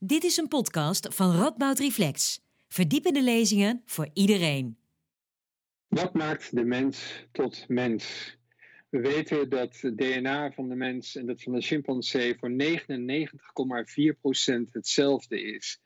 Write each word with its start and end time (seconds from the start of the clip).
Dit 0.00 0.24
is 0.24 0.36
een 0.36 0.48
podcast 0.48 1.14
van 1.14 1.36
Radboud 1.36 1.78
Reflex. 1.78 2.40
Verdiepende 2.68 3.22
lezingen 3.22 3.82
voor 3.84 4.08
iedereen. 4.12 4.78
Wat 5.88 6.14
maakt 6.14 6.54
de 6.54 6.64
mens 6.64 7.26
tot 7.32 7.64
mens? 7.68 8.36
We 8.88 9.00
weten 9.00 9.48
dat 9.48 9.80
het 9.80 9.98
DNA 9.98 10.52
van 10.52 10.68
de 10.68 10.74
mens 10.74 11.16
en 11.16 11.26
dat 11.26 11.42
van 11.42 11.52
de 11.52 11.60
chimpansee 11.60 12.34
voor 12.38 12.50
99,4% 12.50 12.56
hetzelfde 14.72 15.42
is. 15.42 15.80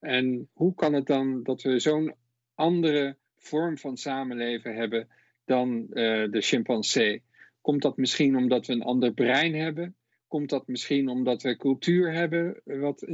En 0.00 0.48
hoe 0.52 0.74
kan 0.74 0.92
het 0.92 1.06
dan 1.06 1.42
dat 1.42 1.62
we 1.62 1.78
zo'n 1.78 2.14
andere 2.54 3.16
vorm 3.36 3.78
van 3.78 3.96
samenleven 3.96 4.74
hebben 4.74 5.08
dan 5.44 5.68
uh, 5.68 6.30
de 6.30 6.40
chimpansee? 6.40 7.22
Komt 7.60 7.82
dat 7.82 7.96
misschien 7.96 8.36
omdat 8.36 8.66
we 8.66 8.72
een 8.72 8.82
ander 8.82 9.12
brein 9.12 9.54
hebben? 9.54 9.96
Komt 10.34 10.50
dat 10.50 10.68
misschien 10.68 11.08
omdat 11.08 11.42
we 11.42 11.56
cultuur 11.56 12.12
hebben, 12.12 12.60
wat 12.64 13.06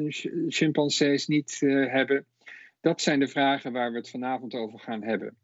chimpansees 0.48 1.26
niet 1.26 1.60
uh, 1.60 1.92
hebben? 1.92 2.26
Dat 2.80 3.00
zijn 3.00 3.20
de 3.20 3.28
vragen 3.28 3.72
waar 3.72 3.90
we 3.90 3.96
het 3.96 4.10
vanavond 4.10 4.54
over 4.54 4.78
gaan 4.78 5.02
hebben. 5.02 5.36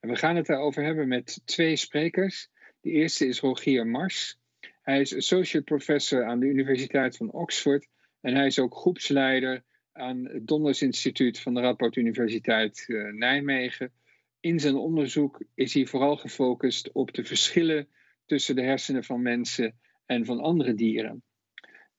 En 0.00 0.08
we 0.08 0.16
gaan 0.16 0.36
het 0.36 0.46
daarover 0.46 0.84
hebben 0.84 1.08
met 1.08 1.40
twee 1.44 1.76
sprekers. 1.76 2.48
De 2.80 2.90
eerste 2.90 3.26
is 3.26 3.40
Rogier 3.40 3.86
Mars. 3.86 4.38
Hij 4.82 5.00
is 5.00 5.16
associate 5.16 5.64
professor 5.64 6.24
aan 6.24 6.40
de 6.40 6.46
Universiteit 6.46 7.16
van 7.16 7.32
Oxford 7.32 7.88
en 8.20 8.34
hij 8.34 8.46
is 8.46 8.58
ook 8.58 8.74
groepsleider 8.74 9.62
aan 9.92 10.24
het 10.24 10.46
Donders 10.46 10.82
Instituut 10.82 11.40
van 11.40 11.54
de 11.54 11.60
Radboud 11.60 11.96
Universiteit 11.96 12.84
uh, 12.86 13.12
Nijmegen. 13.12 13.92
In 14.40 14.60
zijn 14.60 14.76
onderzoek 14.76 15.42
is 15.54 15.74
hij 15.74 15.86
vooral 15.86 16.16
gefocust 16.16 16.92
op 16.92 17.12
de 17.12 17.24
verschillen 17.24 17.88
tussen 18.26 18.56
de 18.56 18.62
hersenen 18.62 19.04
van 19.04 19.22
mensen 19.22 19.78
en 20.08 20.24
van 20.24 20.40
andere 20.40 20.74
dieren. 20.74 21.22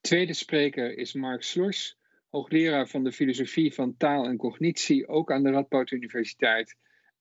Tweede 0.02 0.34
spreker 0.34 0.98
is 0.98 1.14
Mark 1.14 1.44
Slors, 1.44 1.98
hoogleraar 2.30 2.88
van 2.88 3.04
de 3.04 3.12
filosofie 3.12 3.74
van 3.74 3.98
taal 3.98 4.26
en 4.26 4.38
cognitie, 4.38 5.08
ook 5.08 5.32
aan 5.32 5.44
de 5.44 5.50
Radboud 5.50 5.92
Universiteit. 5.92 6.76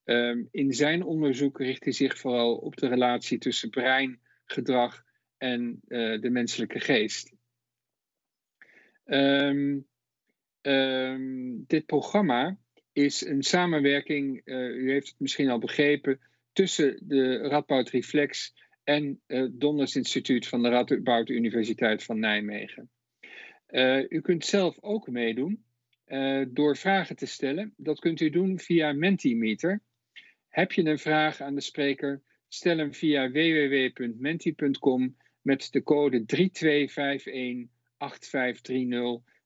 Um, 0.05 0.49
in 0.51 0.73
zijn 0.73 1.03
onderzoek 1.05 1.59
richt 1.59 1.85
hij 1.85 1.93
zich 1.93 2.19
vooral 2.19 2.57
op 2.57 2.77
de 2.77 2.89
relatie 2.89 3.39
tussen 3.39 3.71
brein, 3.71 4.21
gedrag 4.45 5.05
en 5.39 5.81
uh, 5.89 6.21
de 6.21 6.31
menselijke 6.31 6.81
geest. 6.81 7.33
Um, 9.05 9.87
um, 10.63 11.65
dit 11.67 11.87
programma 11.87 12.59
is 12.93 13.27
een 13.27 13.43
samenwerking, 13.43 14.41
uh, 14.45 14.77
u 14.77 14.91
heeft 14.91 15.09
het 15.09 15.21
misschien 15.21 15.49
al 15.49 15.59
begrepen, 15.59 16.21
tussen 16.53 16.99
de 17.03 17.37
Radboud 17.37 17.91
Reflex 17.91 18.55
en 18.89 19.21
het 19.27 19.61
Donders 19.61 19.97
Instituut 19.97 20.47
van 20.47 20.63
de 20.63 20.69
Radboud 20.69 21.29
Universiteit 21.29 22.05
van 22.05 22.19
Nijmegen. 22.19 22.91
Uh, 23.71 24.11
u 24.11 24.21
kunt 24.21 24.45
zelf 24.45 24.79
ook 24.81 25.09
meedoen 25.09 25.65
uh, 26.07 26.47
door 26.49 26.77
vragen 26.77 27.17
te 27.17 27.27
stellen. 27.27 27.75
Dat 27.77 28.01
kunt 28.01 28.21
u 28.21 28.31
doen 28.31 28.59
via 28.59 28.93
Mentimeter. 28.93 29.83
Heb 30.49 30.73
je 30.73 30.85
een 30.85 30.99
vraag 30.99 31.41
aan 31.41 31.55
de 31.55 31.61
spreker? 31.61 32.23
Stel 32.49 32.79
hem 32.79 32.95
via 32.95 33.31
www.menti.com 33.31 35.17
met 35.43 35.73
de 35.73 35.83
code 35.83 36.21
32518530. 36.21 36.27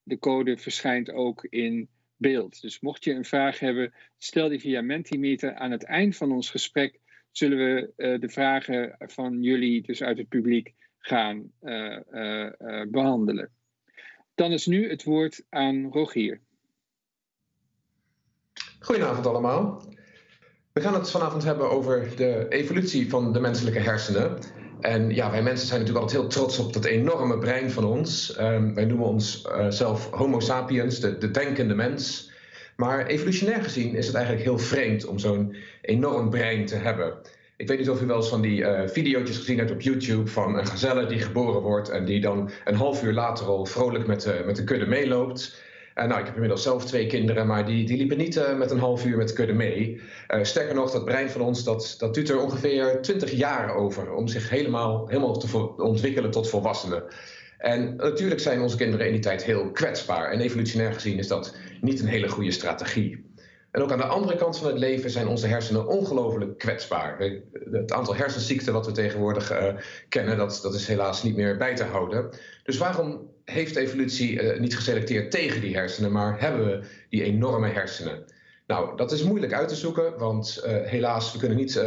De 0.02 0.18
code 0.18 0.56
verschijnt 0.56 1.10
ook 1.10 1.44
in 1.44 1.88
beeld. 2.16 2.60
Dus 2.60 2.80
mocht 2.80 3.04
je 3.04 3.12
een 3.12 3.24
vraag 3.24 3.58
hebben, 3.58 3.94
stel 4.18 4.48
die 4.48 4.60
via 4.60 4.80
Mentimeter. 4.80 5.54
Aan 5.54 5.70
het 5.70 5.84
eind 5.84 6.16
van 6.16 6.32
ons 6.32 6.50
gesprek 6.50 7.00
zullen 7.32 7.58
we 7.58 7.92
uh, 7.96 8.20
de 8.20 8.28
vragen 8.28 8.96
van 8.98 9.42
jullie, 9.42 9.82
dus 9.82 10.02
uit 10.02 10.18
het 10.18 10.28
publiek, 10.28 10.74
gaan 10.98 11.50
uh, 11.62 11.98
uh, 12.12 12.50
behandelen. 12.88 13.50
Dan 14.34 14.52
is 14.52 14.66
nu 14.66 14.90
het 14.90 15.04
woord 15.04 15.44
aan 15.48 15.92
Rogier. 15.92 16.40
Goedenavond 18.78 19.26
allemaal. 19.26 19.82
We 20.72 20.80
gaan 20.80 20.94
het 20.94 21.10
vanavond 21.10 21.44
hebben 21.44 21.70
over 21.70 22.16
de 22.16 22.46
evolutie 22.48 23.08
van 23.08 23.32
de 23.32 23.40
menselijke 23.40 23.78
hersenen. 23.78 24.38
En 24.80 25.14
ja, 25.14 25.30
wij 25.30 25.42
mensen 25.42 25.66
zijn 25.66 25.80
natuurlijk 25.80 26.06
altijd 26.06 26.22
heel 26.22 26.30
trots 26.30 26.58
op 26.58 26.72
dat 26.72 26.84
enorme 26.84 27.38
brein 27.38 27.70
van 27.70 27.84
ons. 27.84 28.38
Um, 28.40 28.74
wij 28.74 28.84
noemen 28.84 29.06
ons 29.06 29.48
zelf 29.68 30.10
Homo 30.10 30.40
sapiens, 30.40 31.00
de, 31.00 31.18
de 31.18 31.30
denkende 31.30 31.74
mens. 31.74 32.31
Maar 32.82 33.06
evolutionair 33.06 33.62
gezien 33.62 33.94
is 33.94 34.06
het 34.06 34.14
eigenlijk 34.14 34.44
heel 34.44 34.58
vreemd 34.58 35.06
om 35.06 35.18
zo'n 35.18 35.56
enorm 35.80 36.30
brein 36.30 36.66
te 36.66 36.74
hebben. 36.74 37.14
Ik 37.56 37.68
weet 37.68 37.78
niet 37.78 37.90
of 37.90 38.02
u 38.02 38.06
wel 38.06 38.16
eens 38.16 38.28
van 38.28 38.40
die 38.40 38.60
uh, 38.60 38.80
video's 38.86 39.36
gezien 39.36 39.58
hebt 39.58 39.70
op 39.70 39.80
YouTube 39.80 40.30
van 40.30 40.58
een 40.58 40.66
gazelle 40.66 41.06
die 41.06 41.18
geboren 41.18 41.60
wordt 41.60 41.88
en 41.88 42.04
die 42.04 42.20
dan 42.20 42.50
een 42.64 42.74
half 42.74 43.02
uur 43.02 43.12
later 43.12 43.46
al 43.46 43.66
vrolijk 43.66 44.06
met 44.06 44.22
de, 44.22 44.42
met 44.46 44.56
de 44.56 44.64
kudde 44.64 44.86
meeloopt. 44.86 45.62
Uh, 45.94 46.04
nou, 46.04 46.20
ik 46.20 46.24
heb 46.24 46.34
inmiddels 46.34 46.62
zelf 46.62 46.84
twee 46.84 47.06
kinderen, 47.06 47.46
maar 47.46 47.66
die, 47.66 47.86
die 47.86 47.96
liepen 47.96 48.18
niet 48.18 48.56
met 48.56 48.70
een 48.70 48.78
half 48.78 49.04
uur 49.04 49.16
met 49.16 49.28
de 49.28 49.34
kudde 49.34 49.52
mee. 49.52 50.00
Sterker 50.42 50.74
nog, 50.74 50.90
dat 50.90 51.04
brein 51.04 51.30
van 51.30 51.40
ons, 51.40 51.64
dat, 51.64 51.94
dat 51.98 52.14
duurt 52.14 52.28
er 52.28 52.42
ongeveer 52.42 52.98
20 53.02 53.30
jaar 53.30 53.74
over 53.74 54.12
om 54.12 54.28
zich 54.28 54.50
helemaal, 54.50 55.08
helemaal 55.08 55.38
te 55.38 55.74
ontwikkelen 55.76 56.30
tot 56.30 56.48
volwassenen. 56.48 57.04
En 57.62 57.96
natuurlijk 57.96 58.40
zijn 58.40 58.60
onze 58.60 58.76
kinderen 58.76 59.06
in 59.06 59.12
die 59.12 59.20
tijd 59.20 59.44
heel 59.44 59.70
kwetsbaar. 59.70 60.30
En 60.30 60.40
evolutionair 60.40 60.92
gezien 60.92 61.18
is 61.18 61.28
dat 61.28 61.54
niet 61.80 62.00
een 62.00 62.06
hele 62.06 62.28
goede 62.28 62.50
strategie. 62.50 63.30
En 63.70 63.82
ook 63.82 63.92
aan 63.92 63.98
de 63.98 64.04
andere 64.04 64.36
kant 64.36 64.58
van 64.58 64.66
het 64.66 64.78
leven 64.78 65.10
zijn 65.10 65.26
onze 65.26 65.46
hersenen 65.46 65.86
ongelooflijk 65.86 66.58
kwetsbaar. 66.58 67.18
Het 67.70 67.92
aantal 67.92 68.16
hersenziekten 68.16 68.72
wat 68.72 68.86
we 68.86 68.92
tegenwoordig 68.92 69.52
uh, 69.52 69.74
kennen, 70.08 70.36
dat, 70.36 70.58
dat 70.62 70.74
is 70.74 70.86
helaas 70.86 71.22
niet 71.22 71.36
meer 71.36 71.56
bij 71.56 71.74
te 71.74 71.84
houden. 71.84 72.28
Dus 72.64 72.78
waarom 72.78 73.30
heeft 73.44 73.76
evolutie 73.76 74.42
uh, 74.42 74.60
niet 74.60 74.76
geselecteerd 74.76 75.30
tegen 75.30 75.60
die 75.60 75.76
hersenen, 75.76 76.12
maar 76.12 76.40
hebben 76.40 76.66
we 76.66 76.86
die 77.08 77.22
enorme 77.22 77.68
hersenen? 77.68 78.24
Nou, 78.66 78.96
dat 78.96 79.12
is 79.12 79.22
moeilijk 79.22 79.52
uit 79.52 79.68
te 79.68 79.76
zoeken, 79.76 80.18
want 80.18 80.62
uh, 80.66 80.72
helaas, 80.82 81.32
we 81.32 81.38
kunnen 81.38 81.56
niet 81.56 81.82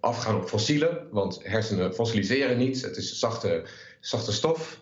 afgaan 0.00 0.36
op 0.36 0.48
fossielen, 0.48 1.08
want 1.10 1.40
hersenen 1.42 1.94
fossiliseren 1.94 2.58
niet. 2.58 2.82
Het 2.82 2.96
is 2.96 3.18
zachte, 3.18 3.62
zachte 4.00 4.32
stof. 4.32 4.80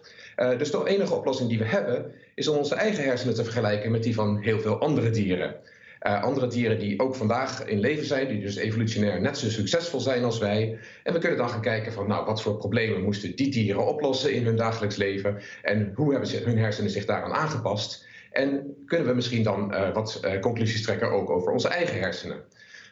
Dus 0.59 0.71
de 0.71 0.83
enige 0.87 1.15
oplossing 1.15 1.49
die 1.49 1.59
we 1.59 1.65
hebben, 1.65 2.13
is 2.35 2.49
om 2.49 2.57
onze 2.57 2.75
eigen 2.75 3.05
hersenen 3.05 3.35
te 3.35 3.45
vergelijken 3.45 3.91
met 3.91 4.03
die 4.03 4.15
van 4.15 4.39
heel 4.39 4.61
veel 4.61 4.79
andere 4.79 5.11
dieren. 5.11 5.57
Uh, 6.07 6.23
andere 6.23 6.47
dieren 6.47 6.79
die 6.79 7.01
ook 7.01 7.15
vandaag 7.15 7.65
in 7.65 7.81
leven 7.81 8.07
zijn, 8.07 8.29
die 8.29 8.41
dus 8.41 8.57
evolutionair 8.57 9.21
net 9.21 9.39
zo 9.39 9.51
succesvol 9.51 10.01
zijn 10.01 10.25
als 10.25 10.39
wij. 10.39 10.79
En 11.03 11.13
we 11.13 11.19
kunnen 11.19 11.39
dan 11.39 11.49
gaan 11.49 11.61
kijken 11.61 11.93
van, 11.93 12.09
nou, 12.09 12.27
wat 12.27 12.43
voor 12.43 12.57
problemen 12.57 13.03
moesten 13.03 13.37
die 13.37 13.51
dieren 13.51 13.87
oplossen 13.87 14.33
in 14.33 14.45
hun 14.45 14.57
dagelijks 14.57 14.97
leven 14.97 15.41
en 15.63 15.93
hoe 15.95 16.11
hebben 16.11 16.29
ze, 16.29 16.43
hun 16.45 16.59
hersenen 16.59 16.91
zich 16.91 17.05
daaraan 17.05 17.33
aangepast. 17.33 18.07
En 18.31 18.75
kunnen 18.87 19.07
we 19.07 19.15
misschien 19.15 19.43
dan 19.43 19.75
uh, 19.75 19.93
wat 19.93 20.21
conclusies 20.41 20.83
trekken 20.83 21.11
ook 21.11 21.31
over 21.31 21.53
onze 21.53 21.69
eigen 21.69 21.99
hersenen. 21.99 22.43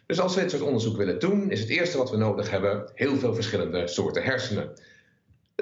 Dus 0.07 0.21
als 0.21 0.35
we 0.35 0.41
dit 0.41 0.51
soort 0.51 0.63
onderzoek 0.63 0.97
willen 0.97 1.19
doen, 1.19 1.51
is 1.51 1.61
het 1.61 1.69
eerste 1.69 1.99
wat 1.99 2.11
we 2.11 2.17
nodig 2.17 2.51
hebben 2.51 2.91
heel 2.95 3.17
veel 3.17 3.35
verschillende 3.35 3.87
soorten 3.87 4.23
hersenen. 4.23 4.73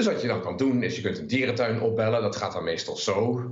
Dus 0.00 0.12
wat 0.12 0.20
je 0.20 0.28
dan 0.28 0.42
kan 0.42 0.56
doen, 0.56 0.82
is 0.82 0.96
je 0.96 1.02
kunt 1.02 1.18
een 1.18 1.26
dierentuin 1.26 1.80
opbellen. 1.80 2.22
Dat 2.22 2.36
gaat 2.36 2.52
dan 2.52 2.64
meestal 2.64 2.96
zo. 2.96 3.44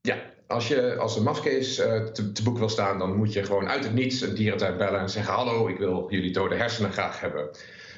Ja, 0.00 0.16
als 0.46 0.68
je 0.68 0.96
als 0.96 1.16
een 1.16 1.22
mafkees 1.22 1.78
uh, 1.78 2.04
te, 2.04 2.32
te, 2.32 2.42
boek 2.42 2.58
wil 2.58 2.68
staan, 2.68 2.98
dan 2.98 3.16
moet 3.16 3.32
je 3.32 3.44
gewoon 3.44 3.68
uit 3.68 3.84
het 3.84 3.92
niets 3.92 4.20
een 4.20 4.34
dierentuin 4.34 4.76
bellen 4.76 5.00
en 5.00 5.10
zeggen: 5.10 5.34
Hallo, 5.34 5.68
ik 5.68 5.78
wil 5.78 6.06
jullie 6.08 6.32
dode 6.32 6.54
hersenen 6.54 6.92
graag 6.92 7.20
hebben. 7.20 7.50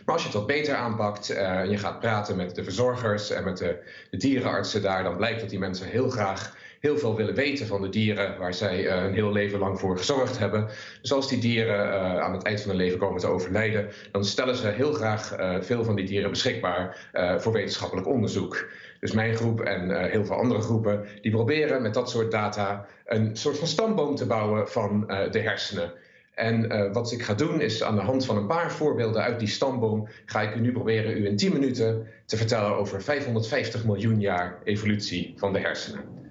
Maar 0.04 0.14
als 0.14 0.22
je 0.22 0.28
het 0.28 0.36
wat 0.36 0.46
beter 0.46 0.74
aanpakt 0.74 1.30
uh, 1.30 1.58
en 1.58 1.70
je 1.70 1.78
gaat 1.78 2.00
praten 2.00 2.36
met 2.36 2.54
de 2.54 2.64
verzorgers 2.64 3.30
en 3.30 3.44
met 3.44 3.58
de, 3.58 3.78
de, 4.10 4.16
dierenartsen 4.16 4.82
daar, 4.82 5.02
dan 5.02 5.16
blijkt 5.16 5.40
dat 5.40 5.50
die 5.50 5.58
mensen 5.58 5.86
heel 5.86 6.10
graag 6.10 6.56
heel 6.82 6.98
veel 6.98 7.16
willen 7.16 7.34
weten 7.34 7.66
van 7.66 7.82
de 7.82 7.88
dieren 7.88 8.38
waar 8.38 8.54
zij 8.54 8.90
een 8.90 9.14
heel 9.14 9.32
leven 9.32 9.58
lang 9.58 9.78
voor 9.80 9.98
gezorgd 9.98 10.38
hebben. 10.38 10.68
Dus 11.00 11.12
als 11.12 11.28
die 11.28 11.40
dieren 11.40 12.22
aan 12.22 12.32
het 12.32 12.42
eind 12.42 12.60
van 12.60 12.70
hun 12.70 12.78
leven 12.78 12.98
komen 12.98 13.20
te 13.20 13.26
overlijden, 13.26 13.88
dan 14.12 14.24
stellen 14.24 14.56
ze 14.56 14.68
heel 14.68 14.92
graag 14.92 15.36
veel 15.60 15.84
van 15.84 15.96
die 15.96 16.06
dieren 16.06 16.30
beschikbaar 16.30 17.10
voor 17.38 17.52
wetenschappelijk 17.52 18.06
onderzoek. 18.06 18.68
Dus 19.00 19.12
mijn 19.12 19.36
groep 19.36 19.60
en 19.60 20.10
heel 20.10 20.24
veel 20.24 20.36
andere 20.36 20.60
groepen, 20.60 21.06
die 21.20 21.30
proberen 21.30 21.82
met 21.82 21.94
dat 21.94 22.10
soort 22.10 22.30
data 22.30 22.86
een 23.04 23.36
soort 23.36 23.58
van 23.58 23.66
stamboom 23.66 24.14
te 24.14 24.26
bouwen 24.26 24.68
van 24.68 25.04
de 25.30 25.38
hersenen. 25.38 25.92
En 26.34 26.92
wat 26.92 27.12
ik 27.12 27.22
ga 27.22 27.34
doen 27.34 27.60
is 27.60 27.82
aan 27.82 27.96
de 27.96 28.02
hand 28.02 28.24
van 28.24 28.36
een 28.36 28.46
paar 28.46 28.72
voorbeelden 28.72 29.22
uit 29.22 29.38
die 29.38 29.48
stamboom, 29.48 30.08
ga 30.26 30.40
ik 30.40 30.54
u 30.54 30.60
nu 30.60 30.72
proberen 30.72 31.16
u 31.16 31.26
in 31.26 31.36
10 31.36 31.52
minuten 31.52 32.06
te 32.26 32.36
vertellen 32.36 32.76
over 32.76 33.02
550 33.02 33.84
miljoen 33.84 34.20
jaar 34.20 34.58
evolutie 34.64 35.34
van 35.36 35.52
de 35.52 35.58
hersenen. 35.58 36.21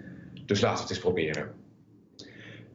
Dus 0.52 0.62
laten 0.62 0.78
we 0.78 0.82
het 0.82 0.92
eens 0.92 1.00
proberen. 1.00 1.52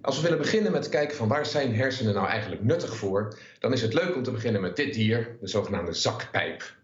Als 0.01 0.17
we 0.17 0.23
willen 0.23 0.39
beginnen 0.39 0.73
met 0.73 0.89
kijken 0.89 1.17
van 1.17 1.29
waar 1.29 1.47
zijn 1.47 1.75
hersenen 1.75 2.15
nou 2.15 2.29
eigenlijk 2.29 2.63
nuttig 2.63 2.97
voor, 2.97 3.39
dan 3.59 3.73
is 3.73 3.83
het 3.83 3.95
leuk 3.95 4.15
om 4.15 4.23
te 4.23 4.31
beginnen 4.31 4.61
met 4.61 4.77
dit 4.77 4.95
dier, 4.95 5.37
de 5.41 5.49
zogenaamde 5.49 5.93
zakpijp. 5.93 6.75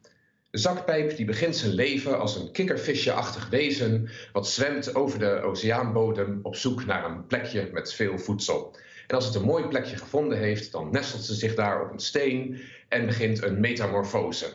De 0.51 0.59
zakpijp 0.59 1.17
die 1.17 1.27
begint 1.27 1.57
zijn 1.57 1.73
leven 1.73 2.19
als 2.19 2.37
een 2.37 2.53
kikkervisje-achtig 2.53 3.49
wezen 3.49 4.11
wat 4.33 4.49
zwemt 4.49 4.95
over 4.95 5.19
de 5.19 5.41
oceaanbodem 5.41 6.41
op 6.43 6.57
zoek 6.57 6.85
naar 6.85 7.05
een 7.05 7.27
plekje 7.27 7.69
met 7.73 7.93
veel 7.95 8.19
voedsel. 8.19 8.77
En 9.07 9.17
als 9.17 9.25
het 9.25 9.35
een 9.35 9.43
mooi 9.43 9.65
plekje 9.65 9.97
gevonden 9.97 10.39
heeft, 10.39 10.73
dan 10.73 10.91
nestelt 10.91 11.25
ze 11.25 11.35
zich 11.35 11.55
daar 11.55 11.85
op 11.85 11.93
een 11.93 12.01
steen 12.01 12.61
en 12.89 13.07
begint 13.07 13.43
een 13.43 13.61
metamorfose. 13.61 14.47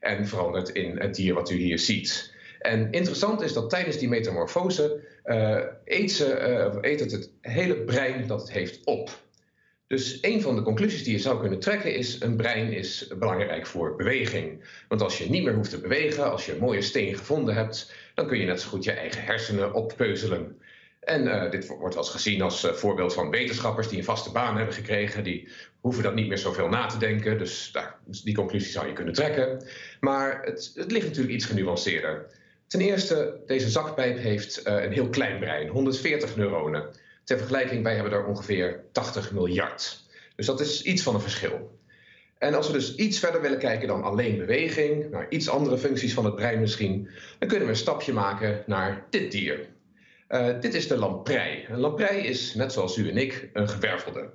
En 0.00 0.26
verandert 0.26 0.68
in 0.68 0.98
het 0.98 1.14
dier 1.14 1.34
wat 1.34 1.50
u 1.50 1.56
hier 1.56 1.78
ziet. 1.78 2.34
En 2.66 2.90
interessant 2.90 3.42
is 3.42 3.52
dat 3.52 3.70
tijdens 3.70 3.98
die 3.98 4.08
metamorfose 4.08 5.00
uh, 5.24 5.58
eet, 5.84 6.18
het 7.00 7.10
het 7.10 7.30
hele 7.40 7.76
brein 7.76 8.26
dat 8.26 8.40
het 8.40 8.52
heeft 8.52 8.84
op. 8.84 9.10
Dus 9.86 10.18
een 10.20 10.42
van 10.42 10.56
de 10.56 10.62
conclusies 10.62 11.04
die 11.04 11.12
je 11.12 11.18
zou 11.18 11.40
kunnen 11.40 11.58
trekken 11.58 11.94
is: 11.94 12.20
een 12.20 12.36
brein 12.36 12.72
is 12.72 13.08
belangrijk 13.18 13.66
voor 13.66 13.96
beweging. 13.96 14.64
Want 14.88 15.02
als 15.02 15.18
je 15.18 15.30
niet 15.30 15.44
meer 15.44 15.54
hoeft 15.54 15.70
te 15.70 15.80
bewegen, 15.80 16.30
als 16.30 16.46
je 16.46 16.52
een 16.52 16.58
mooie 16.58 16.82
steen 16.82 17.16
gevonden 17.16 17.54
hebt, 17.54 17.94
dan 18.14 18.26
kun 18.26 18.38
je 18.38 18.46
net 18.46 18.60
zo 18.60 18.68
goed 18.68 18.84
je 18.84 18.92
eigen 18.92 19.22
hersenen 19.22 19.74
oppeuzelen. 19.74 20.60
En 21.00 21.24
uh, 21.24 21.50
dit 21.50 21.66
wordt 21.66 21.94
wel 21.94 22.02
eens 22.02 22.12
gezien 22.12 22.42
als 22.42 22.68
voorbeeld 22.72 23.14
van 23.14 23.30
wetenschappers 23.30 23.88
die 23.88 23.98
een 23.98 24.04
vaste 24.04 24.32
baan 24.32 24.56
hebben 24.56 24.74
gekregen. 24.74 25.24
Die 25.24 25.48
hoeven 25.80 26.02
dat 26.02 26.14
niet 26.14 26.28
meer 26.28 26.38
zoveel 26.38 26.68
na 26.68 26.86
te 26.86 26.98
denken. 26.98 27.38
Dus 27.38 27.70
daar, 27.72 27.98
die 28.24 28.34
conclusie 28.34 28.70
zou 28.70 28.86
je 28.86 28.92
kunnen 28.92 29.14
trekken. 29.14 29.66
Maar 30.00 30.42
het, 30.42 30.72
het 30.74 30.92
ligt 30.92 31.06
natuurlijk 31.06 31.34
iets 31.34 31.44
genuanceerder. 31.44 32.26
Ten 32.66 32.80
eerste, 32.80 33.40
deze 33.46 33.70
zakpijp 33.70 34.18
heeft 34.18 34.66
uh, 34.66 34.82
een 34.82 34.92
heel 34.92 35.08
klein 35.08 35.38
brein, 35.38 35.68
140 35.68 36.36
neuronen. 36.36 36.88
Ter 37.24 37.38
vergelijking, 37.38 37.82
wij 37.82 37.94
hebben 37.94 38.12
er 38.12 38.26
ongeveer 38.26 38.84
80 38.92 39.32
miljard. 39.32 40.04
Dus 40.36 40.46
dat 40.46 40.60
is 40.60 40.82
iets 40.82 41.02
van 41.02 41.14
een 41.14 41.20
verschil. 41.20 41.78
En 42.38 42.54
als 42.54 42.66
we 42.66 42.72
dus 42.72 42.94
iets 42.94 43.18
verder 43.18 43.40
willen 43.40 43.58
kijken 43.58 43.88
dan 43.88 44.02
alleen 44.02 44.38
beweging, 44.38 45.10
naar 45.10 45.26
iets 45.28 45.48
andere 45.48 45.78
functies 45.78 46.14
van 46.14 46.24
het 46.24 46.34
brein 46.34 46.60
misschien, 46.60 47.08
dan 47.38 47.48
kunnen 47.48 47.66
we 47.66 47.72
een 47.72 47.80
stapje 47.80 48.12
maken 48.12 48.62
naar 48.66 49.06
dit 49.10 49.32
dier. 49.32 49.66
Uh, 50.28 50.60
dit 50.60 50.74
is 50.74 50.88
de 50.88 50.96
lamprei. 50.96 51.66
Een 51.68 51.80
lamprei 51.80 52.18
is, 52.18 52.54
net 52.54 52.72
zoals 52.72 52.96
u 52.96 53.08
en 53.10 53.16
ik, 53.16 53.50
een 53.52 53.68
gewervelde. 53.68 54.30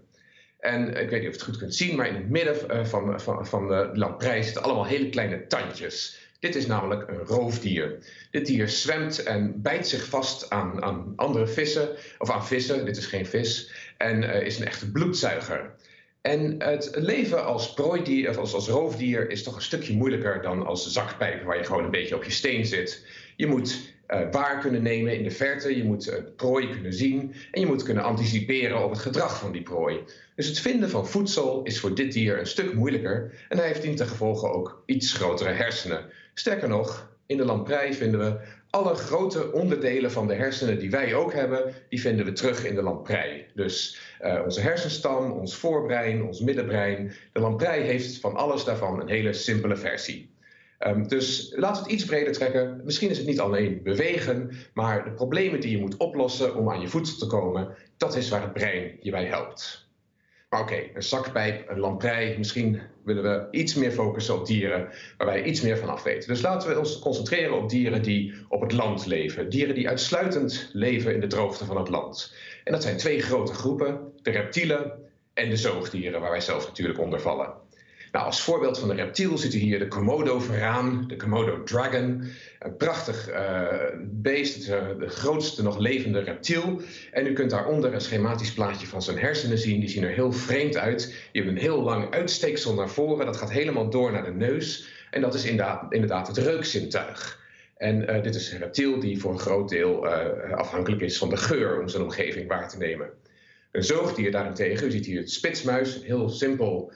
En 0.59 0.87
ik 0.87 1.09
weet 1.09 1.09
niet 1.09 1.13
of 1.13 1.21
je 1.21 1.29
het 1.29 1.41
goed 1.41 1.57
kunt 1.57 1.75
zien, 1.75 1.95
maar 1.95 2.07
in 2.07 2.15
het 2.15 2.29
midden 2.29 2.69
eh, 2.69 2.85
van, 2.85 3.21
van, 3.21 3.47
van 3.47 3.67
de 3.67 3.89
lamprei 3.93 4.43
zitten 4.43 4.63
allemaal 4.63 4.85
hele 4.85 5.09
kleine 5.09 5.47
tandjes. 5.47 6.29
Dit 6.41 6.55
is 6.55 6.67
namelijk 6.67 7.07
een 7.07 7.25
roofdier. 7.25 7.97
Dit 8.31 8.45
dier 8.45 8.69
zwemt 8.69 9.23
en 9.23 9.61
bijt 9.61 9.87
zich 9.87 10.05
vast 10.05 10.49
aan, 10.49 10.83
aan 10.83 11.13
andere 11.15 11.47
vissen, 11.47 11.89
of 12.17 12.29
aan 12.29 12.45
vissen, 12.45 12.85
dit 12.85 12.97
is 12.97 13.05
geen 13.05 13.25
vis, 13.25 13.71
en 13.97 14.23
uh, 14.23 14.41
is 14.41 14.59
een 14.59 14.65
echte 14.65 14.91
bloedzuiger. 14.91 15.73
En 16.21 16.55
het 16.63 16.91
leven 16.93 17.45
als 17.45 17.73
prooidier, 17.73 18.29
of 18.29 18.53
als, 18.53 18.67
roofdier, 18.67 19.29
is 19.29 19.43
toch 19.43 19.55
een 19.55 19.61
stukje 19.61 19.93
moeilijker 19.93 20.41
dan 20.41 20.65
als 20.65 20.91
zakpijp, 20.91 21.43
waar 21.43 21.57
je 21.57 21.63
gewoon 21.63 21.83
een 21.83 21.91
beetje 21.91 22.15
op 22.15 22.23
je 22.23 22.31
steen 22.31 22.65
zit. 22.65 23.05
Je 23.35 23.47
moet 23.47 23.93
uh, 24.07 24.19
waar 24.31 24.59
kunnen 24.59 24.81
nemen 24.81 25.17
in 25.17 25.23
de 25.23 25.31
verte, 25.31 25.77
je 25.77 25.83
moet 25.83 26.11
een 26.11 26.35
prooi 26.35 26.69
kunnen 26.69 26.93
zien 26.93 27.33
en 27.51 27.61
je 27.61 27.67
moet 27.67 27.83
kunnen 27.83 28.03
anticiperen 28.03 28.83
op 28.83 28.89
het 28.89 28.99
gedrag 28.99 29.39
van 29.39 29.51
die 29.51 29.63
prooi. 29.63 29.99
Dus 30.35 30.47
het 30.47 30.59
vinden 30.59 30.89
van 30.89 31.07
voedsel 31.07 31.63
is 31.63 31.79
voor 31.79 31.95
dit 31.95 32.11
dier 32.11 32.39
een 32.39 32.47
stuk 32.47 32.73
moeilijker 32.73 33.33
en 33.49 33.57
hij 33.57 33.67
heeft 33.67 33.83
in 33.83 33.95
ten 33.95 34.07
gevolge 34.07 34.47
ook 34.47 34.83
iets 34.85 35.13
grotere 35.13 35.49
hersenen. 35.49 36.05
Sterker 36.33 36.67
nog, 36.67 37.09
in 37.25 37.37
de 37.37 37.45
lamprei 37.45 37.93
vinden 37.93 38.19
we 38.19 38.39
alle 38.69 38.95
grote 38.95 39.51
onderdelen 39.51 40.11
van 40.11 40.27
de 40.27 40.33
hersenen 40.33 40.79
die 40.79 40.91
wij 40.91 41.15
ook 41.15 41.33
hebben, 41.33 41.73
die 41.89 42.01
vinden 42.01 42.25
we 42.25 42.31
terug 42.31 42.65
in 42.65 42.75
de 42.75 42.81
lamprei. 42.81 43.45
Dus 43.55 43.99
uh, 44.21 44.41
onze 44.43 44.61
hersenstam, 44.61 45.31
ons 45.31 45.55
voorbrein, 45.55 46.23
ons 46.23 46.39
middenbrein. 46.39 47.13
De 47.33 47.39
lamprei 47.39 47.81
heeft 47.81 48.19
van 48.19 48.35
alles 48.35 48.63
daarvan 48.63 49.01
een 49.01 49.09
hele 49.09 49.33
simpele 49.33 49.75
versie. 49.75 50.29
Um, 50.87 51.07
dus 51.07 51.53
laten 51.55 51.83
we 51.83 51.89
het 51.89 51.99
iets 51.99 52.09
breder 52.09 52.33
trekken. 52.33 52.81
Misschien 52.83 53.09
is 53.09 53.17
het 53.17 53.27
niet 53.27 53.39
alleen 53.39 53.83
bewegen, 53.83 54.51
maar 54.73 55.03
de 55.03 55.11
problemen 55.11 55.59
die 55.59 55.71
je 55.71 55.77
moet 55.77 55.97
oplossen 55.97 56.55
om 56.55 56.69
aan 56.69 56.81
je 56.81 56.87
voedsel 56.87 57.17
te 57.17 57.27
komen, 57.27 57.75
dat 57.97 58.15
is 58.15 58.29
waar 58.29 58.41
het 58.41 58.53
brein 58.53 58.97
je 59.01 59.11
bij 59.11 59.25
helpt. 59.25 59.80
Oké, 60.59 60.89
een 60.93 61.03
zakpijp, 61.03 61.69
een 61.69 61.79
lamprei, 61.79 62.37
misschien 62.37 62.81
willen 63.03 63.23
we 63.23 63.47
iets 63.57 63.73
meer 63.75 63.91
focussen 63.91 64.39
op 64.39 64.45
dieren 64.45 64.89
waar 65.17 65.27
wij 65.27 65.43
iets 65.43 65.61
meer 65.61 65.77
van 65.77 65.89
af 65.89 66.03
weten. 66.03 66.27
Dus 66.27 66.41
laten 66.41 66.69
we 66.69 66.79
ons 66.79 66.99
concentreren 66.99 67.57
op 67.57 67.69
dieren 67.69 68.01
die 68.01 68.33
op 68.49 68.61
het 68.61 68.71
land 68.71 69.05
leven. 69.05 69.49
Dieren 69.49 69.75
die 69.75 69.89
uitsluitend 69.89 70.69
leven 70.73 71.13
in 71.13 71.19
de 71.19 71.27
droogte 71.27 71.65
van 71.65 71.77
het 71.77 71.89
land. 71.89 72.33
En 72.63 72.71
dat 72.71 72.83
zijn 72.83 72.97
twee 72.97 73.21
grote 73.21 73.53
groepen, 73.53 74.13
de 74.21 74.31
reptielen 74.31 74.99
en 75.33 75.49
de 75.49 75.57
zoogdieren, 75.57 76.21
waar 76.21 76.31
wij 76.31 76.41
zelf 76.41 76.67
natuurlijk 76.67 76.99
onder 76.99 77.21
vallen. 77.21 77.53
Nou, 78.11 78.25
als 78.25 78.41
voorbeeld 78.41 78.79
van 78.79 78.89
een 78.89 78.95
reptiel 78.95 79.37
ziet 79.37 79.53
u 79.53 79.57
hier 79.57 79.79
de 79.79 79.87
Komodo-veraan, 79.87 81.03
de 81.07 81.15
Komodo-dragon. 81.15 82.23
Een 82.59 82.77
prachtig 82.77 83.29
uh, 83.29 83.67
beest, 84.03 84.55
het 84.55 84.67
uh, 84.67 84.99
de 84.99 85.07
grootste 85.07 85.63
nog 85.63 85.77
levende 85.77 86.19
reptiel. 86.19 86.81
En 87.11 87.27
u 87.27 87.33
kunt 87.33 87.49
daaronder 87.49 87.93
een 87.93 88.01
schematisch 88.01 88.53
plaatje 88.53 88.87
van 88.87 89.01
zijn 89.01 89.17
hersenen 89.17 89.57
zien. 89.57 89.79
Die 89.79 89.89
zien 89.89 90.03
er 90.03 90.09
heel 90.09 90.31
vreemd 90.31 90.77
uit. 90.77 91.07
Die 91.07 91.41
hebben 91.41 91.53
een 91.53 91.61
heel 91.61 91.81
lang 91.81 92.13
uitsteeksel 92.13 92.73
naar 92.73 92.89
voren. 92.89 93.25
Dat 93.25 93.37
gaat 93.37 93.51
helemaal 93.51 93.89
door 93.89 94.11
naar 94.11 94.23
de 94.23 94.33
neus. 94.33 94.87
En 95.11 95.21
dat 95.21 95.33
is 95.33 95.45
inderdaad, 95.45 95.93
inderdaad 95.93 96.27
het 96.27 96.37
reukzintuig. 96.37 97.39
En 97.77 98.01
uh, 98.01 98.23
dit 98.23 98.35
is 98.35 98.51
een 98.51 98.59
reptiel 98.59 98.99
die 98.99 99.19
voor 99.19 99.31
een 99.31 99.39
groot 99.39 99.69
deel 99.69 100.07
afhankelijk 100.55 101.01
is 101.01 101.17
van 101.17 101.29
de 101.29 101.37
geur 101.37 101.79
om 101.79 101.87
zijn 101.87 102.03
omgeving 102.03 102.47
waar 102.47 102.69
te 102.69 102.77
nemen. 102.77 103.09
Een 103.71 103.83
zoogdier 103.83 104.31
daarentegen, 104.31 104.87
u 104.87 104.91
ziet 104.91 105.05
hier 105.05 105.19
het 105.19 105.31
spitsmuis, 105.31 105.95
een 105.95 106.03
heel 106.03 106.29
simpel 106.29 106.91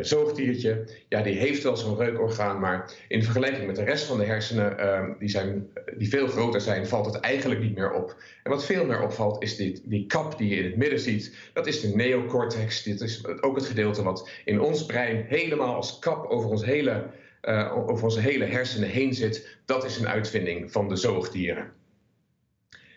zoogdiertje, 0.00 0.88
ja, 1.08 1.22
die 1.22 1.34
heeft 1.34 1.62
wel 1.62 1.76
zo'n 1.76 1.96
reukorgaan, 1.96 2.60
maar 2.60 2.92
in 3.08 3.22
vergelijking 3.22 3.66
met 3.66 3.76
de 3.76 3.84
rest 3.84 4.04
van 4.04 4.18
de 4.18 4.24
hersenen, 4.24 4.76
uh, 4.80 5.18
die, 5.18 5.28
zijn, 5.28 5.68
die 5.96 6.08
veel 6.08 6.26
groter 6.26 6.60
zijn, 6.60 6.86
valt 6.86 7.06
het 7.06 7.20
eigenlijk 7.20 7.60
niet 7.60 7.74
meer 7.74 7.92
op. 7.92 8.22
En 8.42 8.50
wat 8.50 8.64
veel 8.64 8.86
meer 8.86 9.02
opvalt, 9.02 9.42
is 9.42 9.56
dit, 9.56 9.82
die 9.84 10.06
kap 10.06 10.38
die 10.38 10.48
je 10.48 10.56
in 10.56 10.64
het 10.64 10.76
midden 10.76 11.00
ziet. 11.00 11.36
Dat 11.52 11.66
is 11.66 11.80
de 11.80 11.88
neocortex. 11.88 12.82
Dit 12.82 13.00
is 13.00 13.26
ook 13.40 13.56
het 13.56 13.66
gedeelte 13.66 14.02
wat 14.02 14.30
in 14.44 14.60
ons 14.60 14.86
brein 14.86 15.24
helemaal 15.28 15.74
als 15.74 15.98
kap 15.98 16.26
over, 16.26 16.50
ons 16.50 16.64
hele, 16.64 17.06
uh, 17.42 17.88
over 17.88 18.04
onze 18.04 18.20
hele 18.20 18.44
hersenen 18.44 18.88
heen 18.88 19.14
zit. 19.14 19.58
Dat 19.64 19.84
is 19.84 19.98
een 19.98 20.08
uitvinding 20.08 20.72
van 20.72 20.88
de 20.88 20.96
zoogdieren. 20.96 21.72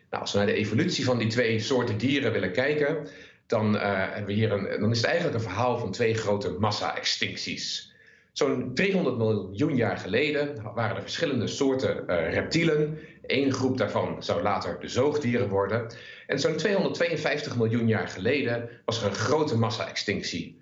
Nou, 0.10 0.22
als 0.22 0.32
we 0.32 0.38
naar 0.38 0.48
de 0.48 0.54
evolutie 0.54 1.06
van 1.06 1.18
die 1.18 1.28
twee 1.28 1.60
soorten 1.60 1.98
dieren 1.98 2.32
willen 2.32 2.52
kijken, 2.52 3.08
dan, 3.48 3.76
uh, 3.76 3.82
hebben 3.84 4.26
we 4.26 4.34
hier 4.34 4.52
een, 4.52 4.80
dan 4.80 4.92
is 4.92 4.98
het 4.98 5.06
eigenlijk 5.06 5.38
een 5.38 5.44
verhaal 5.44 5.78
van 5.78 5.92
twee 5.92 6.14
grote 6.14 6.50
massa-extincties. 6.50 7.94
Zo'n 8.32 8.72
300 8.74 9.18
miljoen 9.18 9.76
jaar 9.76 9.98
geleden 9.98 10.74
waren 10.74 10.96
er 10.96 11.02
verschillende 11.02 11.48
soorten 11.48 12.04
uh, 12.08 12.34
reptielen. 12.34 13.00
Eén 13.26 13.54
groep 13.54 13.78
daarvan 13.78 14.24
zou 14.24 14.42
later 14.42 14.80
de 14.80 14.88
zoogdieren 14.88 15.50
worden. 15.50 15.92
En 16.28 16.40
zo'n 16.40 16.56
252 16.56 17.56
miljoen 17.58 17.88
jaar 17.88 18.08
geleden 18.08 18.70
was 18.86 19.02
er 19.02 19.08
een 19.08 19.16
grote 19.16 19.58
massa-extinctie. 19.58 20.62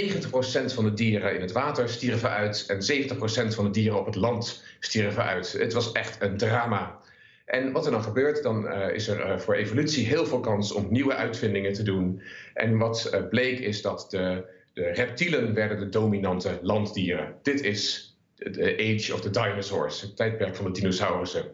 90% 0.00 0.74
van 0.74 0.84
de 0.84 0.92
dieren 0.94 1.34
in 1.34 1.40
het 1.40 1.52
water 1.52 1.88
stierven 1.88 2.30
uit 2.30 2.64
en 2.66 3.06
70% 3.50 3.54
van 3.54 3.64
de 3.64 3.70
dieren 3.70 3.98
op 3.98 4.06
het 4.06 4.14
land 4.14 4.64
stierven 4.80 5.24
uit. 5.24 5.52
Het 5.52 5.72
was 5.72 5.92
echt 5.92 6.22
een 6.22 6.36
drama. 6.36 6.98
En 7.52 7.72
wat 7.72 7.86
er 7.86 7.92
dan 7.92 8.02
gebeurt, 8.02 8.42
dan 8.42 8.66
uh, 8.66 8.94
is 8.94 9.08
er 9.08 9.26
uh, 9.26 9.38
voor 9.38 9.54
evolutie 9.54 10.06
heel 10.06 10.26
veel 10.26 10.40
kans 10.40 10.72
om 10.72 10.86
nieuwe 10.90 11.14
uitvindingen 11.14 11.72
te 11.72 11.82
doen. 11.82 12.22
En 12.54 12.78
wat 12.78 13.10
uh, 13.14 13.28
bleek 13.28 13.58
is 13.58 13.82
dat 13.82 14.06
de, 14.10 14.44
de, 14.72 14.92
reptielen 14.92 15.54
werden 15.54 15.78
de 15.78 15.88
dominante 15.88 16.58
landdieren. 16.62 17.34
Dit 17.42 17.62
is 17.62 18.14
de 18.34 18.74
age 18.76 19.14
of 19.14 19.20
the 19.20 19.30
dinosaurs, 19.30 20.00
het 20.00 20.16
tijdperk 20.16 20.56
van 20.56 20.64
de 20.64 20.70
dinosaurussen. 20.80 21.44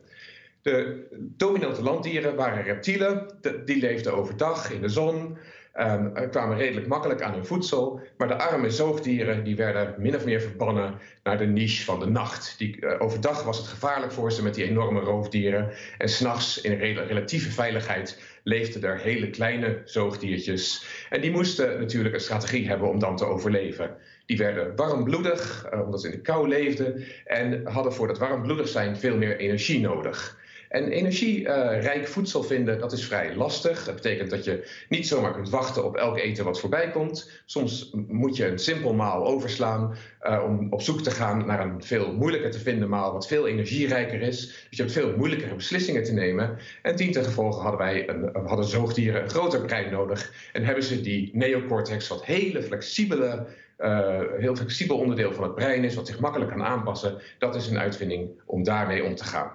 De 0.62 1.06
dominante 1.20 1.82
landdieren 1.82 2.34
waren 2.34 2.62
reptielen, 2.62 3.26
die 3.64 3.80
leefden 3.80 4.14
overdag 4.14 4.72
in 4.72 4.80
de 4.80 4.88
zon, 4.88 5.38
um, 5.80 6.12
kwamen 6.30 6.56
redelijk 6.56 6.86
makkelijk 6.86 7.22
aan 7.22 7.32
hun 7.32 7.46
voedsel. 7.46 8.00
Maar 8.16 8.28
de 8.28 8.38
arme 8.38 8.70
zoogdieren 8.70 9.44
die 9.44 9.56
werden 9.56 9.94
min 9.98 10.16
of 10.16 10.24
meer 10.24 10.40
verbannen 10.40 10.98
naar 11.22 11.38
de 11.38 11.46
niche 11.46 11.84
van 11.84 12.00
de 12.00 12.06
nacht. 12.06 12.54
Die, 12.58 12.76
uh, 12.80 12.94
overdag 12.98 13.42
was 13.42 13.58
het 13.58 13.66
gevaarlijk 13.66 14.12
voor 14.12 14.32
ze 14.32 14.42
met 14.42 14.54
die 14.54 14.64
enorme 14.64 15.00
roofdieren. 15.00 15.70
En 15.98 16.08
s'nachts 16.08 16.60
in 16.60 16.78
rel 16.78 17.04
relatieve 17.04 17.50
veiligheid 17.50 18.22
leefden 18.42 18.82
er 18.82 18.98
hele 18.98 19.30
kleine 19.30 19.80
zoogdiertjes. 19.84 20.84
En 21.10 21.20
die 21.20 21.30
moesten 21.30 21.78
natuurlijk 21.78 22.14
een 22.14 22.20
strategie 22.20 22.68
hebben 22.68 22.88
om 22.88 22.98
dan 22.98 23.16
te 23.16 23.24
overleven. 23.24 23.96
Die 24.26 24.36
werden 24.36 24.76
warmbloedig, 24.76 25.66
uh, 25.74 25.80
omdat 25.80 26.00
ze 26.00 26.06
in 26.06 26.12
de 26.12 26.20
kou 26.20 26.48
leefden. 26.48 27.04
En 27.24 27.66
hadden 27.66 27.92
voor 27.92 28.06
dat 28.06 28.18
warmbloedig 28.18 28.68
zijn 28.68 28.96
veel 28.96 29.16
meer 29.16 29.36
energie 29.36 29.80
nodig. 29.80 30.38
En 30.68 30.88
energierijk 30.88 32.08
voedsel 32.08 32.42
vinden, 32.42 32.78
dat 32.78 32.92
is 32.92 33.06
vrij 33.06 33.34
lastig. 33.34 33.84
Dat 33.84 33.94
betekent 33.94 34.30
dat 34.30 34.44
je 34.44 34.84
niet 34.88 35.06
zomaar 35.06 35.32
kunt 35.32 35.50
wachten 35.50 35.84
op 35.84 35.96
elk 35.96 36.18
eten 36.18 36.44
wat 36.44 36.60
voorbij 36.60 36.90
komt. 36.90 37.30
Soms 37.44 37.90
moet 38.06 38.36
je 38.36 38.46
een 38.46 38.58
simpel 38.58 38.94
maal 38.94 39.26
overslaan 39.26 39.96
uh, 40.22 40.44
om 40.46 40.66
op 40.70 40.82
zoek 40.82 41.00
te 41.00 41.10
gaan 41.10 41.46
naar 41.46 41.60
een 41.60 41.84
veel 41.84 42.12
moeilijker 42.12 42.50
te 42.50 42.60
vinden 42.60 42.88
maal 42.88 43.12
wat 43.12 43.26
veel 43.26 43.46
energierijker 43.46 44.20
is. 44.20 44.40
Dus 44.40 44.66
je 44.70 44.82
hebt 44.82 44.92
veel 44.92 45.16
moeilijkere 45.16 45.54
beslissingen 45.54 46.04
te 46.04 46.12
nemen. 46.12 46.58
En 46.82 46.96
tien 46.96 47.12
ten 47.12 47.32
hadden 47.34 47.78
wij 47.78 48.08
een, 48.08 48.30
hadden 48.46 48.66
zoogdieren 48.66 49.22
een 49.22 49.30
groter 49.30 49.60
brein 49.60 49.92
nodig. 49.92 50.32
En 50.52 50.64
hebben 50.64 50.84
ze 50.84 51.00
die 51.00 51.30
neocortex, 51.32 52.08
wat 52.08 52.24
hele 52.24 52.62
flexibele 52.62 53.46
uh, 53.78 54.20
heel 54.38 54.56
flexibel 54.56 54.98
onderdeel 54.98 55.32
van 55.32 55.44
het 55.44 55.54
brein 55.54 55.84
is, 55.84 55.94
wat 55.94 56.06
zich 56.06 56.20
makkelijk 56.20 56.50
kan 56.50 56.62
aanpassen. 56.62 57.18
Dat 57.38 57.54
is 57.54 57.68
een 57.68 57.78
uitvinding 57.78 58.30
om 58.46 58.62
daarmee 58.62 59.04
om 59.04 59.14
te 59.14 59.24
gaan. 59.24 59.50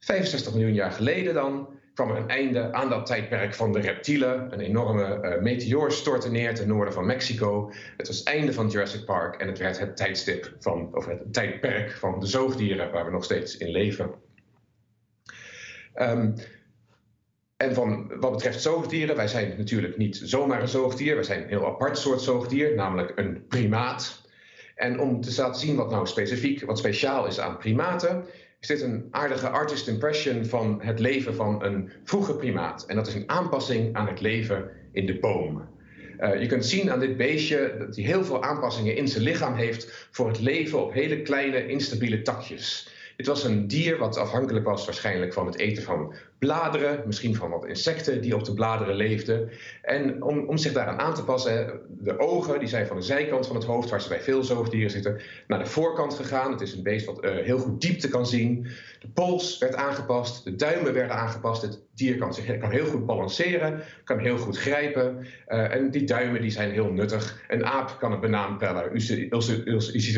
65 0.00 0.52
miljoen 0.52 0.74
jaar 0.74 0.92
geleden 0.92 1.34
dan 1.34 1.68
kwam 1.94 2.10
er 2.10 2.16
een 2.16 2.28
einde 2.28 2.72
aan 2.72 2.88
dat 2.88 3.06
tijdperk 3.06 3.54
van 3.54 3.72
de 3.72 3.80
reptielen. 3.80 4.52
Een 4.52 4.60
enorme 4.60 5.20
uh, 5.22 5.42
meteoor 5.42 5.92
stortte 5.92 6.30
neer 6.30 6.54
ten 6.54 6.68
noorden 6.68 6.94
van 6.94 7.06
Mexico. 7.06 7.72
Het 7.96 8.06
was 8.06 8.18
het 8.18 8.26
einde 8.26 8.52
van 8.52 8.68
Jurassic 8.68 9.04
Park 9.04 9.40
en 9.40 9.46
het 9.46 9.58
werd 9.58 9.78
het 9.78 9.96
tijdstip 9.96 10.56
van, 10.58 10.94
of 10.94 11.06
het 11.06 11.32
tijdperk 11.32 11.90
van 11.90 12.20
de 12.20 12.26
zoogdieren 12.26 12.92
waar 12.92 13.04
we 13.04 13.10
nog 13.10 13.24
steeds 13.24 13.56
in 13.56 13.70
leven. 13.70 14.10
Ehm, 15.94 16.32
en 17.56 17.74
van 17.74 18.18
wat 18.20 18.32
betreft 18.32 18.62
zoogdieren, 18.62 19.16
wij 19.16 19.28
zijn 19.28 19.54
natuurlijk 19.58 19.96
niet 19.96 20.20
zomaar 20.24 20.60
een 20.60 20.68
zoogdier, 20.68 21.14
wij 21.14 21.24
zijn 21.24 21.42
een 21.42 21.48
heel 21.48 21.66
apart 21.66 21.98
soort 21.98 22.20
zoogdier, 22.20 22.74
namelijk 22.74 23.12
een 23.14 23.46
primaat. 23.46 24.28
En 24.74 25.00
om 25.00 25.20
te 25.20 25.34
laten 25.36 25.60
zien 25.60 25.76
wat 25.76 25.90
nou 25.90 26.06
specifiek, 26.06 26.64
wat 26.64 26.78
speciaal 26.78 27.26
is 27.26 27.40
aan 27.40 27.58
primaten, 27.58 28.24
is 28.60 28.66
dit 28.66 28.80
een 28.80 29.08
aardige 29.10 29.48
artist 29.48 29.88
impression 29.88 30.44
van 30.44 30.80
het 30.82 30.98
leven 30.98 31.34
van 31.34 31.64
een 31.64 31.90
vroege 32.04 32.34
primaat. 32.34 32.84
En 32.86 32.96
dat 32.96 33.06
is 33.06 33.14
een 33.14 33.28
aanpassing 33.28 33.96
aan 33.96 34.06
het 34.06 34.20
leven 34.20 34.70
in 34.92 35.06
de 35.06 35.18
boom. 35.18 35.68
Uh, 36.20 36.40
je 36.40 36.46
kunt 36.46 36.66
zien 36.66 36.90
aan 36.90 37.00
dit 37.00 37.16
beestje 37.16 37.74
dat 37.78 37.96
hij 37.96 38.04
heel 38.04 38.24
veel 38.24 38.42
aanpassingen 38.42 38.96
in 38.96 39.08
zijn 39.08 39.24
lichaam 39.24 39.54
heeft 39.54 40.08
voor 40.10 40.28
het 40.28 40.40
leven 40.40 40.82
op 40.82 40.92
hele 40.92 41.22
kleine 41.22 41.66
instabiele 41.66 42.22
takjes. 42.22 42.88
Dit 43.16 43.26
was 43.26 43.44
een 43.44 43.66
dier 43.66 43.98
wat 43.98 44.16
afhankelijk 44.16 44.64
was 44.64 44.84
waarschijnlijk 44.84 45.32
van 45.32 45.46
het 45.46 45.58
eten 45.58 45.82
van 45.82 46.14
bladeren, 46.40 47.02
misschien 47.06 47.34
van 47.34 47.50
wat 47.50 47.66
insecten 47.66 48.20
die 48.20 48.34
op 48.34 48.44
de 48.44 48.54
bladeren 48.54 48.94
leefden. 48.94 49.50
En 49.82 50.22
om, 50.22 50.48
om 50.48 50.56
zich 50.56 50.72
daaraan 50.72 50.98
aan 50.98 51.14
te 51.14 51.24
passen, 51.24 51.80
de 51.88 52.18
ogen 52.18 52.58
die 52.58 52.68
zijn 52.68 52.86
van 52.86 52.96
de 52.96 53.02
zijkant 53.02 53.46
van 53.46 53.56
het 53.56 53.64
hoofd, 53.64 53.90
waar 53.90 54.00
ze 54.00 54.08
bij 54.08 54.20
veel 54.20 54.44
zoogdieren 54.44 54.90
zitten, 54.90 55.20
naar 55.46 55.58
de 55.58 55.66
voorkant 55.66 56.14
gegaan. 56.14 56.52
Het 56.52 56.60
is 56.60 56.74
een 56.74 56.82
beest 56.82 57.06
wat 57.06 57.24
uh, 57.24 57.30
heel 57.30 57.58
goed 57.58 57.80
diepte 57.80 58.08
kan 58.08 58.26
zien. 58.26 58.66
De 59.00 59.08
pols 59.08 59.58
werd 59.58 59.74
aangepast, 59.74 60.44
de 60.44 60.56
duimen 60.56 60.92
werden 60.92 61.16
aangepast. 61.16 61.62
Het 61.62 61.80
dier 61.94 62.18
kan, 62.18 62.34
zich, 62.34 62.46
heel 62.60 62.86
goed 62.86 63.06
balanceren, 63.06 63.82
kan 64.04 64.18
heel 64.18 64.38
goed 64.38 64.58
grijpen. 64.58 65.26
Uh, 65.48 65.74
en 65.74 65.90
die 65.90 66.04
duimen 66.04 66.40
die 66.40 66.50
zijn 66.50 66.70
heel 66.70 66.92
nuttig. 66.92 67.44
Een 67.48 67.66
aap 67.66 67.96
kan 67.98 68.12
een 68.12 68.20
banaan 68.20 68.58
pellen. 68.58 68.90
U, 68.92 69.00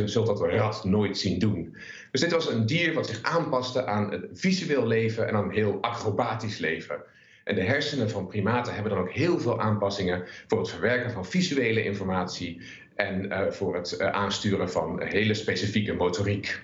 zult 0.09 0.27
dat 0.27 0.41
een 0.41 0.51
rat 0.51 0.85
nooit 0.85 1.19
zien 1.19 1.39
doen. 1.39 1.77
Dus 2.11 2.21
dit 2.21 2.33
was 2.33 2.51
een 2.51 2.67
dier 2.67 2.95
wat 2.95 3.07
zich 3.07 3.23
aanpaste 3.23 3.87
aan 3.87 4.11
het 4.11 4.27
visueel 4.33 4.87
leven 4.87 5.29
en 5.29 5.35
aan 5.35 5.51
heel 5.51 5.79
acrobatisch 6.13 6.59
leven. 6.59 7.03
En 7.45 7.55
de 7.55 7.63
hersenen 7.63 8.11
van 8.11 8.27
primaten 8.27 8.75
hebben 8.75 8.93
dan 8.93 9.01
ook 9.01 9.13
heel 9.13 9.39
veel 9.39 9.61
aanpassingen 9.61 10.25
voor 10.47 10.59
het 10.59 10.71
verwerken 10.71 11.11
van 11.11 11.27
visuele 11.27 11.85
informatie 11.85 12.61
en 12.95 13.25
uh, 13.25 13.51
voor 13.51 13.75
het 13.75 13.97
uh, 14.01 14.07
aansturen 14.07 14.71
van 14.71 15.03
hele 15.03 15.35
specifieke 15.35 15.93
motoriek. 15.93 16.63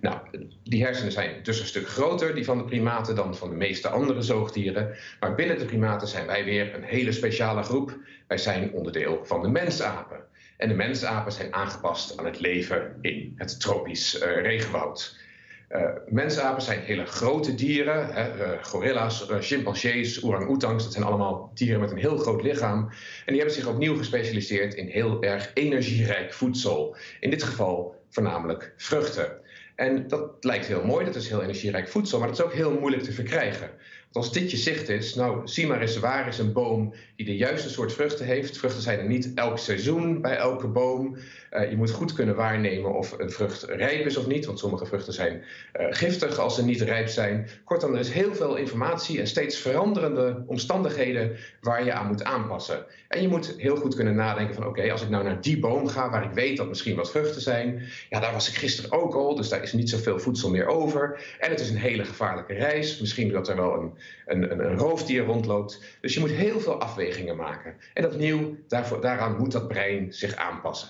Nou, 0.00 0.18
die 0.62 0.84
hersenen 0.84 1.12
zijn 1.12 1.42
dus 1.42 1.60
een 1.60 1.66
stuk 1.66 1.88
groter, 1.88 2.34
die 2.34 2.44
van 2.44 2.58
de 2.58 2.64
primaten, 2.64 3.14
dan 3.14 3.36
van 3.36 3.50
de 3.50 3.56
meeste 3.56 3.88
andere 3.88 4.22
zoogdieren. 4.22 4.96
Maar 5.20 5.34
binnen 5.34 5.58
de 5.58 5.64
primaten 5.64 6.08
zijn 6.08 6.26
wij 6.26 6.44
weer 6.44 6.74
een 6.74 6.82
hele 6.82 7.12
speciale 7.12 7.62
groep. 7.62 7.98
Wij 8.26 8.38
zijn 8.38 8.72
onderdeel 8.72 9.20
van 9.24 9.42
de 9.42 9.48
mensapen. 9.48 10.24
En 10.56 10.68
de 10.68 10.74
mensapen 10.74 11.32
zijn 11.32 11.54
aangepast 11.54 12.18
aan 12.18 12.24
het 12.24 12.40
leven 12.40 12.98
in 13.00 13.32
het 13.36 13.60
tropisch 13.60 14.22
uh, 14.22 14.40
regenwoud. 14.42 15.25
Uh, 15.70 15.90
mensapen 16.08 16.62
zijn 16.62 16.80
hele 16.80 17.04
grote 17.04 17.54
dieren. 17.54 18.14
Hè, 18.14 18.36
uh, 18.36 18.64
gorilla's, 18.64 19.30
uh, 19.30 19.36
chimpansees, 19.40 20.22
orang-oetangs. 20.22 20.84
Dat 20.84 20.92
zijn 20.92 21.04
allemaal 21.04 21.50
dieren 21.54 21.80
met 21.80 21.90
een 21.90 21.98
heel 21.98 22.18
groot 22.18 22.42
lichaam. 22.42 22.78
En 23.24 23.32
die 23.32 23.36
hebben 23.36 23.54
zich 23.54 23.66
opnieuw 23.66 23.96
gespecialiseerd 23.96 24.74
in 24.74 24.86
heel 24.86 25.22
erg 25.22 25.50
energierijk 25.54 26.32
voedsel. 26.32 26.96
In 27.20 27.30
dit 27.30 27.42
geval 27.42 27.94
voornamelijk 28.08 28.74
vruchten. 28.76 29.40
En 29.76 30.08
dat 30.08 30.30
lijkt 30.40 30.66
heel 30.66 30.84
mooi, 30.84 31.04
dat 31.04 31.14
is 31.14 31.28
heel 31.28 31.42
energierijk 31.42 31.88
voedsel, 31.88 32.18
maar 32.18 32.28
dat 32.28 32.38
is 32.38 32.44
ook 32.44 32.52
heel 32.52 32.78
moeilijk 32.78 33.02
te 33.02 33.12
verkrijgen. 33.12 33.70
Als 34.12 34.32
dit 34.32 34.50
je 34.50 34.56
zicht 34.56 34.88
is, 34.88 35.14
nou 35.14 35.48
zie 35.48 35.66
maar 35.66 35.80
eens 35.80 35.98
waar 35.98 36.28
is 36.28 36.38
een 36.38 36.52
boom 36.52 36.94
die 37.16 37.26
de 37.26 37.36
juiste 37.36 37.68
soort 37.68 37.92
vruchten 37.92 38.26
heeft. 38.26 38.58
Vruchten 38.58 38.82
zijn 38.82 38.98
er 38.98 39.06
niet 39.06 39.32
elk 39.34 39.58
seizoen 39.58 40.20
bij 40.20 40.36
elke 40.36 40.66
boom. 40.66 41.16
Uh, 41.52 41.70
je 41.70 41.76
moet 41.76 41.90
goed 41.90 42.12
kunnen 42.12 42.36
waarnemen 42.36 42.94
of 42.94 43.18
een 43.18 43.30
vrucht 43.30 43.62
rijp 43.62 44.06
is 44.06 44.16
of 44.16 44.26
niet, 44.26 44.46
want 44.46 44.58
sommige 44.58 44.86
vruchten 44.86 45.12
zijn 45.12 45.42
uh, 45.80 45.86
giftig 45.90 46.38
als 46.38 46.54
ze 46.54 46.64
niet 46.64 46.80
rijp 46.80 47.08
zijn. 47.08 47.48
Kortom, 47.64 47.94
er 47.94 48.00
is 48.00 48.10
heel 48.10 48.34
veel 48.34 48.56
informatie 48.56 49.20
en 49.20 49.26
steeds 49.26 49.58
veranderende 49.58 50.44
omstandigheden 50.46 51.36
waar 51.60 51.84
je 51.84 51.92
aan 51.92 52.06
moet 52.06 52.24
aanpassen. 52.24 52.84
En 53.08 53.22
je 53.22 53.28
moet 53.28 53.54
heel 53.56 53.76
goed 53.76 53.94
kunnen 53.94 54.14
nadenken 54.14 54.54
van 54.54 54.66
oké, 54.66 54.92
als 54.92 55.02
ik 55.02 55.08
nou 55.08 55.24
naar 55.24 55.40
die 55.40 55.58
boom 55.58 55.88
ga 55.88 56.10
waar 56.10 56.24
ik 56.24 56.32
weet 56.32 56.56
dat 56.56 56.68
misschien 56.68 56.96
wat 56.96 57.10
vruchten 57.10 57.40
zijn, 57.40 57.82
ja, 58.10 58.20
daar 58.20 58.32
was 58.32 58.48
ik 58.48 58.54
gisteren 58.54 58.92
ook 58.92 59.14
al, 59.14 59.34
dus 59.34 59.48
daar 59.48 59.62
is 59.62 59.72
niet 59.72 59.90
zoveel 59.90 60.18
voedsel 60.18 60.50
meer 60.50 60.66
over. 60.66 61.34
En 61.38 61.50
het 61.50 61.60
is 61.60 61.70
een 61.70 61.76
hele 61.76 62.04
gevaarlijke 62.04 62.54
reis, 62.54 63.00
misschien 63.00 63.32
dat 63.32 63.48
er 63.48 63.56
wel 63.56 63.74
een, 63.74 63.92
een, 64.26 64.50
een, 64.50 64.70
een 64.70 64.78
roofdier 64.78 65.24
rondloopt. 65.24 65.98
Dus 66.00 66.14
je 66.14 66.20
moet 66.20 66.30
heel 66.30 66.60
veel 66.60 66.80
afwegingen 66.80 67.36
maken. 67.36 67.76
En 67.94 68.06
opnieuw, 68.06 68.56
daarvoor, 68.68 69.00
daaraan 69.00 69.36
moet 69.36 69.52
dat 69.52 69.68
brein 69.68 70.12
zich 70.12 70.34
aanpassen. 70.34 70.88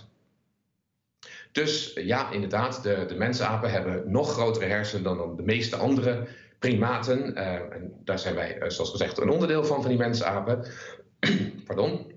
Dus 1.53 1.93
ja, 1.95 2.31
inderdaad, 2.31 2.83
de, 2.83 3.05
de 3.09 3.15
hebben 3.71 4.11
nog 4.11 4.33
grotere 4.33 4.65
hersenen 4.65 5.05
dan, 5.05 5.37
de 5.37 5.43
meeste 5.43 5.77
andere 5.77 6.27
primaten. 6.59 7.39
Uh, 7.39 7.53
en 7.55 7.93
daar 8.05 8.19
zijn 8.19 8.35
wij, 8.35 8.63
uh, 8.63 8.69
zoals 8.69 8.91
gezegd, 8.91 9.19
een 9.19 9.31
onderdeel 9.31 9.65
van, 9.65 9.81
van 9.81 9.91
die 9.91 9.99
mensapen. 9.99 10.67
Pardon. 11.67 12.16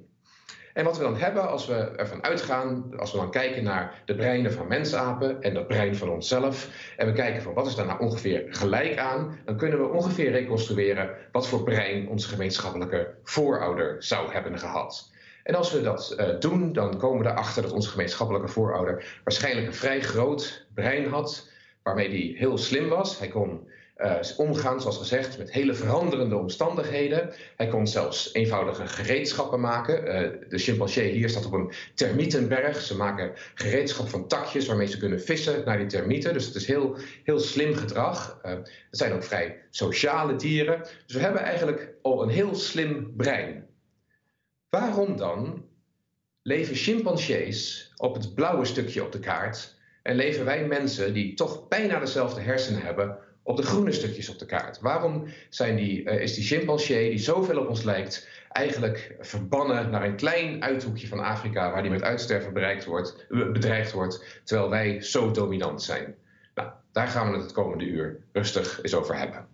En 0.74 0.86
wat 0.86 0.98
we 0.98 1.04
dan 1.04 1.18
hebben 1.18 1.50
als 1.50 1.68
we 1.68 1.74
ervan 1.74 2.24
uitgaan, 2.24 2.94
als 2.98 3.12
we 3.12 3.18
dan 3.18 3.32
kijken 3.32 3.64
naar 3.64 4.02
de 4.06 4.16
breinen 4.16 4.54
van 4.54 4.68
mensapen 4.68 5.42
en 5.42 5.54
dat 5.54 5.68
brein 5.68 5.96
van 5.96 6.10
onszelf, 6.10 6.70
en 6.98 7.06
we 7.06 7.14
kijken 7.14 7.42
van 7.42 7.54
wat 7.54 7.68
is 7.68 7.76
daar 7.76 7.86
nou 7.86 8.00
ongeveer 8.00 8.46
gelijk 8.50 8.98
aan, 8.98 9.40
dan 9.46 9.58
kunnen 9.58 9.80
we 9.80 9.94
ongeveer 9.94 10.32
reconstrueren 10.32 11.10
wat 11.32 11.48
voor 11.48 11.64
brein 11.64 12.08
onze 12.08 12.28
gemeenschappelijke 12.28 13.14
voorouder 13.24 13.96
zou 14.04 14.32
hebben 14.32 14.60
gehad. 14.60 15.12
En 15.44 15.56
als 15.56 15.72
we 15.72 15.82
dat 15.82 16.16
uh, 16.20 16.40
doen, 16.40 16.74
dan 16.74 16.98
komen 16.98 17.24
we 17.24 17.30
erachter 17.30 17.62
dat 17.62 17.72
onze 17.72 17.90
gemeenschappelijke 17.90 18.48
voorouder 18.48 19.20
waarschijnlijk 19.24 19.68
een 19.68 19.74
vrij 19.74 20.02
groot 20.02 20.66
brein 20.74 21.08
had, 21.08 21.50
waarmee 21.84 22.10
hij 22.10 22.34
heel 22.38 22.58
slim 22.58 22.90
was. 22.90 23.20
Hij 23.20 23.28
kon 23.28 23.70
omgaan, 24.38 24.82
zoals 24.82 24.98
gezegd, 24.98 25.38
met 25.38 25.52
hele 25.52 25.74
veranderende 25.74 26.36
omstandigheden. 26.36 27.34
Hij 27.56 27.68
kon 27.68 27.88
zelfs 27.88 28.34
eenvoudige 28.34 28.88
gereedschappen 28.88 29.60
maken. 29.60 30.04
Uh, 30.04 30.50
de 30.50 30.58
chimpansee 30.58 31.12
hier 31.12 31.30
staat 31.30 31.46
op 31.46 31.54
een 31.54 31.72
termietenberg. 31.96 32.82
Ze 32.82 32.96
maken 32.98 33.32
gereedschap 33.54 34.08
van 34.08 34.28
takjes 34.28 34.68
waarmee 34.68 34.88
ze 34.88 34.98
kunnen 34.98 35.22
vissen 35.22 35.66
naar 35.66 35.78
die 35.78 35.88
termieten. 35.88 36.34
Dus 36.34 36.46
het 36.46 36.56
is 36.56 36.66
heel, 36.66 36.98
heel 37.24 37.40
slim 37.40 37.74
gedrag. 37.74 38.40
Uh, 38.46 38.52
het 38.52 38.68
zijn 38.90 39.14
ook 39.14 39.24
vrij 39.24 39.62
sociale 39.70 40.36
dieren. 40.36 40.80
Dus 41.06 41.16
we 41.16 41.22
hebben 41.22 41.42
eigenlijk 41.42 41.94
al 42.02 42.24
een 42.24 42.30
heel 42.30 42.56
slim 42.56 43.14
brein. 43.18 43.68
Waarom 44.70 45.18
dan 45.18 45.66
leven 46.42 46.76
chimpansees 46.76 47.92
op 47.98 48.14
het 48.14 48.36
blauwe 48.36 48.66
stukje 48.66 49.04
op 49.04 49.12
de 49.12 49.20
kaart 49.20 49.78
en 50.04 50.16
leven 50.16 50.46
wij 50.46 50.68
mensen 50.68 51.14
die 51.14 51.34
toch 51.34 51.68
bijna 51.68 52.00
dezelfde 52.00 52.42
hersenen 52.42 52.82
hebben 52.82 53.18
op 53.44 53.58
de 53.58 53.64
groene 53.64 53.92
stukjes 53.92 54.30
op 54.30 54.40
de 54.40 54.46
kaart? 54.46 54.80
Waarom 54.80 55.28
zijn 55.50 55.76
die, 55.76 56.04
uh, 56.04 56.22
is 56.22 56.34
die 56.34 56.44
chimpansee 56.44 57.10
die 57.10 57.20
zoveel 57.20 57.60
op 57.60 57.70
ons 57.70 57.84
lijkt 57.84 58.28
eigenlijk 58.50 59.16
verbannen 59.20 59.90
naar 59.90 60.04
een 60.04 60.16
klein 60.16 60.64
uithoekje 60.64 61.08
van 61.08 61.20
Afrika 61.20 61.72
waar 61.72 61.82
die 61.82 61.92
met 61.92 62.04
uitsterven 62.04 62.86
wordt, 62.86 63.26
bedreigd 63.30 63.92
wordt, 63.92 64.42
terwijl 64.44 64.70
wij 64.70 65.02
zo 65.02 65.32
dominant 65.32 65.82
zijn? 65.84 66.16
Nou, 66.56 66.70
daar 66.92 67.08
gaan 67.08 67.28
we 67.28 67.34
het 67.34 67.44
het 67.44 67.54
komende 67.54 67.86
uur 67.86 68.24
rustig 68.32 68.84
eens 68.84 68.94
over 68.94 69.18
hebben. 69.18 69.48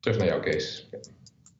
Terug 0.00 0.18
naar 0.18 0.26
jou, 0.26 0.42
Kees. 0.42 0.88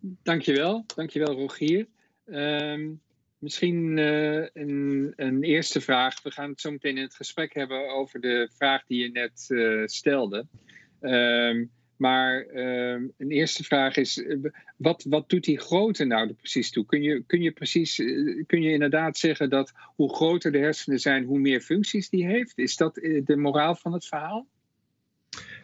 Dankjewel, 0.00 0.85
dankjewel 0.95 1.35
Rogier. 1.35 1.87
Um, 2.27 3.00
misschien 3.40 3.97
uh, 3.97 4.47
een, 4.52 5.12
een, 5.16 5.42
eerste 5.42 5.80
vraag. 5.80 6.23
We 6.23 6.30
gaan 6.30 6.50
het 6.50 6.61
zo 6.61 6.70
meteen 6.70 6.97
in 6.97 7.02
het 7.02 7.14
gesprek 7.14 7.54
hebben 7.54 7.88
over 7.88 8.20
de 8.20 8.50
vraag 8.56 8.85
die 8.87 9.02
je 9.02 9.11
net 9.11 9.47
uh, 9.49 9.87
stelde. 9.87 10.47
Um, 11.00 11.70
maar 11.97 12.47
um, 12.47 13.12
een 13.16 13.30
eerste 13.30 13.64
vraag 13.64 13.97
is, 13.97 14.25
wat, 14.76 15.04
wat 15.09 15.28
doet 15.28 15.44
die 15.44 15.59
grootte 15.59 16.04
nou 16.04 16.28
er 16.28 16.35
precies 16.35 16.70
toe? 16.70 16.87
Kun 16.87 17.02
je, 17.02 17.23
kun 17.26 17.42
je 17.42 17.52
precies, 17.52 17.94
kun 18.47 18.62
je 18.62 18.73
inderdaad 18.73 19.18
zeggen 19.18 19.50
dat 19.50 19.73
hoe 19.94 20.14
groter 20.14 20.52
de 20.52 20.59
hersenen 20.59 21.00
zijn, 21.00 21.25
hoe 21.25 21.38
meer 21.38 21.61
functies 21.61 22.09
die 22.09 22.26
heeft? 22.26 22.59
Is 22.59 22.76
dat 22.76 22.94
de 23.25 23.37
moraal 23.37 23.75
van 23.75 23.92
het 23.92 24.06
verhaal? 24.06 24.47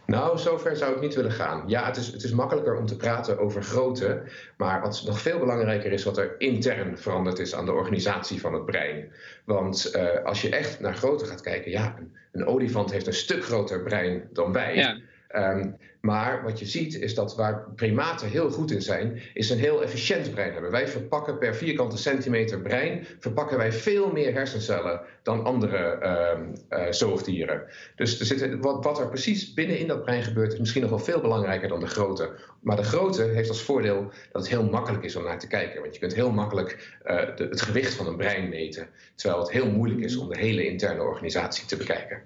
Nou, 0.06 0.38
zover 0.38 0.76
zou 0.76 0.94
ik 0.94 1.00
niet 1.00 1.14
willen 1.14 1.32
gaan. 1.32 1.62
Ja, 1.66 1.86
het 1.86 1.96
is, 1.96 2.06
het 2.06 2.22
is 2.22 2.32
makkelijker 2.32 2.76
om 2.76 2.86
te 2.86 2.96
praten 2.96 3.38
over 3.38 3.62
grootte. 3.62 4.22
Maar 4.56 4.80
wat 4.80 5.02
nog 5.06 5.20
veel 5.20 5.38
belangrijker 5.38 5.92
is, 5.92 6.04
wat 6.04 6.18
er 6.18 6.34
intern 6.38 6.98
veranderd 6.98 7.38
is 7.38 7.54
aan 7.54 7.64
de 7.64 7.72
organisatie 7.72 8.40
van 8.40 8.54
het 8.54 8.64
brein. 8.64 9.12
Want 9.44 9.92
uh, 9.96 10.24
als 10.24 10.42
je 10.42 10.50
echt 10.50 10.80
naar 10.80 10.96
grootte 10.96 11.26
gaat 11.26 11.40
kijken, 11.40 11.70
ja, 11.70 11.94
een, 11.98 12.16
een, 12.32 12.46
olifant 12.46 12.90
heeft 12.90 13.06
een 13.06 13.12
stuk 13.12 13.44
groter 13.44 13.82
brein 13.82 14.28
dan 14.32 14.52
wij. 14.52 14.74
Ja. 14.74 14.96
Um, 15.34 15.76
maar 16.06 16.42
wat 16.42 16.58
je 16.58 16.66
ziet 16.66 17.00
is 17.00 17.14
dat 17.14 17.36
waar 17.36 17.64
primaten 17.74 18.28
heel 18.28 18.50
goed 18.50 18.70
in 18.70 18.82
zijn, 18.82 19.20
is 19.34 19.50
een 19.50 19.58
heel 19.58 19.82
efficiënt 19.82 20.30
brein 20.30 20.52
hebben. 20.52 20.70
Wij 20.70 20.88
verpakken 20.88 21.38
per 21.38 21.54
vierkante 21.54 21.96
centimeter 21.96 22.60
brein, 22.60 23.06
verpakken 23.18 23.56
wij 23.56 23.72
veel 23.72 24.12
meer 24.12 24.32
hersencellen 24.32 25.00
dan 25.22 25.44
andere 25.44 25.98
uh, 26.02 26.78
uh, 26.78 26.92
zoogdieren. 26.92 27.62
Dus 27.96 28.20
er 28.20 28.26
zit, 28.26 28.58
wat, 28.58 28.84
wat, 28.84 28.98
er 28.98 29.08
precies 29.08 29.54
binnen 29.54 29.78
in 29.78 29.86
dat 29.86 30.02
brein 30.02 30.22
gebeurt, 30.22 30.52
is 30.52 30.58
misschien 30.58 30.82
nog 30.82 30.90
wel 30.90 30.98
veel 30.98 31.20
belangrijker 31.20 31.68
dan 31.68 31.80
de 31.80 31.86
grootte. 31.86 32.30
Maar 32.60 32.76
de 32.76 32.84
grootte 32.84 33.22
heeft 33.22 33.48
als 33.48 33.62
voordeel 33.62 34.02
dat 34.32 34.42
het 34.42 34.48
heel 34.48 34.64
makkelijk 34.64 35.04
is 35.04 35.16
om 35.16 35.24
naar 35.24 35.38
te 35.38 35.48
kijken. 35.48 35.80
Want 35.80 35.94
je 35.94 36.00
kunt 36.00 36.14
heel 36.14 36.32
makkelijk 36.32 36.98
uh, 37.06 37.36
de, 37.36 37.44
het 37.44 37.60
gewicht 37.60 37.94
van 37.94 38.06
een 38.06 38.16
brein 38.16 38.48
meten, 38.48 38.88
terwijl 39.14 39.40
het 39.40 39.50
heel 39.52 39.70
moeilijk 39.70 40.00
is 40.00 40.16
om 40.16 40.28
de 40.28 40.38
hele 40.38 40.66
interne 40.66 41.02
organisatie 41.02 41.66
te 41.66 41.76
bekijken. 41.76 42.22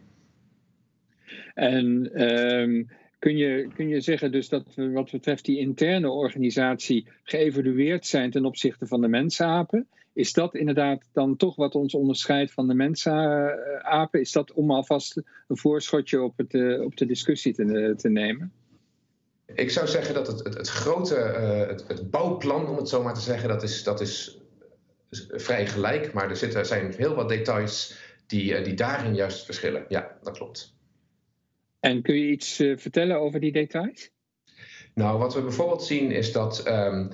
En 1.55 2.11
ehm, 2.15 2.83
kun, 3.21 3.37
je, 3.37 3.69
kun 3.75 3.89
je 3.89 4.01
zeggen 4.01 4.33
dus 4.33 4.49
dat 4.49 4.75
we 4.75 4.91
wat 4.91 5.11
betreft 5.11 5.45
die 5.45 5.59
interne 5.59 6.11
organisatie 6.11 7.07
geëvalueerd 7.23 8.07
zijn 8.07 8.31
ten 8.31 8.45
opzichte 8.45 8.87
van 8.87 9.01
de 9.01 9.09
mensapen? 9.09 9.89
Is 10.13 10.33
dat 10.33 10.55
inderdaad 10.55 11.09
dan 11.13 11.37
toch 11.37 11.57
wat 11.57 11.75
ons 11.75 11.95
onderscheidt 11.95 12.53
van 12.53 12.69
de 12.69 12.75
mensapen? 12.75 14.21
Is 14.21 14.33
dat 14.33 14.53
om 14.53 14.71
alvast 14.71 15.17
een 15.49 15.57
voorschotje 15.57 16.23
op, 16.23 16.37
het, 16.37 16.55
eh, 16.55 16.81
op 16.81 16.97
de 16.97 17.07
discussie 17.07 17.55
te, 17.55 17.95
te 17.97 18.09
nemen? 18.09 18.53
Ik 19.55 19.71
zou 19.71 19.87
zeggen 19.87 20.15
dat 20.15 20.27
het, 20.27 20.45
het, 20.45 20.55
het 20.55 20.69
grote 20.69 21.15
het, 21.87 22.11
bouwplan, 22.11 22.69
om 22.69 22.77
het 22.77 22.89
zo 22.89 23.03
maar 23.03 23.15
te 23.15 23.21
zeggen, 23.21 23.49
dat 23.49 23.63
is, 23.63 23.83
dat 23.83 24.01
is 24.01 24.39
vrij 25.31 25.67
gelijk. 25.67 26.13
Maar 26.13 26.31
er 26.31 26.37
zitten, 26.37 26.67
zijn 26.67 26.95
heel 26.97 27.15
wat 27.15 27.29
details 27.29 27.95
die, 28.27 28.63
die 28.63 28.75
daarin 28.75 29.15
juist 29.15 29.45
verschillen. 29.45 29.85
Ja, 29.89 30.17
dat 30.23 30.37
klopt. 30.37 30.79
En 31.81 32.03
kun 32.03 32.15
je 32.15 32.31
iets 32.31 32.61
uh, 32.61 32.77
vertellen 32.77 33.21
over 33.21 33.41
die 33.41 33.53
details? 33.53 34.11
Nou, 34.95 35.19
wat 35.19 35.35
we 35.35 35.43
bijvoorbeeld 35.43 35.85
zien 35.85 36.11
is 36.11 36.33
dat 36.33 36.69
um, 36.69 37.11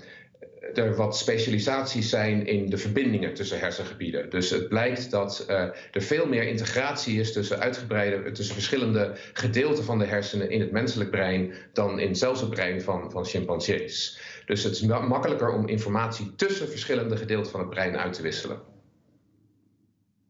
er 0.75 0.97
wat 0.97 1.17
specialisaties 1.17 2.09
zijn 2.11 2.47
in 2.47 2.71
de 2.71 2.77
verbindingen 2.77 3.35
tussen 3.35 3.59
hersengebieden. 3.59 4.31
Dus 4.31 4.51
het 4.51 4.69
blijkt 4.69 5.11
dat 5.11 5.47
uh, 5.51 5.57
er 5.93 6.03
veel 6.03 6.27
meer 6.27 6.43
integratie 6.43 7.21
is 7.21 7.33
tussen 7.33 7.59
uitgebreide, 7.59 8.33
tussen 8.33 8.55
verschillende 8.55 9.13
gedeelten 9.33 9.85
van 9.85 9.99
de 9.99 10.05
hersenen 10.05 10.51
in 10.51 10.61
het 10.61 10.71
menselijk 10.71 11.11
brein 11.11 11.55
dan 11.73 11.99
in 11.99 12.15
zelfs 12.15 12.41
het 12.41 12.51
brein 12.51 12.83
van, 12.83 13.11
van 13.11 13.25
chimpansees. 13.25 14.21
Dus 14.47 14.63
het 14.63 14.73
is 14.73 14.83
makkelijker 14.83 15.53
om 15.53 15.69
informatie 15.69 16.35
tussen 16.35 16.69
verschillende 16.69 17.17
gedeelten 17.17 17.51
van 17.51 17.61
het 17.61 17.71
brein 17.71 17.97
uit 17.97 18.13
te 18.13 18.23
wisselen. 18.23 18.61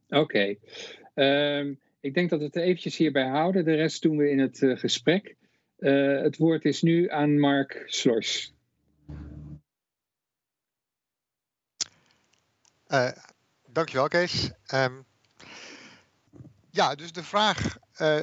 Oké. 0.09 0.57
Okay. 1.15 1.59
Um, 1.59 1.79
ik 2.07 2.15
denk 2.15 2.31
dat 2.31 2.39
we 2.39 2.45
het 2.45 2.57
eventjes 2.57 2.97
hierbij 2.97 3.27
houden. 3.29 3.65
De 3.65 3.75
rest 3.75 4.03
doen 4.03 4.17
we 4.17 4.31
in 4.31 4.39
het 4.39 4.61
uh, 4.61 4.79
gesprek. 4.79 5.37
Uh, 5.79 6.23
het 6.23 6.37
woord 6.37 6.65
is 6.65 6.83
nu 6.83 7.11
aan 7.11 7.41
Mark 7.41 7.83
Slors. 7.87 8.55
Uh, 12.89 13.11
dankjewel, 13.73 14.09
Kees. 14.09 14.51
Um, 14.75 15.05
ja, 16.71 16.95
dus 16.95 17.13
de 17.13 17.23
vraag, 17.23 17.79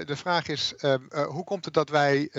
de 0.05 0.15
vraag 0.15 0.47
is: 0.47 0.73
uh, 0.77 0.93
uh, 1.09 1.25
hoe 1.25 1.43
komt 1.43 1.65
het 1.65 1.73
dat 1.73 1.89
wij 1.89 2.29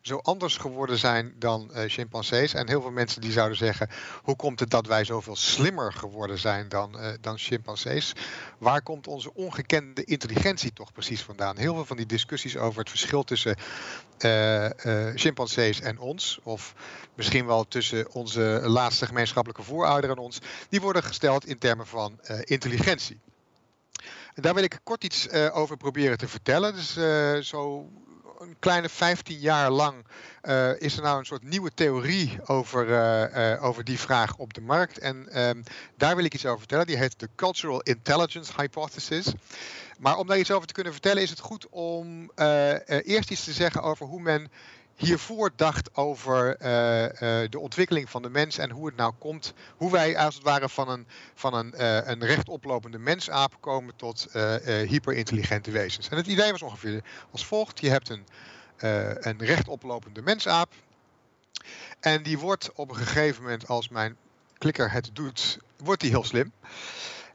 zo 0.00 0.16
anders 0.16 0.56
geworden 0.56 0.98
zijn 0.98 1.34
dan 1.38 1.70
chimpansees? 1.86 2.54
En 2.54 2.68
heel 2.68 2.80
veel 2.80 2.90
mensen 2.90 3.20
die 3.20 3.32
zouden 3.32 3.56
zeggen: 3.56 3.88
hoe 4.22 4.36
komt 4.36 4.60
het 4.60 4.70
dat 4.70 4.86
wij 4.86 5.04
zoveel 5.04 5.36
slimmer 5.36 5.92
geworden 5.92 6.38
zijn 6.38 6.68
dan, 6.68 6.96
dan 7.20 7.38
chimpansees? 7.38 8.12
Waar 8.58 8.82
komt 8.82 9.06
onze 9.06 9.34
ongekende 9.34 10.04
intelligentie 10.04 10.72
toch 10.72 10.92
precies 10.92 11.22
vandaan? 11.22 11.58
Heel 11.58 11.74
veel 11.74 11.86
van 11.86 11.96
die 11.96 12.06
discussies 12.06 12.56
over 12.56 12.78
het 12.78 12.90
verschil 12.90 13.22
tussen 13.22 13.56
chimpansees 15.14 15.80
en 15.80 15.98
ons, 15.98 16.40
of 16.42 16.74
misschien 17.14 17.46
wel 17.46 17.68
tussen 17.68 18.12
onze 18.12 18.60
laatste 18.64 19.06
gemeenschappelijke 19.06 19.62
voorouder 19.62 20.10
en 20.10 20.18
ons, 20.18 20.38
die 20.68 20.80
worden 20.80 21.02
gesteld 21.02 21.46
in 21.46 21.58
termen 21.58 21.86
van 21.86 22.20
intelligentie. 22.44 23.20
Daar 24.34 24.54
wil 24.54 24.62
ik 24.62 24.80
kort 24.82 25.04
iets 25.04 25.26
uh, 25.26 25.56
over 25.56 25.76
proberen 25.76 26.18
te 26.18 26.28
vertellen. 26.28 26.74
Dus 26.74 26.96
uh, 26.96 27.36
zo 27.36 27.88
een 28.38 28.56
kleine 28.58 28.88
15 28.88 29.38
jaar 29.38 29.70
lang 29.70 30.06
uh, 30.42 30.80
is 30.80 30.96
er 30.96 31.02
nou 31.02 31.18
een 31.18 31.24
soort 31.24 31.42
nieuwe 31.42 31.70
theorie 31.74 32.38
over, 32.46 33.60
over 33.60 33.84
die 33.84 33.98
vraag 33.98 34.36
op 34.36 34.54
de 34.54 34.60
markt. 34.60 34.98
En 34.98 35.40
um, 35.42 35.62
daar 35.96 36.16
wil 36.16 36.24
ik 36.24 36.34
iets 36.34 36.46
over 36.46 36.58
vertellen. 36.58 36.86
Die 36.86 36.96
heet 36.96 37.20
de 37.20 37.28
Cultural 37.36 37.80
Intelligence 37.80 38.52
Hypothesis. 38.56 39.32
Maar 39.98 40.16
om 40.16 40.26
daar 40.26 40.38
iets 40.38 40.50
over 40.50 40.66
te 40.66 40.72
kunnen 40.72 40.92
vertellen 40.92 41.22
is 41.22 41.30
het 41.30 41.40
goed 41.40 41.68
om 41.68 42.30
eerst 42.86 43.30
iets 43.30 43.44
te 43.44 43.52
zeggen 43.52 43.82
over 43.82 44.06
hoe 44.06 44.20
men 44.20 44.50
hiervoor 45.02 45.50
dacht 45.56 45.96
over 45.96 46.56
uh, 46.62 47.02
uh, 47.02 47.08
de 47.50 47.58
ontwikkeling 47.58 48.10
van 48.10 48.22
de 48.22 48.30
mens 48.30 48.58
en 48.58 48.70
hoe 48.70 48.86
het 48.86 48.96
nou 48.96 49.12
komt, 49.18 49.52
hoe 49.76 49.90
wij 49.90 50.16
als 50.16 50.34
het 50.34 50.44
ware 50.44 50.68
van 50.68 50.88
een, 50.88 51.06
van 51.34 51.54
een, 51.54 51.74
uh, 51.76 52.06
een 52.06 52.24
rechtoplopende 52.24 52.98
mensaap 52.98 53.56
komen 53.60 53.96
tot 53.96 54.28
hyperintelligente 54.86 55.70
wezens. 55.70 56.08
En 56.08 56.16
het 56.16 56.26
idee 56.26 56.50
was 56.50 56.62
ongeveer 56.62 57.02
als 57.30 57.46
volgt: 57.46 57.80
je 57.80 57.88
hebt 57.88 58.08
een, 58.08 58.26
een 59.20 59.38
rechtoplopende 59.38 60.22
mensaap 60.22 60.72
en 62.00 62.22
die 62.22 62.38
wordt 62.38 62.72
op 62.74 62.90
een 62.90 62.96
gegeven 62.96 63.42
moment, 63.42 63.68
als 63.68 63.88
mijn 63.88 64.16
klikker 64.58 64.92
het 64.92 65.10
doet, 65.12 65.58
wordt 65.76 66.00
die 66.00 66.10
heel 66.10 66.24
slim. 66.24 66.52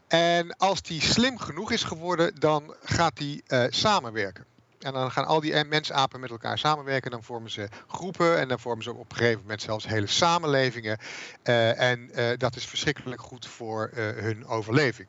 En 0.08 0.58
als 0.58 0.82
die 0.82 1.02
slim 1.02 1.38
genoeg 1.38 1.72
is 1.72 1.84
geworden, 1.84 2.36
dan 2.40 2.76
gaat 2.82 3.18
die 3.18 3.44
samenwerken. 3.70 4.46
En 4.80 4.94
dan 4.94 5.12
gaan 5.12 5.26
al 5.26 5.40
die 5.40 5.66
mensapen 5.66 6.20
met 6.20 6.30
elkaar 6.30 6.58
samenwerken. 6.58 7.12
Dan 7.12 7.24
vormen 7.24 7.52
ze 7.52 7.70
groepen 7.88 8.40
en 8.40 8.48
dan 8.48 8.60
vormen 8.60 8.84
ze 8.84 8.94
op 8.94 9.12
een 9.12 9.18
gegeven 9.18 9.42
moment 9.42 9.62
zelfs 9.62 9.88
hele 9.88 10.08
samenlevingen. 10.08 10.98
Uh, 11.44 11.80
en 11.80 12.10
uh, 12.16 12.30
dat 12.38 12.56
is 12.56 12.66
verschrikkelijk 12.66 13.22
goed 13.22 13.48
voor 13.48 13.92
uh, 13.94 13.98
hun 13.98 14.48
overleving. 14.48 15.08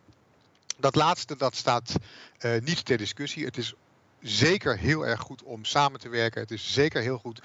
Dat 0.76 0.94
laatste 0.94 1.36
dat 1.36 1.56
staat 1.56 1.94
niet 2.60 2.84
ter 2.84 2.96
discussie. 2.96 3.44
Het 3.44 3.56
is 3.56 3.74
zeker 4.20 4.78
heel 4.78 5.06
erg 5.06 5.20
goed 5.20 5.42
om 5.42 5.64
samen 5.64 6.00
te 6.00 6.08
werken. 6.08 6.40
Het 6.40 6.50
is 6.50 6.72
zeker 6.72 7.02
heel 7.02 7.18
goed 7.18 7.40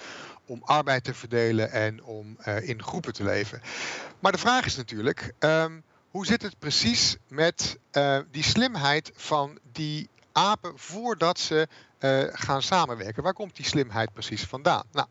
om 0.46 0.62
arbeid 0.64 1.04
te 1.04 1.14
verdelen 1.14 1.70
en 1.70 2.04
om 2.04 2.36
in 2.62 2.82
groepen 2.82 3.12
te 3.12 3.24
leven. 3.24 3.62
Maar 4.18 4.32
de 4.32 4.38
vraag 4.38 4.66
is 4.66 4.76
natuurlijk. 4.76 5.32
Um, 5.38 5.82
hoe 6.10 6.26
zit 6.26 6.42
het 6.42 6.58
precies 6.58 7.16
met 7.28 7.78
die 8.30 8.42
slimheid 8.42 9.12
van 9.14 9.58
die 9.72 10.08
apen 10.32 10.72
voordat 10.78 11.38
ze 11.38 11.68
gaan 12.32 12.62
samenwerken. 12.62 13.22
Waar 13.22 13.32
komt 13.32 13.56
die 13.56 13.64
slimheid 13.64 14.12
precies 14.12 14.42
vandaan? 14.42 14.84
Nou, 14.92 15.06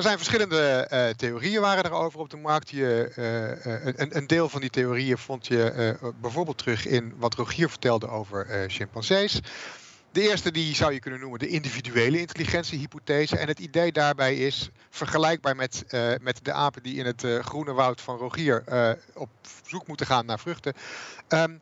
er 0.00 0.06
zijn 0.06 0.16
verschillende 0.16 0.88
uh, 0.92 1.08
theorieën 1.08 1.60
waren 1.60 1.84
erover 1.84 2.20
op 2.20 2.30
de 2.30 2.36
markt. 2.36 2.70
Je, 2.70 3.12
uh, 3.64 3.84
een, 3.96 4.16
een, 4.16 4.26
deel 4.26 4.48
van 4.48 4.60
die 4.60 4.70
theorieën 4.70 5.18
vond 5.18 5.46
je 5.46 5.96
bijvoorbeeld 6.20 6.58
terug 6.58 6.86
in 6.86 7.14
wat 7.16 7.34
Rogier 7.34 7.68
vertelde 7.68 8.08
over 8.08 8.64
chimpansees. 8.66 9.40
De 10.12 10.20
eerste 10.20 10.50
die 10.50 10.74
zou 10.74 10.92
je 10.92 11.00
kunnen 11.00 11.20
noemen 11.20 11.38
de 11.38 11.48
individuele 11.48 12.20
intelligentiehypothese. 12.20 13.36
En 13.36 13.48
het 13.48 13.58
idee 13.58 13.92
daarbij 13.92 14.36
is 14.36 14.70
vergelijkbaar 14.90 15.56
met, 15.56 15.84
met 16.20 16.40
de 16.42 16.52
apen 16.52 16.82
die 16.82 16.96
in 16.96 17.06
het 17.06 17.24
groene 17.40 17.72
woud 17.72 18.00
van 18.00 18.16
Rogier 18.16 18.64
op 19.14 19.28
zoek 19.66 19.86
moeten 19.86 20.06
gaan 20.06 20.26
naar 20.26 20.38
vruchten. 20.38 20.74
Um, 21.28 21.60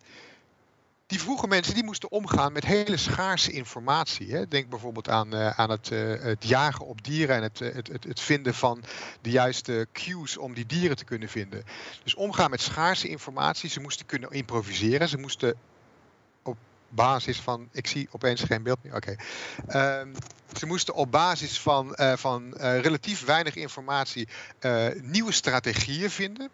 die 1.08 1.20
vroege 1.20 1.46
mensen 1.46 1.74
die 1.74 1.84
moesten 1.84 2.10
omgaan 2.10 2.52
met 2.52 2.64
hele 2.64 2.96
schaarse 2.96 3.52
informatie. 3.52 4.32
Hè. 4.32 4.48
Denk 4.48 4.68
bijvoorbeeld 4.68 5.08
aan, 5.08 5.34
uh, 5.34 5.50
aan 5.50 5.70
het, 5.70 5.90
uh, 5.90 6.22
het, 6.22 6.48
jagen 6.48 6.86
op 6.86 7.04
dieren 7.04 7.36
en 7.36 7.42
het, 7.42 7.58
het, 7.58 7.88
het, 7.88 8.04
het, 8.04 8.20
vinden 8.20 8.54
van 8.54 8.82
de 9.20 9.30
juiste 9.30 9.86
cues 9.92 10.36
om 10.36 10.54
die 10.54 10.66
dieren 10.66 10.96
te 10.96 11.04
kunnen 11.04 11.28
vinden. 11.28 11.64
Dus 12.02 12.14
omgaan 12.14 12.50
met 12.50 12.60
schaarse 12.60 13.08
informatie. 13.08 13.70
Ze 13.70 13.80
moesten 13.80 14.06
kunnen 14.06 14.30
improviseren. 14.30 15.08
Ze 15.08 15.18
moesten 15.18 15.54
basis 16.88 17.40
van. 17.40 17.68
Ik 17.72 17.86
zie 17.86 18.08
opeens 18.10 18.42
geen 18.42 18.62
beeld 18.62 18.82
meer. 18.82 18.94
Oké. 18.94 19.16
Um, 20.00 20.14
ze 20.56 20.66
moesten 20.66 20.94
op 20.94 21.10
basis 21.10 21.60
van, 21.60 21.94
uh, 21.96 22.16
van 22.16 22.54
relatief 22.56 23.24
weinig 23.24 23.54
informatie 23.54 24.28
nieuwe 25.02 25.32
strategieën 25.32 26.10
vinden. 26.10 26.50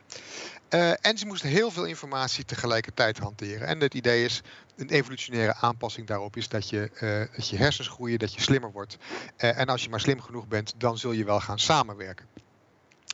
En 1.01 1.19
ze 1.19 1.27
moesten 1.27 1.49
heel 1.49 1.71
veel 1.71 1.85
informatie 1.85 2.45
tegelijkertijd 2.45 3.19
hanteren. 3.19 3.67
En 3.67 3.81
het 3.81 3.95
idee 3.95 4.25
is, 4.25 4.41
een 4.77 4.89
evolutionaire 4.89 5.55
aanpassing 5.55 6.07
daarop 6.07 6.37
is 6.37 6.49
dat 6.49 6.69
je, 6.69 6.91
dat 7.37 7.49
je 7.49 7.57
hersens 7.57 7.89
groeien, 7.89 8.19
dat 8.19 8.35
je 8.35 8.41
slimmer 8.41 8.73
wordt. 8.73 8.97
En 9.37 9.67
als 9.67 9.83
je 9.83 9.89
maar 9.89 10.01
slim 10.01 10.21
genoeg 10.21 10.47
bent, 10.49 10.75
dan 10.77 10.99
zul 10.99 11.13
je 11.13 11.25
wel 11.25 11.41
gaan 11.41 11.59
samenwerken. 11.59 12.27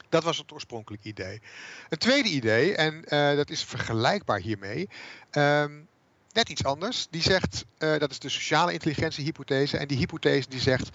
Dat 0.09 0.23
was 0.23 0.39
het 0.39 0.53
oorspronkelijke 0.53 1.09
idee. 1.09 1.43
Het 1.89 2.01
tweede 2.01 2.29
idee, 2.29 2.77
en 2.77 3.05
dat 3.37 3.51
is 3.51 3.65
vergelijkbaar 3.65 4.41
hiermee, 4.41 4.89
um, 5.31 5.89
net 6.33 6.49
iets 6.49 6.65
anders. 6.65 7.07
Die 7.11 7.23
zegt, 7.23 7.65
dat 7.79 8.11
is 8.11 8.19
de 8.19 8.29
sociale 8.29 8.73
intelligentiehypothese. 8.73 9.77
En 9.77 9.89
die 9.89 9.99
hypothese 9.99 10.49
die 10.49 10.61
zegt, 10.61 10.89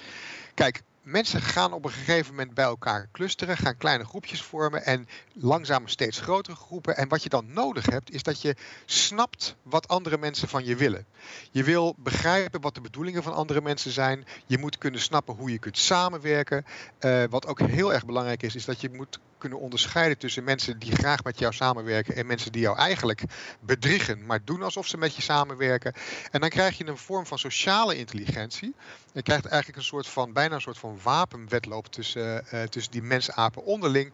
kijk, 0.53 0.83
mensen 1.01 1.41
gaan 1.41 1.73
op 1.73 1.85
een 1.85 1.91
gegeven 1.91 2.35
moment 2.35 2.53
bij 2.53 2.65
elkaar 2.65 3.09
clusteren, 3.11 3.57
gaan 3.57 3.77
kleine 3.77 4.05
groepjes 4.05 4.41
vormen 4.41 4.85
en 4.85 5.07
langzaam 5.33 5.87
steeds 5.87 6.19
grotere 6.19 6.55
groepen. 6.55 6.97
En 6.97 7.07
wat 7.07 7.23
je 7.23 7.29
dan 7.29 7.53
nodig 7.53 7.85
hebt, 7.85 8.11
is 8.11 8.23
dat 8.23 8.41
je 8.41 8.55
snapt 8.85 9.55
wat 9.63 9.87
andere 9.87 10.17
mensen 10.17 10.47
van 10.47 10.65
je 10.65 10.75
willen. 10.75 11.05
Je 11.51 11.63
wil 11.63 11.95
begrijpen 11.97 12.61
wat 12.61 12.75
de 12.75 12.81
bedoelingen 12.81 13.23
van 13.23 13.33
andere 13.33 13.61
mensen 13.61 13.91
zijn. 13.91 14.25
Je 14.45 14.57
moet 14.57 14.77
kunnen 14.77 14.99
snappen 14.99 15.35
hoe 15.35 15.51
je 15.51 15.59
kunt 15.59 15.77
samenwerken. 15.77 16.65
Uh, 16.99 17.23
wat 17.29 17.47
ook 17.47 17.59
heel 17.59 17.93
erg 17.93 18.05
belangrijk 18.05 18.43
is, 18.43 18.55
is 18.55 18.65
dat 18.65 18.81
je 18.81 18.89
moet 18.89 19.19
kunnen 19.45 19.63
onderscheiden 19.63 20.17
tussen 20.17 20.43
mensen 20.43 20.79
die 20.79 20.95
graag 20.95 21.23
met 21.23 21.39
jou 21.39 21.53
samenwerken 21.53 22.15
en 22.15 22.25
mensen 22.25 22.51
die 22.51 22.61
jou 22.61 22.77
eigenlijk 22.77 23.23
bedriegen, 23.59 24.25
maar 24.25 24.39
doen 24.43 24.61
alsof 24.61 24.87
ze 24.87 24.97
met 24.97 25.15
je 25.15 25.21
samenwerken. 25.21 25.93
En 26.31 26.39
dan 26.39 26.49
krijg 26.49 26.77
je 26.77 26.87
een 26.87 26.97
vorm 26.97 27.25
van 27.25 27.39
sociale 27.39 27.97
intelligentie. 27.97 28.75
Je 29.13 29.21
krijgt 29.21 29.45
eigenlijk 29.45 29.77
een 29.77 29.85
soort 29.85 30.07
van, 30.07 30.33
bijna 30.33 30.55
een 30.55 30.61
soort 30.61 30.77
van 30.77 30.99
wapenwedloop 31.03 31.87
tussen, 31.87 32.45
uh, 32.53 32.63
tussen 32.63 32.91
die 32.91 33.01
mensapen 33.01 33.63
onderling. 33.63 34.13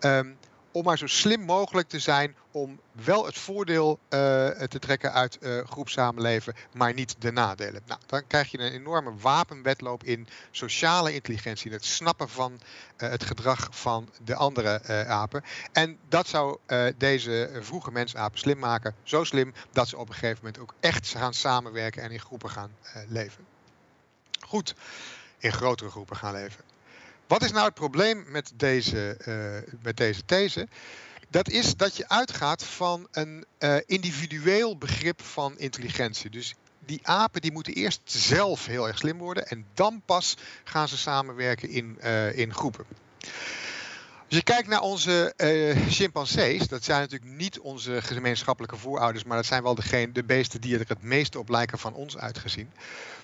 Um, 0.00 0.36
om 0.72 0.84
maar 0.84 0.98
zo 0.98 1.06
slim 1.06 1.40
mogelijk 1.40 1.88
te 1.88 1.98
zijn 1.98 2.36
om 2.50 2.80
wel 2.92 3.26
het 3.26 3.38
voordeel 3.38 3.98
uh, 4.02 4.08
te 4.48 4.78
trekken 4.78 5.12
uit 5.12 5.38
uh, 5.40 5.64
groepsamenleven, 5.64 6.54
maar 6.72 6.94
niet 6.94 7.14
de 7.18 7.32
nadelen. 7.32 7.82
Nou, 7.86 8.00
dan 8.06 8.26
krijg 8.26 8.50
je 8.50 8.58
een 8.58 8.72
enorme 8.72 9.14
wapenwedloop 9.16 10.04
in 10.04 10.28
sociale 10.50 11.14
intelligentie, 11.14 11.66
in 11.66 11.72
het 11.72 11.84
snappen 11.84 12.28
van 12.28 12.52
uh, 12.52 13.10
het 13.10 13.24
gedrag 13.24 13.68
van 13.70 14.08
de 14.24 14.34
andere 14.34 15.06
apen. 15.06 15.42
En 15.72 15.98
dat 16.08 16.26
zou 16.26 16.58
deze 16.96 17.58
vroege 17.60 17.92
mensapen 17.92 18.38
slim 18.38 18.58
maken, 18.58 18.94
zo 19.02 19.24
slim 19.24 19.54
dat 19.72 19.88
ze 19.88 19.96
op 19.96 20.08
een 20.08 20.14
gegeven 20.14 20.38
moment 20.44 20.62
ook 20.62 20.74
echt 20.80 21.08
gaan 21.08 21.34
samenwerken 21.34 22.02
en 22.02 22.10
in 22.10 22.20
groepen 22.20 22.50
gaan 22.50 22.76
leven. 23.08 23.46
Goed, 24.40 24.74
in 25.38 25.52
grotere 25.52 25.90
groepen 25.90 26.16
gaan 26.16 26.32
leven. 26.32 26.71
Wat 27.32 27.42
is 27.42 27.52
nou 27.52 27.64
het 27.64 27.74
probleem 27.74 28.24
met 28.28 28.52
deze, 28.54 29.16
uh, 29.26 29.76
met 29.82 29.96
deze 29.96 30.24
these? 30.24 30.68
Dat 31.28 31.48
is 31.48 31.76
dat 31.76 31.96
je 31.96 32.08
uitgaat 32.08 32.64
van 32.64 33.08
een 33.10 33.44
uh, 33.58 33.76
individueel 33.86 34.78
begrip 34.78 35.22
van 35.22 35.58
intelligentie. 35.58 36.30
Dus 36.30 36.54
die 36.78 37.00
apen 37.02 37.40
die 37.40 37.52
moeten 37.52 37.74
eerst 37.74 38.00
zelf 38.04 38.66
heel 38.66 38.88
erg 38.88 38.98
slim 38.98 39.18
worden 39.18 39.46
en 39.46 39.66
dan 39.74 40.02
pas 40.06 40.36
gaan 40.64 40.88
ze 40.88 40.96
samenwerken 40.96 41.68
in, 41.68 41.98
uh, 42.02 42.38
in 42.38 42.54
groepen. 42.54 42.84
Als 44.28 44.40
je 44.40 44.42
kijkt 44.42 44.68
naar 44.68 44.80
onze 44.80 45.34
uh, 45.36 45.88
chimpansees, 45.88 46.68
dat 46.68 46.84
zijn 46.84 47.00
natuurlijk 47.00 47.30
niet 47.30 47.58
onze 47.58 48.02
gemeenschappelijke 48.02 48.76
voorouders, 48.76 49.24
maar 49.24 49.36
dat 49.36 49.46
zijn 49.46 49.62
wel 49.62 49.74
de 49.74 50.24
beesten 50.24 50.60
die 50.60 50.78
er 50.78 50.84
het 50.88 51.02
meeste 51.02 51.38
op 51.38 51.48
lijken 51.48 51.78
van 51.78 51.94
ons 51.94 52.18
uitgezien 52.18 52.70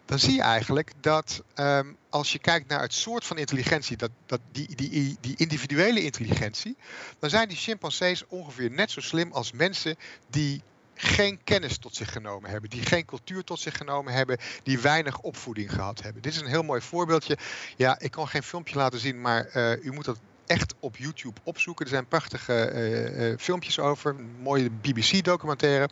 dan 0.09 0.19
zie 0.19 0.35
je 0.35 0.43
eigenlijk 0.43 0.93
dat 1.01 1.43
um, 1.55 1.97
als 2.09 2.33
je 2.33 2.39
kijkt 2.39 2.69
naar 2.69 2.81
het 2.81 2.95
soort 2.95 3.25
van 3.25 3.39
intelligentie, 3.39 3.97
dat, 3.97 4.11
dat 4.27 4.41
die, 4.53 4.75
die, 4.75 5.17
die 5.21 5.37
individuele 5.37 6.03
intelligentie, 6.03 6.77
dan 7.19 7.31
zijn 7.31 7.49
die 7.49 7.57
chimpansees 7.57 8.27
ongeveer 8.27 8.71
net 8.71 8.91
zo 8.91 9.01
slim 9.01 9.33
als 9.33 9.53
mensen 9.53 9.97
die 10.31 10.63
geen 10.95 11.41
kennis 11.45 11.79
tot 11.79 11.97
zich 11.97 12.13
genomen 12.13 12.51
hebben, 12.51 12.71
die 12.71 12.83
geen 12.83 13.05
cultuur 13.05 13.45
tot 13.45 13.61
zich 13.61 13.77
genomen 13.77 14.13
hebben, 14.13 14.39
die 14.63 14.79
weinig 14.79 15.21
opvoeding 15.21 15.73
gehad 15.73 16.03
hebben. 16.03 16.23
Dit 16.23 16.33
is 16.33 16.41
een 16.41 16.47
heel 16.47 16.63
mooi 16.63 16.81
voorbeeldje. 16.81 17.39
Ja, 17.77 17.99
ik 17.99 18.11
kan 18.11 18.29
geen 18.29 18.43
filmpje 18.43 18.77
laten 18.77 18.99
zien, 18.99 19.21
maar 19.21 19.51
uh, 19.55 19.85
u 19.85 19.93
moet 19.93 20.05
dat 20.05 20.19
echt 20.49 20.75
op 20.81 20.97
YouTube 20.97 21.41
opzoeken. 21.45 21.85
Er 21.85 21.91
zijn 21.91 22.07
prachtige 22.07 22.73
uh, 22.75 23.31
uh, 23.31 23.39
filmpjes 23.39 23.79
over. 23.79 24.17
Mooie 24.41 24.71
BBC-documentaire. 24.71 25.89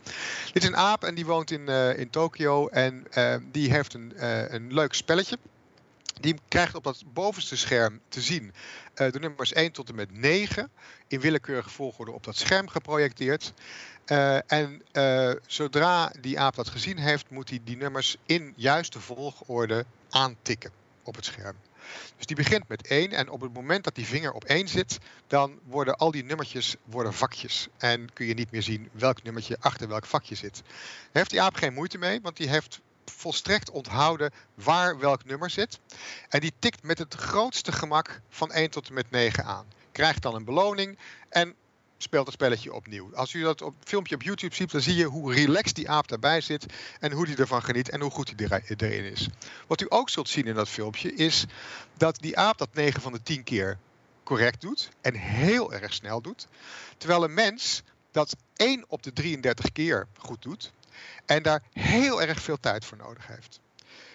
Dit 0.53 0.63
is 0.63 0.69
een 0.69 0.75
aap 0.75 1.03
en 1.03 1.15
die 1.15 1.25
woont 1.25 1.51
in, 1.51 1.61
uh, 1.69 1.99
in 1.99 2.09
Tokio. 2.09 2.67
En 2.67 3.07
die 3.51 3.71
heeft 3.71 3.93
een, 3.93 4.13
een 4.55 4.73
leuk 4.73 4.93
spelletje. 4.93 5.37
Die 6.19 6.35
krijgt 6.47 6.75
op 6.75 6.83
dat 6.83 7.03
bovenste 7.13 7.57
scherm 7.57 7.99
te 8.09 8.21
zien 8.21 8.53
de 8.93 9.19
nummers 9.19 9.53
1 9.53 9.71
tot 9.71 9.89
en 9.89 9.95
met 9.95 10.17
9 10.19 10.69
in 11.07 11.19
willekeurige 11.19 11.69
volgorde 11.69 12.11
op 12.11 12.23
dat 12.23 12.37
scherm 12.37 12.67
geprojecteerd. 12.67 13.53
en 14.47 14.81
zodra 15.47 16.11
die 16.21 16.39
aap 16.39 16.55
dat 16.55 16.69
gezien 16.69 16.97
heeft, 16.97 17.29
moet 17.29 17.49
hij 17.49 17.59
die 17.63 17.77
nummers 17.77 18.17
in 18.25 18.53
juiste 18.55 18.99
volgorde 18.99 19.85
aantikken 20.09 20.71
op 21.03 21.15
het 21.15 21.25
scherm. 21.25 21.55
Dus 22.15 22.25
die 22.25 22.35
begint 22.35 22.67
met 22.67 22.87
1 22.87 23.11
en 23.11 23.29
op 23.29 23.41
het 23.41 23.53
moment 23.53 23.83
dat 23.83 23.95
die 23.95 24.05
vinger 24.05 24.31
op 24.31 24.43
1 24.43 24.67
zit, 24.67 24.97
dan 25.27 25.59
worden 25.63 25.95
al 25.95 26.11
die 26.11 26.23
nummertjes 26.23 26.75
worden 26.83 27.13
vakjes. 27.13 27.67
En 27.77 28.13
kun 28.13 28.25
je 28.25 28.33
niet 28.33 28.51
meer 28.51 28.63
zien 28.63 28.89
welk 28.91 29.23
nummertje 29.23 29.57
achter 29.59 29.87
welk 29.87 30.05
vakje 30.05 30.35
zit. 30.35 30.61
Heeft 31.11 31.29
die 31.29 31.41
aap 31.41 31.55
geen 31.55 31.73
moeite 31.73 31.97
mee, 31.97 32.21
want 32.21 32.37
die 32.37 32.49
heeft 32.49 32.81
volstrekt 33.05 33.69
onthouden 33.69 34.31
waar 34.53 34.99
welk 34.99 35.25
nummer 35.25 35.49
zit. 35.49 35.79
En 36.29 36.39
die 36.39 36.53
tikt 36.59 36.83
met 36.83 36.97
het 36.97 37.13
grootste 37.13 37.71
gemak 37.71 38.21
van 38.29 38.51
1 38.51 38.69
tot 38.69 38.87
en 38.87 38.93
met 38.93 39.11
9 39.11 39.45
aan. 39.45 39.65
Krijgt 39.91 40.21
dan 40.21 40.35
een 40.35 40.45
beloning 40.45 40.97
en 41.29 41.55
speelt 41.97 42.25
het 42.25 42.33
spelletje 42.33 42.73
opnieuw. 42.73 43.15
Als 43.15 43.33
u 43.33 43.41
dat 43.41 43.61
op 43.61 43.75
filmpje 43.83 44.15
op 44.15 44.21
YouTube 44.21 44.55
ziet, 44.55 44.71
dan 44.71 44.81
zie 44.81 44.95
je 44.95 45.05
hoe 45.05 45.33
relaxed 45.33 45.75
die 45.75 45.89
aap 45.89 46.07
daarbij 46.07 46.41
zit 46.41 46.65
en 46.99 47.11
hoe 47.11 47.25
hij 47.25 47.35
ervan 47.35 47.63
geniet 47.63 47.89
en 47.89 48.01
hoe 48.01 48.11
goed 48.11 48.33
hij 48.35 48.61
erin 48.77 49.11
is. 49.11 49.27
Wat 49.67 49.81
u 49.81 49.85
ook 49.89 50.09
zult 50.09 50.29
zien 50.29 50.45
in 50.45 50.55
dat 50.55 50.69
filmpje 50.69 51.13
is 51.13 51.45
dat 51.97 52.17
die 52.19 52.37
aap 52.37 52.57
dat 52.57 52.73
9 52.73 53.01
van 53.01 53.11
de 53.11 53.21
10 53.21 53.43
keer 53.43 53.77
correct 54.23 54.61
doet 54.61 54.89
en 55.01 55.15
heel 55.15 55.73
erg 55.73 55.93
snel 55.93 56.21
doet, 56.21 56.47
terwijl 56.97 57.23
een 57.23 57.33
mens 57.33 57.83
dat 58.11 58.35
1 58.55 58.85
op 58.87 59.03
de 59.03 59.13
33 59.13 59.71
keer 59.71 60.07
goed 60.17 60.41
doet 60.41 60.71
en 61.25 61.43
daar 61.43 61.63
heel 61.73 62.21
erg 62.21 62.41
veel 62.41 62.59
tijd 62.59 62.85
voor 62.85 62.97
nodig 62.97 63.27
heeft. 63.27 63.59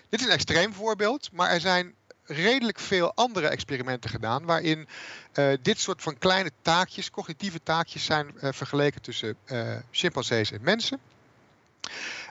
Dit 0.09 0.21
is 0.21 0.27
een 0.27 0.33
extreem 0.33 0.75
voorbeeld, 0.75 1.33
maar 1.33 1.51
er 1.51 1.61
zijn 1.61 1.95
redelijk 2.25 2.79
veel 2.79 3.15
andere 3.15 3.49
experimenten 3.49 4.11
gedaan 4.11 4.45
waarin 4.45 4.89
uh, 5.35 5.53
dit 5.63 5.79
soort 5.79 6.03
van 6.03 6.19
kleine 6.19 6.51
taakjes, 6.63 7.11
cognitieve 7.11 7.63
taakjes 7.63 8.05
zijn 8.05 8.35
uh, 8.35 8.53
vergeleken 8.53 9.03
tussen 9.03 9.37
uh, 9.47 9.77
chimpansees 9.91 10.53
en 10.53 10.63
mensen. 10.63 11.01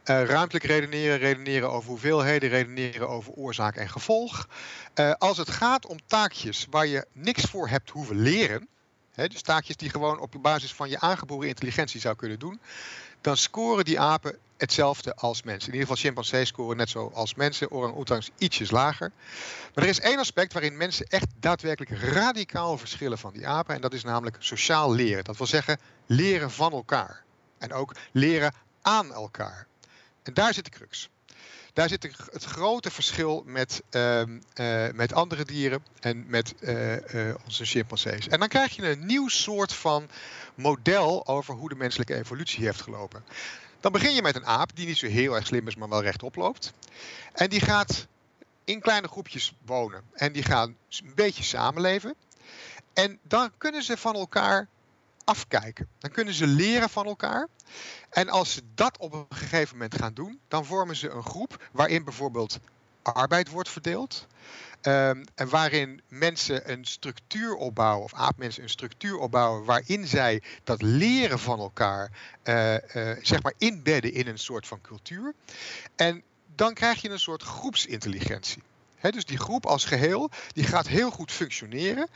ruimtelijk 0.04 0.66
redeneren, 0.66 1.18
redeneren 1.18 1.72
over 1.72 1.90
hoeveelheden, 1.90 2.50
redeneren 2.50 3.10
over 3.10 3.34
oorzaak 3.34 3.76
en 3.76 3.90
gevolg. 3.90 4.48
als 5.18 5.38
het 5.38 5.50
gaat 5.50 5.86
om 5.86 5.98
taakjes 6.06 6.68
waar 6.70 6.88
je 6.88 7.06
niks 7.12 7.44
voor 7.44 7.68
hebt 7.68 7.90
hoeven 7.90 8.22
leren, 8.22 8.68
hè, 9.14 9.28
dus 9.28 9.42
taakjes 9.42 9.78
die 9.78 9.90
gewoon 9.90 10.20
op 10.20 10.34
basis 10.42 10.74
van 10.74 10.90
je 10.90 11.00
aangeboren 11.00 11.48
intelligentie 11.48 12.00
zou 12.00 12.16
kunnen 12.16 12.40
doen, 12.40 12.60
dan 13.22 13.38
scoren 13.38 13.86
die 13.86 14.00
apen 14.00 14.38
hetzelfde 14.62 15.16
als 15.16 15.44
mensen. 15.44 15.68
In 15.68 15.74
ieder 15.74 15.88
geval 15.88 16.04
chimpansees 16.04 16.48
scoren 16.48 16.78
net 16.78 16.90
zo 16.90 17.12
als 17.14 17.36
mensen, 17.36 17.72
orang-oetangs 17.72 18.30
ietsjes 18.38 18.72
lager. 18.72 19.12
Maar 19.74 19.84
er 19.84 19.90
is 19.90 20.00
één 20.00 20.20
aspect 20.20 20.54
waarin 20.54 20.78
mensen 20.78 21.06
echt 21.06 21.28
daadwerkelijk 21.40 22.02
radicaal 22.02 22.78
verschillen 22.78 23.18
van 23.18 23.34
die 23.34 23.48
apen. 23.48 23.76
En 23.76 23.82
dat 23.82 23.94
is 23.94 24.04
namelijk 24.04 24.36
sociaal 24.40 24.94
leren. 24.94 25.24
Dat 25.24 25.38
wil 25.38 25.48
zeggen 25.48 25.80
leren 26.06 26.52
van 26.52 26.72
elkaar. 26.72 27.24
En 27.58 27.74
ook 27.74 27.96
leren 28.12 28.54
aan 28.82 29.14
elkaar. 29.14 29.68
En 30.24 30.34
daar 30.34 30.54
zit 30.54 30.66
de 30.66 30.72
crux. 30.72 31.10
Daar 31.74 31.90
zit 31.90 32.04
het 32.32 32.44
grote 32.44 32.92
verschil 32.92 33.44
met, 33.46 33.82
uh, 33.92 34.22
uh, 34.56 34.88
met 34.94 35.14
andere 35.14 35.46
dieren 35.46 35.84
en 36.00 36.26
met 36.28 36.54
uh, 36.60 37.34
onze 37.46 37.66
chimpansees. 37.66 38.28
En 38.28 38.40
dan 38.40 38.48
krijg 38.48 38.76
je 38.76 38.90
een 38.90 39.06
nieuw 39.06 39.28
soort 39.28 39.74
van 39.74 40.10
model 40.56 41.28
over 41.28 41.54
hoe 41.56 41.70
de 41.70 41.76
menselijke 41.76 42.16
evolutie 42.16 42.66
heeft 42.66 42.82
gelopen. 42.82 43.24
Dan 43.82 43.92
begin 43.92 44.14
je 44.14 44.22
met 44.22 44.36
een 44.36 44.46
aap 44.46 44.76
die 44.76 44.88
niet 44.88 44.98
zo 44.98 45.08
heel 45.08 45.36
erg 45.36 45.48
slim 45.48 45.68
is, 45.68 45.76
maar 45.76 45.90
wel 45.90 46.02
rechtop 46.02 46.36
loopt. 46.36 46.74
En 47.34 47.50
die 47.50 47.62
gaat 47.62 48.08
in 48.64 48.80
kleine 48.80 49.08
groepjes 49.08 49.54
wonen. 49.66 50.04
En 50.14 50.32
die 50.32 50.44
gaan 50.44 50.76
een 50.90 51.12
beetje 51.16 51.44
samenleven. 51.44 52.16
En 52.94 53.20
dan 53.24 53.52
kunnen 53.58 53.84
ze 53.84 53.98
van 53.98 54.16
elkaar 54.16 54.68
afkijken. 55.24 55.88
Dan 56.00 56.12
kunnen 56.12 56.34
ze 56.34 56.48
leren 56.48 56.90
van 56.90 57.06
elkaar. 57.06 57.48
En 58.10 58.30
als 58.30 58.54
ze 58.54 58.62
dat 58.76 58.98
op 58.98 59.14
een 59.14 59.26
gegeven 59.30 59.76
moment 59.76 59.96
gaan 59.96 60.14
doen, 60.14 60.40
dan 60.48 60.66
vormen 60.66 60.96
ze 60.96 61.10
een 61.10 61.24
groep 61.24 61.70
waarin 61.72 62.04
bijvoorbeeld 62.04 62.60
arbeid 63.02 63.50
wordt 63.50 63.70
verdeeld. 63.70 64.28
Um, 64.84 65.24
en 65.36 65.50
waarin 65.50 66.02
mensen 66.08 66.72
een 66.72 66.86
structuur 66.86 67.56
opbouwen, 67.56 68.04
of 68.04 68.14
aapmensen 68.14 68.64
een 68.64 68.70
structuur 68.70 69.18
opbouwen, 69.18 69.66
waarin 69.66 70.08
zij 70.08 70.42
dat 70.64 70.82
leren 70.82 71.40
van 71.40 71.60
elkaar, 71.60 72.12
uh, 72.44 72.74
uh, 72.74 72.80
zeg 73.22 73.44
maar, 73.44 73.54
inbedden 73.58 74.14
in 74.14 74.28
een 74.28 74.40
soort 74.40 74.68
van 74.68 74.82
cultuur. 74.82 75.34
En 75.96 76.24
dan 76.56 76.74
krijg 76.74 77.02
je 77.02 77.10
een 77.10 77.20
soort 77.20 77.44
groepsintelligentie. 77.44 78.64
Dus 79.10 79.26
die 79.26 79.38
groep 79.38 79.66
als 79.66 79.86
geheel, 79.86 80.30
die 80.54 80.64
gaat 80.64 80.88
heel 80.88 81.12
goed 81.12 81.32
functioneren. 81.32 82.08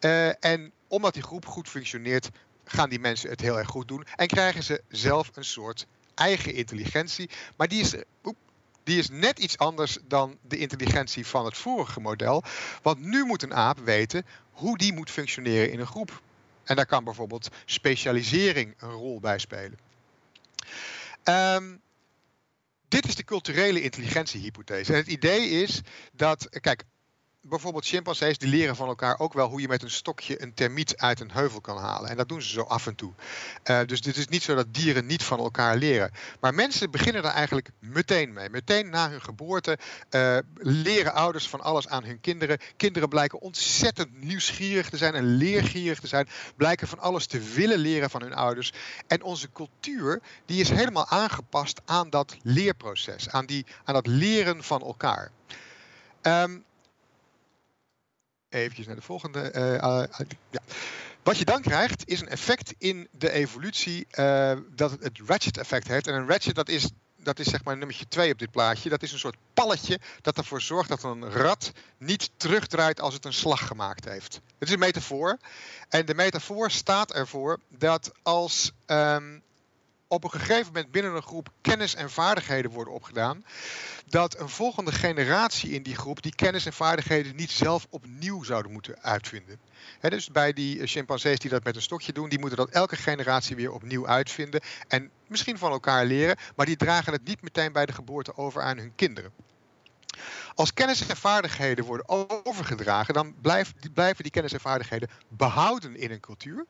Uh, 0.00 0.44
en 0.44 0.72
omdat 0.88 1.14
die 1.14 1.22
groep 1.22 1.46
goed 1.46 1.68
functioneert, 1.68 2.30
gaan 2.64 2.88
die 2.88 3.00
mensen 3.00 3.30
het 3.30 3.40
heel 3.40 3.58
erg 3.58 3.68
goed 3.68 3.88
doen. 3.88 4.06
En 4.16 4.26
krijgen 4.26 4.62
ze 4.62 4.82
zelf 4.88 5.30
een 5.34 5.44
soort 5.44 5.86
eigen 6.14 6.54
intelligentie. 6.54 7.30
Maar 7.56 7.68
die 7.68 7.80
is, 7.80 7.94
die 8.84 8.98
is 8.98 9.08
net 9.08 9.38
iets 9.38 9.58
anders 9.58 9.98
dan 10.04 10.38
de 10.42 10.56
intelligentie 10.56 11.26
van 11.26 11.44
het 11.44 11.56
vorige 11.56 12.00
model. 12.00 12.42
Want 12.82 13.00
nu 13.00 13.24
moet 13.24 13.42
een 13.42 13.54
aap 13.54 13.78
weten 13.78 14.26
hoe 14.50 14.78
die 14.78 14.92
moet 14.92 15.10
functioneren 15.10 15.70
in 15.70 15.80
een 15.80 15.86
groep. 15.86 16.22
En 16.64 16.76
daar 16.76 16.86
kan 16.86 17.04
bijvoorbeeld 17.04 17.48
specialisering 17.64 18.74
een 18.78 18.90
rol 18.90 19.20
bij 19.20 19.38
spelen. 19.38 19.78
Um, 21.24 21.80
dit 22.88 23.06
is 23.06 23.14
de 23.14 23.24
culturele 23.24 23.82
intelligentiehypothese. 23.82 24.92
En 24.92 24.98
het 24.98 25.06
idee 25.06 25.48
is 25.48 25.80
dat, 26.12 26.48
kijk, 26.60 26.84
bijvoorbeeld 27.48 27.86
chimpansees 27.86 28.38
die 28.38 28.48
leren 28.48 28.76
van 28.76 28.88
elkaar 28.88 29.18
ook 29.18 29.32
wel 29.32 29.48
hoe 29.48 29.60
je 29.60 29.68
met 29.68 29.82
een 29.82 29.90
stokje 29.90 30.42
een 30.42 30.54
termiet 30.54 30.96
uit 30.96 31.20
een 31.20 31.30
heuvel 31.30 31.60
kan 31.60 31.78
halen. 31.78 32.10
En 32.10 32.16
dat 32.16 32.28
doen 32.28 32.42
ze 32.42 32.48
zo 32.48 32.62
af 32.62 32.86
en 32.86 32.94
toe. 32.94 33.12
Uh, 33.64 33.80
dus 33.86 34.00
dit 34.00 34.16
is 34.16 34.28
niet 34.28 34.42
zo 34.42 34.54
dat 34.54 34.74
dieren 34.74 35.06
niet 35.06 35.22
van 35.22 35.38
elkaar 35.38 35.76
leren. 35.76 36.10
Maar 36.40 36.54
mensen 36.54 36.90
beginnen 36.90 37.24
er 37.24 37.30
eigenlijk 37.30 37.70
meteen 37.78 38.32
mee. 38.32 38.50
Meteen 38.50 38.90
na 38.90 39.10
hun 39.10 39.22
geboorte 39.22 39.78
uh, 40.10 40.38
leren 40.54 41.14
ouders 41.14 41.48
van 41.48 41.60
alles 41.60 41.88
aan 41.88 42.04
hun 42.04 42.20
kinderen. 42.20 42.58
Kinderen 42.76 43.08
blijken 43.08 43.40
ontzettend 43.40 44.22
nieuwsgierig 44.22 44.90
te 44.90 44.96
zijn 44.96 45.14
en 45.14 45.24
leergierig 45.24 46.00
te 46.00 46.06
zijn. 46.06 46.28
Blijken 46.56 46.88
van 46.88 46.98
alles 46.98 47.26
te 47.26 47.40
willen 47.40 47.78
leren 47.78 48.10
van 48.10 48.22
hun 48.22 48.34
ouders. 48.34 48.72
En 49.06 49.22
onze 49.22 49.52
cultuur 49.52 50.20
die 50.46 50.60
is 50.60 50.68
helemaal 50.68 51.08
aangepast 51.08 51.80
aan 51.84 52.10
dat 52.10 52.36
leerproces. 52.42 53.28
Aan, 53.28 53.46
die, 53.46 53.66
aan 53.84 53.94
dat 53.94 54.06
leren 54.06 54.62
van 54.62 54.80
elkaar. 54.80 55.30
Um, 56.22 56.64
Even 58.54 58.84
naar 58.86 58.96
de 58.96 59.02
volgende. 59.02 59.52
Uh, 59.54 59.72
uh, 59.72 60.26
ja. 60.50 60.60
Wat 61.22 61.38
je 61.38 61.44
dan 61.44 61.60
krijgt 61.60 62.08
is 62.08 62.20
een 62.20 62.28
effect 62.28 62.74
in 62.78 63.08
de 63.10 63.30
evolutie 63.30 64.06
uh, 64.18 64.52
dat 64.70 64.90
het 64.90 65.20
ratchet 65.26 65.58
effect 65.58 65.88
heeft. 65.88 66.06
En 66.06 66.14
een 66.14 66.28
ratchet 66.28 66.54
dat 66.54 66.68
is, 66.68 66.90
dat 67.16 67.38
is 67.38 67.46
zeg 67.46 67.64
maar 67.64 67.76
nummertje 67.76 68.08
2 68.08 68.32
op 68.32 68.38
dit 68.38 68.50
plaatje. 68.50 68.88
Dat 68.88 69.02
is 69.02 69.12
een 69.12 69.18
soort 69.18 69.36
palletje 69.54 70.00
dat 70.20 70.38
ervoor 70.38 70.60
zorgt 70.60 70.88
dat 70.88 71.02
een 71.02 71.30
rat 71.30 71.72
niet 71.98 72.30
terugdraait 72.36 73.00
als 73.00 73.14
het 73.14 73.24
een 73.24 73.32
slag 73.32 73.66
gemaakt 73.66 74.04
heeft. 74.04 74.40
Het 74.58 74.68
is 74.68 74.74
een 74.74 74.78
metafoor. 74.78 75.38
En 75.88 76.06
de 76.06 76.14
metafoor 76.14 76.70
staat 76.70 77.12
ervoor 77.12 77.60
dat 77.68 78.12
als 78.22 78.72
um, 78.86 79.42
op 80.08 80.24
een 80.24 80.30
gegeven 80.30 80.66
moment 80.66 80.90
binnen 80.90 81.14
een 81.14 81.22
groep 81.22 81.48
kennis 81.60 81.94
en 81.94 82.10
vaardigheden 82.10 82.70
worden 82.70 82.94
opgedaan, 82.94 83.44
dat 84.06 84.40
een 84.40 84.48
volgende 84.48 84.92
generatie 84.92 85.70
in 85.70 85.82
die 85.82 85.96
groep 85.96 86.22
die 86.22 86.34
kennis 86.34 86.66
en 86.66 86.72
vaardigheden 86.72 87.36
niet 87.36 87.50
zelf 87.50 87.86
opnieuw 87.90 88.42
zouden 88.42 88.72
moeten 88.72 89.02
uitvinden. 89.02 89.60
dus 90.00 90.30
bij 90.30 90.52
die 90.52 90.80
eh, 90.80 90.86
chimpansees 90.86 91.38
die 91.38 91.50
dat 91.50 91.64
met 91.64 91.76
een 91.76 91.82
stokje 91.82 92.12
doen, 92.12 92.28
die 92.28 92.38
moeten 92.38 92.58
dat 92.58 92.70
elke 92.70 92.96
generatie 92.96 93.56
weer 93.56 93.72
opnieuw 93.72 94.06
uitvinden 94.06 94.60
en 94.88 95.10
misschien 95.26 95.58
van 95.58 95.72
elkaar 95.72 96.04
leren, 96.04 96.36
maar 96.56 96.66
die 96.66 96.76
dragen 96.76 97.12
het 97.12 97.24
niet 97.24 97.42
meteen 97.42 97.72
bij 97.72 97.86
de 97.86 97.92
geboorte 97.92 98.36
over 98.36 98.62
aan 98.62 98.78
hun 98.78 98.94
kinderen. 98.94 99.32
Als 100.54 100.74
kennis 100.74 101.06
en 101.06 101.16
vaardigheden 101.16 101.84
worden 101.84 102.08
overgedragen, 102.44 103.14
dan 103.14 103.34
blijven 103.92 104.22
die 104.22 104.30
kennis 104.30 104.52
en 104.52 104.60
vaardigheden 104.60 105.08
behouden 105.28 105.96
in 105.96 106.10
een 106.10 106.20
cultuur. 106.20 106.66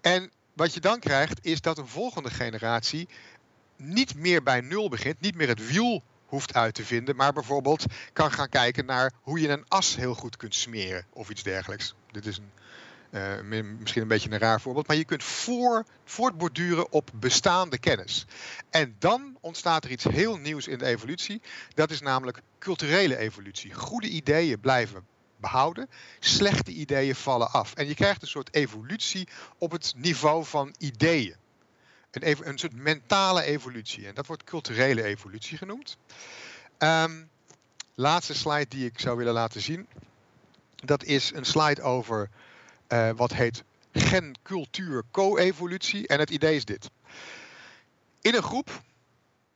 En 0.00 0.30
wat 0.56 0.74
je 0.74 0.80
dan 0.80 0.98
krijgt 0.98 1.38
is 1.42 1.60
dat 1.60 1.78
een 1.78 1.86
volgende 1.86 2.30
generatie 2.30 3.08
niet 3.76 4.14
meer 4.14 4.42
bij 4.42 4.60
nul 4.60 4.88
begint, 4.88 5.20
niet 5.20 5.34
meer 5.34 5.48
het 5.48 5.70
wiel 5.70 6.02
hoeft 6.26 6.54
uit 6.54 6.74
te 6.74 6.84
vinden, 6.84 7.16
maar 7.16 7.32
bijvoorbeeld 7.32 7.84
kan 8.12 8.32
gaan 8.32 8.48
kijken 8.48 8.86
naar 8.86 9.12
hoe 9.20 9.40
je 9.40 9.48
een 9.48 9.64
as 9.68 9.96
heel 9.96 10.14
goed 10.14 10.36
kunt 10.36 10.54
smeren 10.54 11.06
of 11.12 11.30
iets 11.30 11.42
dergelijks. 11.42 11.94
Dit 12.10 12.26
is 12.26 12.38
een, 12.38 12.50
uh, 13.50 13.62
misschien 13.78 14.02
een 14.02 14.08
beetje 14.08 14.30
een 14.30 14.38
raar 14.38 14.60
voorbeeld, 14.60 14.86
maar 14.86 14.96
je 14.96 15.04
kunt 15.04 15.24
voor, 15.24 15.84
voortborduren 16.04 16.92
op 16.92 17.10
bestaande 17.14 17.78
kennis. 17.78 18.26
En 18.70 18.96
dan 18.98 19.38
ontstaat 19.40 19.84
er 19.84 19.90
iets 19.90 20.04
heel 20.04 20.36
nieuws 20.36 20.66
in 20.66 20.78
de 20.78 20.86
evolutie. 20.86 21.42
Dat 21.74 21.90
is 21.90 22.00
namelijk 22.00 22.42
culturele 22.58 23.16
evolutie. 23.16 23.74
Goede 23.74 24.08
ideeën 24.08 24.60
blijven 24.60 25.06
behouden. 25.40 25.88
Slechte 26.20 26.70
ideeën 26.70 27.14
vallen 27.14 27.50
af. 27.50 27.74
En 27.74 27.86
je 27.86 27.94
krijgt 27.94 28.22
een 28.22 28.28
soort 28.28 28.54
evolutie 28.54 29.28
op 29.58 29.70
het 29.70 29.92
niveau 29.96 30.44
van 30.44 30.74
ideeën. 30.78 31.36
Een, 32.10 32.48
een 32.48 32.58
soort 32.58 32.74
mentale 32.74 33.42
evolutie. 33.42 34.06
En 34.06 34.14
dat 34.14 34.26
wordt 34.26 34.44
culturele 34.44 35.02
evolutie 35.02 35.58
genoemd. 35.58 35.96
Um, 36.78 37.28
laatste 37.94 38.34
slide 38.34 38.68
die 38.68 38.86
ik 38.86 39.00
zou 39.00 39.16
willen 39.16 39.32
laten 39.32 39.60
zien. 39.60 39.88
Dat 40.74 41.04
is 41.04 41.32
een 41.34 41.44
slide 41.44 41.82
over 41.82 42.30
uh, 42.88 43.10
wat 43.16 43.32
heet 43.32 43.64
gen-cultuur-co-evolutie. 43.92 46.06
En 46.06 46.18
het 46.18 46.30
idee 46.30 46.56
is 46.56 46.64
dit. 46.64 46.90
In 48.20 48.34
een 48.34 48.42
groep 48.42 48.82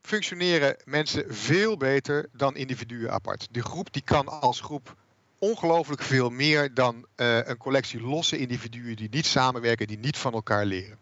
functioneren 0.03 0.77
mensen 0.85 1.35
veel 1.35 1.77
beter 1.77 2.29
dan 2.33 2.57
individuen 2.57 3.11
apart. 3.11 3.49
De 3.51 3.63
groep 3.63 3.93
die 3.93 4.03
kan 4.03 4.29
als 4.29 4.61
groep 4.61 4.97
ongelooflijk 5.41 6.03
veel 6.03 6.31
meer 6.31 6.75
dan 6.75 7.07
uh, 7.17 7.37
een 7.37 7.57
collectie 7.57 8.01
losse 8.01 8.39
individuen 8.39 8.97
die 8.97 9.09
niet 9.11 9.27
samenwerken, 9.27 9.87
die 9.87 9.99
niet 9.99 10.17
van 10.17 10.33
elkaar 10.33 10.65
leren. 10.65 10.99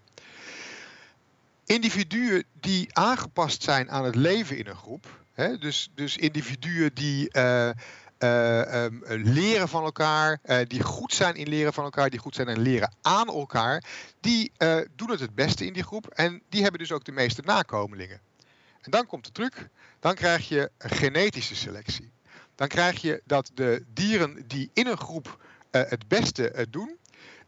Individuen 1.65 2.45
die 2.61 2.95
aangepast 2.95 3.63
zijn 3.63 3.91
aan 3.91 4.05
het 4.05 4.15
leven 4.15 4.59
in 4.59 4.67
een 4.67 4.77
groep, 4.77 5.25
hè, 5.33 5.59
dus, 5.59 5.91
dus 5.95 6.17
individuen 6.17 6.95
die 6.95 7.37
uh, 7.37 7.71
uh, 8.19 8.85
um, 8.85 9.03
leren 9.07 9.69
van 9.69 9.85
elkaar, 9.85 10.41
die 10.67 10.83
goed 10.83 11.15
zijn 11.15 11.35
in 11.35 11.49
leren 11.49 11.73
van 11.73 11.85
elkaar, 11.85 12.11
die 12.11 12.19
goed 12.19 12.35
zijn 12.35 12.49
in 12.49 12.61
leren 12.61 12.95
aan 13.03 13.27
elkaar, 13.27 13.85
die 14.21 14.53
doen 14.97 15.11
het 15.11 15.21
het 15.21 15.35
beste 15.35 15.67
in 15.67 15.73
die 15.73 15.83
groep 15.83 16.07
en 16.07 16.43
die 16.49 16.63
hebben 16.63 16.81
dus 16.81 16.93
ook 16.93 17.05
de 17.05 17.13
meeste 17.13 17.43
nakomelingen. 17.45 18.21
En 18.81 18.91
dan 18.91 19.07
komt 19.07 19.25
de 19.25 19.33
truc, 19.33 19.69
dan 20.01 20.15
krijg 20.15 20.49
je 20.49 20.71
een 20.79 20.91
genetische 20.91 21.55
selectie 21.55 22.11
dan 22.59 22.69
krijg 22.69 23.01
je 23.01 23.23
dat 23.25 23.51
de 23.55 23.85
dieren 23.93 24.45
die 24.47 24.71
in 24.73 24.87
een 24.87 24.97
groep 24.97 25.39
uh, 25.71 25.83
het 25.89 26.09
beste 26.09 26.53
uh, 26.55 26.63
doen, 26.71 26.97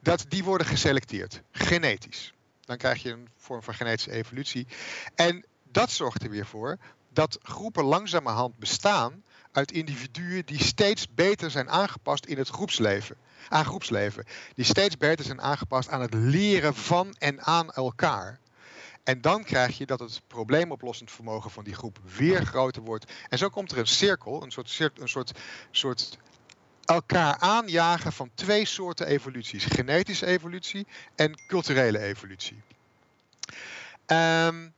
dat 0.01 0.25
die 0.29 0.45
worden 0.45 0.67
geselecteerd, 0.67 1.43
genetisch. 1.51 2.35
Dan 2.61 2.77
krijg 2.77 3.03
je 3.03 3.11
een 3.11 3.29
vorm 3.37 3.63
van 3.63 3.75
genetische 3.75 4.11
evolutie. 4.11 4.67
En 5.15 5.45
dat 5.71 5.91
zorgt 5.91 6.23
er 6.23 6.31
weer 6.31 6.47
voor 6.47 6.79
dat 7.13 7.39
groepen 7.43 7.85
langzamerhand 7.85 8.59
bestaan 8.59 9.23
uit 9.53 9.73
individuen 9.73 10.47
die 10.47 10.63
steeds 10.63 11.15
beter 11.15 11.51
zijn 11.51 11.71
aangepast 11.71 12.27
in 12.27 12.39
het 12.39 12.49
groepsleven. 12.49 13.17
Aan 13.49 13.65
groepsleven. 13.65 14.25
Die 14.55 14.65
steeds 14.65 14.97
beter 14.97 15.25
zijn 15.25 15.41
aangepast 15.41 15.89
aan 15.89 16.01
het 16.01 16.15
leren 16.15 16.75
van 16.75 17.15
en 17.19 17.43
aan 17.43 17.71
elkaar. 17.71 18.39
En 19.05 19.21
dan 19.21 19.45
krijg 19.45 19.79
je 19.79 19.87
dat 19.87 20.01
het 20.01 20.21
probleemoplossend 20.27 21.11
vermogen 21.11 21.51
van 21.51 21.65
die 21.65 21.75
groep 21.75 21.99
weer 22.17 22.47
groter 22.47 22.83
wordt. 22.83 23.13
En 23.29 23.39
zo 23.39 23.49
komt 23.49 23.73
er 23.73 23.79
een 23.79 23.87
cirkel, 23.87 24.43
een 24.43 24.51
soort, 24.51 24.79
een 24.99 25.09
soort, 25.09 25.39
soort 25.71 26.19
elkaar 26.85 27.37
aanjagen 27.39 28.13
van 28.13 28.31
twee 28.35 28.65
soorten 28.65 29.07
evoluties: 29.07 29.65
genetische 29.65 30.27
evolutie 30.27 30.87
en 31.15 31.41
culturele 31.47 31.99
evolutie. 31.99 32.63
Um, 34.07 34.75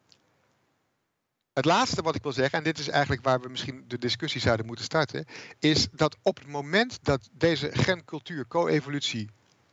het 1.53 1.65
laatste 1.65 2.03
wat 2.03 2.15
ik 2.15 2.23
wil 2.23 2.33
zeggen, 2.33 2.59
en 2.59 2.65
dit 2.65 2.79
is 2.79 2.89
eigenlijk 2.89 3.23
waar 3.23 3.41
we 3.41 3.49
misschien 3.49 3.85
de 3.89 3.99
discussie 3.99 4.41
zouden 4.41 4.67
moeten 4.67 4.85
starten, 4.85 5.27
is 5.59 5.89
dat 5.93 6.17
op 6.23 6.39
het 6.39 6.47
moment 6.47 6.99
dat 7.03 7.29
deze 7.33 7.71
gen-cultuur-co-evolutie 7.73 9.31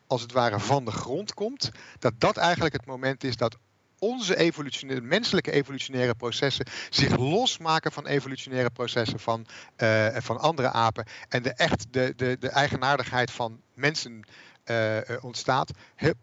als 0.08 0.22
het 0.22 0.32
ware 0.32 0.60
van 0.60 0.86
de 0.86 0.92
grond 0.92 1.34
komt, 1.34 1.72
dat 2.00 2.14
dat 2.18 2.38
eigenlijk 2.38 2.74
het 2.74 2.86
moment 2.86 3.24
is 3.24 3.38
dat 3.38 3.58
onze 4.00 4.38
evolutionaire, 4.38 5.06
menselijke 5.06 5.52
evolutionaire 5.52 6.16
processen 6.16 6.66
zich 6.90 7.18
losmaken 7.18 7.92
van 7.92 8.08
evolutionaire 8.08 8.70
processen 8.70 9.20
van, 9.20 9.46
uh, 9.78 10.08
van 10.18 10.40
andere 10.40 10.72
apen. 10.72 11.06
En 11.30 11.44
de, 11.44 11.54
echt 11.54 11.86
de, 11.92 12.14
de, 12.16 12.38
de 12.40 12.50
eigenaardigheid 12.50 13.32
van 13.32 13.62
mensen 13.74 14.28
uh, 14.66 14.98
ontstaat. 15.22 15.72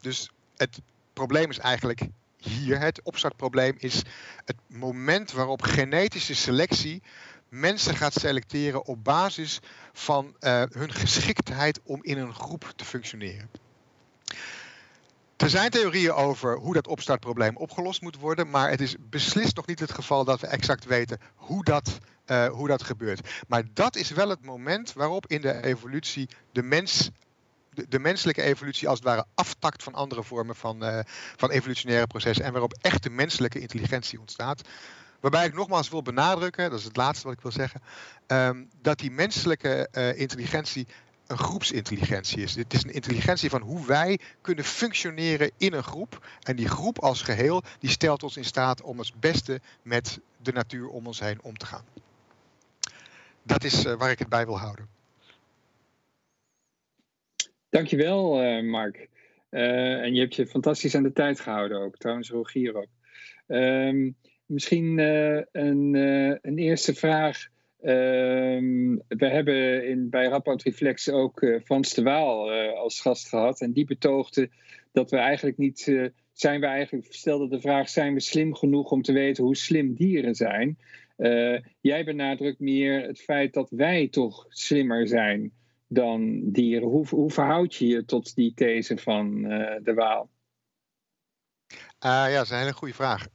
Dus 0.01 0.31
het 0.57 0.81
probleem 1.13 1.51
is 1.51 1.59
eigenlijk 1.59 2.01
hier. 2.37 2.81
Het 2.81 3.03
opstartprobleem 3.03 3.75
is 3.79 4.03
het 4.45 4.57
moment 4.67 5.33
waarop 5.33 5.63
genetische 5.63 6.35
selectie 6.35 7.03
mensen 7.49 7.97
gaat 7.97 8.15
selecteren 8.15 8.87
op 8.87 9.05
basis 9.05 9.61
van 9.93 10.37
hun 10.71 10.93
geschiktheid 10.93 11.81
om 11.85 12.05
in 12.05 12.19
een 12.19 12.35
groep 12.35 12.73
te 12.77 12.85
functioneren. 12.85 13.51
Er 15.37 15.51
zijn 15.51 15.71
theorieën 15.71 16.13
over 16.13 16.57
hoe 16.57 16.75
dat 16.75 16.87
opstartprobleem 16.87 17.57
opgelost 17.57 18.01
moet 18.01 18.19
worden, 18.19 18.51
maar 18.51 18.71
het 18.71 18.81
is 18.81 18.97
beslist 19.01 19.57
nog 19.57 19.67
niet 19.67 19.81
het 19.81 19.93
geval 19.93 20.25
dat 20.25 20.41
we 20.41 20.47
exact 20.47 20.85
weten 20.85 21.19
hoe 21.35 21.65
dat, 21.65 21.99
uh, 22.27 22.47
hoe 22.47 22.69
dat 22.69 22.83
gebeurt. 22.83 23.29
Maar 23.49 23.63
dat 23.73 23.97
is 23.97 24.11
wel 24.11 24.29
het 24.29 24.45
moment 24.45 24.93
waarop 24.93 25.27
in 25.27 25.41
de 25.41 25.63
evolutie 25.63 26.29
de 26.53 26.63
mens 26.63 27.11
de, 27.89 27.99
menselijke 27.99 28.43
evolutie 28.43 28.89
als 28.89 28.99
het 28.99 29.09
ware 29.09 29.27
aftakt 29.35 29.83
van 29.83 29.95
andere 29.95 30.23
vormen 30.23 30.57
van, 30.57 30.85
uh, 30.85 30.99
van 31.37 31.51
evolutionaire 31.51 32.07
processen 32.07 32.45
en 32.45 32.53
waarop 32.53 32.75
echt 32.81 33.03
de 33.03 33.11
menselijke 33.11 33.59
intelligentie 33.59 34.21
ontstaat. 34.21 34.69
Waarbij 35.21 35.47
ik 35.47 35.55
nogmaals 35.55 35.89
wil 35.89 36.03
benadrukken, 36.03 36.71
dat 36.71 36.79
is 36.79 36.85
het 36.85 36.97
laatste 36.97 37.27
wat 37.27 37.37
ik 37.37 37.43
wil 37.43 37.53
zeggen, 37.53 37.83
um, 38.27 38.69
dat 38.83 38.99
die 38.99 39.11
menselijke 39.11 39.89
uh, 39.93 40.19
intelligentie 40.19 40.87
een 41.27 41.39
groepsintelligentie 41.39 42.43
is. 42.43 42.55
Het 42.55 42.73
is 42.73 42.85
een 42.85 42.93
intelligentie 42.93 43.51
van 43.51 43.61
hoe 43.61 43.87
wij 43.87 44.19
kunnen 44.41 44.65
functioneren 44.65 45.51
in 45.57 45.73
een 45.73 45.83
groep. 45.83 46.27
En 46.43 46.57
die 46.57 46.69
groep 46.69 46.99
als 46.99 47.23
geheel, 47.23 47.63
die 47.79 47.91
stelt 47.91 48.23
ons 48.23 48.37
in 48.37 48.45
staat 48.45 48.83
om 48.83 48.99
het 48.99 49.21
beste 49.21 49.61
met 49.83 50.21
de 50.43 50.53
natuur 50.53 50.89
om 50.89 51.07
ons 51.07 51.21
heen 51.21 51.43
om 51.43 51.57
te 51.57 51.67
gaan. 51.67 51.85
Dat 53.43 53.65
is 53.65 53.85
uh, 53.85 53.95
waar 53.95 54.11
ik 54.11 54.19
het 54.19 54.29
bij 54.29 54.45
wil 54.45 54.59
houden. 54.59 54.89
Dankjewel, 57.69 58.43
uh, 58.43 58.71
Mark. 58.71 59.09
Uh, 59.51 60.03
en 60.03 60.15
je 60.15 60.21
hebt 60.21 60.35
je 60.35 60.47
fantastisch 60.47 60.95
aan 60.95 61.03
de 61.03 61.13
tijd 61.13 61.41
gehouden 61.41 61.81
ook. 61.81 61.97
Trouwens, 61.97 62.31
Rogier 62.31 62.77
ook. 62.77 62.89
Ehm, 63.47 64.11
misschien 64.47 64.99
een, 65.53 65.95
een 66.43 66.59
eerste 66.59 66.95
vraag 66.95 67.49
Um, 67.83 69.03
we 69.09 69.27
hebben 69.27 69.89
in, 69.89 70.11
bij 70.11 70.27
Rapport 70.27 70.63
Reflex 70.63 71.11
ook 71.11 71.43
uh, 71.43 71.61
Frans 71.65 71.95
de 71.95 72.03
Waal 72.03 72.53
uh, 72.53 72.73
als 72.73 73.01
gast 73.01 73.29
gehad. 73.29 73.61
En 73.61 73.73
die 73.73 73.85
betoogde 73.85 74.51
dat 74.93 75.11
we 75.11 75.17
eigenlijk 75.17 75.57
niet. 75.57 75.87
Uh, 75.87 76.09
zijn 76.33 76.61
we 76.61 76.67
eigenlijk, 76.67 77.07
stelde 77.15 77.49
de 77.49 77.61
vraag: 77.61 77.89
zijn 77.89 78.15
we 78.15 78.21
slim 78.21 78.55
genoeg 78.55 78.91
om 78.91 79.03
te 79.03 79.13
weten 79.13 79.45
hoe 79.45 79.57
slim 79.57 79.95
dieren 79.95 80.35
zijn? 80.35 80.79
jij 81.81 82.05
benadrukt 82.05 82.61
meer 82.61 83.03
het 83.03 83.21
feit 83.21 83.53
dat 83.53 83.71
wij 83.71 84.09
toch 84.09 84.47
slimmer 84.49 85.09
zijn 85.09 85.53
dan 85.89 86.41
dieren. 86.45 86.89
Hoe, 86.89 87.07
hoe 87.09 87.31
verhoud 87.31 87.75
je 87.75 87.87
je 87.87 88.05
tot 88.05 88.35
die 88.35 88.55
these 88.55 88.99
van 88.99 89.43
de 89.83 89.93
Waal? 89.95 90.31
ja, 91.99 92.35
dat 92.35 92.45
is 92.45 92.51
een 92.51 92.59
hele 92.59 92.73
goede 92.73 92.95
vraag. 92.95 93.27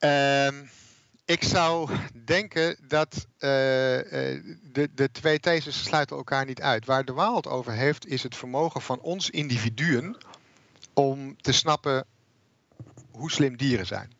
Um 0.00 0.68
ik 1.24 1.44
zou 1.44 1.90
denken 2.24 2.76
dat 2.88 3.26
de, 3.38 4.88
de 4.94 5.10
twee 5.12 5.40
theses 5.40 5.82
sluiten 5.82 6.16
elkaar 6.16 6.44
niet 6.44 6.60
uit. 6.60 6.86
Waar 6.86 7.04
de 7.04 7.12
Waal 7.12 7.36
het 7.36 7.46
over 7.46 7.72
heeft, 7.72 8.06
is 8.06 8.22
het 8.22 8.36
vermogen 8.36 8.80
van 8.80 9.00
ons 9.00 9.30
individuen 9.30 10.16
om 10.94 11.36
te 11.40 11.52
snappen 11.52 12.06
hoe 13.10 13.30
slim 13.30 13.56
dieren 13.56 13.86
zijn. 13.86 14.12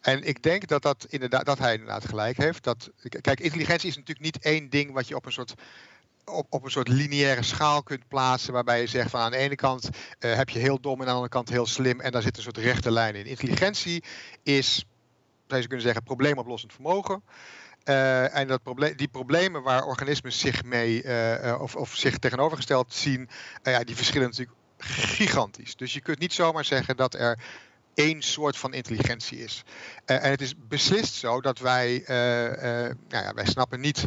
En 0.00 0.22
ik 0.22 0.42
denk 0.42 0.66
dat, 0.66 0.82
dat, 0.82 1.06
inderdaad, 1.08 1.46
dat 1.46 1.58
hij 1.58 1.72
inderdaad 1.72 2.04
gelijk 2.04 2.36
heeft. 2.36 2.64
Dat, 2.64 2.90
kijk, 3.20 3.40
intelligentie 3.40 3.88
is 3.88 3.96
natuurlijk 3.96 4.24
niet 4.24 4.44
één 4.44 4.70
ding 4.70 4.92
wat 4.92 5.08
je 5.08 5.16
op 5.16 5.26
een 5.26 5.32
soort 5.32 5.54
op, 6.24 6.46
op 6.48 6.64
een 6.64 6.70
soort 6.70 6.88
lineaire 6.88 7.42
schaal 7.42 7.82
kunt 7.82 8.08
plaatsen. 8.08 8.52
Waarbij 8.52 8.80
je 8.80 8.86
zegt 8.86 9.10
van 9.10 9.20
aan 9.20 9.30
de 9.30 9.36
ene 9.36 9.54
kant 9.54 9.88
uh, 10.20 10.34
heb 10.34 10.48
je 10.48 10.58
heel 10.58 10.80
dom 10.80 10.94
en 10.94 11.00
aan 11.00 11.06
de 11.06 11.12
andere 11.12 11.28
kant 11.28 11.48
heel 11.48 11.66
slim. 11.66 12.00
En 12.00 12.12
daar 12.12 12.22
zit 12.22 12.36
een 12.36 12.42
soort 12.42 12.58
rechte 12.58 12.90
lijn 12.90 13.14
in. 13.14 13.26
Intelligentie 13.26 14.04
is, 14.42 14.86
zou 15.46 15.60
kunnen 15.60 15.80
zeggen, 15.80 16.02
probleemoplossend 16.02 16.72
vermogen. 16.72 17.22
Uh, 17.84 18.36
en 18.36 18.48
dat 18.48 18.62
probleem, 18.62 18.96
die 18.96 19.08
problemen 19.08 19.62
waar 19.62 19.84
organismen 19.84 20.32
zich 20.32 20.64
mee 20.64 21.02
uh, 21.02 21.58
of, 21.60 21.76
of 21.76 21.94
zich 21.96 22.18
tegenovergesteld 22.18 22.94
zien, 22.94 23.28
ja, 23.62 23.84
die 23.84 23.96
verschillen 23.96 24.28
natuurlijk 24.28 24.58
gigantisch. 24.78 25.76
Dus 25.76 25.92
je 25.92 26.00
kunt 26.00 26.18
niet 26.18 26.32
zomaar 26.32 26.64
zeggen 26.64 26.96
dat 26.96 27.14
er 27.14 27.38
één 27.94 28.22
soort 28.22 28.56
van 28.56 28.74
intelligentie 28.74 29.38
is. 29.38 29.62
En 30.04 30.30
het 30.30 30.40
is 30.40 30.54
beslist 30.68 31.14
zo 31.14 31.40
dat 31.40 31.58
wij, 31.58 32.04
nou 32.06 33.24
ja, 33.24 33.34
wij 33.34 33.46
snappen 33.46 33.80
niet 33.80 34.06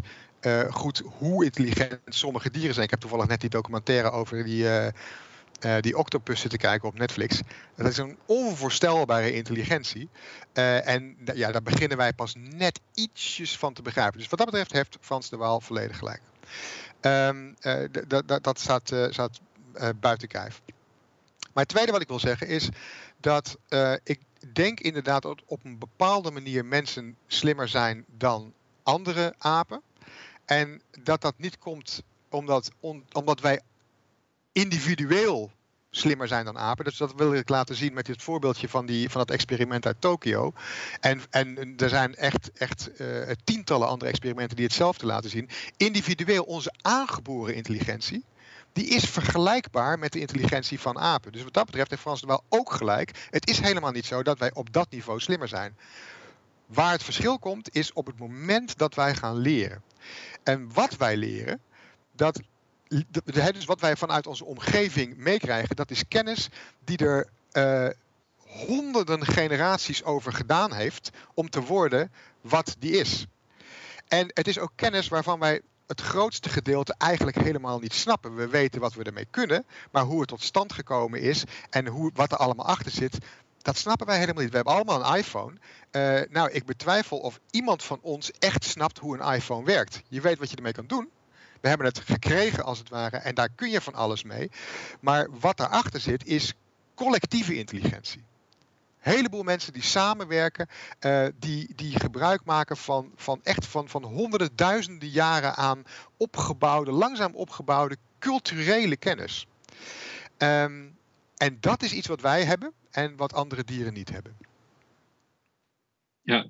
goed 0.69 1.01
hoe 1.05 1.43
intelligent 1.43 1.99
sommige 2.05 2.51
dieren 2.51 2.73
zijn. 2.73 2.85
Ik 2.85 2.91
heb 2.91 2.99
toevallig 2.99 3.27
net 3.27 3.41
die 3.41 3.49
documentaire 3.49 4.11
over 4.11 4.43
die, 4.43 4.65
die 5.79 5.97
octopussen 5.97 6.49
te 6.49 6.57
kijken 6.57 6.87
op 6.87 6.97
Netflix. 6.97 7.41
Dat 7.75 7.87
is 7.87 7.97
een 7.97 8.17
onvoorstelbare 8.25 9.33
intelligentie. 9.33 10.09
en 10.53 11.17
ja, 11.33 11.51
daar 11.51 11.63
beginnen 11.63 11.97
wij 11.97 12.13
pas 12.13 12.35
net 12.35 12.79
ietsjes 12.93 13.57
van 13.57 13.73
te 13.73 13.81
begrijpen. 13.81 14.19
Dus 14.19 14.29
wat 14.29 14.39
dat 14.39 14.47
betreft 14.47 14.71
heeft 14.71 14.97
Frans 15.01 15.29
de 15.29 15.37
Waal 15.37 15.61
volledig 15.61 15.97
gelijk. 15.97 16.21
Um, 17.01 17.55
dat 18.41 18.59
staat, 18.59 18.93
staat 19.09 19.39
buiten 19.99 20.27
kijf. 20.27 20.61
Maar 21.53 21.63
het 21.63 21.67
tweede 21.67 21.91
wat 21.91 22.01
ik 22.01 22.07
wil 22.07 22.19
zeggen 22.19 22.47
is 22.47 22.69
dat 23.19 23.57
ik 24.03 24.19
denk 24.53 24.79
inderdaad 24.79 25.21
dat 25.21 25.41
op 25.45 25.65
een 25.65 25.77
bepaalde 25.77 26.31
manier 26.31 26.65
mensen 26.65 27.17
slimmer 27.27 27.67
zijn 27.67 28.05
dan 28.07 28.53
andere 28.83 29.35
apen. 29.37 29.81
En 30.45 30.81
dat 31.03 31.21
dat 31.21 31.33
niet 31.37 31.57
komt 31.57 32.03
omdat, 32.29 32.71
omdat 33.11 33.39
wij 33.39 33.61
individueel 34.57 35.51
slimmer 35.89 36.27
zijn 36.27 36.45
dan 36.45 36.57
apen. 36.57 36.85
Dus 36.85 36.97
dat 36.97 37.13
wil 37.15 37.33
ik 37.33 37.49
laten 37.49 37.75
zien 37.75 37.93
met 37.93 38.05
dit 38.05 38.23
voorbeeldje 38.23 38.69
van, 38.69 38.85
die, 38.85 39.09
van 39.09 39.25
dat 39.25 39.35
experiment 39.35 39.85
uit 39.85 40.01
Tokio. 40.01 40.53
En, 40.99 41.21
en 41.29 41.73
er 41.77 41.89
zijn 41.89 42.15
echt, 42.15 42.51
echt 42.51 42.89
uh, 43.01 43.29
tientallen 43.43 43.87
andere 43.87 44.09
experimenten 44.11 44.55
die 44.55 44.65
hetzelfde 44.65 45.05
laten 45.05 45.29
zien. 45.29 45.49
Individueel 45.77 46.43
onze 46.43 46.73
aangeboren 46.81 47.55
intelligentie 47.55 48.23
die 48.73 48.87
is 48.87 49.03
vergelijkbaar 49.03 49.99
met 49.99 50.11
de 50.11 50.19
intelligentie 50.19 50.79
van 50.79 50.99
apen. 50.99 51.31
Dus 51.31 51.43
wat 51.43 51.53
dat 51.53 51.65
betreft 51.65 51.89
heeft 51.89 52.01
Frans 52.01 52.21
Waal 52.21 52.43
ook 52.49 52.71
gelijk. 52.71 53.27
Het 53.29 53.49
is 53.49 53.59
helemaal 53.59 53.91
niet 53.91 54.05
zo 54.05 54.23
dat 54.23 54.39
wij 54.39 54.53
op 54.53 54.73
dat 54.73 54.89
niveau 54.89 55.19
slimmer 55.19 55.47
zijn. 55.47 55.77
Waar 56.65 56.91
het 56.91 57.03
verschil 57.03 57.39
komt 57.39 57.75
is 57.75 57.93
op 57.93 58.05
het 58.05 58.19
moment 58.19 58.77
dat 58.77 58.95
wij 58.95 59.15
gaan 59.15 59.37
leren. 59.37 59.81
En 60.43 60.73
wat 60.73 60.95
wij 60.97 61.17
leren, 61.17 61.59
dat, 62.11 62.41
dus 63.53 63.65
wat 63.65 63.81
wij 63.81 63.95
vanuit 63.95 64.27
onze 64.27 64.45
omgeving 64.45 65.17
meekrijgen, 65.17 65.75
dat 65.75 65.91
is 65.91 66.07
kennis 66.07 66.49
die 66.85 66.97
er 66.97 67.29
uh, 67.53 67.87
honderden 68.47 69.25
generaties 69.25 70.03
over 70.03 70.33
gedaan 70.33 70.73
heeft 70.73 71.09
om 71.33 71.49
te 71.49 71.61
worden 71.61 72.11
wat 72.41 72.75
die 72.79 72.97
is. 72.97 73.25
En 74.07 74.31
het 74.33 74.47
is 74.47 74.59
ook 74.59 74.71
kennis 74.75 75.07
waarvan 75.07 75.39
wij 75.39 75.61
het 75.87 76.01
grootste 76.01 76.49
gedeelte 76.49 76.95
eigenlijk 76.97 77.37
helemaal 77.37 77.79
niet 77.79 77.93
snappen. 77.93 78.35
We 78.35 78.47
weten 78.47 78.81
wat 78.81 78.93
we 78.93 79.03
ermee 79.03 79.27
kunnen, 79.31 79.65
maar 79.91 80.03
hoe 80.03 80.19
het 80.19 80.29
tot 80.29 80.43
stand 80.43 80.73
gekomen 80.73 81.21
is 81.21 81.43
en 81.69 81.87
hoe, 81.87 82.11
wat 82.13 82.31
er 82.31 82.37
allemaal 82.37 82.65
achter 82.65 82.91
zit, 82.91 83.17
dat 83.61 83.77
snappen 83.77 84.07
wij 84.07 84.17
helemaal 84.19 84.41
niet. 84.41 84.49
We 84.49 84.55
hebben 84.55 84.73
allemaal 84.73 85.05
een 85.05 85.17
iPhone. 85.17 85.53
Uh, 85.91 86.21
nou, 86.29 86.51
ik 86.51 86.65
betwijfel 86.65 87.17
of 87.17 87.39
iemand 87.51 87.83
van 87.83 87.99
ons 88.01 88.31
echt 88.31 88.63
snapt 88.63 88.99
hoe 88.99 89.17
een 89.17 89.33
iPhone 89.33 89.65
werkt. 89.65 90.01
Je 90.07 90.21
weet 90.21 90.37
wat 90.39 90.49
je 90.49 90.55
ermee 90.55 90.71
kan 90.71 90.87
doen. 90.87 91.09
We 91.61 91.67
hebben 91.67 91.87
het 91.87 91.99
gekregen 91.99 92.63
als 92.63 92.79
het 92.79 92.89
ware 92.89 93.17
en 93.17 93.35
daar 93.35 93.49
kun 93.55 93.69
je 93.69 93.81
van 93.81 93.93
alles 93.93 94.23
mee. 94.23 94.51
Maar 94.99 95.27
wat 95.39 95.57
daarachter 95.57 95.99
zit 95.99 96.25
is 96.25 96.53
collectieve 96.95 97.57
intelligentie 97.57 98.23
heleboel 99.07 99.43
mensen 99.43 99.73
die 99.73 99.83
samenwerken, 99.83 100.67
uh, 101.05 101.27
die, 101.39 101.75
die 101.75 101.99
gebruik 101.99 102.45
maken 102.45 102.77
van, 102.77 103.11
van 103.15 103.39
echt 103.43 103.65
van, 103.65 103.89
van 103.89 104.03
honderden, 104.03 104.49
duizenden 104.55 105.09
jaren 105.09 105.55
aan 105.55 105.83
opgebouwde, 106.17 106.91
langzaam 106.91 107.35
opgebouwde 107.35 107.97
culturele 108.19 108.97
kennis. 108.97 109.47
Um, 110.37 110.97
en 111.37 111.57
dat 111.59 111.83
is 111.83 111.93
iets 111.93 112.07
wat 112.07 112.21
wij 112.21 112.43
hebben 112.43 112.71
en 112.91 113.15
wat 113.15 113.33
andere 113.33 113.63
dieren 113.63 113.93
niet 113.93 114.09
hebben. 114.09 114.37
Ja, 116.21 116.45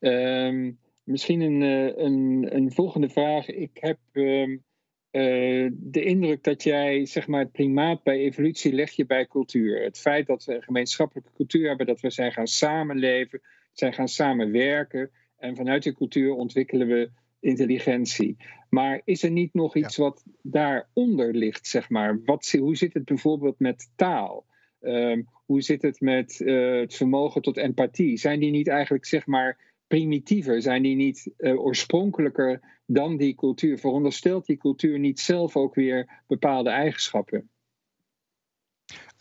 um, 0.00 0.78
misschien 1.04 1.40
een, 1.40 1.62
eh, 1.62 2.04
een, 2.04 2.46
een 2.56 2.72
volgende 2.72 3.08
vraag. 3.08 3.48
Ik 3.48 3.70
heb 3.72 3.98
um, 4.12 4.64
uh, 5.12 5.70
de 5.72 6.04
indruk 6.04 6.42
dat 6.42 6.62
jij 6.62 7.06
zeg 7.06 7.26
maar, 7.26 7.40
het 7.40 7.52
primaat 7.52 8.02
bij 8.02 8.18
evolutie 8.18 8.72
leg 8.72 8.90
je 8.90 9.06
bij 9.06 9.26
cultuur. 9.26 9.82
Het 9.82 9.98
feit 9.98 10.26
dat 10.26 10.44
we 10.44 10.54
een 10.54 10.62
gemeenschappelijke 10.62 11.30
cultuur 11.34 11.68
hebben, 11.68 11.86
dat 11.86 12.00
we 12.00 12.10
zijn 12.10 12.32
gaan 12.32 12.46
samenleven, 12.46 13.40
zijn 13.72 13.92
gaan 13.92 14.08
samenwerken. 14.08 15.10
En 15.36 15.56
vanuit 15.56 15.82
die 15.82 15.94
cultuur 15.94 16.32
ontwikkelen 16.32 16.88
we 16.88 17.10
intelligentie. 17.40 18.36
Maar 18.70 19.00
is 19.04 19.22
er 19.22 19.30
niet 19.30 19.54
nog 19.54 19.76
iets 19.76 19.96
ja. 19.96 20.02
wat 20.02 20.24
daaronder 20.42 21.34
ligt, 21.34 21.66
zeg 21.66 21.88
maar? 21.88 22.20
Wat, 22.24 22.50
hoe 22.58 22.76
zit 22.76 22.94
het 22.94 23.04
bijvoorbeeld 23.04 23.58
met 23.58 23.90
taal? 23.96 24.46
Um, 24.80 25.28
hoe 25.46 25.62
zit 25.62 25.82
het 25.82 26.00
met 26.00 26.40
uh, 26.40 26.80
het 26.80 26.94
vermogen 26.94 27.42
tot 27.42 27.56
empathie? 27.56 28.16
Zijn 28.16 28.40
die 28.40 28.50
niet 28.50 28.68
eigenlijk, 28.68 29.04
zeg 29.04 29.26
maar, 29.26 29.58
primitiever? 29.86 30.62
Zijn 30.62 30.82
die 30.82 30.96
niet 30.96 31.30
uh, 31.38 31.60
oorspronkelijker 31.60 32.60
dan 32.86 33.16
die 33.16 33.34
cultuur? 33.34 33.78
Veronderstelt 33.78 34.46
die 34.46 34.56
cultuur 34.56 34.98
niet 34.98 35.20
zelf 35.20 35.56
ook 35.56 35.74
weer 35.74 36.22
bepaalde 36.26 36.70
eigenschappen? 36.70 37.48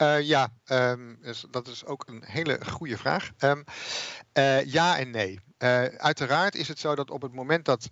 Uh, 0.02 0.22
ja, 0.22 0.54
um, 0.72 1.18
dus 1.22 1.46
dat 1.52 1.68
is 1.68 1.86
ook 1.86 2.08
een 2.08 2.24
hele 2.26 2.66
goede 2.66 2.98
vraag. 2.98 3.32
Um, 3.40 3.64
uh, 4.38 4.66
ja 4.66 5.00
en 5.00 5.10
nee. 5.12 5.40
Uiteraard 5.98 6.56
is 6.56 6.68
het 6.68 6.80
zo 6.80 6.96
dat 6.96 7.12
op 7.12 7.22
het 7.22 7.34
moment 7.34 7.66
dat, 7.66 7.90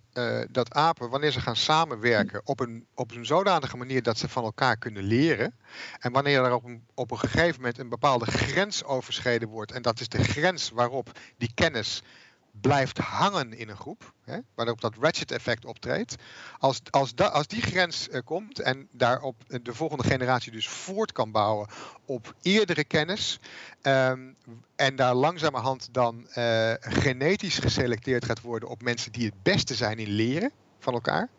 dat 0.51 0.73
apen, 0.73 1.09
wanneer 1.09 1.31
ze 1.31 1.41
gaan 1.41 1.55
samenwerken, 1.55 2.41
op 2.43 2.59
een, 2.59 2.87
op 2.95 3.11
een 3.11 3.25
zodanige 3.25 3.77
manier 3.77 4.03
dat 4.03 4.17
ze 4.17 4.29
van 4.29 4.43
elkaar 4.43 4.77
kunnen 4.77 5.03
leren, 5.03 5.55
en 5.99 6.11
wanneer 6.11 6.43
er 6.43 6.53
op 6.53 6.63
op 6.93 7.11
een 7.11 7.17
gegeven 7.17 7.55
moment 7.55 7.77
een 7.77 7.89
bepaalde 7.89 8.25
grens 8.25 8.83
overschreden 8.83 9.47
wordt, 9.47 9.71
en 9.71 9.81
dat 9.81 9.99
is 9.99 10.09
de 10.09 10.23
grens 10.23 10.69
waarop 10.69 11.19
die 11.37 11.51
kennis 11.53 12.03
blijft 12.51 12.97
hangen 12.97 13.53
in 13.53 13.69
een 13.69 13.77
groep, 13.77 14.13
hè, 14.23 14.37
waarop 14.55 14.81
dat 14.81 14.95
ratchet 14.99 15.31
effect 15.31 15.65
optreedt, 15.65 16.15
als, 16.57 16.81
als, 16.89 17.15
als 17.15 17.47
die 17.47 17.61
grens 17.61 18.07
uh, 18.11 18.19
komt 18.25 18.59
en 18.59 18.87
daarop 18.91 19.35
de 19.47 19.73
volgende 19.73 20.03
generatie 20.03 20.51
dus 20.51 20.67
voort 20.67 21.11
kan 21.11 21.31
bouwen 21.31 21.67
op 22.05 22.35
eerdere 22.41 22.83
kennis 22.83 23.39
um, 23.81 24.35
en 24.75 24.95
daar 24.95 25.13
langzamerhand 25.13 25.87
dan 25.91 26.27
uh, 26.35 26.73
genetisch 26.79 27.57
geselecteerd 27.57 28.25
gaat 28.25 28.41
worden 28.41 28.69
op 28.69 28.81
mensen 28.81 29.11
die 29.11 29.25
het 29.25 29.43
beste 29.43 29.75
zijn 29.75 29.97
in 29.99 30.09
leren 30.09 30.51
van 30.79 30.93
elkaar, 30.93 31.29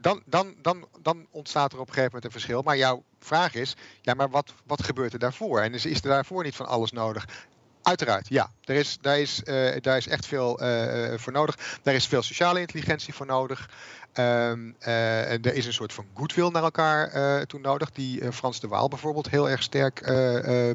dan, 0.00 0.22
dan, 0.26 0.54
dan, 0.62 0.88
dan 1.02 1.26
ontstaat 1.30 1.72
er 1.72 1.78
op 1.78 1.86
een 1.86 1.94
gegeven 1.94 2.14
moment 2.14 2.24
een 2.24 2.40
verschil. 2.40 2.62
Maar 2.62 2.76
jouw 2.76 3.02
vraag 3.18 3.54
is, 3.54 3.76
ja, 4.00 4.14
maar 4.14 4.30
wat, 4.30 4.54
wat 4.66 4.82
gebeurt 4.82 5.12
er 5.12 5.18
daarvoor? 5.18 5.60
En 5.60 5.74
is, 5.74 5.86
is 5.86 5.96
er 5.96 6.08
daarvoor 6.08 6.42
niet 6.42 6.56
van 6.56 6.66
alles 6.66 6.92
nodig? 6.92 7.46
Uiteraard, 7.84 8.28
ja. 8.28 8.50
Er 8.64 8.74
is, 8.74 8.98
daar, 9.00 9.18
is, 9.18 9.42
uh, 9.44 9.76
daar 9.80 9.96
is 9.96 10.08
echt 10.08 10.26
veel 10.26 10.62
uh, 10.62 11.18
voor 11.18 11.32
nodig. 11.32 11.78
Daar 11.82 11.94
is 11.94 12.06
veel 12.06 12.22
sociale 12.22 12.60
intelligentie 12.60 13.14
voor 13.14 13.26
nodig. 13.26 13.68
Um, 14.14 14.76
er 14.78 15.54
is 15.54 15.66
een 15.66 15.72
soort 15.72 15.92
van 15.92 16.06
goodwill 16.14 16.48
naar 16.48 16.62
elkaar 16.62 17.46
toe 17.46 17.60
nodig, 17.60 17.90
die 17.90 18.32
Frans 18.32 18.60
de 18.60 18.68
Waal 18.68 18.88
bijvoorbeeld 18.88 19.30
heel 19.30 19.50
erg 19.50 19.62
sterk 19.62 20.00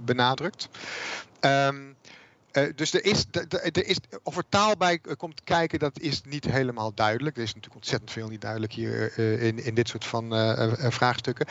benadrukt. 0.05 0.69
Um, 1.41 1.95
uh, 2.53 2.63
dus 2.75 2.93
er 2.93 3.05
is, 3.05 3.25
er 3.51 3.87
is, 3.87 3.97
of 4.23 4.37
er 4.37 4.43
taal 4.49 4.77
bij 4.77 5.01
komt 5.17 5.43
kijken, 5.43 5.79
dat 5.79 5.99
is 5.99 6.21
niet 6.23 6.45
helemaal 6.45 6.93
duidelijk. 6.93 7.35
Er 7.35 7.41
is 7.41 7.53
natuurlijk 7.53 7.75
ontzettend 7.75 8.11
veel 8.11 8.27
niet 8.27 8.41
duidelijk 8.41 8.73
hier 8.73 9.13
uh, 9.17 9.43
in, 9.43 9.63
in 9.63 9.73
dit 9.73 9.87
soort 9.87 10.05
van 10.05 10.27
vraagstukken. 10.91 11.47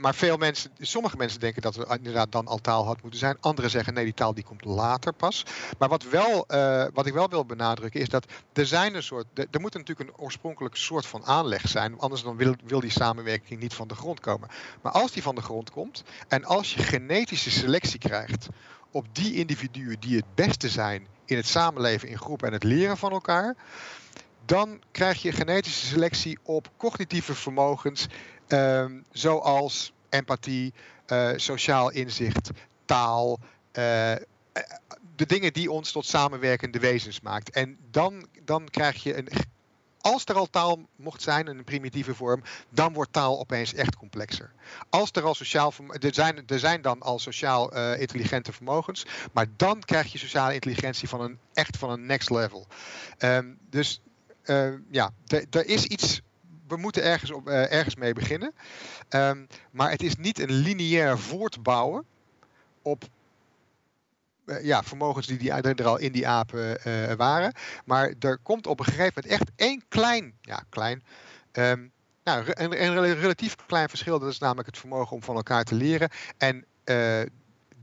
maar 0.00 0.14
veel 0.14 0.36
mensen, 0.36 0.70
sommige 0.78 1.16
mensen 1.16 1.40
denken 1.40 1.62
dat 1.62 1.76
er 1.76 1.96
inderdaad 1.96 2.32
dan 2.32 2.46
al 2.46 2.58
taal 2.58 2.84
had 2.86 3.02
moeten 3.02 3.20
zijn. 3.20 3.36
Anderen 3.40 3.70
zeggen 3.70 3.94
nee, 3.94 4.04
die 4.04 4.14
taal 4.14 4.34
die 4.34 4.44
komt 4.44 4.64
later 4.64 5.12
pas. 5.12 5.44
Maar 5.78 5.88
wat, 5.88 6.02
wel, 6.02 6.44
wat 6.94 7.06
ik 7.06 7.12
wel 7.12 7.28
wil 7.28 7.44
benadrukken 7.44 8.00
is 8.00 8.08
dat 8.08 8.26
er 8.52 8.66
zijn 8.66 8.94
een 8.94 9.02
soort, 9.02 9.26
er 9.34 9.60
moet 9.60 9.74
natuurlijk 9.74 10.10
een 10.10 10.16
oorspronkelijk 10.16 10.76
soort 10.76 11.06
van 11.06 11.24
aanleg 11.24 11.68
zijn. 11.68 11.98
Anders 11.98 12.22
dan 12.22 12.36
wil, 12.36 12.54
wil 12.64 12.80
die 12.80 12.90
samenwerking 12.90 13.60
niet 13.60 13.74
van 13.74 13.88
de 13.88 13.94
grond 13.94 14.20
komen. 14.20 14.48
Maar 14.82 14.92
als 14.92 15.12
die 15.12 15.22
van 15.22 15.34
de 15.34 15.42
grond 15.42 15.70
komt 15.70 16.02
en 16.28 16.44
als 16.44 16.74
je 16.74 16.82
genetische 16.82 17.50
selectie 17.50 17.98
krijgt 17.98 18.48
op 18.96 19.06
die 19.12 19.34
individuen 19.34 20.00
die 20.00 20.16
het 20.16 20.34
beste 20.34 20.68
zijn 20.68 21.06
in 21.24 21.36
het 21.36 21.46
samenleven 21.46 22.08
in 22.08 22.18
groepen 22.18 22.46
en 22.46 22.52
het 22.52 22.62
leren 22.62 22.96
van 22.96 23.12
elkaar, 23.12 23.54
dan 24.44 24.82
krijg 24.90 25.22
je 25.22 25.32
genetische 25.32 25.86
selectie 25.86 26.38
op 26.42 26.70
cognitieve 26.76 27.34
vermogens 27.34 28.06
ehm, 28.46 29.00
zoals 29.10 29.92
empathie, 30.08 30.74
uh, 31.06 31.30
sociaal 31.36 31.90
inzicht, 31.90 32.50
taal, 32.84 33.38
uh, 33.72 34.12
de 35.16 35.26
dingen 35.26 35.52
die 35.52 35.70
ons 35.70 35.92
tot 35.92 36.06
samenwerkende 36.06 36.78
wezens 36.78 37.20
maakt. 37.20 37.50
En 37.50 37.78
dan, 37.90 38.26
dan 38.44 38.68
krijg 38.70 39.02
je 39.02 39.16
een. 39.16 39.28
Als 40.06 40.24
er 40.24 40.34
al 40.34 40.50
taal 40.50 40.88
mocht 40.96 41.22
zijn 41.22 41.46
in 41.46 41.58
een 41.58 41.64
primitieve 41.64 42.14
vorm, 42.14 42.42
dan 42.68 42.92
wordt 42.92 43.12
taal 43.12 43.38
opeens 43.38 43.74
echt 43.74 43.96
complexer. 43.96 44.52
Als 44.90 45.10
er 45.12 45.22
al 45.22 45.34
sociaal. 45.34 45.72
Er 46.00 46.14
zijn, 46.14 46.42
er 46.46 46.58
zijn 46.58 46.82
dan 46.82 47.00
al 47.00 47.18
sociaal 47.18 47.76
uh, 47.76 48.00
intelligente 48.00 48.52
vermogens, 48.52 49.06
maar 49.32 49.46
dan 49.56 49.80
krijg 49.80 50.12
je 50.12 50.18
sociale 50.18 50.54
intelligentie 50.54 51.08
van 51.08 51.20
een, 51.20 51.38
echt 51.52 51.76
van 51.76 51.90
een 51.90 52.06
next 52.06 52.30
level. 52.30 52.66
Um, 53.18 53.58
dus 53.70 54.00
uh, 54.44 54.72
ja, 54.90 55.10
er 55.50 55.66
is 55.66 55.84
iets 55.84 56.20
we 56.68 56.76
moeten 56.76 57.02
ergens, 57.02 57.30
op, 57.30 57.48
uh, 57.48 57.72
ergens 57.72 57.94
mee 57.94 58.12
beginnen. 58.12 58.54
Um, 59.10 59.46
maar 59.70 59.90
het 59.90 60.02
is 60.02 60.16
niet 60.16 60.38
een 60.38 60.52
lineair 60.52 61.18
voortbouwen 61.18 62.04
op 62.82 63.04
ja, 64.62 64.82
vermogens 64.82 65.26
die, 65.26 65.38
die 65.38 65.50
er 65.50 65.86
al 65.86 65.98
in 65.98 66.12
die 66.12 66.28
apen 66.28 66.78
uh, 66.86 67.12
waren. 67.12 67.52
Maar 67.84 68.12
er 68.18 68.38
komt 68.38 68.66
op 68.66 68.78
een 68.78 68.84
gegeven 68.84 69.12
moment 69.14 69.32
echt 69.32 69.50
één 69.56 69.82
klein, 69.88 70.34
ja, 70.40 70.64
klein. 70.68 71.02
Um, 71.52 71.92
nou, 72.24 72.44
een, 72.46 73.14
relatief 73.14 73.56
klein 73.66 73.88
verschil, 73.88 74.18
dat 74.18 74.30
is 74.30 74.38
namelijk 74.38 74.66
het 74.66 74.78
vermogen 74.78 75.16
om 75.16 75.22
van 75.22 75.36
elkaar 75.36 75.64
te 75.64 75.74
leren. 75.74 76.08
En 76.38 76.64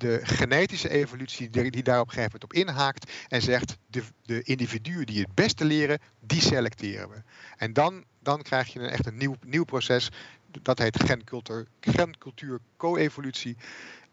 de 0.03 0.20
genetische 0.24 0.89
evolutie 0.89 1.49
die, 1.49 1.72
die 1.72 1.84
daar 1.84 1.99
op 1.99 2.07
een 2.07 2.14
gegeven 2.14 2.39
moment 2.39 2.43
op 2.43 2.53
inhaakt 2.53 3.11
en 3.28 3.41
zegt 3.41 3.78
de, 3.88 4.03
de 4.22 4.41
individuen 4.43 5.05
die 5.05 5.22
het 5.22 5.34
beste 5.34 5.66
leren, 5.66 5.99
die 6.20 6.41
selecteren 6.41 7.09
we. 7.09 7.22
En 7.57 7.74
dan, 7.74 8.03
dan 8.20 8.41
krijg 8.41 8.74
je 8.74 8.80
een, 8.80 8.89
echt 8.89 9.05
een 9.05 9.18
nieuw, 9.18 9.36
nieuw 9.45 9.64
proces, 9.64 10.09
dat 10.61 10.80
heet 10.80 11.03
gencultuur, 11.03 11.68
gencultuur 11.80 12.59
co-evolutie. 12.78 13.57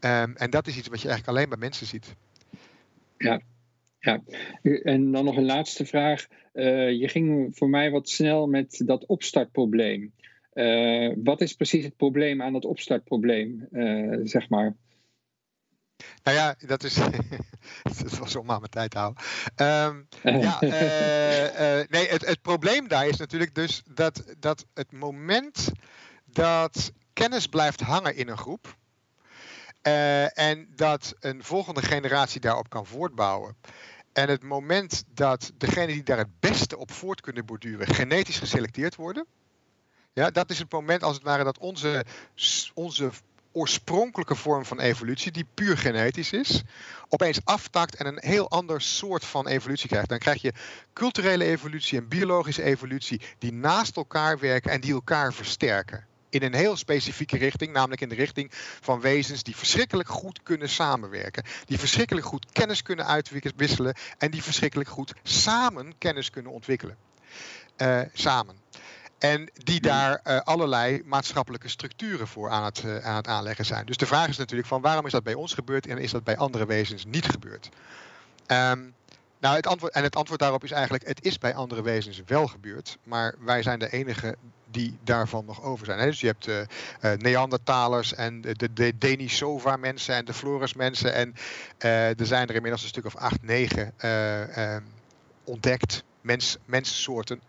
Um, 0.00 0.36
en 0.36 0.50
dat 0.50 0.66
is 0.66 0.76
iets 0.76 0.88
wat 0.88 1.00
je 1.00 1.08
eigenlijk 1.08 1.38
alleen 1.38 1.48
bij 1.48 1.58
mensen 1.58 1.86
ziet. 1.86 2.14
Ja, 3.24 3.40
ja. 3.98 4.22
en 4.82 5.12
dan 5.12 5.24
nog 5.24 5.36
een 5.36 5.44
laatste 5.44 5.86
vraag. 5.86 6.26
Uh, 6.52 6.90
je 6.90 7.08
ging 7.08 7.56
voor 7.56 7.68
mij 7.68 7.90
wat 7.90 8.08
snel 8.08 8.46
met 8.46 8.82
dat 8.84 9.06
opstartprobleem. 9.06 10.12
Uh, 10.54 11.14
wat 11.22 11.40
is 11.40 11.54
precies 11.54 11.84
het 11.84 11.96
probleem 11.96 12.42
aan 12.42 12.52
dat 12.52 12.64
opstartprobleem, 12.64 13.68
uh, 13.72 14.20
zeg 14.22 14.48
maar? 14.48 14.76
Nou 16.22 16.36
ja, 16.36 16.54
dat 16.66 16.82
is. 16.82 16.94
dat 18.02 18.18
was 18.18 18.36
om 18.36 18.50
aan 18.50 18.58
mijn 18.58 18.70
tijd 18.70 18.90
te 18.90 18.98
houden. 18.98 19.22
Um, 19.56 20.08
ja, 20.42 20.58
nee, 21.88 22.08
het, 22.08 22.26
het 22.26 22.42
probleem 22.42 22.88
daar 22.88 23.08
is 23.08 23.16
natuurlijk 23.16 23.54
dus 23.54 23.82
dat, 23.94 24.34
dat 24.38 24.66
het 24.74 24.92
moment 24.92 25.72
dat 26.24 26.92
kennis 27.12 27.46
blijft 27.46 27.80
hangen 27.80 28.16
in 28.16 28.28
een 28.28 28.38
groep. 28.38 28.78
Uh, 29.82 30.38
en 30.38 30.68
dat 30.76 31.14
een 31.20 31.44
volgende 31.44 31.82
generatie 31.82 32.40
daarop 32.40 32.68
kan 32.68 32.86
voortbouwen. 32.86 33.56
En 34.12 34.28
het 34.28 34.42
moment 34.42 35.04
dat 35.14 35.52
degenen 35.58 35.88
die 35.88 36.02
daar 36.02 36.18
het 36.18 36.40
beste 36.40 36.78
op 36.78 36.90
voort 36.90 37.20
kunnen 37.20 37.44
borduren, 37.44 37.94
genetisch 37.94 38.38
geselecteerd 38.38 38.96
worden. 38.96 39.26
Ja, 40.12 40.30
dat 40.30 40.50
is 40.50 40.58
het 40.58 40.72
moment 40.72 41.02
als 41.02 41.14
het 41.14 41.24
ware 41.24 41.44
dat 41.44 41.58
onze, 41.58 42.04
onze 42.74 43.10
oorspronkelijke 43.52 44.34
vorm 44.34 44.64
van 44.64 44.80
evolutie, 44.80 45.32
die 45.32 45.46
puur 45.54 45.78
genetisch 45.78 46.32
is, 46.32 46.62
opeens 47.08 47.40
aftakt 47.44 47.94
en 47.94 48.06
een 48.06 48.18
heel 48.20 48.50
ander 48.50 48.80
soort 48.80 49.24
van 49.24 49.46
evolutie 49.46 49.88
krijgt. 49.88 50.08
Dan 50.08 50.18
krijg 50.18 50.42
je 50.42 50.52
culturele 50.92 51.44
evolutie 51.44 51.98
en 51.98 52.08
biologische 52.08 52.62
evolutie 52.62 53.20
die 53.38 53.52
naast 53.52 53.96
elkaar 53.96 54.38
werken 54.38 54.70
en 54.70 54.80
die 54.80 54.92
elkaar 54.92 55.32
versterken. 55.32 56.06
In 56.30 56.42
een 56.42 56.54
heel 56.54 56.76
specifieke 56.76 57.36
richting, 57.36 57.72
namelijk 57.72 58.00
in 58.00 58.08
de 58.08 58.14
richting 58.14 58.50
van 58.80 59.00
wezens 59.00 59.42
die 59.42 59.56
verschrikkelijk 59.56 60.08
goed 60.08 60.42
kunnen 60.42 60.68
samenwerken. 60.68 61.44
Die 61.64 61.78
verschrikkelijk 61.78 62.26
goed 62.26 62.46
kennis 62.52 62.82
kunnen 62.82 63.06
uitwisselen 63.06 63.94
en 64.18 64.30
die 64.30 64.42
verschrikkelijk 64.42 64.88
goed 64.88 65.12
samen 65.22 65.98
kennis 65.98 66.30
kunnen 66.30 66.52
ontwikkelen. 66.52 66.96
Uh, 67.76 68.00
samen. 68.12 68.56
En 69.18 69.50
die 69.54 69.80
daar 69.80 70.20
uh, 70.24 70.40
allerlei 70.40 71.02
maatschappelijke 71.04 71.68
structuren 71.68 72.28
voor 72.28 72.50
aan 72.50 72.64
het, 72.64 72.82
uh, 72.86 72.98
aan 72.98 73.16
het 73.16 73.26
aanleggen 73.26 73.66
zijn. 73.66 73.86
Dus 73.86 73.96
de 73.96 74.06
vraag 74.06 74.28
is 74.28 74.36
natuurlijk 74.36 74.68
van 74.68 74.80
waarom 74.80 75.06
is 75.06 75.12
dat 75.12 75.22
bij 75.22 75.34
ons 75.34 75.54
gebeurd 75.54 75.86
en 75.86 75.98
is 75.98 76.10
dat 76.10 76.24
bij 76.24 76.36
andere 76.36 76.66
wezens 76.66 77.04
niet 77.04 77.26
gebeurd? 77.26 77.68
Um, 78.46 78.94
nou, 79.40 79.56
het 79.56 79.66
antwoord, 79.66 79.92
en 79.92 80.02
het 80.02 80.16
antwoord 80.16 80.40
daarop 80.40 80.64
is 80.64 80.70
eigenlijk, 80.70 81.06
het 81.06 81.24
is 81.24 81.38
bij 81.38 81.54
andere 81.54 81.82
wezens 81.82 82.22
wel 82.26 82.46
gebeurd, 82.46 82.98
maar 83.04 83.34
wij 83.38 83.62
zijn 83.62 83.78
de 83.78 83.90
enige 83.92 84.36
die 84.70 84.98
daarvan 85.04 85.44
nog 85.44 85.62
over 85.62 85.86
zijn. 85.86 86.06
Dus 86.06 86.20
je 86.20 86.26
hebt 86.26 86.46
uh, 86.46 86.58
uh, 86.58 87.12
Neandertalers 87.18 88.14
en 88.14 88.40
de, 88.40 88.72
de 88.72 88.98
Denisova 88.98 89.76
mensen 89.76 90.14
en 90.14 90.24
de 90.24 90.34
Flores 90.34 90.74
mensen 90.74 91.14
en 91.14 91.34
uh, 91.84 92.20
er 92.20 92.26
zijn 92.26 92.48
er 92.48 92.54
inmiddels 92.54 92.82
een 92.82 92.88
stuk 92.88 93.04
of 93.04 93.16
acht, 93.16 93.42
negen 93.42 93.94
ontdekt, 95.44 96.04
mens, 96.20 96.56
menssoorten. 96.64 97.42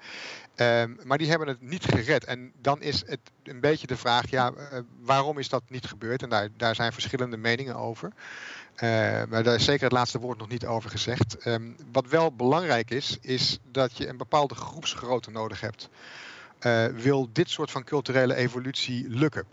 Um, 0.56 0.98
maar 1.04 1.18
die 1.18 1.30
hebben 1.30 1.48
het 1.48 1.62
niet 1.62 1.86
gered. 1.86 2.26
En 2.26 2.52
dan 2.62 2.82
is 2.82 3.04
het 3.06 3.20
een 3.44 3.60
beetje 3.60 3.88
de 3.88 3.98
vraag, 3.98 4.30
ja, 4.30 4.54
waarom 5.00 5.38
is 5.38 5.50
dat 5.50 5.64
niet 5.68 5.86
gebeurd? 5.86 6.24
En 6.24 6.30
daar, 6.30 6.50
daar 6.58 6.76
zijn 6.76 6.94
verschillende 6.94 7.38
meningen 7.38 7.76
over. 7.76 8.12
Maar 9.30 9.44
daar 9.44 9.56
is 9.56 9.66
zeker 9.66 9.84
het 9.84 9.92
laatste 9.92 10.20
woord 10.20 10.38
nog 10.38 10.48
niet 10.48 10.66
over 10.66 10.90
gezegd. 10.90 11.46
Um, 11.46 11.76
wat 11.92 12.08
wel 12.08 12.36
belangrijk 12.36 12.92
is, 12.92 13.18
is 13.22 13.60
dat 13.72 13.98
je 13.98 14.08
een 14.08 14.18
bepaalde 14.18 14.56
groepsgrootte 14.56 15.32
nodig 15.32 15.62
hebt. 15.62 15.90
Uh, 16.66 16.86
wil 16.86 17.30
dit 17.32 17.50
soort 17.50 17.72
van 17.72 17.84
culturele 17.84 18.36
evolutie 18.36 19.10
lukken? 19.10 19.46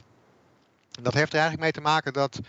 En 0.92 1.02
dat 1.02 1.14
heeft 1.14 1.32
er 1.32 1.38
eigenlijk 1.38 1.62
mee 1.62 1.72
te 1.72 1.90
maken 1.90 2.12
dat 2.12 2.40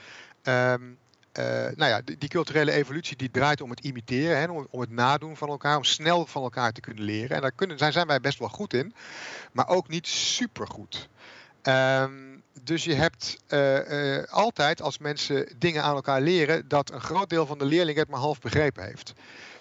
um, 0.43 0.97
uh, 1.39 1.45
nou 1.75 1.91
ja, 1.91 2.01
die, 2.17 2.29
culturele 2.29 2.71
evolutie 2.71 3.17
die 3.17 3.31
draait 3.31 3.61
om 3.61 3.69
het 3.69 3.79
imiteren, 3.79 4.39
hè, 4.39 4.51
om, 4.69 4.81
het 4.81 4.89
nadoen 4.89 5.37
van 5.37 5.49
elkaar, 5.49 5.77
om 5.77 5.83
snel 5.83 6.25
van 6.25 6.43
elkaar 6.43 6.71
te 6.71 6.81
kunnen 6.81 7.03
leren. 7.03 7.35
En 7.35 7.41
daar 7.41 7.51
kunnen, 7.51 7.77
zijn, 7.77 8.07
wij 8.07 8.19
best 8.19 8.39
wel 8.39 8.49
goed 8.49 8.73
in, 8.73 8.93
maar 9.51 9.67
ook 9.67 9.87
niet 9.87 10.07
super 10.07 10.67
goed. 10.67 11.09
Um, 11.63 12.43
dus 12.63 12.83
je 12.83 12.93
hebt 12.93 13.37
uh, 13.49 14.23
altijd 14.23 14.81
als 14.81 14.97
mensen 14.97 15.47
dingen 15.57 15.83
aan 15.83 15.95
elkaar 15.95 16.21
leren, 16.21 16.67
dat 16.67 16.91
een 16.91 17.01
groot 17.01 17.29
deel 17.29 17.45
van 17.45 17.57
de 17.57 17.65
leerlingen 17.65 18.01
het 18.01 18.09
maar 18.09 18.19
half 18.19 18.39
begrepen 18.39 18.83
heeft. 18.83 19.13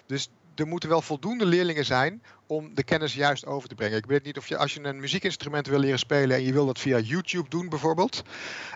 Dus 0.05 0.29
er 0.59 0.67
moeten 0.67 0.89
wel 0.89 1.01
voldoende 1.01 1.45
leerlingen 1.45 1.85
zijn 1.85 2.23
om 2.47 2.75
de 2.75 2.83
kennis 2.83 3.13
juist 3.13 3.45
over 3.45 3.69
te 3.69 3.75
brengen. 3.75 3.97
Ik 3.97 4.05
weet 4.05 4.23
niet 4.23 4.37
of 4.37 4.47
je, 4.47 4.57
als 4.57 4.73
je 4.73 4.83
een 4.83 4.99
muziekinstrument 4.99 5.67
wil 5.67 5.79
leren 5.79 5.99
spelen 5.99 6.37
en 6.37 6.43
je 6.43 6.53
wil 6.53 6.65
dat 6.65 6.79
via 6.79 6.99
YouTube 6.99 7.49
doen 7.49 7.69
bijvoorbeeld, 7.69 8.23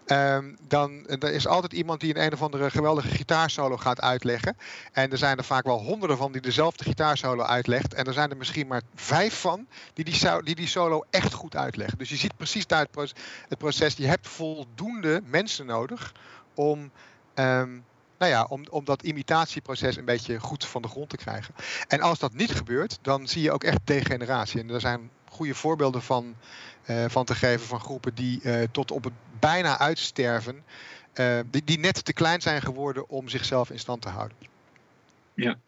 um, 0.08 0.58
dan 0.68 1.08
er 1.08 1.34
is 1.34 1.48
altijd 1.48 1.74
iemand 1.74 2.00
die 2.00 2.16
een 2.16 2.24
een 2.24 2.34
of 2.34 2.42
andere 2.42 2.70
geweldige 2.70 3.08
gitaarsolo 3.08 3.78
gaat 3.78 4.02
uitleggen. 4.02 4.58
En 4.92 5.12
er 5.12 5.18
zijn 5.18 5.38
er 5.38 5.44
vaak 5.44 5.64
wel 5.64 5.80
honderden 5.80 6.18
van 6.18 6.32
die 6.32 6.42
dezelfde 6.42 6.84
gitaarsolo 6.84 7.44
uitlegt. 7.44 7.94
En 7.94 8.06
er 8.06 8.14
zijn 8.14 8.30
er 8.30 8.38
misschien 8.38 8.68
maar 8.68 8.82
vijf 8.96 9.40
van 9.40 9.68
die 9.94 10.06
die, 10.44 10.56
die, 10.56 10.68
solo 10.68 11.04
echt 11.10 11.34
goed 11.34 11.56
uitleggen. 11.56 11.98
Dus 11.98 12.10
je 12.10 12.16
ziet 12.16 12.38
precies 12.38 12.68
daar 12.68 12.88
het 13.48 13.58
proces. 13.58 13.96
Je 13.96 14.08
hebt 14.08 14.28
voldoende 14.28 15.22
mensen 15.26 15.66
nodig 15.66 16.14
om... 16.54 16.92
Um, 17.36 17.84
nou 18.24 18.36
ja, 18.36 18.46
om, 18.50 18.66
om 18.70 18.86
dat 18.86 19.04
imitatieproces 19.04 19.96
een 19.96 20.06
beetje 20.06 20.40
goed 20.40 20.66
van 20.66 20.82
de 20.82 20.88
grond 20.88 21.10
te 21.10 21.18
krijgen. 21.18 21.54
En 21.88 22.02
als 22.02 22.20
dat 22.20 22.34
niet 22.34 22.52
gebeurt, 22.52 23.00
dan 23.02 23.28
zie 23.28 23.42
je 23.42 23.52
ook 23.52 23.64
echt 23.64 23.80
degeneratie. 23.84 24.60
En 24.60 24.70
er 24.70 24.80
zijn 24.80 25.10
goede 25.26 25.54
voorbeelden 25.54 26.02
van, 26.02 26.36
uh, 26.90 27.06
van 27.08 27.26
te 27.26 27.36
geven 27.36 27.68
van 27.68 27.80
groepen 27.80 28.16
die 28.16 28.40
uh, 28.44 28.62
tot 28.72 28.92
op 28.92 29.04
het 29.04 29.14
bijna 29.40 29.80
uitsterven, 29.80 30.64
uh, 31.20 31.40
die, 31.50 31.64
die 31.64 31.80
net 31.80 32.06
te 32.06 32.14
klein 32.14 32.42
zijn 32.42 32.62
geworden 32.62 33.10
om 33.10 33.30
zichzelf 33.30 33.70
in 33.70 33.80
stand 33.80 34.02
te 34.02 34.10
houden. 34.10 34.38
Ja. 35.34 35.60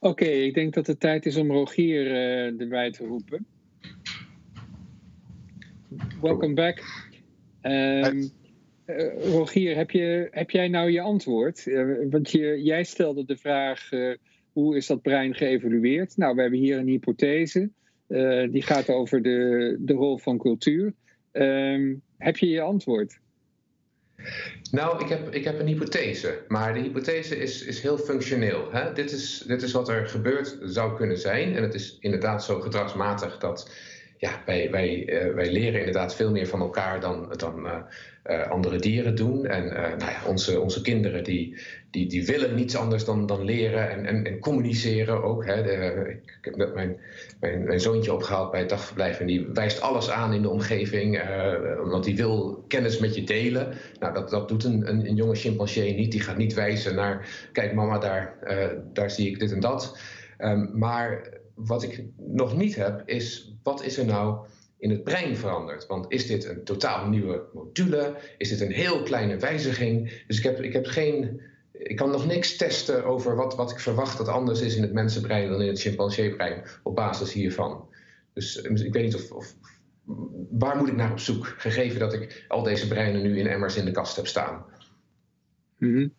Oké, 0.00 0.06
okay, 0.06 0.42
ik 0.42 0.54
denk 0.54 0.74
dat 0.74 0.86
het 0.86 1.00
tijd 1.00 1.26
is 1.26 1.36
om 1.36 1.50
Rogier 1.50 2.06
erbij 2.60 2.90
te 2.90 3.06
roepen. 3.06 3.46
Welcome 6.20 6.54
back. 6.54 6.82
Um, 7.62 8.32
uh, 8.86 9.32
Rogier, 9.32 9.76
heb, 9.76 9.90
je, 9.90 10.28
heb 10.30 10.50
jij 10.50 10.68
nou 10.68 10.90
je 10.90 11.00
antwoord? 11.00 11.66
Uh, 11.66 11.96
want 12.10 12.30
je, 12.30 12.62
jij 12.62 12.84
stelde 12.84 13.24
de 13.24 13.36
vraag, 13.36 13.92
uh, 13.92 14.14
hoe 14.52 14.76
is 14.76 14.86
dat 14.86 15.02
brein 15.02 15.34
geëvolueerd? 15.34 16.16
Nou, 16.16 16.34
we 16.34 16.40
hebben 16.40 16.58
hier 16.58 16.78
een 16.78 16.86
hypothese. 16.86 17.70
die 18.50 18.62
gaat 18.62 18.88
over 18.88 19.22
de, 19.22 19.76
de 19.80 19.92
rol 19.92 20.18
van 20.18 20.38
cultuur. 20.38 20.94
Um, 21.32 22.02
heb 22.18 22.36
je 22.36 22.48
je 22.48 22.60
antwoord? 22.60 23.18
Nou, 24.70 25.02
ik 25.02 25.08
heb, 25.08 25.34
ik 25.34 25.44
heb 25.44 25.60
een 25.60 25.66
hypothese. 25.66 26.44
Maar 26.48 26.74
de 26.74 26.80
hypothese 26.80 27.36
is, 27.36 27.64
is 27.64 27.80
heel 27.80 27.98
functioneel. 27.98 28.72
Hè? 28.72 28.92
Dit, 28.92 29.12
is, 29.12 29.44
dit 29.46 29.62
is 29.62 29.72
wat 29.72 29.88
er 29.88 30.08
gebeurd 30.08 30.58
zou 30.62 30.96
kunnen 30.96 31.18
zijn. 31.18 31.56
En 31.56 31.62
het 31.62 31.74
is 31.74 31.96
inderdaad 32.00 32.44
zo 32.44 32.60
gedragsmatig 32.60 33.38
dat 33.38 33.70
ja, 34.18 34.42
wij, 34.46 34.70
wij, 34.70 35.04
wij 35.34 35.52
leren 35.52 35.78
inderdaad 35.78 36.16
veel 36.16 36.30
meer 36.30 36.46
van 36.46 36.60
elkaar 36.60 37.00
dan, 37.00 37.34
dan 37.36 37.86
andere 38.48 38.78
dieren 38.78 39.14
doen. 39.14 39.46
En 39.46 39.66
nou 39.98 40.10
ja, 40.10 40.20
onze, 40.26 40.60
onze 40.60 40.82
kinderen 40.82 41.24
die, 41.24 41.56
die, 41.90 42.08
die 42.08 42.26
willen 42.26 42.54
niets 42.54 42.76
anders 42.76 43.04
dan, 43.04 43.26
dan 43.26 43.44
leren 43.44 43.90
en, 43.90 44.06
en, 44.06 44.24
en 44.24 44.38
communiceren 44.38 45.22
ook. 45.22 45.46
Hè. 45.46 45.60
Ik 46.10 46.38
heb 46.40 46.56
net 46.56 46.74
mijn, 46.74 46.96
mijn, 47.40 47.64
mijn, 47.64 47.80
zoontje 47.80 48.12
opgehaald 48.12 48.50
bij 48.50 48.60
het 48.60 48.68
dagverblijf 48.68 49.20
en 49.20 49.26
die 49.26 49.46
wijst 49.52 49.80
alles 49.80 50.10
aan 50.10 50.32
in 50.32 50.42
de 50.42 50.50
omgeving, 50.50 51.16
uh, 51.16 51.90
want 51.90 52.04
die 52.04 52.16
wil 52.16 52.64
kennis 52.68 52.98
met 52.98 53.14
je 53.14 53.24
delen. 53.24 53.72
Nou, 53.98 54.14
dat, 54.14 54.30
dat 54.30 54.48
doet 54.48 54.64
een, 54.64 54.88
een, 54.88 55.08
een 55.08 55.16
jonge 55.16 55.34
chimpansee 55.34 55.94
niet. 55.94 56.12
Die 56.12 56.20
gaat 56.20 56.36
niet 56.36 56.54
wijzen 56.54 56.94
naar, 56.94 57.48
kijk 57.52 57.74
mama, 57.74 57.98
daar, 57.98 58.34
daar 58.92 59.10
zie 59.10 59.30
ik 59.30 59.38
dit 59.38 59.52
en 59.52 59.60
dat. 59.60 59.98
Um, 60.38 60.70
maar 60.74 61.28
wat 61.54 61.82
ik 61.82 62.04
nog 62.16 62.56
niet 62.56 62.76
heb, 62.76 63.02
is 63.04 63.54
wat 63.62 63.84
is 63.84 63.98
er 63.98 64.04
nou 64.04 64.46
in 64.78 64.90
het 64.90 65.04
brein 65.04 65.36
veranderd? 65.36 65.86
Want 65.86 66.06
is 66.08 66.26
dit 66.26 66.44
een 66.44 66.64
totaal 66.64 67.08
nieuwe 67.08 67.42
module? 67.52 68.16
Is 68.38 68.48
dit 68.48 68.60
een 68.60 68.72
heel 68.72 69.02
kleine 69.02 69.36
wijziging? 69.36 70.22
Dus 70.26 70.38
ik 70.38 70.44
heb, 70.44 70.60
ik 70.60 70.72
heb 70.72 70.86
geen 70.86 71.40
ik 71.78 71.96
kan 71.96 72.10
nog 72.10 72.26
niks 72.26 72.56
testen 72.56 73.04
over 73.04 73.36
wat, 73.36 73.56
wat 73.56 73.70
ik 73.70 73.80
verwacht 73.80 74.18
dat 74.18 74.28
anders 74.28 74.60
is 74.60 74.76
in 74.76 74.82
het 74.82 74.92
mensenbrein 74.92 75.48
dan 75.48 75.60
in 75.60 75.68
het 75.68 75.80
chimpanseebrein 75.80 76.64
op 76.82 76.94
basis 76.94 77.32
hiervan. 77.32 77.88
Dus 78.32 78.62
eh, 78.62 78.86
ik 78.86 78.92
weet 78.92 79.04
niet 79.04 79.14
of, 79.14 79.32
of, 79.32 79.54
waar 80.50 80.76
moet 80.76 80.88
ik 80.88 80.96
naar 80.96 81.10
op 81.10 81.18
zoek, 81.18 81.46
gegeven 81.46 82.00
dat 82.00 82.12
ik 82.12 82.44
al 82.48 82.62
deze 82.62 82.88
breinen 82.88 83.22
nu 83.22 83.38
in 83.38 83.46
emmers 83.46 83.76
in 83.76 83.84
de 83.84 83.90
kast 83.90 84.16
heb 84.16 84.26
staan. 84.26 84.64
Mm 85.78 86.14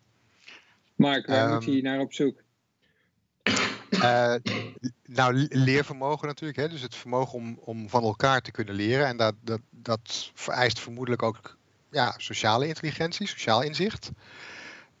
Mark, 0.94 1.26
waar 1.26 1.54
moet 1.54 1.64
je 1.64 1.70
ehm, 1.70 1.82
naar 1.82 2.00
op 2.00 2.12
zoek? 2.12 2.42
Uh, 3.90 4.34
nou, 5.10 5.46
leervermogen 5.50 6.26
natuurlijk. 6.26 6.58
Hè? 6.58 6.68
Dus 6.68 6.82
het 6.82 6.94
vermogen 6.94 7.38
om, 7.38 7.58
om 7.60 7.88
van 7.88 8.02
elkaar 8.02 8.40
te 8.40 8.50
kunnen 8.50 8.74
leren. 8.74 9.06
En 9.06 9.16
dat, 9.16 9.34
dat, 9.40 9.60
dat 9.70 10.30
vereist 10.34 10.80
vermoedelijk 10.80 11.22
ook 11.22 11.56
ja, 11.90 12.14
sociale 12.16 12.66
intelligentie, 12.66 13.28
sociaal 13.28 13.62
inzicht. 13.62 14.10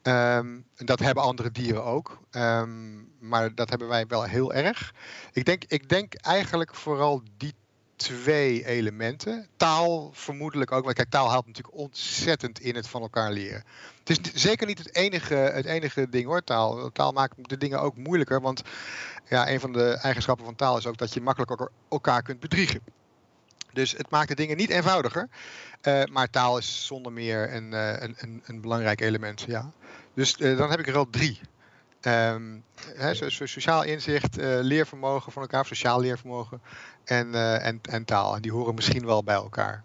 Um, 0.02 0.64
dat 0.74 0.98
hebben 0.98 1.22
andere 1.22 1.50
dieren 1.50 1.84
ook. 1.84 2.20
Um, 2.30 3.12
maar 3.20 3.54
dat 3.54 3.68
hebben 3.68 3.88
wij 3.88 4.06
wel 4.06 4.22
heel 4.22 4.52
erg. 4.52 4.94
Ik 5.32 5.44
denk, 5.44 5.64
ik 5.64 5.88
denk 5.88 6.14
eigenlijk 6.14 6.74
vooral 6.74 7.22
die 7.36 7.54
twee 7.98 8.66
elementen. 8.66 9.46
Taal 9.56 10.10
vermoedelijk 10.12 10.72
ook. 10.72 10.84
Want 10.84 10.96
kijk, 10.96 11.10
taal 11.10 11.30
helpt 11.30 11.46
natuurlijk 11.46 11.76
ontzettend 11.76 12.60
in 12.60 12.74
het 12.74 12.88
van 12.88 13.02
elkaar 13.02 13.32
leren. 13.32 13.64
Het 14.04 14.32
is 14.34 14.42
zeker 14.42 14.66
niet 14.66 14.78
het 14.78 14.94
enige, 14.94 15.34
het 15.34 15.64
enige 15.64 16.08
ding 16.08 16.26
hoor, 16.26 16.44
taal. 16.44 16.90
Taal 16.92 17.12
maakt 17.12 17.48
de 17.48 17.56
dingen 17.56 17.80
ook 17.80 17.96
moeilijker. 17.96 18.40
Want 18.40 18.62
ja, 19.28 19.50
een 19.50 19.60
van 19.60 19.72
de 19.72 19.90
eigenschappen 19.90 20.44
van 20.44 20.54
taal 20.54 20.76
is 20.76 20.86
ook 20.86 20.98
dat 20.98 21.14
je 21.14 21.20
makkelijk 21.20 21.70
elkaar 21.88 22.22
kunt 22.22 22.40
bedriegen. 22.40 22.80
Dus 23.72 23.92
het 23.92 24.10
maakt 24.10 24.28
de 24.28 24.34
dingen 24.34 24.56
niet 24.56 24.70
eenvoudiger. 24.70 25.28
Uh, 25.82 26.04
maar 26.04 26.30
taal 26.30 26.58
is 26.58 26.86
zonder 26.86 27.12
meer 27.12 27.54
een, 27.54 27.72
uh, 27.72 28.00
een, 28.00 28.14
een, 28.18 28.42
een, 28.46 28.60
belangrijk 28.60 29.00
element. 29.00 29.44
Ja. 29.46 29.70
Dus 30.14 30.36
uh, 30.38 30.58
dan 30.58 30.70
heb 30.70 30.78
ik 30.78 30.86
er 30.88 30.96
al 30.96 31.10
drie. 31.10 31.40
Um, 32.06 32.64
so, 33.12 33.28
so 33.28 33.46
sociaal 33.46 33.84
inzicht, 33.84 34.36
leervermogen 34.40 35.32
van 35.32 35.42
elkaar, 35.42 35.66
sociaal 35.66 36.00
leervermogen 36.00 36.60
en, 37.04 37.34
en, 37.60 37.80
en 37.82 38.04
taal. 38.04 38.34
En 38.34 38.42
die 38.42 38.52
horen 38.52 38.74
misschien 38.74 39.06
wel 39.06 39.24
bij 39.24 39.34
elkaar. 39.34 39.84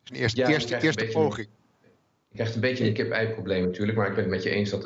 Dus 0.00 0.10
een 0.10 0.16
eerste, 0.16 0.40
ja, 0.40 0.48
eerste, 0.48 0.80
eerste 0.80 1.06
een 1.06 1.12
poging. 1.12 1.48
je 2.28 2.34
krijgt 2.34 2.54
een 2.54 2.60
beetje 2.60 2.86
een 2.86 2.92
kip-ei-probleem 2.92 3.64
natuurlijk, 3.64 3.98
maar 3.98 4.08
ik 4.08 4.14
ben 4.14 4.22
het 4.22 4.32
met 4.32 4.42
je 4.42 4.50
eens 4.50 4.70
dat 4.70 4.82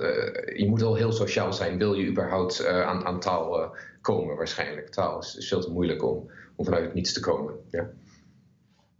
je 0.56 0.66
moet 0.68 0.80
wel 0.80 0.94
heel 0.94 1.12
sociaal 1.12 1.52
zijn. 1.52 1.78
Wil 1.78 1.94
je 1.94 2.06
überhaupt 2.06 2.66
aan, 2.66 3.06
aan 3.06 3.20
taal 3.20 3.76
komen 4.00 4.36
waarschijnlijk. 4.36 4.88
Taal 4.88 5.18
is, 5.18 5.36
is 5.36 5.48
veel 5.48 5.60
te 5.60 5.70
moeilijk 5.70 6.04
om, 6.04 6.30
om 6.56 6.64
vanuit 6.64 6.84
het 6.84 6.94
niets 6.94 7.12
te 7.12 7.20
komen. 7.20 7.54
Ja, 7.70 7.90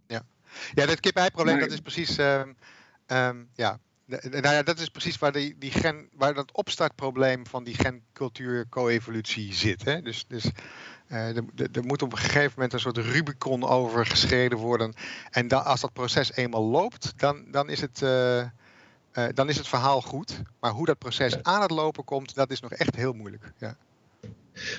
ja. 0.07 0.25
ja 0.73 0.85
dat 0.85 0.99
kip-ei-probleem, 0.99 1.59
dat 1.59 1.71
is 1.71 1.81
precies. 1.81 2.17
Um, 2.17 2.55
um, 3.07 3.49
ja. 3.53 3.79
Nou 4.29 4.55
ja, 4.55 4.63
dat 4.63 4.79
is 4.79 4.89
precies 4.89 5.17
waar, 5.17 5.31
die, 5.31 5.55
die 5.59 5.71
gen, 5.71 6.09
waar 6.13 6.33
dat 6.33 6.51
opstartprobleem 6.51 7.47
van 7.47 7.63
die 7.63 7.75
gencultuur-coevolutie 7.75 9.53
zit. 9.53 9.85
Hè? 9.85 10.01
Dus, 10.01 10.25
dus 10.27 10.45
uh, 11.11 11.37
er, 11.37 11.43
er, 11.71 11.83
moet 11.83 12.01
op 12.01 12.11
een 12.11 12.17
gegeven 12.17 12.51
moment 12.55 12.73
een 12.73 12.79
soort 12.79 12.97
Rubicon 12.97 13.67
over 13.67 14.05
geschreden 14.05 14.57
worden. 14.57 14.93
En 15.29 15.47
dan, 15.47 15.63
als 15.63 15.81
dat 15.81 15.93
proces 15.93 16.35
eenmaal 16.35 16.63
loopt, 16.63 17.13
dan, 17.15 17.45
dan, 17.51 17.69
is 17.69 17.81
het, 17.81 18.01
uh, 18.03 18.37
uh, 18.37 19.25
dan 19.33 19.49
is 19.49 19.57
het 19.57 19.67
verhaal 19.67 20.01
goed. 20.01 20.41
Maar 20.59 20.71
hoe 20.71 20.85
dat 20.85 20.97
proces 20.97 21.43
aan 21.43 21.61
het 21.61 21.71
lopen 21.71 22.03
komt, 22.03 22.35
dat 22.35 22.51
is 22.51 22.59
nog 22.59 22.71
echt 22.71 22.95
heel 22.95 23.13
moeilijk. 23.13 23.51
Ja. 23.57 23.77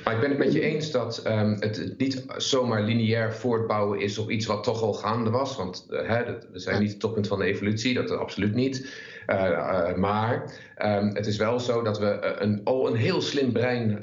Maar 0.05 0.14
ik 0.14 0.20
ben 0.20 0.30
het 0.30 0.39
met 0.39 0.53
je 0.53 0.61
eens 0.61 0.91
dat 0.91 1.26
um, 1.26 1.57
het 1.61 1.95
niet 1.99 2.24
zomaar 2.37 2.83
lineair 2.83 3.35
voortbouwen 3.35 4.01
is 4.01 4.18
op 4.18 4.30
iets 4.30 4.47
wat 4.47 4.64
toch 4.64 4.83
al 4.83 4.93
gaande 4.93 5.30
was. 5.30 5.57
Want 5.57 5.87
uh, 5.91 6.09
hè, 6.09 6.24
we 6.24 6.59
zijn 6.59 6.80
niet 6.80 6.91
het 6.91 7.01
toppunt 7.01 7.26
van 7.26 7.39
de 7.39 7.45
evolutie, 7.45 7.95
dat 7.95 8.11
absoluut 8.11 8.55
niet. 8.55 9.11
Uh, 9.27 9.43
uh, 9.43 9.95
maar 9.95 10.43
um, 10.85 11.14
het 11.14 11.27
is 11.27 11.37
wel 11.37 11.61
zo 11.61 11.83
dat 11.83 11.99
we 11.99 12.37
een, 12.39 12.61
al 12.64 12.87
een 12.87 12.97
heel 12.97 13.20
slim 13.20 13.53
brein 13.53 13.97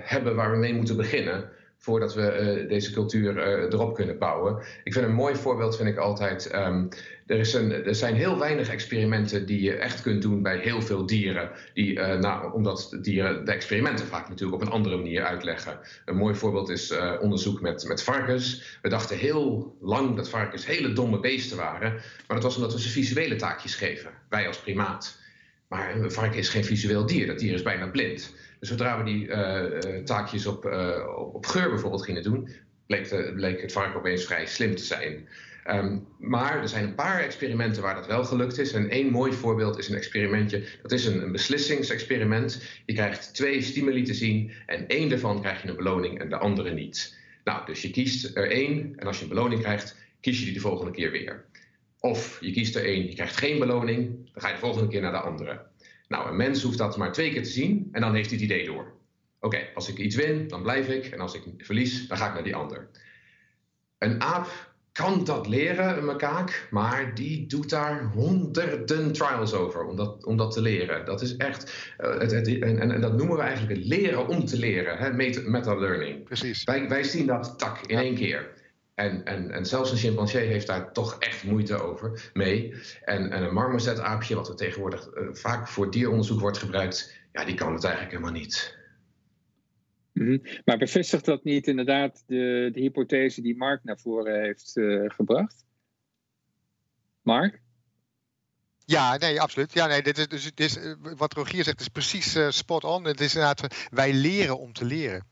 hebben 0.00 0.34
waar 0.34 0.50
we 0.50 0.56
mee 0.56 0.74
moeten 0.74 0.96
beginnen 0.96 1.44
voordat 1.86 2.14
we 2.14 2.58
uh, 2.62 2.68
deze 2.68 2.92
cultuur 2.92 3.36
uh, 3.36 3.72
erop 3.72 3.94
kunnen 3.94 4.18
bouwen. 4.18 4.62
Ik 4.84 4.92
vind 4.92 5.04
een 5.04 5.14
mooi 5.14 5.34
voorbeeld, 5.34 5.76
vind 5.76 5.88
ik 5.88 5.96
altijd. 5.96 6.54
Um, 6.54 6.88
er, 7.26 7.38
is 7.38 7.54
een, 7.54 7.72
er 7.72 7.94
zijn 7.94 8.14
heel 8.14 8.38
weinig 8.38 8.68
experimenten 8.68 9.46
die 9.46 9.60
je 9.60 9.74
echt 9.74 10.02
kunt 10.02 10.22
doen 10.22 10.42
bij 10.42 10.58
heel 10.58 10.82
veel 10.82 11.06
dieren. 11.06 11.50
Die, 11.74 11.98
nou, 11.98 12.52
omdat 12.52 12.98
dieren 13.02 13.44
de 13.44 13.52
experimenten 13.52 14.06
vaak 14.06 14.28
natuurlijk 14.28 14.62
op 14.62 14.66
een 14.66 14.74
andere 14.74 14.96
manier 14.96 15.24
uitleggen. 15.24 15.78
Een 16.04 16.16
mooi 16.16 16.34
voorbeeld 16.34 16.68
is 16.68 16.94
onderzoek 17.20 17.60
met, 17.60 17.84
met 17.88 18.02
varkens. 18.02 18.78
We 18.82 18.88
dachten 18.88 19.16
heel 19.16 19.76
lang 19.80 20.16
dat 20.16 20.28
varkens 20.28 20.66
hele 20.66 20.92
domme 20.92 21.20
beesten 21.20 21.56
waren. 21.56 21.92
Maar 21.92 22.36
dat 22.36 22.42
was 22.42 22.56
omdat 22.56 22.72
we 22.72 22.80
ze 22.80 22.88
visuele 22.88 23.36
taakjes 23.36 23.74
geven. 23.74 24.10
Wij 24.28 24.46
als 24.46 24.60
primaat. 24.60 25.18
Maar 25.68 25.96
een 25.96 26.12
varken 26.12 26.38
is 26.38 26.48
geen 26.48 26.64
visueel 26.64 27.06
dier. 27.06 27.26
Dat 27.26 27.38
dier 27.38 27.54
is 27.54 27.62
bijna 27.62 27.86
blind. 27.86 28.34
Dus 28.60 28.68
zodra 28.68 28.98
we 28.98 29.04
die 29.04 29.26
uh, 29.26 30.04
taakjes 30.04 30.46
op, 30.46 30.64
uh, 30.64 31.32
op 31.32 31.46
geur 31.46 31.70
bijvoorbeeld 31.70 32.04
gingen 32.04 32.22
doen, 32.22 32.48
bleek, 32.86 33.32
bleek 33.34 33.60
het 33.60 33.72
varken 33.72 33.98
opeens 33.98 34.24
vrij 34.24 34.46
slim 34.46 34.74
te 34.74 34.84
zijn. 34.84 35.28
Um, 35.70 36.06
maar 36.18 36.60
er 36.60 36.68
zijn 36.68 36.84
een 36.84 36.94
paar 36.94 37.20
experimenten 37.20 37.82
waar 37.82 37.94
dat 37.94 38.06
wel 38.06 38.24
gelukt 38.24 38.58
is. 38.58 38.72
En 38.72 38.90
één 38.90 39.10
mooi 39.10 39.32
voorbeeld 39.32 39.78
is 39.78 39.88
een 39.88 39.96
experimentje. 39.96 40.64
Dat 40.82 40.92
is 40.92 41.06
een, 41.06 41.22
een 41.22 41.32
beslissingsexperiment. 41.32 42.62
Je 42.84 42.92
krijgt 42.92 43.34
twee 43.34 43.62
stimuli 43.62 44.02
te 44.02 44.14
zien 44.14 44.52
en 44.66 44.86
één 44.86 45.08
daarvan 45.08 45.40
krijg 45.40 45.62
je 45.62 45.68
een 45.68 45.76
beloning 45.76 46.20
en 46.20 46.28
de 46.28 46.36
andere 46.36 46.72
niet. 46.72 47.16
Nou, 47.44 47.66
dus 47.66 47.82
je 47.82 47.90
kiest 47.90 48.36
er 48.36 48.50
één 48.50 48.92
en 48.96 49.06
als 49.06 49.16
je 49.16 49.22
een 49.22 49.28
beloning 49.28 49.60
krijgt, 49.60 49.96
kies 50.20 50.38
je 50.38 50.44
die 50.44 50.54
de 50.54 50.60
volgende 50.60 50.90
keer 50.90 51.10
weer. 51.10 51.44
Of 52.00 52.38
je 52.40 52.52
kiest 52.52 52.76
er 52.76 52.84
één, 52.84 53.06
je 53.06 53.14
krijgt 53.14 53.36
geen 53.36 53.58
beloning, 53.58 54.30
dan 54.32 54.42
ga 54.42 54.48
je 54.48 54.54
de 54.54 54.60
volgende 54.60 54.88
keer 54.88 55.00
naar 55.00 55.12
de 55.12 55.18
andere. 55.18 55.65
Nou, 56.08 56.28
een 56.28 56.36
mens 56.36 56.62
hoeft 56.62 56.78
dat 56.78 56.96
maar 56.96 57.12
twee 57.12 57.30
keer 57.30 57.42
te 57.42 57.50
zien 57.50 57.88
en 57.92 58.00
dan 58.00 58.14
heeft 58.14 58.30
hij 58.30 58.38
het 58.38 58.50
idee 58.50 58.66
door. 58.66 58.92
Oké, 59.40 59.68
als 59.74 59.88
ik 59.88 59.98
iets 59.98 60.16
win, 60.16 60.48
dan 60.48 60.62
blijf 60.62 60.88
ik. 60.88 61.06
En 61.06 61.20
als 61.20 61.34
ik 61.34 61.42
verlies, 61.58 62.08
dan 62.08 62.16
ga 62.16 62.28
ik 62.28 62.34
naar 62.34 62.44
die 62.44 62.56
ander. 62.56 62.88
Een 63.98 64.22
aap 64.22 64.74
kan 64.92 65.24
dat 65.24 65.46
leren, 65.46 65.98
een 65.98 66.04
makaak, 66.04 66.68
maar 66.70 67.14
die 67.14 67.46
doet 67.46 67.70
daar 67.70 68.04
honderden 68.04 69.12
trials 69.12 69.54
over 69.54 69.84
om 69.84 69.96
dat, 69.96 70.24
om 70.24 70.36
dat 70.36 70.52
te 70.52 70.60
leren. 70.60 71.04
Dat 71.04 71.22
is 71.22 71.36
echt, 71.36 71.94
uh, 72.00 72.18
het, 72.18 72.30
het, 72.30 72.58
en, 72.58 72.92
en, 72.92 73.00
dat 73.00 73.16
noemen 73.16 73.36
we 73.36 73.42
eigenlijk 73.42 73.78
het 73.78 73.86
leren 73.86 74.28
om 74.28 74.44
te 74.44 74.58
leren, 74.58 75.16
meta-learning. 75.50 76.24
Precies. 76.24 76.64
Wij, 76.64 76.88
wij 76.88 77.04
zien 77.04 77.26
dat 77.26 77.58
tak 77.58 77.80
in 77.86 77.98
één 77.98 78.14
keer. 78.14 78.55
En, 78.96 79.24
en, 79.24 79.50
en 79.50 79.66
zelfs 79.66 79.90
een 79.90 79.96
chimpansee 79.96 80.46
heeft 80.46 80.66
daar 80.66 80.92
toch 80.92 81.18
echt 81.18 81.44
moeite 81.44 81.82
over 81.82 82.30
mee. 82.32 82.74
En, 83.04 83.30
en 83.30 83.42
een 83.42 83.54
marmozetaapje, 83.54 84.34
wat 84.34 84.48
er 84.48 84.56
tegenwoordig 84.56 85.14
uh, 85.14 85.28
vaak 85.32 85.68
voor 85.68 85.90
dieronderzoek 85.90 86.40
wordt 86.40 86.58
gebruikt, 86.58 87.16
ja, 87.32 87.44
die 87.44 87.54
kan 87.54 87.72
het 87.72 87.84
eigenlijk 87.84 88.14
helemaal 88.14 88.40
niet. 88.40 88.78
Mm 90.12 90.26
-hmm. 90.26 90.42
Maar 90.64 90.78
bevestigt 90.78 91.24
dat 91.24 91.44
niet 91.44 91.66
inderdaad 91.66 92.24
de, 92.26 92.70
de 92.72 92.80
hypothese 92.80 93.42
die 93.42 93.56
Mark 93.56 93.84
naar 93.84 93.98
voren 93.98 94.42
heeft 94.42 94.76
uh, 94.76 95.10
gebracht? 95.10 95.64
Mark? 97.22 97.60
Ja, 98.84 99.16
nee, 99.16 99.40
absoluut. 99.40 99.72
Ja, 99.72 99.86
nee, 99.86 100.02
dit 100.02 100.18
is, 100.18 100.28
dus, 100.28 100.54
dit 100.54 100.60
is, 100.60 100.78
wat 101.16 101.32
Rogier 101.32 101.64
zegt 101.64 101.80
is 101.80 101.88
precies 101.88 102.36
uh, 102.36 102.50
spot 102.50 102.84
on. 102.84 103.04
Het 103.04 103.20
is 103.20 103.34
inderdaad, 103.34 103.88
wij 103.90 104.12
leren 104.12 104.58
om 104.58 104.72
te 104.72 104.84
leren. 104.84 105.26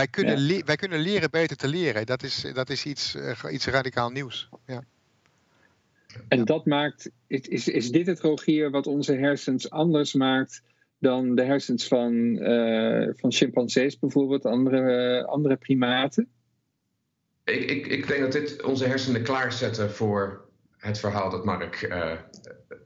Wij 0.00 0.08
kunnen, 0.08 0.46
ja. 0.46 0.64
wij 0.64 0.76
kunnen 0.76 0.98
leren 0.98 1.30
beter 1.30 1.56
te 1.56 1.68
leren. 1.68 2.06
Dat 2.06 2.22
is, 2.22 2.46
dat 2.54 2.70
is 2.70 2.84
iets, 2.84 3.14
uh, 3.14 3.52
iets 3.52 3.66
radicaal 3.66 4.10
nieuws. 4.10 4.48
Ja. 4.66 4.84
En 6.28 6.44
dat 6.44 6.66
maakt, 6.66 7.10
is, 7.26 7.68
is 7.68 7.90
dit 7.90 8.06
het 8.06 8.20
Rogier 8.20 8.70
wat 8.70 8.86
onze 8.86 9.14
hersens 9.14 9.70
anders 9.70 10.14
maakt 10.14 10.62
dan 10.98 11.34
de 11.34 11.42
hersens 11.42 11.86
van, 11.86 12.14
uh, 12.14 13.08
van 13.16 13.32
chimpansees 13.32 13.98
bijvoorbeeld, 13.98 14.44
andere, 14.44 15.26
andere 15.26 15.56
primaten? 15.56 16.28
Ik, 17.44 17.70
ik, 17.70 17.86
ik 17.86 18.06
denk 18.06 18.20
dat 18.20 18.32
dit 18.32 18.62
onze 18.62 18.86
hersenen 18.86 19.22
klaarzetten 19.22 19.90
voor 19.90 20.48
het 20.76 20.98
verhaal 20.98 21.30
dat 21.30 21.44
Mark 21.44 21.82
uh, 21.82 22.12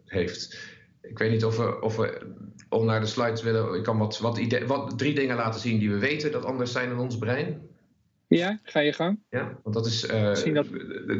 heeft. 0.04 0.73
Ik 1.08 1.18
weet 1.18 1.30
niet 1.30 1.44
of 1.44 1.56
we, 1.56 1.80
of 1.80 1.96
we 1.96 2.20
om 2.68 2.84
naar 2.84 3.00
de 3.00 3.06
slides 3.06 3.42
willen. 3.42 3.74
Ik 3.74 3.82
kan 3.82 3.98
wat, 3.98 4.18
wat, 4.18 4.38
idee, 4.38 4.66
wat 4.66 4.98
drie 4.98 5.14
dingen 5.14 5.36
laten 5.36 5.60
zien 5.60 5.78
die 5.78 5.90
we 5.90 5.98
weten 5.98 6.32
dat 6.32 6.44
anders 6.44 6.72
zijn 6.72 6.90
in 6.90 6.98
ons 6.98 7.18
brein. 7.18 7.68
Ja, 8.28 8.60
ga 8.62 8.80
je 8.80 8.92
gang. 8.92 9.18
Ja, 9.30 9.58
want 9.62 9.74
dat 9.74 9.86
is. 9.86 10.04
Uh, 10.10 10.54
dat... 10.54 10.66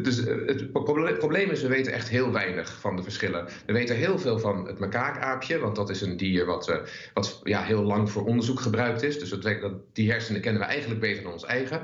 Dus 0.05 0.16
het 0.47 0.72
probleem 1.18 1.51
is, 1.51 1.62
we 1.62 1.68
weten 1.68 1.93
echt 1.93 2.09
heel 2.09 2.32
weinig 2.32 2.80
van 2.80 2.97
de 2.97 3.03
verschillen. 3.03 3.49
We 3.66 3.72
weten 3.72 3.97
heel 3.97 4.18
veel 4.18 4.39
van 4.39 4.66
het 4.66 4.78
makaakaapje, 4.78 5.59
want 5.59 5.76
dat 5.76 5.91
is 5.91 6.01
een 6.01 6.16
dier 6.16 6.47
wat, 6.47 6.68
uh, 6.68 6.76
wat 7.14 7.41
ja, 7.43 7.62
heel 7.62 7.82
lang 7.82 8.11
voor 8.11 8.24
onderzoek 8.24 8.61
gebruikt 8.61 9.03
is. 9.03 9.18
Dus 9.18 9.28
dat, 9.28 9.72
die 9.93 10.11
hersenen 10.11 10.41
kennen 10.41 10.62
we 10.62 10.68
eigenlijk 10.68 11.01
beter 11.01 11.22
dan 11.22 11.32
ons 11.32 11.45
eigen. 11.45 11.80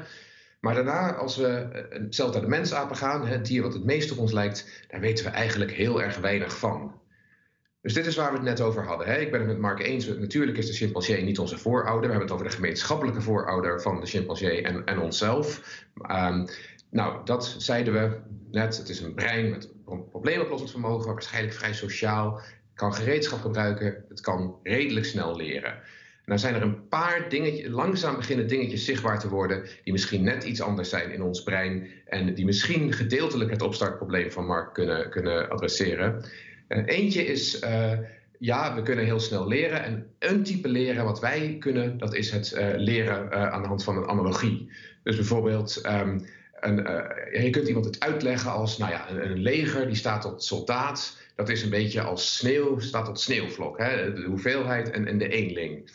Maar 0.61 0.75
daarna, 0.75 1.15
als 1.15 1.37
we 1.37 1.69
zelf 2.11 2.33
naar 2.33 2.43
de 2.43 2.49
mensapen 2.49 2.97
gaan, 2.97 3.27
het 3.27 3.47
dier 3.47 3.63
wat 3.63 3.73
het 3.73 3.85
meest 3.85 4.13
op 4.13 4.19
ons 4.19 4.33
lijkt, 4.33 4.85
daar 4.89 5.01
weten 5.01 5.25
we 5.25 5.31
eigenlijk 5.31 5.73
heel 5.73 6.03
erg 6.03 6.19
weinig 6.19 6.59
van. 6.59 7.00
Dus 7.83 7.95
dit 7.95 8.07
is 8.07 8.17
waar 8.17 8.31
we 8.31 8.37
het 8.37 8.47
net 8.47 8.61
over 8.61 8.85
hadden. 8.85 9.07
Hè? 9.07 9.19
Ik 9.19 9.31
ben 9.31 9.41
het 9.41 9.49
met 9.49 9.59
Mark 9.59 9.81
eens. 9.81 10.07
Natuurlijk 10.07 10.59
is 10.59 10.67
de 10.67 10.73
chimpansee 10.73 11.23
niet 11.23 11.39
onze 11.39 11.59
voorouder. 11.59 12.01
We 12.01 12.11
hebben 12.11 12.27
het 12.27 12.33
over 12.33 12.47
de 12.47 12.55
gemeenschappelijke 12.55 13.21
voorouder 13.21 13.83
van 13.83 14.01
de 14.01 14.07
chimpansee 14.07 14.63
en, 14.63 14.85
en 14.85 15.01
onszelf. 15.01 15.63
Um, 16.11 16.47
nou, 16.91 17.25
dat 17.25 17.55
zeiden 17.59 17.93
we 17.93 18.19
net. 18.51 18.77
Het 18.77 18.89
is 18.89 19.01
een 19.01 19.15
brein 19.15 19.51
met 19.51 19.73
probleemoplossend 20.11 20.71
vermogen, 20.71 21.13
waarschijnlijk 21.13 21.55
vrij 21.55 21.73
sociaal. 21.75 22.41
kan 22.75 22.95
gereedschap 22.95 23.41
gebruiken. 23.41 24.05
Het 24.09 24.21
kan 24.21 24.59
redelijk 24.63 25.07
snel 25.07 25.37
leren. 25.37 25.79
Nou 26.25 26.43
zijn 26.43 26.55
er 26.55 26.63
een 26.63 26.89
paar 26.89 27.29
dingetjes, 27.29 27.69
langzaam 27.69 28.17
beginnen 28.17 28.47
dingetjes 28.47 28.85
zichtbaar 28.85 29.19
te 29.19 29.29
worden, 29.29 29.63
die 29.85 29.93
misschien 29.93 30.23
net 30.23 30.45
iets 30.45 30.61
anders 30.61 30.89
zijn 30.89 31.11
in 31.11 31.23
ons 31.23 31.43
brein 31.43 31.89
en 32.07 32.35
die 32.35 32.45
misschien 32.45 32.93
gedeeltelijk 32.93 33.51
het 33.51 33.63
opstartprobleem 33.63 34.31
van 34.31 34.47
Mark 34.47 34.75
kunnen, 34.75 35.11
kunnen 35.11 35.49
adresseren. 35.49 36.25
Uh, 36.71 36.83
eentje 36.87 37.25
is, 37.25 37.63
uh, 37.63 37.93
ja, 38.39 38.75
we 38.75 38.83
kunnen 38.83 39.05
heel 39.05 39.21
snel 39.21 39.49
leren. 39.49 39.85
En 39.85 40.07
een 40.19 40.43
type 40.43 40.69
leren 40.69 41.05
wat 41.05 41.21
wij 41.21 41.57
kunnen, 41.59 41.99
dat 41.99 42.15
is 42.15 42.31
het 42.31 42.53
uh, 42.57 42.69
leren 42.77 43.53
aan 43.53 43.63
de 43.63 43.69
hand 43.69 43.85
van 43.85 43.97
een 43.97 44.09
analogie. 44.09 44.71
Dus 45.03 45.17
bijvoorbeeld, 45.17 45.83
um, 45.87 46.27
een, 46.61 46.77
je 47.43 47.51
kunt 47.51 47.69
iemand 47.69 47.85
het 47.85 48.01
uitleggen 48.01 48.51
als, 48.51 48.79
nou 48.79 48.91
ja, 48.91 49.11
een, 49.11 49.39
leger 49.39 49.87
die 49.87 49.97
staat 49.97 50.23
tot 50.23 50.45
soldaat 50.45 51.19
dat 51.41 51.49
is 51.49 51.63
een 51.63 51.71
beetje 51.71 52.03
als 52.03 52.37
sneeuw 52.37 52.79
staat 52.79 53.05
tot 53.05 53.21
sneeuwvlok. 53.21 53.79
Hè? 53.79 54.13
De 54.13 54.23
hoeveelheid 54.23 54.91
en, 54.91 55.07
en 55.07 55.19
de 55.19 55.29
eenling. 55.29 55.91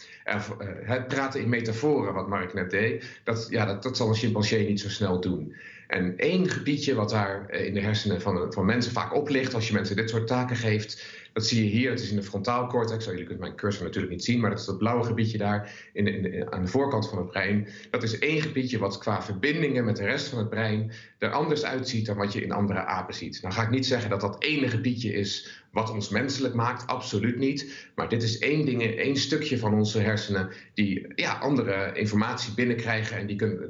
het 0.84 1.08
praten 1.08 1.42
in 1.42 1.50
metaforen, 1.50 2.14
wat 2.14 2.28
Mark 2.28 2.54
net 2.54 2.70
deed, 2.70 3.20
dat, 3.24 3.48
ja, 3.50 3.66
dat, 3.66 3.84
dat 3.84 3.98
zal 3.98 4.08
een 4.08 4.16
chimpansee 4.16 4.68
niet 4.68 4.80
zo 4.80 4.90
snel 4.90 5.22
doen. 5.22 5.56
En 5.88 6.18
één 6.18 6.50
gebiedje 6.50 6.96
wat 6.96 7.10
daar 7.10 7.50
eh, 7.50 7.66
in 7.66 7.74
de 7.74 7.80
hersenen 7.80 8.22
van, 8.22 8.54
van 8.54 8.66
mensen 8.66 8.92
vaak 8.92 9.14
op 9.14 9.30
ligt, 9.30 9.54
als 9.54 9.68
je 9.68 9.74
mensen 9.74 9.96
dit 9.96 10.10
soort 10.10 10.28
taken 10.28 10.56
geeft, 10.56 11.06
dat 11.36 11.46
zie 11.46 11.64
je 11.64 11.70
hier, 11.70 11.90
het 11.90 12.00
is 12.00 12.10
in 12.10 12.16
de 12.16 12.24
frontaalcortex. 12.24 13.06
Jullie 13.06 13.24
kunnen 13.24 13.44
mijn 13.44 13.56
cursor 13.56 13.84
natuurlijk 13.84 14.14
niet 14.14 14.24
zien, 14.24 14.40
maar 14.40 14.50
dat 14.50 14.60
is 14.60 14.66
dat 14.66 14.78
blauwe 14.78 15.04
gebiedje 15.04 15.38
daar 15.38 15.90
in 15.94 16.08
in 16.08 16.52
aan 16.52 16.62
de 16.62 16.72
voorkant 16.72 17.10
van 17.10 17.18
het 17.18 17.28
brein. 17.28 17.68
Dat 17.90 18.04
is 18.04 18.20
één 18.20 18.42
gebiedje 18.42 18.78
wat 18.78 18.98
qua 18.98 19.22
verbindingen 19.22 19.86
met 19.86 19.98
de 19.98 20.04
rest 20.04 20.28
van 20.28 20.38
het 20.38 20.50
brein 20.50 20.92
er 21.18 21.32
anders 21.32 21.64
uitziet 21.64 22.06
dan 22.06 22.18
wat 22.18 22.34
je 22.34 22.42
in 22.42 22.52
andere 22.52 22.86
apen 22.86 23.14
ziet. 23.14 23.42
Nou 23.42 23.54
ga 23.54 23.64
ik 23.64 23.70
niet 23.70 23.86
zeggen 23.86 24.10
dat 24.10 24.22
dat 24.22 24.44
ene 24.44 24.68
gebiedje 24.68 25.14
is 25.14 25.64
wat 25.72 25.92
ons 25.92 26.10
menselijk 26.10 26.54
maakt, 26.54 26.88
absoluut 26.88 27.38
niet. 27.38 27.90
Maar 27.96 28.10
dit 28.10 28.24
is 28.24 28.40
één, 28.40 28.66
ding, 28.66 28.84
één 28.84 29.16
stukje 29.16 29.60
van 29.60 29.74
onze 29.74 30.00
hersenen 30.00 30.50
die 30.74 31.08
ja, 31.16 31.34
andere 31.34 31.92
informatie 31.94 32.54
binnenkrijgen 32.54 33.18
en 33.18 33.28
die 33.28 33.36
kunnen 33.36 33.70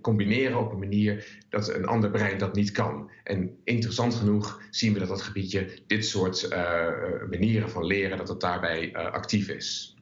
combineren 0.00 0.58
op 0.58 0.72
een 0.72 0.78
manier 0.78 1.38
dat 1.48 1.74
een 1.74 1.86
ander 1.86 2.10
brein 2.10 2.38
dat 2.38 2.54
niet 2.54 2.70
kan. 2.70 3.10
En 3.24 3.56
interessant 3.64 4.14
genoeg 4.14 4.62
zien 4.70 4.92
we 4.92 4.98
dat 4.98 5.08
dat 5.08 5.22
gebiedje 5.22 5.68
dit 5.86 6.06
soort 6.06 6.48
uh, 6.52 6.99
manieren 7.30 7.70
van 7.70 7.84
leren, 7.84 8.18
dat 8.18 8.28
het 8.28 8.40
daarbij 8.40 8.92
uh, 8.92 9.12
actief 9.12 9.48
is. 9.48 9.94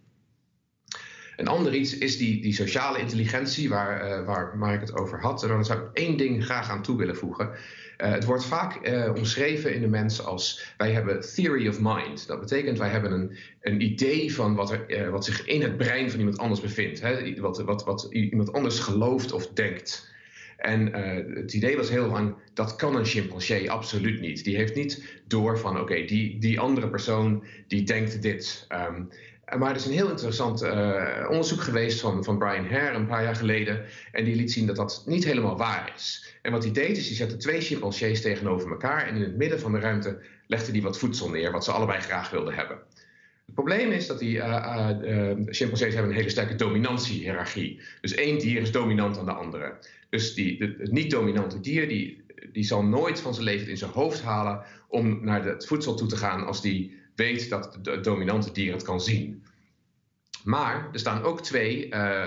Een 1.36 1.49
ander 1.49 1.74
iets 1.74 1.99
is 1.99 2.18
die, 2.18 2.42
die 2.42 2.55
sociale 2.55 2.99
intelligentie 2.99 3.68
waar, 3.68 4.20
uh, 4.20 4.26
waar 4.26 4.57
Mark 4.57 4.80
het 4.80 4.99
over 4.99 5.20
had. 5.20 5.42
En 5.42 5.49
daar 5.49 5.64
zou 5.64 5.80
ik 5.80 5.88
één 5.92 6.16
ding 6.16 6.44
graag 6.44 6.70
aan 6.70 6.82
toe 6.82 6.96
willen 6.96 7.16
voegen. 7.16 7.51
Het 7.96 8.24
wordt 8.24 8.44
vaak 8.44 8.90
omschreven 9.16 9.74
in 9.74 9.80
de 9.80 9.88
mens 9.88 10.24
als 10.24 10.74
wij 10.76 10.92
hebben 10.92 11.20
theory 11.34 11.68
of 11.68 11.78
mind. 11.80 12.26
Dat 12.26 12.40
betekent 12.40 12.78
wij 12.78 12.88
hebben 12.88 13.12
een, 13.12 13.36
een 13.61 13.80
idee 13.80 14.34
van 14.34 14.55
wat, 14.55 14.70
er, 14.70 15.11
wat 15.11 15.24
zich 15.24 15.44
in 15.44 15.62
het 15.62 15.76
brein 15.76 16.11
van 16.11 16.18
iemand 16.18 16.38
anders 16.38 16.61
bevindt. 16.61 17.01
Hè? 17.01 17.40
Wat, 17.40 17.62
wat, 17.62 17.84
wat 17.84 18.07
iemand 18.11 18.53
anders 18.53 18.78
gelooft 18.78 19.32
of 19.32 19.46
denkt. 19.46 20.09
En 20.59 20.88
uh, 20.88 21.36
het 21.36 21.52
idee 21.52 21.76
was 21.76 21.88
heel 21.88 22.06
lang, 22.06 22.34
dat 22.54 22.76
kan 22.76 22.96
een 22.96 23.04
chimpansee 23.04 23.70
absoluut 23.70 24.20
niet. 24.20 24.44
Die 24.44 24.56
heeft 24.56 24.74
niet 24.74 25.20
door 25.26 25.59
van, 25.59 25.80
oké, 25.80 26.04
die, 26.04 26.38
die 26.38 26.61
andere 26.61 26.88
persoon 26.88 27.44
die 27.66 27.82
denkt 27.82 28.22
dit. 28.22 28.66
Um, 28.68 29.09
maar 29.56 29.70
er 29.70 29.76
is 29.76 29.86
een 29.86 29.92
heel 29.92 30.11
interessant 30.11 30.62
uh, 30.62 31.26
onderzoek 31.28 31.61
geweest 31.61 32.00
van, 32.00 32.24
van 32.24 32.38
Brian 32.38 32.70
Hare 32.70 32.96
een 32.96 33.06
paar 33.06 33.22
jaar 33.22 33.36
geleden. 33.36 33.84
En 34.12 34.24
die 34.24 34.36
liet 34.36 34.52
zien 34.52 34.66
dat 34.66 34.76
dat 34.76 35.02
niet 35.06 35.24
helemaal 35.24 35.56
waar 35.56 35.92
is. 35.94 36.36
En 36.42 36.52
wat 36.52 36.62
hij 36.62 36.72
deed 36.72 36.96
is, 36.96 37.06
hij 37.06 37.16
zette 37.16 37.36
twee 37.36 37.61
chimpansees 37.61 38.20
tegenover 38.20 38.70
elkaar. 38.70 39.06
En 39.06 39.16
in 39.16 39.22
het 39.22 39.36
midden 39.36 39.61
van 39.61 39.72
de 39.72 39.78
ruimte 39.78 40.22
legde 40.46 40.72
hij 40.72 40.82
wat 40.82 40.98
voedsel 40.98 41.30
neer, 41.30 41.52
wat 41.52 41.64
ze 41.64 41.72
allebei 41.72 42.00
graag 42.00 42.30
wilden 42.30 42.54
hebben. 42.54 42.78
Het 43.49 43.57
probleem 43.57 43.90
is 43.90 44.07
dat 44.07 44.18
die 44.18 44.36
uh, 44.36 44.90
uh, 45.03 45.30
chimpansees 45.46 45.94
hebben 45.94 46.11
een 46.11 46.16
hele 46.16 46.30
sterke 46.30 46.55
dominantie-hierarchie. 46.55 47.80
Dus 48.01 48.14
één 48.14 48.38
dier 48.38 48.61
is 48.61 48.72
dominant 48.72 49.18
aan 49.18 49.24
de 49.24 49.32
andere. 49.32 49.78
Dus 50.11 50.34
die, 50.34 50.59
de, 50.59 50.74
het 50.78 50.92
niet-dominante 50.92 51.61
dier 51.61 51.88
die, 51.88 52.22
die 52.53 52.64
zal 52.64 52.84
nooit 52.84 53.20
van 53.20 53.34
zijn 53.34 53.46
leven 53.46 53.68
in 53.68 53.76
zijn 53.76 53.90
hoofd 53.90 54.22
halen 54.22 54.64
om 54.88 55.24
naar 55.24 55.44
het 55.44 55.66
voedsel 55.66 55.94
toe 55.94 56.09
te 56.09 56.16
gaan 56.16 56.46
als 56.46 56.62
die 56.62 56.96
weet 57.14 57.51
dat 57.51 57.78
de 57.82 58.01
dominante 58.01 58.53
dier 58.53 58.72
het 58.72 58.82
kan 58.82 59.01
zien. 59.01 59.42
Maar 60.44 60.88
er 60.92 60.99
staan 60.99 61.22
ook 61.22 61.42
twee 61.42 61.88
uh, 61.88 62.24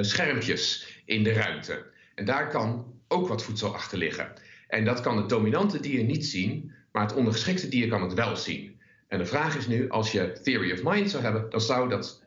schermpjes 0.00 0.88
in 1.04 1.22
de 1.22 1.32
ruimte. 1.32 1.84
En 2.14 2.24
daar 2.24 2.48
kan 2.48 2.94
ook 3.08 3.28
wat 3.28 3.42
voedsel 3.44 3.74
achter 3.74 3.98
liggen. 3.98 4.32
En 4.68 4.84
dat 4.84 5.00
kan 5.00 5.16
het 5.16 5.28
dominante 5.28 5.80
dier 5.80 6.04
niet 6.04 6.26
zien, 6.26 6.72
maar 6.92 7.02
het 7.02 7.14
ondergeschikte 7.14 7.68
dier 7.68 7.88
kan 7.88 8.02
het 8.02 8.14
wel 8.14 8.36
zien. 8.36 8.75
En 9.08 9.18
de 9.18 9.26
vraag 9.26 9.56
is 9.56 9.66
nu, 9.66 9.88
als 9.88 10.12
je 10.12 10.32
theory 10.42 10.72
of 10.72 10.82
mind 10.82 11.10
zou 11.10 11.22
hebben, 11.22 11.50
dan 11.50 11.60
zou 11.60 11.88
dat 11.88 12.24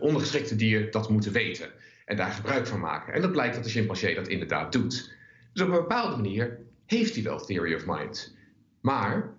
ondergeschikte 0.00 0.56
dier 0.56 0.90
dat 0.90 1.08
moeten 1.08 1.32
weten 1.32 1.70
en 2.04 2.16
daar 2.16 2.30
gebruik 2.30 2.66
van 2.66 2.80
maken. 2.80 3.12
En 3.12 3.20
dat 3.20 3.32
blijkt 3.32 3.54
dat 3.54 3.64
de 3.64 3.70
chimpansee 3.70 4.14
dat 4.14 4.28
inderdaad 4.28 4.72
doet. 4.72 5.12
Dus 5.52 5.62
op 5.62 5.68
een 5.68 5.74
bepaalde 5.74 6.16
manier 6.16 6.58
heeft 6.86 7.14
hij 7.14 7.24
wel 7.24 7.44
theory 7.44 7.74
of 7.74 7.86
mind. 7.86 8.36
Maar 8.80 9.34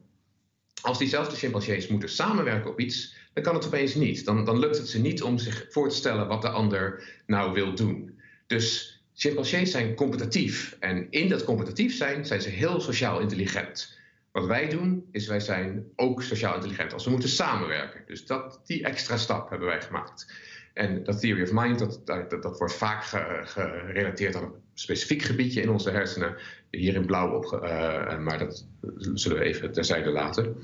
als 0.81 0.97
diezelfde 0.97 1.35
chimpansees 1.35 1.87
moeten 1.87 2.09
samenwerken 2.09 2.71
op 2.71 2.79
iets, 2.79 3.15
dan 3.33 3.43
kan 3.43 3.55
het 3.55 3.65
opeens 3.65 3.95
niet. 3.95 4.25
Dan, 4.25 4.45
dan 4.45 4.59
lukt 4.59 4.77
het 4.77 4.89
ze 4.89 4.99
niet 4.99 5.23
om 5.23 5.37
zich 5.37 5.65
voor 5.69 5.89
te 5.89 5.95
stellen 5.95 6.27
wat 6.27 6.41
de 6.41 6.49
ander 6.49 7.03
nou 7.25 7.53
wil 7.53 7.75
doen. 7.75 8.19
Dus 8.47 8.99
chimpansees 9.13 9.71
zijn 9.71 9.95
competitief. 9.95 10.77
En 10.79 11.07
in 11.09 11.29
dat 11.29 11.43
competitief 11.43 11.95
zijn, 11.95 12.25
zijn 12.25 12.41
ze 12.41 12.49
heel 12.49 12.81
sociaal 12.81 13.19
intelligent. 13.19 13.98
Wat 14.31 14.45
wij 14.45 14.69
doen, 14.69 15.07
is 15.11 15.27
wij 15.27 15.39
zijn 15.39 15.91
ook 15.95 16.23
sociaal 16.23 16.55
intelligent 16.55 16.93
als 16.93 17.05
we 17.05 17.11
moeten 17.11 17.29
samenwerken. 17.29 18.03
Dus 18.05 18.25
dat, 18.25 18.61
die 18.65 18.83
extra 18.83 19.17
stap 19.17 19.49
hebben 19.49 19.67
wij 19.67 19.81
gemaakt. 19.81 20.33
En 20.73 21.03
dat 21.03 21.19
theory 21.19 21.41
of 21.41 21.51
mind, 21.51 21.79
dat, 21.79 22.01
dat, 22.05 22.29
dat 22.29 22.57
wordt 22.57 22.73
vaak 22.73 23.03
gerelateerd 23.43 24.35
aan 24.35 24.43
een 24.43 24.53
specifiek 24.73 25.21
gebiedje 25.21 25.61
in 25.61 25.69
onze 25.69 25.89
hersenen. 25.89 26.35
Hier 26.71 26.95
in 26.95 27.05
blauw 27.05 27.35
op, 27.35 27.43
uh, 27.63 28.17
maar 28.17 28.39
dat 28.39 28.67
zullen 29.13 29.37
we 29.37 29.43
even 29.43 29.71
terzijde 29.71 30.09
laten. 30.09 30.55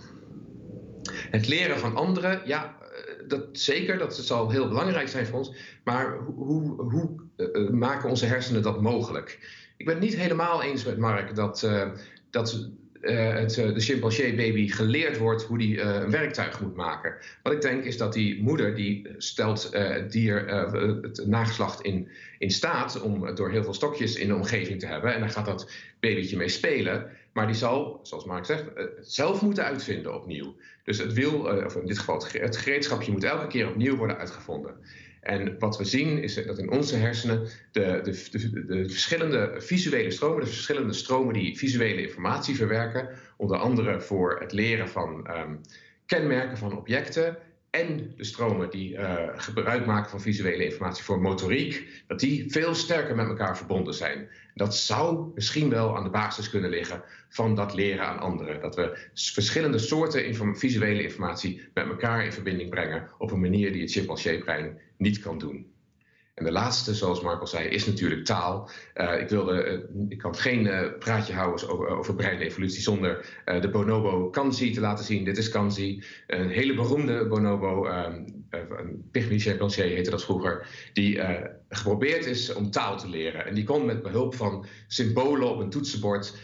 Het 1.30 1.48
leren 1.48 1.80
van 1.80 1.96
anderen, 1.96 2.42
ja, 2.46 2.78
eh, 2.82 3.28
dat 3.28 3.48
zeker, 3.52 3.98
dat 3.98 4.16
zal 4.16 4.50
heel 4.50 4.68
belangrijk 4.68 5.08
zijn 5.08 5.26
voor 5.26 5.38
ons. 5.38 5.56
Maar 5.84 6.18
hoe, 6.18 6.82
hoe 6.82 7.16
maken 7.72 8.10
onze 8.10 8.26
hersenen 8.26 8.62
dat 8.62 8.82
mogelijk? 8.82 9.40
Ik 9.78 9.86
ben 9.86 9.96
het 9.96 10.04
niet 10.04 10.16
helemaal 10.16 10.64
eens 10.64 10.86
met 10.86 10.98
Mark 10.98 11.36
dat, 11.36 11.70
dat 12.30 12.70
uh, 13.06 13.34
het, 13.34 13.58
uh, 13.58 13.74
de 13.74 13.80
chimpansee-baby 13.80 14.70
geleerd 14.70 15.18
wordt 15.18 15.44
hoe 15.44 15.58
die 15.58 15.76
uh, 15.76 15.84
een 15.84 16.12
werktuig 16.12 16.62
moet 16.62 16.76
maken. 16.76 17.16
Wat 17.44 17.54
ik 17.54 17.62
denk 17.62 17.84
is 17.84 17.98
dat 17.98 18.14
die 18.14 18.42
moeder 18.42 18.76
die 18.76 19.08
stelt 19.18 19.70
het 19.72 20.12
dier, 20.12 20.48
het 21.02 21.24
nageslacht 21.28 21.82
in, 21.82 22.08
in 22.38 22.52
staat 22.52 23.02
om 23.02 23.36
door 23.36 23.52
heel 23.52 23.64
veel 23.64 23.74
stokjes 23.74 24.16
in 24.16 24.28
de 24.28 24.36
omgeving 24.36 24.80
te 24.80 24.88
hebben. 24.88 25.14
En 25.14 25.20
dan 25.20 25.30
gaat 25.30 25.46
dat 25.46 25.72
babytje 26.00 26.38
mee 26.38 26.50
spelen. 26.50 27.10
Maar 27.34 27.48
die 27.48 27.56
zal, 27.56 28.00
zoals 28.04 28.26
Mark 28.26 28.46
zegt, 28.46 28.64
het 28.76 28.92
zelf 29.02 29.42
moeten 29.42 29.64
uitvinden 29.64 30.16
opnieuw. 30.16 30.56
Dus 30.84 30.98
het 30.98 31.14
wiel, 31.14 31.40
of 31.66 31.76
in 31.76 31.86
dit 31.86 32.00
geval 32.00 32.24
het 32.32 32.58
gereedschapje, 32.58 33.12
moet 33.12 33.24
elke 33.24 33.48
keer 33.48 33.68
opnieuw 33.68 33.96
worden 33.96 34.18
uitgevonden. 34.18 34.76
En 35.26 35.56
wat 35.60 35.78
we 35.78 35.84
zien 35.84 36.22
is 36.22 36.46
dat 36.46 36.58
in 36.58 36.72
onze 36.72 36.96
hersenen 36.96 37.48
de, 37.72 38.00
de, 38.04 38.28
de, 38.32 38.66
de, 38.66 38.90
verschillende 38.90 39.54
visuele 39.58 40.12
stromen, 40.12 40.40
de 40.40 40.50
verschillende 40.50 40.94
stromen 40.94 41.34
die 41.34 41.58
visuele 41.58 42.02
informatie 42.02 42.56
verwerken, 42.56 43.10
onder 43.38 43.58
andere 43.58 44.02
voor 44.02 44.40
het 44.40 44.52
leren 44.52 44.90
van 44.90 45.28
um, 45.30 45.62
kenmerken 46.06 46.58
van 46.58 46.78
objecten 46.78 47.38
en 47.70 48.14
de 48.18 48.24
stromen 48.24 48.70
die 48.70 48.94
uh, 48.94 49.24
gebruik 49.36 49.86
maken 49.86 50.10
van 50.10 50.22
visuele 50.22 50.66
informatie 50.66 51.04
voor 51.04 51.22
motoriek, 51.22 52.04
dat 52.08 52.20
die 52.20 52.52
veel 52.52 52.76
sterker 52.76 53.16
met 53.16 53.28
elkaar 53.28 53.58
verbonden 53.58 53.94
zijn. 53.94 54.30
Dat 54.54 54.76
zou 54.76 55.32
misschien 55.36 55.70
wel 55.70 55.98
aan 55.98 56.04
de 56.04 56.10
basis 56.10 56.50
kunnen 56.50 56.70
liggen 56.70 57.04
van 57.30 57.56
dat 57.56 57.74
leren 57.74 58.06
aan 58.06 58.20
anderen. 58.20 58.62
Dat 58.62 58.76
we 58.76 58.98
verschillende 59.14 59.78
soorten 59.78 60.56
visuele 60.56 61.04
informatie 61.04 61.62
met 61.74 61.88
elkaar 61.88 62.26
in 62.26 62.34
verbinding 62.34 62.70
brengen 62.70 63.10
op 63.18 63.32
een 63.32 63.40
manier 63.40 63.72
die 63.72 63.82
het 63.82 63.92
chimpansee-brein 63.92 64.80
niet 64.98 65.20
kan 65.20 65.38
doen. 65.38 65.74
En 66.36 66.44
de 66.44 66.52
laatste, 66.52 66.94
zoals 66.94 67.22
Mark 67.22 67.40
al 67.40 67.48
zei, 67.48 67.68
is 67.68 67.86
natuurlijk 67.86 68.26
taal. 68.26 68.70
Uh, 68.96 69.20
ik, 69.20 69.30
wilde, 69.30 69.84
uh, 69.94 70.06
ik 70.10 70.18
kan 70.18 70.36
geen 70.36 70.66
uh, 70.66 70.98
praatje 71.00 71.34
houden 71.34 71.70
over, 71.70 71.88
over 71.88 72.16
breinevolutie 72.16 72.82
zonder 72.82 73.26
de 73.62 73.70
bonobo 73.70 74.30
kanzi 74.30 74.72
te 74.72 74.80
laten 74.80 75.06
zien. 75.06 75.24
Dit 75.24 75.38
is 75.38 75.50
kanzi, 75.50 76.04
een 76.28 76.50
hele 76.50 76.74
beroemde 76.74 77.28
bonobo, 77.28 77.88
um, 77.88 78.26
pygmy 79.12 79.40
chimpansee 79.40 79.94
heette 79.94 80.10
dat 80.10 80.24
vroeger, 80.24 80.68
die 80.94 81.22
geprobeerd 81.70 82.26
is 82.26 82.54
om 82.54 82.72
taal 82.72 82.98
te 82.98 83.10
leren. 83.10 83.46
En 83.46 83.54
die 83.54 83.64
kon 83.64 83.86
met 83.86 84.02
behulp 84.02 84.36
van 84.36 84.66
symbolen 84.88 85.50
op 85.50 85.60
een 85.60 85.70
toetsenbord 85.70 86.38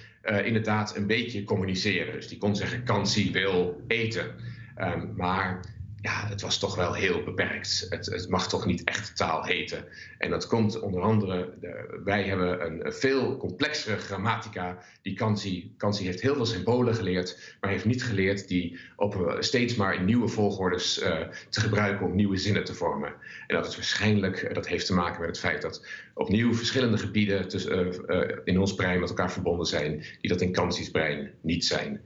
inderdaad 0.44 0.96
een 0.96 1.08
beetje 1.08 1.44
communiceren. 1.44 2.14
Dus 2.14 2.28
die 2.28 2.38
kon 2.38 2.56
zeggen 2.56 2.84
kanzi 2.84 3.32
wil 3.32 3.82
eten. 3.88 4.36
Um, 4.80 5.14
maar 5.16 5.60
ja, 6.02 6.28
het 6.28 6.42
was 6.42 6.60
toch 6.60 6.76
wel 6.76 6.94
heel 6.94 7.24
beperkt. 7.24 7.86
Het, 7.90 8.06
het, 8.06 8.30
mag 8.30 8.50
toch 8.50 8.66
niet 8.66 8.84
echt 8.84 9.16
taal 9.16 9.44
heten. 9.44 9.86
En 10.18 10.30
dat 10.30 10.48
komt 10.48 10.80
onder 10.80 11.02
andere, 11.02 11.54
de, 11.60 12.00
wij 12.04 12.24
hebben 12.24 12.66
een, 12.66 12.94
veel 12.94 13.38
complexere 13.38 13.98
grammatica. 13.98 14.78
Die 15.02 15.14
Kansi, 15.14 15.74
Kansi 15.78 16.06
heeft 16.06 16.22
heel 16.22 16.36
veel 16.36 16.46
symbolen 16.46 16.96
geleerd, 16.96 17.56
maar 17.60 17.70
heeft 17.70 17.86
niet 17.86 18.04
geleerd 18.04 18.48
die 18.48 18.80
op 18.96 19.36
steeds 19.40 19.76
maar 19.76 19.96
in 19.96 20.06
nieuwe 20.06 20.28
volgordes 20.28 21.02
uh, 21.02 21.20
te 21.50 21.60
gebruiken 21.60 22.06
om 22.06 22.16
nieuwe 22.16 22.38
zinnen 22.38 22.64
te 22.64 22.74
vormen. 22.74 23.14
En 23.48 23.56
dat 23.56 23.68
is 23.68 23.76
waarschijnlijk, 23.76 24.54
dat 24.54 24.68
heeft 24.68 24.86
te 24.86 24.94
maken 24.94 25.20
met 25.20 25.30
het 25.30 25.40
feit 25.40 25.62
dat 25.62 25.88
opnieuw 26.14 26.54
verschillende 26.54 26.98
gebieden 26.98 27.48
tussen, 27.48 28.06
in 28.44 28.60
ons 28.60 28.76
brein 28.76 29.00
met 29.00 29.10
elkaar 29.10 29.32
verbonden 29.32 29.66
zijn, 29.66 30.06
die 30.22 30.30
dat 30.30 30.42
in 30.42 30.52
Kansi's 30.52 30.92
brein 30.92 31.32
niet 31.42 31.66
zijn. 31.66 32.02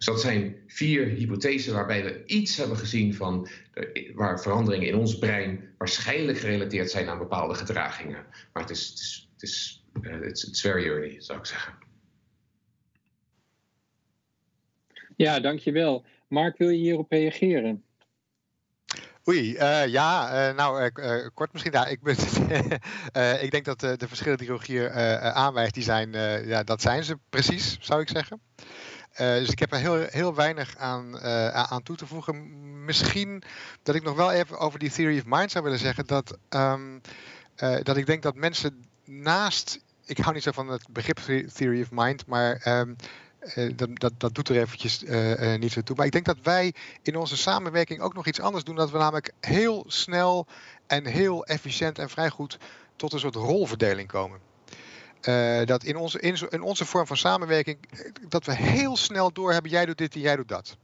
Dus 0.00 0.08
dat 0.08 0.20
zijn 0.20 0.56
vier 0.66 1.06
hypothesen 1.06 1.74
waarbij 1.74 2.04
we 2.04 2.24
iets 2.26 2.56
hebben 2.56 2.76
gezien 2.76 3.14
van 3.14 3.48
waar 4.14 4.40
veranderingen 4.40 4.88
in 4.88 4.96
ons 4.96 5.18
brein 5.18 5.74
waarschijnlijk 5.78 6.38
gerelateerd 6.38 6.90
zijn 6.90 7.08
aan 7.08 7.18
bepaalde 7.18 7.54
gedragingen. 7.54 8.26
Maar 8.52 8.62
het 8.62 8.70
is, 8.70 8.88
het 8.88 8.98
is, 8.98 9.28
het 9.32 9.42
is 9.42 9.84
uh, 10.02 10.26
it's, 10.26 10.44
it's 10.44 10.60
very 10.60 10.84
early, 10.84 11.20
zou 11.20 11.38
ik 11.38 11.46
zeggen. 11.46 11.74
Ja, 15.16 15.40
dankjewel. 15.40 16.04
Mark, 16.28 16.58
wil 16.58 16.68
je 16.68 16.78
hierop 16.78 17.10
reageren? 17.10 17.84
Oei, 19.28 19.52
uh, 19.52 19.86
ja, 19.86 20.48
uh, 20.48 20.56
nou 20.56 20.90
uh, 20.94 21.26
kort 21.34 21.52
misschien. 21.52 21.72
Ja, 21.72 21.86
ik, 21.86 22.02
ben, 22.02 22.16
ik 23.44 23.50
denk 23.50 23.64
dat 23.64 23.80
de 23.80 24.08
verschillen 24.08 24.38
die 24.38 24.48
Rogier 24.48 24.90
aanwijst, 25.20 25.74
die 25.74 25.82
zijn, 25.82 26.12
ja, 26.46 26.62
dat 26.62 26.80
zijn 26.80 27.04
ze 27.04 27.18
precies, 27.28 27.78
zou 27.80 28.00
ik 28.00 28.08
zeggen. 28.08 28.40
Uh, 29.12 29.18
dus 29.18 29.50
ik 29.50 29.58
heb 29.58 29.72
er 29.72 29.78
heel, 29.78 30.06
heel 30.08 30.34
weinig 30.34 30.76
aan, 30.76 31.16
uh, 31.16 31.48
aan 31.48 31.82
toe 31.82 31.96
te 31.96 32.06
voegen. 32.06 32.84
Misschien 32.84 33.42
dat 33.82 33.94
ik 33.94 34.02
nog 34.02 34.16
wel 34.16 34.32
even 34.32 34.58
over 34.58 34.78
die 34.78 34.90
theory 34.90 35.18
of 35.18 35.24
mind 35.26 35.50
zou 35.50 35.64
willen 35.64 35.78
zeggen. 35.78 36.06
Dat, 36.06 36.38
um, 36.48 37.00
uh, 37.62 37.76
dat 37.82 37.96
ik 37.96 38.06
denk 38.06 38.22
dat 38.22 38.34
mensen 38.34 38.84
naast. 39.04 39.80
Ik 40.04 40.18
hou 40.18 40.34
niet 40.34 40.42
zo 40.42 40.50
van 40.52 40.68
het 40.68 40.88
begrip 40.88 41.18
theory 41.54 41.80
of 41.82 41.90
mind, 41.90 42.26
maar. 42.26 42.62
Um, 42.66 42.96
dat, 43.76 43.88
dat, 43.92 44.12
dat 44.16 44.34
doet 44.34 44.48
er 44.48 44.56
eventjes 44.56 45.04
niet 45.58 45.72
zo 45.72 45.80
toe. 45.80 45.96
Maar 45.96 46.06
ik 46.06 46.12
denk 46.12 46.24
dat 46.24 46.40
wij 46.42 46.74
in 47.02 47.16
onze 47.16 47.36
samenwerking 47.36 48.00
ook 48.00 48.14
nog 48.14 48.26
iets 48.26 48.40
anders 48.40 48.64
doen. 48.64 48.74
Dat 48.74 48.90
we 48.90 48.98
namelijk 48.98 49.32
heel 49.40 49.84
snel 49.86 50.46
en 50.86 51.06
heel 51.06 51.44
efficiënt 51.44 51.98
en 51.98 52.10
vrij 52.10 52.30
goed 52.30 52.58
tot 52.96 53.12
een 53.12 53.18
soort 53.18 53.34
rolverdeling 53.34 54.08
komen. 54.08 54.49
Uh, 55.28 55.66
dat 55.66 55.84
in 55.84 55.96
onze, 55.96 56.20
in, 56.20 56.36
in, 56.48 56.62
onze 56.62 56.84
vorm 56.84 57.06
van 57.06 57.16
samenwerking, 57.16 57.78
dat 58.28 58.44
we 58.44 58.54
heel 58.54 58.96
snel 58.96 59.32
doorhebben, 59.32 59.70
jij 59.70 59.86
doet 59.86 59.98
dit 59.98 60.14
en 60.14 60.20
jij 60.20 60.36
doet 60.36 60.48
dat. 60.48 60.76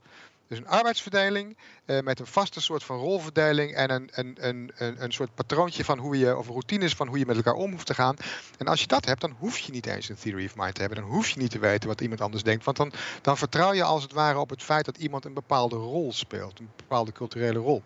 Dus 0.49 0.59
een 0.59 0.69
arbeidsverdeling 0.69 1.57
uh, 1.87 2.01
met 2.01 2.21
een 2.21 2.27
vaste 2.27 2.61
soort 2.61 2.85
van 2.85 2.99
rolverdeling 2.99 3.75
en 3.75 3.91
een, 3.91 4.11
een, 4.13 4.37
een, 4.77 5.03
een, 5.03 5.13
soort 5.13 5.35
patroontje 5.35 5.85
van 5.85 5.99
hoe 5.99 6.19
je, 6.19 6.37
of 6.37 6.49
routines 6.49 6.95
van 6.95 7.09
hoe 7.09 7.19
je 7.19 7.27
met 7.27 7.37
elkaar 7.37 7.55
om 7.55 7.71
hoeft 7.71 7.87
te 7.87 7.95
gaan. 7.95 8.17
En 8.59 8.67
als 8.67 8.81
je 8.81 8.87
dat 8.87 9.05
hebt, 9.05 9.21
dan 9.21 9.37
hoef 9.39 9.59
je 9.59 9.73
niet 9.73 9.87
eens 9.87 10.09
een 10.09 10.17
theory 10.17 10.45
of 10.45 10.57
mind 10.57 10.75
te 10.75 10.81
hebben. 10.81 11.01
Dan 11.01 11.11
hoef 11.11 11.29
je 11.29 11.41
niet 11.41 11.51
te 11.51 11.59
weten 11.59 11.89
wat 11.89 12.01
iemand 12.01 12.21
anders 12.21 12.43
denkt. 12.43 12.65
Want 12.65 12.77
dan, 12.77 12.93
dan 13.23 13.37
vertrouw 13.37 13.73
je 13.73 13.83
als 13.83 14.03
het 14.03 14.13
ware 14.13 14.39
op 14.39 14.51
het 14.51 14.63
feit 14.63 14.85
dat 14.85 14.97
iemand 14.97 15.25
een 15.25 15.35
bepaalde 15.35 15.77
rol 15.77 16.13
speelt, 16.13 16.59
een 16.59 16.71
bepaalde 16.77 17.13
culturele 17.13 17.59
rol. 17.59 17.83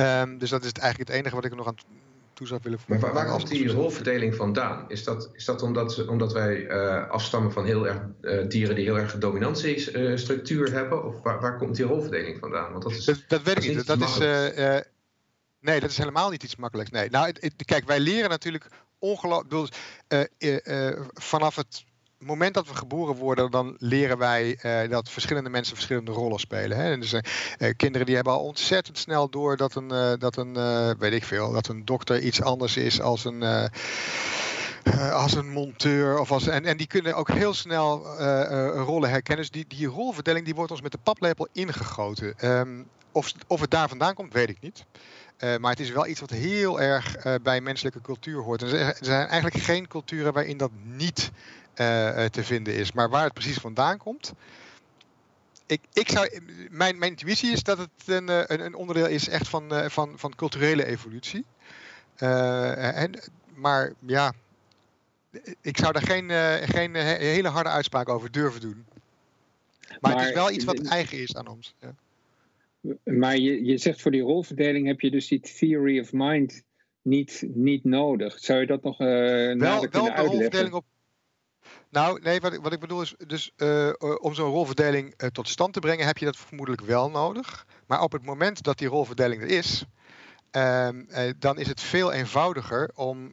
Um, 0.00 0.38
dus 0.38 0.50
dat 0.50 0.64
is 0.64 0.72
eigenlijk 0.72 1.10
het 1.10 1.18
enige 1.18 1.34
wat 1.34 1.44
ik 1.44 1.50
er 1.50 1.56
nog 1.56 1.66
aan 1.66 1.76
toe 2.36 2.46
zou 2.46 2.60
willen 2.62 2.78
Maar 2.86 3.00
waar, 3.00 3.12
waar 3.12 3.26
komt 3.26 3.48
die 3.48 3.72
rolverdeling 3.72 4.34
vandaan? 4.34 4.84
Is 4.88 5.04
dat, 5.04 5.30
is 5.32 5.44
dat 5.44 5.62
omdat, 5.62 6.06
omdat 6.06 6.32
wij 6.32 6.56
uh, 6.56 7.10
afstammen 7.10 7.52
van 7.52 7.64
heel 7.64 7.86
erg 7.86 8.00
uh, 8.20 8.48
dieren 8.48 8.74
die 8.74 8.84
heel 8.84 8.98
erg 8.98 9.18
dominantiestructuur 9.18 10.66
uh, 10.68 10.72
hebben? 10.72 11.04
Of 11.04 11.22
waar, 11.22 11.40
waar 11.40 11.58
komt 11.58 11.76
die 11.76 11.84
rolverdeling 11.84 12.38
vandaan? 12.38 12.70
Want 12.70 12.82
dat, 12.82 12.92
is, 12.92 13.04
dat, 13.04 13.24
dat 13.28 13.42
weet 13.42 13.64
ik 13.64 13.76
niet. 13.76 13.86
Dat 13.86 14.00
is, 14.00 14.18
nee, 15.60 15.80
dat 15.80 15.90
is 15.90 15.98
helemaal 15.98 16.30
niet 16.30 16.42
iets 16.42 16.56
makkelijks. 16.56 16.90
Nee. 16.90 17.10
Nou, 17.10 17.26
het, 17.26 17.42
het, 17.42 17.64
kijk, 17.64 17.86
wij 17.86 18.00
leren 18.00 18.30
natuurlijk 18.30 18.66
ongelooflijk. 18.98 19.74
vanaf 21.14 21.56
het 21.56 21.84
moment 22.26 22.54
dat 22.54 22.68
we 22.68 22.74
geboren 22.74 23.14
worden, 23.14 23.50
dan 23.50 23.76
leren 23.78 24.18
wij 24.18 24.58
uh, 24.62 24.90
dat 24.90 25.10
verschillende 25.10 25.50
mensen 25.50 25.74
verschillende 25.74 26.12
rollen 26.12 26.38
spelen. 26.38 26.76
Hè? 26.76 26.98
Dus, 26.98 27.12
uh, 27.12 27.20
kinderen 27.76 28.06
die 28.06 28.14
hebben 28.14 28.32
al 28.32 28.44
ontzettend 28.44 28.98
snel 28.98 29.28
door 29.28 29.56
dat 29.56 29.74
een, 29.74 30.18
dat 30.18 30.36
een 30.36 30.54
weet 30.98 31.12
ik 31.12 31.24
veel, 31.24 31.52
dat 31.52 31.68
een 31.68 31.84
dokter 31.84 32.20
iets 32.20 32.42
anders 32.42 32.76
is 32.76 33.00
als 33.00 33.24
een. 33.24 33.70
als 35.12 35.34
een 35.34 35.50
monteur 35.50 36.18
of 36.18 36.32
als, 36.32 36.46
en, 36.46 36.64
en 36.64 36.76
die 36.76 36.86
kunnen 36.86 37.14
ook 37.14 37.30
heel 37.30 37.54
snel 37.54 38.06
rollen 38.70 39.10
herkennen. 39.10 39.44
Dus 39.50 39.62
die, 39.62 39.78
die 39.78 39.86
rolverdeling 39.86 40.44
die 40.44 40.54
wordt 40.54 40.70
ons 40.70 40.82
met 40.82 40.92
de 40.92 40.98
paplepel 41.02 41.48
ingegoten. 41.52 42.34
Um, 42.44 42.86
of, 43.12 43.32
of 43.46 43.60
het 43.60 43.70
daar 43.70 43.88
vandaan 43.88 44.14
komt, 44.14 44.32
weet 44.32 44.48
ik 44.48 44.60
niet. 44.60 44.84
Maar 45.60 45.70
het 45.70 45.80
is 45.80 45.90
wel 45.90 46.06
iets 46.06 46.20
wat 46.20 46.30
heel 46.30 46.80
erg 46.80 47.16
bij 47.42 47.60
menselijke 47.60 48.00
cultuur 48.00 48.42
hoort. 48.42 48.62
En 48.62 48.68
er 48.68 48.96
zijn 49.00 49.26
eigenlijk 49.26 49.64
geen 49.64 49.88
culturen 49.88 50.32
waarin 50.32 50.56
dat 50.56 50.70
niet 50.82 51.30
te 52.30 52.44
vinden 52.44 52.74
is. 52.74 52.92
Maar 52.92 53.08
waar 53.08 53.24
het 53.24 53.32
precies 53.32 53.58
vandaan 53.58 53.98
komt. 53.98 54.32
Ik, 55.66 55.80
ik 55.92 56.10
zou, 56.10 56.40
mijn, 56.70 56.98
mijn 56.98 57.10
intuïtie 57.10 57.50
is 57.50 57.62
dat 57.62 57.78
het 57.78 57.90
een, 58.06 58.28
een, 58.28 58.60
een 58.60 58.74
onderdeel 58.74 59.06
is 59.06 59.28
echt 59.28 59.48
van, 59.48 59.90
van, 59.90 60.18
van 60.18 60.34
culturele 60.34 60.84
evolutie. 60.84 61.44
En, 62.16 63.20
maar 63.54 63.92
ja, 64.06 64.32
ik 65.60 65.76
zou 65.76 65.92
daar 65.92 66.02
geen, 66.02 66.30
geen 66.68 66.94
hele 66.94 67.48
harde 67.48 67.68
uitspraak 67.68 68.08
over 68.08 68.32
durven 68.32 68.60
doen. 68.60 68.84
Maar, 69.88 69.98
maar, 70.00 70.20
het 70.20 70.28
is 70.28 70.34
wel 70.34 70.50
iets 70.50 70.64
wat 70.64 70.80
eigen 70.80 71.18
is 71.18 71.36
aan 71.36 71.46
ons. 71.46 71.74
Ja. 71.80 71.94
Maar 73.04 73.36
je, 73.36 73.64
je 73.64 73.78
zegt 73.78 74.02
voor 74.02 74.10
die 74.10 74.22
rolverdeling 74.22 74.86
heb 74.86 75.00
je 75.00 75.10
dus 75.10 75.28
die 75.28 75.40
theory 75.40 76.00
of 76.00 76.12
mind 76.12 76.62
niet, 77.02 77.44
niet 77.46 77.84
nodig. 77.84 78.38
Zou 78.38 78.60
je 78.60 78.66
dat 78.66 78.82
nog 78.82 79.00
uh, 79.00 79.06
wel, 79.06 79.56
wel 79.56 79.88
kunnen 79.88 79.90
uitleggen? 79.90 80.26
rolverdeling 80.26 80.74
op 80.74 80.84
nou, 81.96 82.20
nee, 82.22 82.40
wat 82.40 82.52
ik, 82.52 82.60
wat 82.62 82.72
ik 82.72 82.80
bedoel 82.80 83.02
is, 83.02 83.14
dus 83.26 83.50
uh, 83.56 83.92
om 84.20 84.34
zo'n 84.34 84.50
rolverdeling 84.50 85.14
uh, 85.16 85.28
tot 85.28 85.48
stand 85.48 85.72
te 85.72 85.80
brengen, 85.80 86.06
heb 86.06 86.18
je 86.18 86.24
dat 86.24 86.36
vermoedelijk 86.36 86.82
wel 86.82 87.10
nodig. 87.10 87.66
Maar 87.86 88.00
op 88.00 88.12
het 88.12 88.24
moment 88.24 88.62
dat 88.62 88.78
die 88.78 88.88
rolverdeling 88.88 89.42
er 89.42 89.48
is, 89.48 89.84
uh, 90.52 90.88
dan 91.38 91.58
is 91.58 91.66
het 91.66 91.80
veel 91.80 92.12
eenvoudiger 92.12 92.90
om 92.94 93.32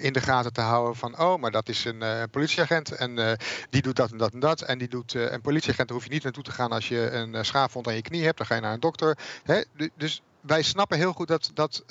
in 0.00 0.12
de 0.12 0.20
gaten 0.20 0.52
te 0.52 0.60
houden 0.60 0.96
van, 0.96 1.18
oh, 1.18 1.40
maar 1.40 1.50
dat 1.50 1.68
is 1.68 1.84
een 1.84 2.30
politieagent 2.30 2.92
en 2.92 3.38
die 3.70 3.82
doet 3.82 3.96
dat 3.96 4.10
en 4.10 4.18
dat 4.18 4.32
en 4.32 4.40
dat. 4.40 4.62
En 4.62 4.78
die 4.78 4.88
doet 4.88 5.14
een 5.14 5.40
politieagent, 5.40 5.88
daar 5.88 5.96
hoef 5.96 6.06
je 6.06 6.12
niet 6.12 6.22
naartoe 6.22 6.42
te 6.42 6.52
gaan 6.52 6.70
als 6.70 6.88
je 6.88 7.10
een 7.10 7.44
schaafwond 7.44 7.86
aan 7.86 7.94
je 7.94 8.02
knie 8.02 8.24
hebt, 8.24 8.38
dan 8.38 8.46
ga 8.46 8.54
je 8.54 8.60
naar 8.60 8.72
een 8.72 8.80
dokter. 8.80 9.18
Hè? 9.44 9.62
Dus 9.96 10.22
wij 10.40 10.62
snappen 10.62 10.98
heel 10.98 11.12
goed 11.12 11.28
dat, 11.28 11.50
dat 11.54 11.84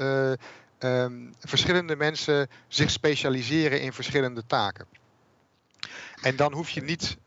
um, 0.79 1.33
verschillende 1.39 1.95
mensen 1.95 2.49
zich 2.67 2.89
specialiseren 2.89 3.81
in 3.81 3.93
verschillende 3.93 4.43
taken. 4.47 4.85
En 6.21 6.35
dan 6.35 6.53
hoef 6.53 6.69
je 6.69 6.81
niet 6.81 7.17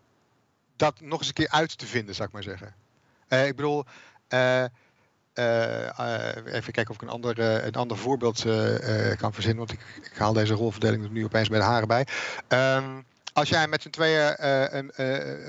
dat 0.76 1.00
nog 1.00 1.18
eens 1.18 1.28
een 1.28 1.34
keer 1.34 1.48
uit 1.48 1.78
te 1.78 1.86
vinden, 1.86 2.14
zou 2.14 2.28
ik 2.28 2.34
maar 2.34 2.42
zeggen. 2.42 2.74
Uh, 3.28 3.46
ik 3.46 3.56
bedoel, 3.56 3.84
uh, 4.28 4.64
uh, 5.34 6.36
even 6.44 6.72
kijken 6.72 6.88
of 6.88 6.94
ik 6.94 7.02
een 7.02 7.08
ander, 7.08 7.38
een 7.38 7.74
ander 7.74 7.96
voorbeeld 7.96 8.42
kan 9.16 9.32
verzinnen, 9.32 9.66
want 9.66 9.72
ik, 9.72 9.80
ik, 10.02 10.18
haal 10.18 10.32
deze 10.32 10.54
rolverdeling 10.54 11.04
er 11.04 11.10
nu 11.10 11.24
opeens 11.24 11.48
bij 11.48 11.58
de 11.58 11.64
haren 11.64 11.88
bij. 11.88 12.06
Um, 12.48 13.04
als 13.32 13.48
jij 13.48 13.68
met 13.68 13.82
z'n 13.82 13.90
tweeën 13.90 14.36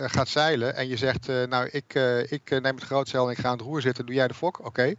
gaat 0.09 0.27
zeilen 0.27 0.75
en 0.75 0.87
je 0.87 0.97
zegt, 0.97 1.27
nou 1.27 1.67
ik, 1.71 1.93
ik 2.29 2.49
neem 2.49 2.75
het 2.75 2.83
grootzeil 2.83 3.25
en 3.25 3.31
ik 3.31 3.37
ga 3.37 3.49
aan 3.49 3.57
het 3.57 3.65
roer 3.65 3.81
zitten, 3.81 4.05
doe 4.05 4.15
jij 4.15 4.27
de 4.27 4.33
fok, 4.33 4.65
oké. 4.65 4.93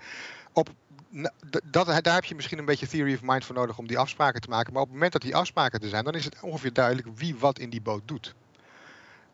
Op 0.53 0.69
dat, 1.65 2.03
daar 2.05 2.15
heb 2.15 2.25
je 2.25 2.35
misschien 2.35 2.59
een 2.59 2.65
beetje 2.65 2.87
theory 2.87 3.15
of 3.15 3.23
mind 3.23 3.45
voor 3.45 3.55
nodig 3.55 3.79
om 3.79 3.87
die 3.87 3.99
afspraken 3.99 4.41
te 4.41 4.49
maken. 4.49 4.73
Maar 4.73 4.83
op 4.83 4.87
het 4.87 4.95
moment 4.95 5.13
dat 5.13 5.23
die 5.23 5.37
afspraken 5.37 5.81
er 5.81 5.89
zijn, 5.89 6.05
dan 6.05 6.15
is 6.15 6.25
het 6.25 6.41
ongeveer 6.41 6.73
duidelijk 6.73 7.09
wie 7.15 7.37
wat 7.37 7.59
in 7.59 7.71
die 7.71 7.81
boot 7.81 8.03
doet. 8.05 8.35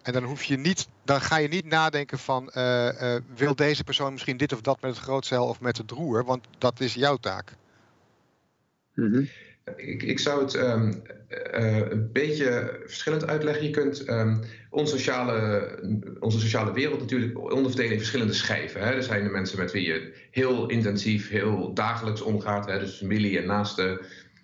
En 0.03 0.13
dan, 0.13 0.23
hoef 0.23 0.43
je 0.43 0.57
niet, 0.57 0.89
dan 1.05 1.21
ga 1.21 1.37
je 1.37 1.49
niet 1.49 1.65
nadenken 1.65 2.19
van 2.19 2.51
uh, 2.55 3.03
uh, 3.03 3.17
wil 3.35 3.55
deze 3.55 3.85
persoon 3.85 4.13
misschien 4.13 4.37
dit 4.37 4.53
of 4.53 4.61
dat 4.61 4.81
met 4.81 4.91
het 4.95 5.03
grootcel 5.03 5.47
of 5.47 5.61
met 5.61 5.77
het 5.77 5.91
roer, 5.91 6.25
want 6.25 6.47
dat 6.59 6.81
is 6.81 6.95
jouw 6.95 7.17
taak. 7.17 7.53
Mm. 8.95 9.29
Ik, 9.77 10.03
ik 10.03 10.19
zou 10.19 10.43
het 10.43 10.55
ehm, 10.55 10.93
een 11.91 12.13
beetje 12.13 12.81
verschillend 12.87 13.27
uitleggen. 13.27 13.65
Je 13.65 13.71
kunt 13.71 14.05
ehm, 14.05 14.37
onze, 14.71 14.97
sociale, 14.97 15.79
onze 16.21 16.41
sociale 16.41 16.73
wereld 16.73 17.01
natuurlijk 17.01 17.39
onderverdelen 17.39 17.93
in 17.93 17.99
verschillende 17.99 18.33
schijven. 18.33 18.81
Hè. 18.81 18.91
Er 18.91 19.03
zijn 19.03 19.25
de 19.25 19.31
mensen 19.31 19.59
met 19.59 19.73
wie 19.73 19.87
je 19.87 20.15
heel 20.31 20.69
intensief, 20.69 21.29
heel 21.29 21.75
dagelijks 21.75 22.21
omgaat. 22.21 22.67
Hè, 22.67 22.79
dus 22.79 22.97
familie 22.97 23.39
en 23.39 23.47
naaste 23.47 24.01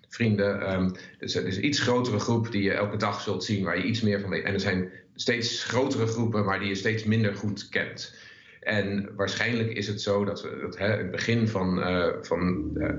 vrienden. 0.09 0.73
Um, 0.73 0.91
dus 1.19 1.35
er 1.35 1.45
is 1.45 1.57
een 1.57 1.65
iets 1.65 1.79
grotere 1.79 2.19
groep 2.19 2.51
die 2.51 2.63
je 2.63 2.73
elke 2.73 2.97
dag 2.97 3.21
zult 3.21 3.43
zien, 3.43 3.63
waar 3.63 3.77
je 3.77 3.83
iets 3.83 4.01
meer 4.01 4.19
van 4.19 4.29
weet. 4.29 4.43
En 4.43 4.53
er 4.53 4.59
zijn 4.59 4.91
steeds 5.15 5.63
grotere 5.63 6.07
groepen, 6.07 6.45
maar 6.45 6.59
die 6.59 6.67
je 6.67 6.75
steeds 6.75 7.03
minder 7.03 7.35
goed 7.35 7.69
kent. 7.69 8.15
En 8.67 9.09
waarschijnlijk 9.15 9.71
is 9.71 9.87
het 9.87 10.01
zo 10.01 10.25
dat 10.25 10.41
we 10.41 10.57
dat, 10.61 10.77
hè, 10.77 10.87
het 10.87 11.11
begin 11.11 11.47
van, 11.47 11.79
uh, 11.79 12.07
van 12.21 12.69
uh, 12.73 12.89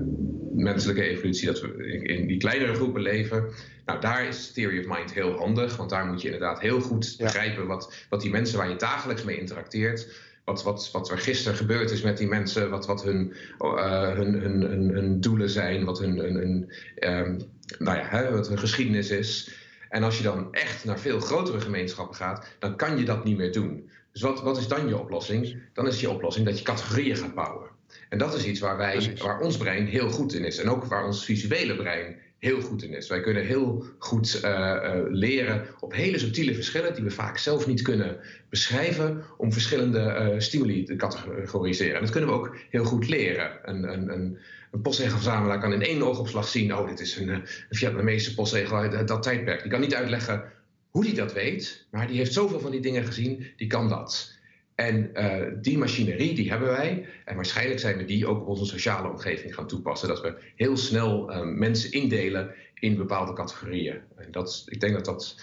menselijke 0.55 1.01
evolutie, 1.03 1.47
dat 1.47 1.61
we 1.61 1.85
in, 2.03 2.27
die 2.27 2.37
kleinere 2.37 2.73
groepen 2.73 3.01
leven. 3.01 3.49
Nou, 3.85 4.01
daar 4.01 4.27
is 4.27 4.51
Theory 4.51 4.79
of 4.79 4.97
Mind 4.97 5.13
heel 5.13 5.31
handig, 5.31 5.75
want 5.75 5.89
daar 5.89 6.05
moet 6.05 6.21
je 6.21 6.27
inderdaad 6.31 6.59
heel 6.59 6.81
goed 6.81 7.15
begrijpen 7.17 7.67
wat, 7.67 7.93
wat 8.09 8.21
die 8.21 8.31
mensen 8.31 8.57
waar 8.57 8.69
je 8.69 8.75
dagelijks 8.75 9.23
mee 9.23 9.39
interacteert, 9.39 10.07
wat, 10.45 10.63
wat, 10.63 10.89
wat 10.91 11.09
er 11.09 11.17
gisteren 11.17 11.57
gebeurd 11.57 11.91
is 11.91 12.01
met 12.01 12.17
die 12.17 12.27
mensen, 12.27 12.69
wat, 12.69 12.85
wat 12.85 13.03
hun, 13.03 13.33
uh, 13.59 14.13
hun, 14.13 14.33
hun, 14.33 14.61
hun, 14.61 14.89
hun, 14.89 15.21
doelen 15.21 15.49
zijn, 15.49 15.85
wat 15.85 15.99
hun, 15.99 16.17
hun, 16.17 16.35
hun 16.35 16.71
um, 16.99 17.37
nou 17.79 17.97
ja, 17.97 18.05
hè, 18.07 18.31
wat 18.31 18.47
hun 18.47 18.59
geschiedenis 18.59 19.09
is. 19.09 19.57
En 19.89 20.03
als 20.03 20.17
je 20.17 20.23
dan 20.23 20.53
echt 20.53 20.85
naar 20.85 20.99
veel 20.99 21.19
grotere 21.19 21.61
gemeenschappen 21.61 22.15
gaat, 22.15 22.55
dan 22.59 22.75
kan 22.75 22.97
je 22.97 23.05
dat 23.05 23.23
niet 23.23 23.37
meer 23.37 23.51
doen. 23.51 23.89
Dus 24.19 24.27
wat, 24.27 24.41
wat 24.41 24.57
is 24.57 24.67
dan 24.67 24.87
je 24.87 24.97
oplossing? 24.97 25.57
Dan 25.73 25.87
is 25.87 25.99
je 25.99 26.09
oplossing 26.09 26.45
dat 26.45 26.57
je 26.57 26.63
categorieën 26.63 27.15
gaat 27.15 27.33
bouwen. 27.33 27.69
En 28.09 28.17
dat 28.17 28.33
is 28.33 28.45
iets 28.45 28.59
waar, 28.59 28.77
wij, 28.77 29.13
waar 29.17 29.39
ons 29.39 29.57
brein 29.57 29.85
heel 29.85 30.09
goed 30.09 30.33
in 30.33 30.45
is. 30.45 30.57
En 30.57 30.69
ook 30.69 30.85
waar 30.85 31.05
ons 31.05 31.25
visuele 31.25 31.75
brein 31.75 32.17
heel 32.37 32.61
goed 32.61 32.83
in 32.83 32.93
is. 32.93 33.09
Wij 33.09 33.21
kunnen 33.21 33.45
heel 33.45 33.85
goed 33.97 34.41
uh, 34.43 34.51
uh, 34.51 34.91
leren 35.07 35.65
op 35.79 35.93
hele 35.93 36.19
subtiele 36.19 36.53
verschillen 36.53 36.93
die 36.93 37.03
we 37.03 37.11
vaak 37.11 37.37
zelf 37.37 37.67
niet 37.67 37.81
kunnen 37.81 38.17
beschrijven, 38.49 39.23
om 39.37 39.53
verschillende 39.53 40.31
uh, 40.33 40.39
stimuli 40.39 40.83
te 40.83 40.95
categoriseren. 40.95 41.95
En 41.95 42.01
dat 42.01 42.11
kunnen 42.11 42.29
we 42.29 42.35
ook 42.35 42.55
heel 42.69 42.83
goed 42.83 43.09
leren. 43.09 43.51
Een, 43.63 43.83
een, 43.93 44.13
een, 44.13 44.37
een 44.71 44.81
postzegelverzamelaar 44.81 45.59
kan 45.59 45.73
in 45.73 45.81
één 45.81 46.01
oogopslag 46.01 46.47
zien: 46.47 46.75
oh, 46.75 46.87
dit 46.87 46.99
is 46.99 47.17
een, 47.17 47.29
een 47.29 47.43
Vietnamese 47.69 48.33
postzegel 48.33 48.77
uit 48.77 49.07
dat 49.07 49.23
tijdperk. 49.23 49.61
Die 49.61 49.71
kan 49.71 49.81
niet 49.81 49.95
uitleggen 49.95 50.43
hoe 50.89 51.05
hij 51.05 51.13
dat 51.13 51.33
weet, 51.33 51.87
maar 51.91 52.07
die 52.07 52.17
heeft 52.17 52.33
zoveel 52.33 52.59
van 52.59 52.71
die 52.71 52.81
dingen 52.81 53.03
gezien, 53.03 53.45
die 53.57 53.67
kan 53.67 53.89
dat. 53.89 54.37
En 54.75 55.09
uh, 55.13 55.45
die 55.61 55.77
machinerie, 55.77 56.35
die 56.35 56.49
hebben 56.49 56.67
wij. 56.67 57.05
En 57.25 57.35
waarschijnlijk 57.35 57.79
zijn 57.79 57.97
we 57.97 58.05
die 58.05 58.27
ook 58.27 58.41
op 58.41 58.47
onze 58.47 58.65
sociale 58.65 59.09
omgeving 59.09 59.55
gaan 59.55 59.67
toepassen. 59.67 60.07
Dat 60.07 60.21
we 60.21 60.37
heel 60.55 60.77
snel 60.77 61.31
uh, 61.31 61.41
mensen 61.41 61.91
indelen 61.91 62.53
in 62.73 62.97
bepaalde 62.97 63.33
categorieën. 63.33 63.99
En 64.15 64.31
dat, 64.31 64.65
ik 64.65 64.79
denk 64.79 64.93
dat 64.93 65.05
dat 65.05 65.35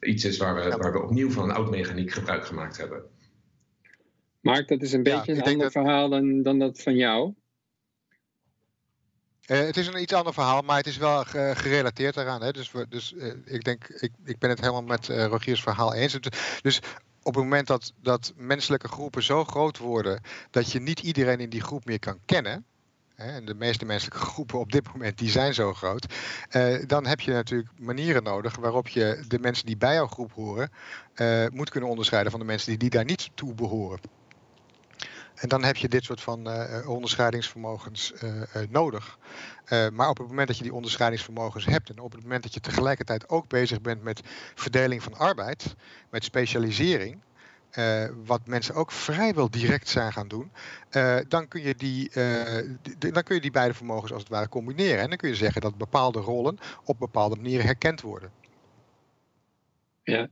iets 0.00 0.24
is 0.24 0.36
waar 0.36 0.54
we, 0.54 0.76
waar 0.76 0.92
we 0.92 1.02
opnieuw 1.02 1.30
van 1.30 1.44
een 1.44 1.56
oud 1.56 1.70
mechaniek 1.70 2.10
gebruik 2.10 2.46
gemaakt 2.46 2.76
hebben. 2.76 3.02
Mark, 4.40 4.68
dat 4.68 4.82
is 4.82 4.92
een 4.92 5.02
beetje 5.02 5.34
ja, 5.34 5.38
een 5.38 5.44
ander 5.44 5.62
dat... 5.62 5.72
verhaal 5.72 6.08
dan, 6.08 6.42
dan 6.42 6.58
dat 6.58 6.82
van 6.82 6.96
jou. 6.96 7.34
Uh, 9.46 9.58
het 9.58 9.76
is 9.76 9.86
een 9.86 10.00
iets 10.00 10.12
ander 10.12 10.32
verhaal, 10.34 10.62
maar 10.62 10.76
het 10.76 10.86
is 10.86 10.96
wel 10.96 11.24
gerelateerd 11.54 12.14
daaraan. 12.14 12.42
Hè? 12.42 12.52
Dus, 12.52 12.72
dus 12.88 13.12
uh, 13.12 13.32
ik 13.44 13.64
denk, 13.64 13.88
ik, 13.88 14.12
ik 14.24 14.38
ben 14.38 14.50
het 14.50 14.60
helemaal 14.60 14.82
met 14.82 15.08
uh, 15.08 15.26
Rogiers 15.26 15.62
verhaal 15.62 15.94
eens. 15.94 16.18
Dus 16.62 16.80
op 17.22 17.34
het 17.34 17.44
moment 17.44 17.66
dat, 17.66 17.92
dat 18.02 18.32
menselijke 18.36 18.88
groepen 18.88 19.22
zo 19.22 19.44
groot 19.44 19.78
worden 19.78 20.20
dat 20.50 20.72
je 20.72 20.80
niet 20.80 21.00
iedereen 21.00 21.40
in 21.40 21.50
die 21.50 21.60
groep 21.60 21.84
meer 21.84 21.98
kan 21.98 22.18
kennen. 22.24 22.64
En 23.14 23.44
de 23.44 23.54
meeste 23.54 23.84
menselijke 23.84 24.24
groepen 24.26 24.58
op 24.58 24.72
dit 24.72 24.92
moment 24.92 25.18
die 25.18 25.30
zijn 25.30 25.54
zo 25.54 25.74
groot. 25.74 26.06
dan 26.86 27.06
heb 27.06 27.20
je 27.20 27.32
natuurlijk 27.32 27.70
manieren 27.78 28.22
nodig 28.22 28.56
waarop 28.56 28.88
je 28.88 29.24
de 29.28 29.38
mensen 29.38 29.66
die 29.66 29.76
bij 29.76 29.94
jouw 29.94 30.06
groep 30.06 30.32
horen 30.32 30.70
moet 31.52 31.70
kunnen 31.70 31.90
onderscheiden 31.90 32.30
van 32.30 32.40
de 32.40 32.46
mensen 32.46 32.68
die, 32.68 32.78
die 32.78 32.90
daar 32.90 33.04
niet 33.04 33.30
toe 33.34 33.54
behoren. 33.54 34.00
En 35.36 35.48
dan 35.48 35.64
heb 35.64 35.76
je 35.76 35.88
dit 35.88 36.04
soort 36.04 36.20
van 36.20 36.48
uh, 36.48 36.88
onderscheidingsvermogens 36.88 38.12
uh, 38.22 38.34
uh, 38.36 38.42
nodig. 38.68 39.18
maar 39.92 40.08
op 40.08 40.18
het 40.18 40.28
moment 40.28 40.46
dat 40.46 40.56
je 40.56 40.62
die 40.62 40.74
onderscheidingsvermogens 40.74 41.64
hebt 41.64 41.90
en 41.90 41.98
op 41.98 42.12
het 42.12 42.22
moment 42.22 42.42
dat 42.42 42.54
je 42.54 42.60
tegelijkertijd 42.60 43.28
ook 43.28 43.48
bezig 43.48 43.80
bent 43.80 44.02
met 44.02 44.20
verdeling 44.54 45.02
van 45.02 45.14
arbeid, 45.14 45.74
met 46.10 46.24
specialisering, 46.24 47.18
wat 48.24 48.46
mensen 48.46 48.74
ook 48.74 48.92
vrijwel 48.92 49.50
direct 49.50 49.88
zijn 49.88 50.12
gaan 50.12 50.28
doen, 50.28 50.52
dan, 51.28 51.48
kun 51.48 51.62
je 51.62 51.74
die, 51.74 52.10
dan 52.98 53.22
kun 53.22 53.34
je 53.34 53.40
die 53.40 53.50
beide 53.50 53.74
vermogens 53.74 54.12
als 54.12 54.22
het 54.22 54.30
ware 54.30 54.48
combineren. 54.48 55.00
En 55.00 55.08
dan 55.08 55.18
kun 55.18 55.28
je 55.28 55.34
zeggen 55.34 55.60
dat 55.60 55.76
bepaalde 55.76 56.20
rollen 56.20 56.58
op 56.84 56.98
bepaalde 56.98 57.36
manieren 57.36 57.64
herkend 57.64 58.00
worden. 58.00 58.30
Ja, 60.06 60.28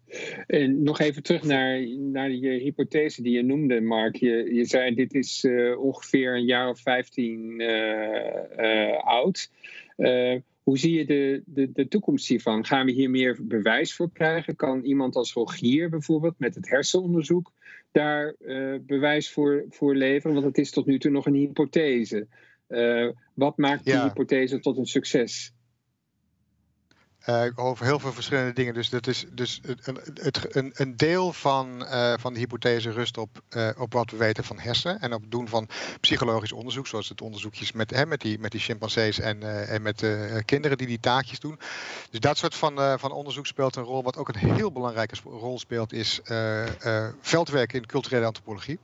en 0.47 0.83
nog 0.83 1.01
even 1.01 1.23
terug 1.23 1.43
naar, 1.43 1.87
naar 1.89 2.31
je 2.31 2.49
hypothese 2.49 3.23
die 3.23 3.33
je 3.33 3.43
noemde, 3.43 3.81
Mark. 3.81 4.17
Je, 4.17 4.55
je 4.55 4.65
zei 4.65 4.95
dit 4.95 5.15
is 5.15 5.45
uh, 5.45 5.79
ongeveer 5.81 6.35
een 6.35 6.45
jaar 6.45 6.69
of 6.69 6.81
15 6.81 7.61
uh, 7.61 7.69
uh, 8.59 9.05
oud. 9.05 9.51
hoe 10.63 10.79
zie 10.79 10.99
je 10.99 11.05
de, 11.05 11.43
de, 11.47 11.73
de 11.73 11.89
toekomst 11.89 12.29
hiervan? 12.29 12.65
Gaan 12.65 12.87
we 12.87 12.93
hier 12.93 13.11
meer 13.11 13.39
bewijs 13.43 13.95
voor 13.95 14.13
krijgen? 14.13 14.57
Kan 14.57 14.83
iemand 14.83 15.17
als 15.17 15.33
Rogier 15.33 15.91
bijvoorbeeld 15.91 16.39
met 16.39 16.55
het 16.55 16.69
hersenonderzoek 16.69 17.53
daar 17.93 18.35
bewijs 18.81 19.31
voor, 19.31 19.65
voor 19.71 19.95
leveren? 19.95 20.35
Want 20.35 20.47
het 20.47 20.59
is 20.59 20.71
tot 20.71 20.87
nu 20.87 20.99
toe 20.99 21.11
nog 21.11 21.27
een 21.27 21.35
hypothese. 21.35 22.27
wat 23.35 23.57
maakt 23.57 23.85
die 23.85 23.95
ja. 23.95 24.07
hypothese 24.07 24.61
tot 24.61 24.79
een 24.79 24.87
succes? 24.87 25.53
Uh, 27.29 27.45
over 27.55 27.85
heel 27.85 27.99
veel 27.99 28.13
verschillende 28.13 28.53
dingen. 28.53 28.75
Dus 28.75 28.91
dat 28.91 29.07
is 29.07 29.25
dus 29.33 29.61
een, 29.83 29.99
een, 30.51 30.73
een 30.75 30.97
deel 30.97 31.33
van, 31.33 31.83
uh, 31.83 32.15
van 32.19 32.33
de 32.33 32.39
hypothese 32.39 32.91
rust 32.91 33.19
op, 33.19 33.43
uh, 33.57 33.69
op 33.79 33.93
wat 33.93 34.11
we 34.11 34.17
weten 34.17 34.45
van 34.45 34.59
hersenen 34.59 35.01
en 35.01 35.13
op 35.13 35.21
het 35.21 35.31
doen 35.31 35.49
van 35.49 35.69
psychologisch 36.01 36.53
onderzoek, 36.53 36.87
zoals 36.87 37.09
het 37.09 37.21
onderzoekjes 37.21 37.73
met, 37.73 37.91
hè, 37.91 38.07
met, 38.07 38.21
die, 38.21 38.39
met 38.39 38.51
die 38.51 38.61
chimpansees 38.61 39.19
en, 39.19 39.69
en 39.69 39.83
met 39.83 40.07
kinderen 40.45 40.79
die 40.79 40.87
die 40.87 41.01
taakjes 41.01 41.41
doen. 41.41 41.59
Dus 42.11 42.21
dat 42.21 42.39
soort 42.39 42.55
van, 42.55 42.99
van 42.99 43.13
onderzoek 43.13 43.47
speelt 43.47 43.77
een 43.77 43.83
rol. 43.83 44.03
Wat 44.03 44.17
ook 44.17 44.29
een 44.29 44.55
heel 44.55 44.73
belangrijke 44.73 45.17
rol 45.25 45.59
speelt, 45.59 45.93
is 45.93 46.21
veldwerk 47.21 47.73
in 47.73 47.87
culturele 47.87 48.27
antropologie. 48.27 48.79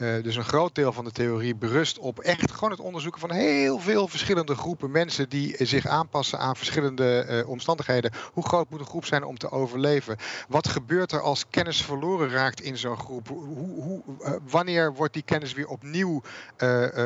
Uh, 0.00 0.22
dus 0.22 0.36
een 0.36 0.44
groot 0.44 0.74
deel 0.74 0.92
van 0.92 1.04
de 1.04 1.10
theorie 1.10 1.54
berust 1.54 1.98
op 1.98 2.20
echt 2.20 2.52
gewoon 2.52 2.70
het 2.70 2.80
onderzoeken 2.80 3.20
van 3.20 3.32
heel 3.32 3.78
veel 3.78 4.08
verschillende 4.08 4.54
groepen 4.54 4.90
mensen 4.90 5.28
die 5.28 5.66
zich 5.66 5.86
aanpassen 5.86 6.38
aan 6.38 6.56
verschillende 6.56 7.26
uh, 7.28 7.48
omstandigheden. 7.48 8.12
Hoe 8.32 8.46
groot 8.46 8.70
moet 8.70 8.80
een 8.80 8.86
groep 8.86 9.04
zijn 9.04 9.24
om 9.24 9.38
te 9.38 9.50
overleven? 9.50 10.16
Wat 10.48 10.68
gebeurt 10.68 11.12
er 11.12 11.20
als 11.20 11.48
kennis 11.48 11.82
verloren 11.82 12.30
raakt 12.30 12.60
in 12.60 12.76
zo'n 12.76 12.98
groep? 12.98 13.28
Hoe, 13.28 13.82
hoe, 13.82 14.02
uh, 14.20 14.30
wanneer 14.48 14.94
wordt 14.94 15.14
die 15.14 15.22
kennis 15.22 15.52
weer 15.52 15.68
opnieuw 15.68 16.22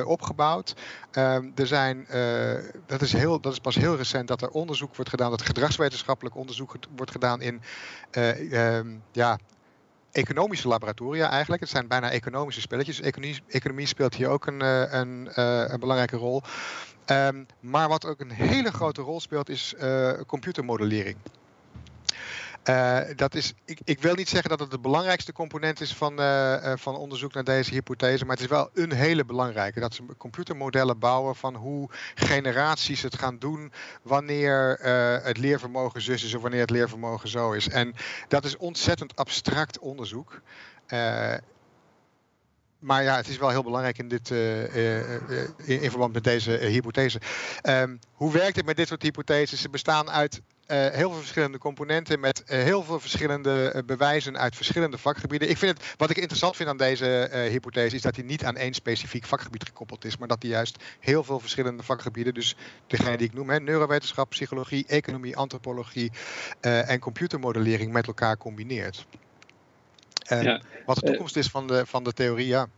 opgebouwd? 0.04 0.74
Ehm, 1.10 1.50
er 1.54 1.66
zijn, 1.66 2.06
dat, 2.86 3.02
is 3.02 3.12
heel, 3.12 3.40
dat 3.40 3.52
is 3.52 3.58
pas 3.58 3.74
heel 3.74 3.96
recent 3.96 4.28
dat 4.28 4.42
er 4.42 4.50
onderzoek 4.50 4.94
wordt 4.96 5.10
gedaan, 5.10 5.30
dat 5.30 5.42
gedragswetenschappelijk 5.42 6.36
onderzoek 6.36 6.76
wordt 6.96 7.10
gedaan 7.10 7.40
in 7.40 7.60
ehm, 8.10 8.88
ja, 9.12 9.38
economische 10.12 10.68
laboratoria 10.68 11.30
eigenlijk. 11.30 11.60
Het 11.60 11.70
zijn 11.70 11.88
bijna 11.88 12.10
economische 12.10 12.60
spelletjes. 12.60 13.00
Economie, 13.00 13.42
economie 13.48 13.86
speelt 13.86 14.14
hier 14.14 14.28
ook 14.28 14.46
een, 14.46 14.60
een, 14.98 15.30
een 15.72 15.80
belangrijke 15.80 16.16
rol. 16.16 16.42
Um, 17.06 17.46
maar 17.60 17.88
wat 17.88 18.06
ook 18.06 18.20
een 18.20 18.30
hele 18.30 18.72
grote 18.72 19.02
rol 19.02 19.20
speelt 19.20 19.48
is 19.48 19.74
uh, 19.82 20.12
computermodellering. 20.26 21.16
Uh, 22.68 23.00
dat 23.16 23.34
is, 23.34 23.52
ik, 23.64 23.80
ik, 23.84 24.00
wil 24.00 24.14
niet 24.14 24.28
zeggen 24.28 24.50
dat 24.50 24.60
het 24.60 24.70
de 24.70 24.78
belangrijkste 24.78 25.32
component 25.32 25.80
is 25.80 25.94
van, 25.94 26.20
uh, 26.20 26.72
van 26.76 26.96
onderzoek 26.96 27.34
naar 27.34 27.44
deze 27.44 27.72
hypothese, 27.72 28.24
maar 28.24 28.34
het 28.34 28.44
is 28.44 28.50
wel 28.50 28.70
een 28.74 28.92
hele 28.92 29.24
belangrijke. 29.24 29.80
Dat 29.80 29.94
ze 29.94 30.02
computermodellen 30.18 30.98
bouwen 30.98 31.36
van 31.36 31.54
hoe 31.54 31.88
generaties 32.14 33.02
het 33.02 33.18
gaan 33.18 33.38
doen 33.38 33.72
wanneer 34.02 34.78
het 35.22 35.38
leervermogen 35.38 36.02
zus 36.02 36.24
is 36.24 36.34
of 36.34 36.42
wanneer 36.42 36.60
het 36.60 36.70
leervermogen 36.70 37.28
zo 37.28 37.52
is. 37.52 37.68
En 37.68 37.94
dat 38.28 38.44
is 38.44 38.56
ontzettend 38.56 39.16
abstract 39.16 39.78
onderzoek. 39.78 40.40
Maar 42.78 43.02
ja, 43.02 43.16
het 43.16 43.28
is 43.28 43.38
wel 43.38 43.50
heel 43.50 43.62
belangrijk 43.62 43.98
in, 43.98 44.08
dit, 44.08 44.30
in, 45.66 45.90
verband 45.90 46.12
met 46.12 46.24
deze 46.24 46.50
hypothese. 46.50 47.20
Um, 47.62 47.98
hoe 48.12 48.32
werkt 48.32 48.56
het 48.56 48.66
met 48.66 48.76
dit 48.76 48.88
soort 48.88 49.02
hypotheses? 49.02 49.60
Ze 49.60 49.68
bestaan 49.68 50.10
uit 50.10 50.40
heel 50.76 51.10
veel 51.10 51.18
verschillende 51.18 51.58
componenten 51.58 52.20
met 52.20 52.42
uh, 52.42 52.62
heel 52.62 52.82
veel 52.82 53.00
verschillende 53.00 53.72
uh, 53.74 53.82
bewijzen 53.86 54.38
uit 54.38 54.56
verschillende 54.56 54.98
vakgebieden. 54.98 55.50
Ik 55.50 55.58
vind 55.58 55.78
het, 55.78 55.94
wat 55.96 56.10
ik 56.10 56.16
interessant 56.16 56.56
vind 56.56 56.68
aan 56.68 56.76
deze 56.76 57.28
hypothese 57.50 57.96
is 57.96 58.02
dat 58.02 58.16
hij 58.16 58.24
niet 58.24 58.44
aan 58.44 58.56
één 58.56 58.74
specifiek 58.74 59.24
vakgebied 59.24 59.64
gekoppeld 59.64 60.04
is, 60.04 60.16
maar 60.16 60.28
dat 60.28 60.42
hij 60.42 60.50
juist 60.50 60.82
heel 61.00 61.24
veel 61.24 61.40
verschillende 61.40 61.82
vakgebieden, 61.82 62.34
dus 62.34 62.56
degene 62.86 63.16
die 63.16 63.26
ik 63.26 63.34
noem, 63.34 63.50
hè, 63.50 63.60
neurowetenschap, 63.60 64.30
psychologie, 64.30 64.84
economie, 64.86 65.36
antropologie 65.36 66.12
en 66.60 66.98
computermodellering 66.98 67.92
met 67.92 68.06
elkaar 68.06 68.36
combineert. 68.36 69.06
Ja. 70.38 70.60
wat 70.86 70.96
de 70.96 71.06
toekomst 71.06 71.36
is 71.36 71.48
van 71.48 71.66
de, 71.66 71.86
van 71.86 72.04
de 72.04 72.12
theorie, 72.12 72.46
ja. 72.46 72.68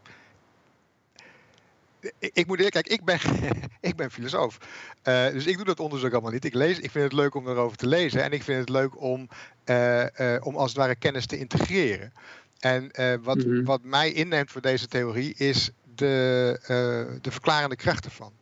Ik 2.19 2.47
moet 2.47 2.57
eerlijk, 2.57 2.75
kijk, 2.75 2.89
ik 2.89 3.05
ben, 3.05 3.19
ik 3.91 3.97
ben 3.97 4.11
filosoof. 4.11 4.59
Uh, 5.05 5.27
dus 5.27 5.47
ik 5.47 5.57
doe 5.57 5.65
dat 5.65 5.81
onderzoek 5.81 6.13
allemaal 6.13 6.31
niet. 6.31 6.45
Ik, 6.45 6.55
lees, 6.55 6.79
ik 6.79 6.91
vind 6.91 7.05
het 7.05 7.13
leuk 7.13 7.35
om 7.35 7.49
erover 7.49 7.77
te 7.77 7.87
lezen. 7.87 8.23
En 8.23 8.33
ik 8.33 8.43
vind 8.43 8.61
het 8.61 8.69
leuk 8.69 9.01
om, 9.01 9.29
uh, 9.65 10.05
uh, 10.21 10.37
om 10.41 10.57
als 10.57 10.71
het 10.71 10.79
ware 10.79 10.97
kennis 10.97 11.27
te 11.27 11.39
integreren. 11.39 12.13
En 12.59 12.91
wat, 13.23 13.37
mm 13.37 13.43
-hmm. 13.43 13.65
wat 13.65 13.83
mij 13.83 14.13
inneemt 14.13 14.51
voor 14.51 14.61
deze 14.61 14.89
theorie 14.89 15.35
is 15.35 15.71
de, 15.95 16.59
de 17.21 17.31
verklarende 17.31 17.77
kracht 17.77 18.05
ervan. 18.05 18.33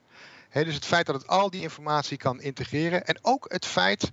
He, 0.48 0.64
dus 0.64 0.74
het 0.74 0.84
feit 0.84 1.06
dat 1.06 1.14
het 1.14 1.26
al 1.26 1.50
die 1.50 1.62
informatie 1.62 2.16
kan 2.16 2.40
integreren. 2.40 3.04
En 3.04 3.18
ook 3.22 3.44
het 3.48 3.66
feit 3.66 4.10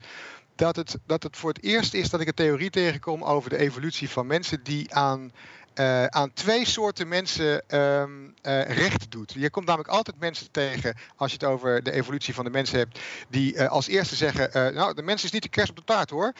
dat 0.55 0.75
het, 0.75 0.97
dat 1.05 1.23
het 1.23 1.37
voor 1.37 1.49
het 1.49 1.63
eerst 1.63 1.93
is 1.93 2.09
dat 2.09 2.21
ik 2.21 2.27
een 2.27 2.33
theorie 2.33 2.69
tegenkom 2.69 3.23
over 3.23 3.49
de 3.49 3.57
evolutie 3.57 4.09
van 4.09 4.27
mensen 4.27 4.63
die 4.63 4.93
aan 4.93 5.31
uh, 5.79 6.05
aan 6.05 6.33
twee 6.33 6.65
soorten 6.65 7.07
mensen 7.07 7.77
um, 7.79 8.33
uh, 8.43 8.61
recht 8.63 9.11
doet. 9.11 9.33
Je 9.33 9.49
komt 9.49 9.65
namelijk 9.65 9.89
altijd 9.89 10.19
mensen 10.19 10.51
tegen, 10.51 10.95
als 11.15 11.31
je 11.31 11.37
het 11.39 11.47
over 11.47 11.83
de 11.83 11.91
evolutie 11.91 12.33
van 12.33 12.45
de 12.45 12.51
mensen 12.51 12.77
hebt, 12.77 12.99
die 13.29 13.53
uh, 13.53 13.67
als 13.67 13.87
eerste 13.87 14.15
zeggen: 14.15 14.73
Nou, 14.73 14.93
de 14.93 15.03
mens 15.03 15.23
is 15.23 15.31
niet 15.31 15.43
de 15.43 15.49
kerst 15.49 15.69
op 15.69 15.75
de 15.75 15.83
taart 15.83 16.09
hoor. 16.09 16.33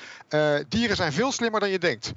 dieren 0.67 0.95
zijn 0.95 1.13
veel 1.13 1.31
slimmer 1.31 1.59
dan 1.59 1.69
je 1.69 1.79
denkt. 1.79 2.11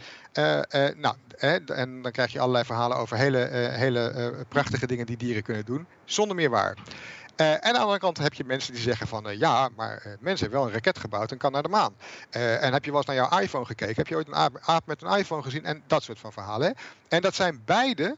nou, 0.97 1.15
en 1.39 2.03
dan 2.03 2.13
krijg 2.13 2.33
je 2.33 2.41
allerlei 2.41 2.65
verhalen 2.65 2.97
over 2.97 3.17
hele, 3.17 3.49
hele 3.73 4.35
prachtige 4.49 4.87
dingen 4.87 5.07
die 5.07 5.17
dieren 5.17 5.43
kunnen 5.43 5.65
doen, 5.65 5.87
zonder 6.05 6.37
meer 6.37 6.51
waar. 6.51 6.77
Uh, 7.41 7.53
en 7.53 7.63
aan 7.63 7.73
de 7.73 7.79
andere 7.79 7.99
kant 7.99 8.19
heb 8.19 8.35
je 8.35 8.45
mensen 8.45 8.73
die 8.73 8.83
zeggen 8.83 9.07
van 9.07 9.29
uh, 9.29 9.39
ja, 9.39 9.69
maar 9.77 10.03
uh, 10.07 10.13
mensen 10.21 10.41
hebben 10.41 10.59
wel 10.59 10.69
een 10.69 10.75
raket 10.75 10.99
gebouwd 10.99 11.31
en 11.31 11.39
kan 11.39 11.53
naar 11.53 11.63
de 11.63 11.69
maan. 11.69 11.95
en 12.31 12.73
heb 12.73 12.85
je 12.85 12.91
wel 12.91 12.99
eens 12.99 13.07
naar 13.07 13.29
jouw 13.29 13.39
iPhone 13.39 13.65
gekeken? 13.65 13.95
Heb 13.97 14.07
je 14.07 14.17
ooit 14.17 14.27
een 14.27 14.61
aap 14.61 14.87
met 14.87 15.03
een 15.03 15.19
iPhone 15.19 15.43
gezien? 15.43 15.65
En 15.65 15.83
dat 15.87 16.03
soort 16.03 16.19
van 16.19 16.33
verhalen. 16.33 16.67
Hè? 16.67 16.73
En 17.09 17.23
dat 17.23 17.35
zijn 17.35 17.63
beide 17.65 18.17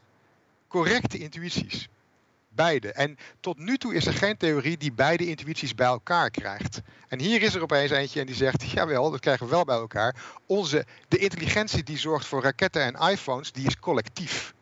correcte 0.67 1.17
intuïties. 1.17 1.87
Beide. 2.49 2.91
En 2.91 3.17
tot 3.39 3.57
nu 3.57 3.77
toe 3.77 3.95
is 3.95 4.05
er 4.05 4.13
geen 4.13 4.37
theorie 4.37 4.77
die 4.77 4.91
beide 4.91 5.27
intuïties 5.27 5.75
bij 5.75 5.87
elkaar 5.87 6.29
krijgt. 6.29 6.81
En 7.07 7.19
hier 7.19 7.41
is 7.41 7.55
er 7.55 7.61
opeens 7.61 7.91
eentje 7.91 8.19
en 8.19 8.25
die 8.25 8.35
zegt: 8.35 8.69
jawel, 8.69 9.11
dat 9.11 9.19
krijgen 9.19 9.45
we 9.45 9.51
wel 9.51 9.65
bij 9.65 9.75
elkaar. 9.75 10.15
Onze, 10.45 10.85
de 11.07 11.17
intelligentie 11.17 11.83
die 11.83 11.97
zorgt 11.97 12.25
voor 12.25 12.43
raketten 12.43 12.81
en 12.81 13.09
iPhones, 13.11 13.51
die 13.51 13.67
is 13.67 13.79
collectief. 13.79 14.53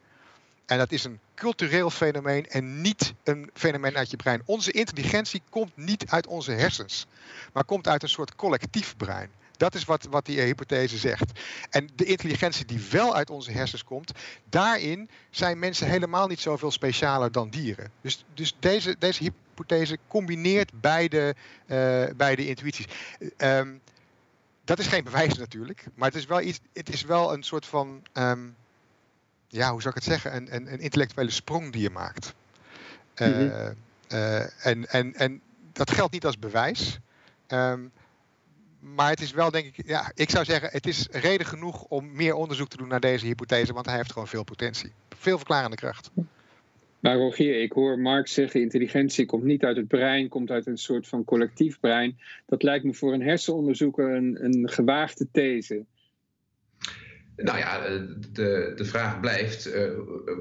En 0.65 0.77
dat 0.77 0.91
is 0.91 1.03
een 1.03 1.19
cultureel 1.41 1.89
fenomeen 1.89 2.47
en 2.49 2.81
niet 2.81 3.13
een 3.23 3.49
fenomeen 3.53 3.97
uit 3.97 4.09
je 4.09 4.17
brein. 4.17 4.41
Onze 4.45 4.71
intelligentie 4.71 5.41
komt 5.49 5.71
niet 5.75 6.05
uit 6.07 6.27
onze 6.27 6.51
hersens, 6.51 7.07
maar 7.53 7.63
komt 7.63 7.87
uit 7.87 8.03
een 8.03 8.09
soort 8.09 8.35
collectief 8.35 8.97
brein. 8.97 9.29
Dat 9.57 9.75
is 9.75 9.85
wat, 9.85 10.07
wat 10.09 10.25
die 10.25 10.41
hypothese 10.41 10.97
zegt. 10.97 11.39
En 11.69 11.89
de 11.95 12.05
intelligentie 12.05 12.65
die 12.65 12.87
wel 12.91 13.15
uit 13.15 13.29
onze 13.29 13.51
hersens 13.51 13.83
komt, 13.83 14.11
daarin 14.49 15.09
zijn 15.29 15.59
mensen 15.59 15.87
helemaal 15.87 16.27
niet 16.27 16.39
zoveel 16.39 16.71
specialer 16.71 17.31
dan 17.31 17.49
dieren. 17.49 17.91
Dus, 18.01 18.25
dus 18.33 18.55
deze, 18.59 18.95
deze 18.99 19.23
hypothese 19.23 19.97
combineert 20.07 20.71
beide, 20.81 21.35
uh, 21.67 22.03
beide 22.15 22.47
intuïties. 22.47 22.85
Um, 23.37 23.81
dat 24.63 24.79
is 24.79 24.87
geen 24.87 25.03
bewijs 25.03 25.33
natuurlijk, 25.37 25.85
maar 25.93 26.07
het 26.07 26.17
is 26.17 26.25
wel, 26.25 26.41
iets, 26.41 26.59
het 26.73 26.93
is 26.93 27.03
wel 27.03 27.33
een 27.33 27.43
soort 27.43 27.65
van. 27.65 28.01
Um, 28.13 28.55
ja, 29.51 29.71
hoe 29.71 29.81
zou 29.81 29.95
ik 29.95 30.03
het 30.03 30.11
zeggen, 30.11 30.35
een, 30.35 30.55
een, 30.55 30.73
een 30.73 30.79
intellectuele 30.79 31.29
sprong 31.29 31.71
die 31.71 31.81
je 31.81 31.89
maakt. 31.89 32.33
Uh, 33.21 33.27
mm 33.27 33.33
-hmm. 33.33 33.75
uh, 34.11 34.65
en, 34.65 34.85
en, 34.89 35.13
en 35.13 35.41
dat 35.73 35.91
geldt 35.91 36.13
niet 36.13 36.25
als 36.25 36.39
bewijs. 36.39 36.99
Um, 37.47 37.91
maar 38.79 39.09
het 39.09 39.21
is 39.21 39.31
wel, 39.31 39.51
denk 39.51 39.65
ik, 39.65 39.87
ja, 39.87 40.11
ik 40.15 40.29
zou 40.29 40.45
zeggen, 40.45 40.69
het 40.71 40.87
is 40.87 41.07
reden 41.11 41.45
genoeg 41.45 41.83
om 41.83 42.15
meer 42.15 42.33
onderzoek 42.33 42.67
te 42.67 42.77
doen 42.77 42.87
naar 42.87 42.99
deze 42.99 43.25
hypothese, 43.25 43.73
want 43.73 43.85
hij 43.85 43.95
heeft 43.95 44.11
gewoon 44.11 44.27
veel 44.27 44.43
potentie. 44.43 44.91
Veel 45.09 45.37
verklarende 45.37 45.75
kracht. 45.75 46.11
Maar 46.99 47.15
Rogier, 47.15 47.61
ik 47.61 47.71
hoor 47.71 47.99
Marx 47.99 48.33
zeggen, 48.33 48.61
intelligentie 48.61 49.25
komt 49.25 49.43
niet 49.43 49.63
uit 49.63 49.77
het 49.77 49.87
brein, 49.87 50.29
komt 50.29 50.49
uit 50.51 50.67
een 50.67 50.77
soort 50.77 51.07
van 51.07 51.23
collectief 51.23 51.79
brein. 51.79 52.19
Dat 52.45 52.63
lijkt 52.63 52.85
me 52.85 52.93
voor 52.93 53.13
een 53.13 53.21
hersenonderzoeker 53.21 54.15
een, 54.15 54.43
een 54.43 54.69
gewaagde 54.69 55.27
these. 55.31 55.83
Nou 57.43 57.57
ja, 57.57 57.85
eh, 57.85 58.01
de, 58.33 58.73
de 58.75 58.85
vraag 58.85 59.19
blijft, 59.19 59.67
uh, 59.67 59.83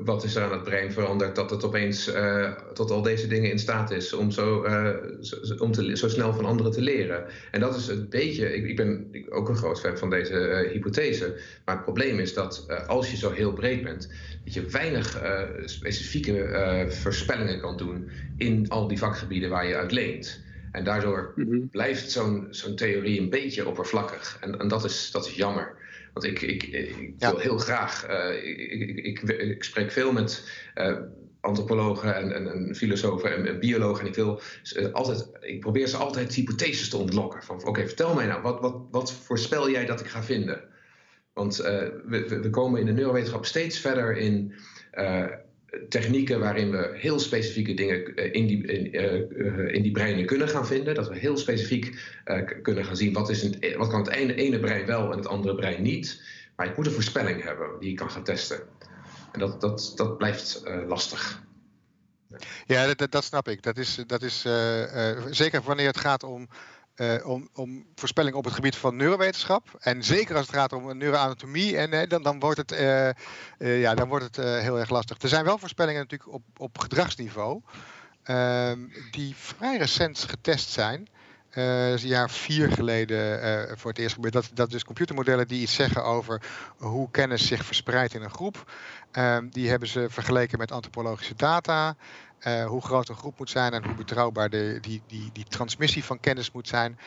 wat 0.04 0.24
is 0.24 0.34
er 0.34 0.42
aan 0.42 0.52
het 0.52 0.62
brein 0.62 0.92
veranderd 0.92 1.36
dat 1.36 1.50
het 1.50 1.64
opeens 1.64 2.08
uh, 2.08 2.52
tot 2.74 2.90
al 2.90 3.02
deze 3.02 3.26
dingen 3.26 3.50
in 3.50 3.58
staat 3.58 3.90
is 3.90 4.12
om, 4.12 4.30
zo, 4.30 4.64
uh, 4.64 4.88
zo, 5.20 5.54
om 5.58 5.72
te, 5.72 5.96
zo 5.96 6.08
snel 6.08 6.32
van 6.32 6.44
anderen 6.44 6.72
te 6.72 6.80
leren? 6.80 7.24
En 7.50 7.60
dat 7.60 7.76
is 7.76 7.88
een 7.88 8.06
beetje, 8.08 8.54
ik, 8.54 8.66
ik 8.66 8.76
ben 8.76 9.10
ook 9.28 9.48
een 9.48 9.56
groot 9.56 9.80
fan 9.80 9.98
van 9.98 10.10
deze 10.10 10.68
hypothese, 10.72 11.40
maar 11.64 11.74
het 11.74 11.84
probleem 11.84 12.18
is 12.18 12.34
dat 12.34 12.66
als 12.86 13.10
je 13.10 13.16
zo 13.16 13.30
heel 13.30 13.52
breed 13.52 13.82
bent, 13.82 14.08
dat 14.44 14.54
je 14.54 14.66
weinig 14.66 15.22
specifieke 15.64 16.86
voorspellingen 16.88 17.60
kan 17.60 17.76
doen 17.76 18.10
in 18.36 18.68
al 18.68 18.88
die 18.88 18.98
vakgebieden 18.98 19.50
waar 19.50 19.66
je 19.66 19.76
uit 19.76 19.92
leent. 19.92 20.40
En 20.72 20.84
daardoor 20.84 21.32
mm 21.36 21.46
-hmm. 21.46 21.68
blijft 21.68 22.10
zo'n 22.10 22.46
zo'n 22.50 22.76
theorie 22.76 23.20
een 23.20 23.30
beetje 23.30 23.68
oppervlakkig. 23.68 24.38
En, 24.40 24.58
en 24.58 24.68
dat, 24.68 24.84
is, 24.84 25.10
dat 25.10 25.26
is 25.26 25.34
jammer. 25.34 25.79
Want 26.12 26.26
ik, 26.26 26.42
ik, 26.42 26.62
ik 26.62 27.14
wil 27.18 27.38
heel 27.38 27.58
graag, 27.58 28.08
uh, 28.10 28.44
ik, 28.44 28.96
ik, 28.96 29.20
ik, 29.22 29.64
spreek 29.64 29.90
veel 29.90 30.12
met 30.12 30.50
uh, 30.74 30.96
antropologen 31.40 32.14
en, 32.14 32.32
en, 32.32 32.52
en, 32.52 32.74
filosofen 32.74 33.36
en, 33.36 33.46
en, 33.46 33.60
biologen. 33.60 34.00
En 34.00 34.06
ik, 34.06 34.14
wil 34.14 34.40
altijd, 34.92 35.30
ik 35.40 35.60
probeer 35.60 35.86
ze 35.86 35.96
altijd 35.96 36.34
hypotheses 36.34 36.88
te 36.88 36.96
ontlokken. 36.96 37.42
Van 37.42 37.64
oké, 37.64 37.86
vertel 37.86 38.14
mij 38.14 38.26
nou, 38.26 38.42
wat, 38.42 38.60
wat, 38.60 38.76
wat 38.90 39.12
voorspel 39.12 39.70
jij 39.70 39.86
dat 39.86 40.00
ik 40.00 40.06
ga 40.06 40.22
vinden? 40.22 40.68
Want 41.32 41.60
uh, 41.60 41.66
we, 42.06 42.40
we, 42.42 42.50
komen 42.50 42.80
in 42.80 42.86
de 42.86 42.92
neurowetenschap 42.92 43.44
steeds 43.44 43.78
verder 43.78 44.16
in 44.16 44.54
technieken 45.88 46.40
waarin 46.40 46.70
we 46.70 46.90
heel 46.94 47.18
specifieke 47.18 47.74
dingen 47.74 48.32
in 48.32 48.46
die, 48.46 48.66
in, 48.66 48.94
uh, 48.94 49.74
in, 49.74 49.82
die 49.82 49.92
breinen 49.92 50.26
kunnen 50.26 50.48
gaan 50.48 50.66
vinden. 50.66 50.94
Dat 50.94 51.08
we 51.08 51.18
heel 51.18 51.36
specifiek 51.36 51.98
kunnen 52.62 52.84
gaan 52.84 52.96
zien 52.96 53.12
wat, 53.12 53.30
is 53.30 53.42
een, 53.42 53.76
wat 53.76 53.88
kan 53.88 54.00
het 54.00 54.10
ene, 54.10 54.34
ene 54.34 54.60
brein 54.60 54.86
wel 54.86 55.10
en 55.10 55.16
het 55.16 55.26
andere 55.26 55.54
brein 55.54 55.82
niet. 55.82 56.22
Maar 56.56 56.66
ik 56.66 56.76
moet 56.76 56.86
een 56.86 56.92
voorspelling 56.92 57.42
hebben 57.42 57.68
die 57.80 57.90
ik 57.90 57.96
kan 57.96 58.10
gaan 58.10 58.24
testen. 58.24 58.60
En 59.32 59.40
dat, 59.40 59.60
dat, 59.60 59.92
dat 59.96 60.18
blijft 60.18 60.62
lastig. 60.86 61.42
Ja, 62.66 62.94
dat, 62.94 63.12
dat, 63.12 63.24
snap 63.24 63.48
ik. 63.48 63.62
Dat 63.62 63.78
is, 63.78 64.02
dat 64.06 64.22
is 64.22 64.46
zeker 65.30 65.62
wanneer 65.62 65.86
het 65.86 66.00
gaat 66.00 66.22
om 66.22 66.48
uh, 67.00 67.26
om, 67.26 67.48
om 67.54 67.86
voorspellingen 67.94 68.38
op 68.38 68.44
het 68.44 68.54
gebied 68.54 68.76
van 68.76 68.96
neurowetenschap. 68.96 69.68
En 69.78 70.04
zeker 70.04 70.36
als 70.36 70.46
het 70.46 70.56
gaat 70.56 70.72
om 70.72 70.96
neuroanatomie, 70.96 71.76
en, 71.76 71.92
uh, 71.92 72.00
dan, 72.08 72.22
dan 72.22 72.40
wordt 72.40 72.58
het, 72.58 72.72
uh, 72.72 73.80
ja, 73.80 73.94
dan 73.94 74.08
wordt 74.08 74.24
het 74.24 74.36
heel 74.62 74.78
erg 74.78 74.90
lastig. 74.90 75.22
Er 75.22 75.28
zijn 75.28 75.44
wel 75.44 75.58
voorspellingen 75.58 76.00
natuurlijk 76.00 76.32
op, 76.32 76.42
op 76.56 76.78
gedragsniveau, 76.78 77.60
ehm, 78.22 78.78
die 79.10 79.34
vrij 79.36 79.76
recent 79.76 80.18
getest 80.18 80.70
zijn. 80.70 81.08
Uh, 81.54 81.90
een 81.90 81.98
jaar 82.06 82.30
vier 82.30 82.72
geleden 82.72 83.78
voor 83.78 83.90
het 83.90 83.98
eerst 83.98 84.14
gebeurd. 84.14 84.32
Dat, 84.32 84.50
dat 84.54 84.70
dus 84.70 84.84
computermodellen 84.84 85.48
die 85.48 85.62
iets 85.62 85.74
zeggen 85.74 86.04
over 86.04 86.42
hoe 86.76 87.10
kennis 87.10 87.46
zich 87.46 87.64
verspreidt 87.64 88.14
in 88.14 88.22
een 88.22 88.30
groep. 88.30 88.72
Uh, 89.18 89.38
die 89.50 89.68
hebben 89.68 89.88
ze 89.88 90.06
vergeleken 90.10 90.58
met 90.58 90.72
antropologische 90.72 91.34
data. 91.34 91.96
Uh, 92.46 92.66
hoe 92.66 92.82
groot 92.82 93.08
een 93.08 93.16
groep 93.16 93.38
moet 93.38 93.50
zijn 93.50 93.72
en 93.72 93.84
hoe 93.84 93.94
betrouwbaar 93.94 94.50
de, 94.50 94.78
die, 94.80 95.02
die, 95.06 95.30
die 95.32 95.44
transmissie 95.44 96.04
van 96.04 96.20
kennis 96.20 96.52
moet 96.52 96.68
zijn. 96.68 96.98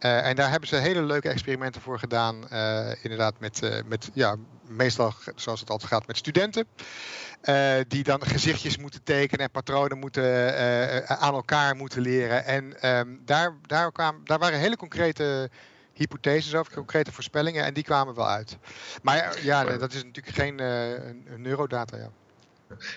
Uh, 0.00 0.26
en 0.26 0.36
daar 0.36 0.50
hebben 0.50 0.68
ze 0.68 0.76
hele 0.76 1.02
leuke 1.02 1.28
experimenten 1.28 1.80
voor 1.80 1.98
gedaan. 1.98 2.48
Uh, 2.52 2.90
inderdaad, 3.02 3.34
met, 3.38 3.82
met 3.86 4.10
ja, 4.12 4.36
meestal 4.66 5.14
zoals 5.34 5.60
het 5.60 5.70
altijd 5.70 5.90
gaat, 5.92 6.06
met 6.06 6.16
studenten. 6.16 6.66
die 7.88 8.02
dan 8.02 8.26
gezichtjes 8.26 8.76
moeten 8.76 9.02
tekenen 9.02 9.44
en 9.44 9.50
patronen 9.50 9.98
moeten, 9.98 11.08
aan 11.08 11.34
elkaar 11.34 11.76
moeten 11.76 12.00
leren. 12.00 12.44
En 12.44 12.88
um, 12.98 13.22
daar, 13.24 13.54
daar, 13.66 13.92
kwam, 13.92 14.20
daar 14.24 14.38
waren 14.38 14.58
hele 14.58 14.76
concrete 14.76 15.50
hypotheses 15.92 16.54
over, 16.54 16.72
concrete 16.72 17.12
voorspellingen. 17.12 17.64
En 17.64 17.74
die 17.74 17.84
kwamen 17.84 18.14
wel 18.14 18.28
uit. 18.28 18.58
Maar 19.02 19.38
ja, 19.42 19.64
dat 19.64 19.92
is 19.92 20.04
natuurlijk 20.04 20.36
geen 20.36 20.54
neurodata. 21.36 21.96
Ja. 21.96 22.10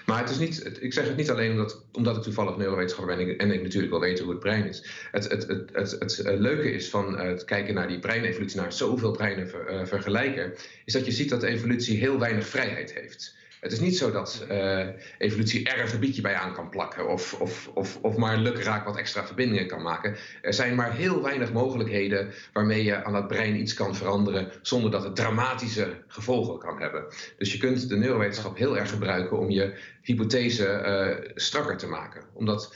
Maar 0.06 0.20
het 0.20 0.30
is 0.30 0.38
niet, 0.38 0.78
ik 0.80 0.94
zeg 0.94 1.08
het 1.08 1.16
niet 1.16 1.30
alleen 1.30 1.52
omdat, 1.52 1.84
omdat 1.92 2.18
ik 2.18 2.24
toevallig 2.24 2.58
neurowetenschapper 2.58 3.16
ben 3.16 3.38
en 3.38 3.52
ik 3.52 3.62
natuurlijk 3.62 3.92
wel 3.92 4.02
weet 4.02 4.20
hoe 4.20 4.30
het 4.30 4.40
brein 4.40 4.68
is. 4.68 5.08
Het, 5.12 5.30
het, 5.30 5.48
het, 5.48 5.70
het, 5.74 5.92
het 6.00 6.20
eh, 6.20 6.40
leuke 6.40 6.72
is 6.72 6.90
van 6.90 7.20
het 7.20 7.46
kijken 7.46 7.74
naar 7.74 7.88
die 7.88 8.00
breinevolutie, 8.00 8.60
naar 8.60 8.74
zoveel 8.74 9.12
breinen 9.12 9.52
uh, 9.70 9.86
vergelijken, 9.86 10.54
is 10.86 10.94
dat 10.94 11.06
je 11.06 11.12
ziet 11.12 11.30
dat 11.30 11.42
de 11.42 11.48
evolutie 11.48 11.98
heel 11.98 12.20
weinig 12.20 12.48
vrijheid 12.48 12.94
heeft. 12.94 13.36
Het 13.62 13.72
is 13.72 13.80
niet 13.80 13.98
zo 13.98 14.12
dat 14.12 14.46
uh, 14.52 14.88
evolutie 15.18 15.70
er 15.70 15.82
een 15.82 15.88
gebiedje 15.88 16.22
bij 16.22 16.36
aan 16.36 16.54
kan 16.54 16.70
plakken 16.70 17.10
of, 17.10 17.34
of, 17.34 17.72
of, 17.74 17.98
of 18.02 18.18
maar 18.18 18.38
lukraak 18.38 18.86
wat 18.86 18.98
extra 18.98 19.26
verbindingen 19.26 19.68
kan 19.68 19.82
maken. 19.82 20.16
Er 20.42 20.54
zijn 20.54 20.76
maar 20.76 20.94
heel 20.94 21.22
weinig 21.22 21.54
mogelijkheden 21.54 22.32
waarmee 22.54 22.84
je 22.84 23.04
aan 23.04 23.16
het 23.16 23.28
brein 23.28 23.60
iets 23.60 23.74
kan 23.74 23.96
veranderen 23.96 24.52
zonder 24.62 24.92
dat 24.92 25.04
het 25.04 25.16
dramatische 25.16 26.04
gevolgen 26.08 26.60
kan 26.60 26.80
hebben. 26.80 27.06
Dus 27.38 27.52
je 27.52 27.58
kunt 27.58 27.90
de 27.90 27.98
neurowetenschap 27.98 28.58
heel 28.58 28.78
erg 28.78 28.90
gebruiken 28.90 29.40
om 29.40 29.50
je 29.50 29.74
hypothese 30.02 30.84
uh, 31.24 31.32
strakker 31.36 31.78
te 31.78 31.88
maken. 31.88 32.24
Omdat 32.34 32.76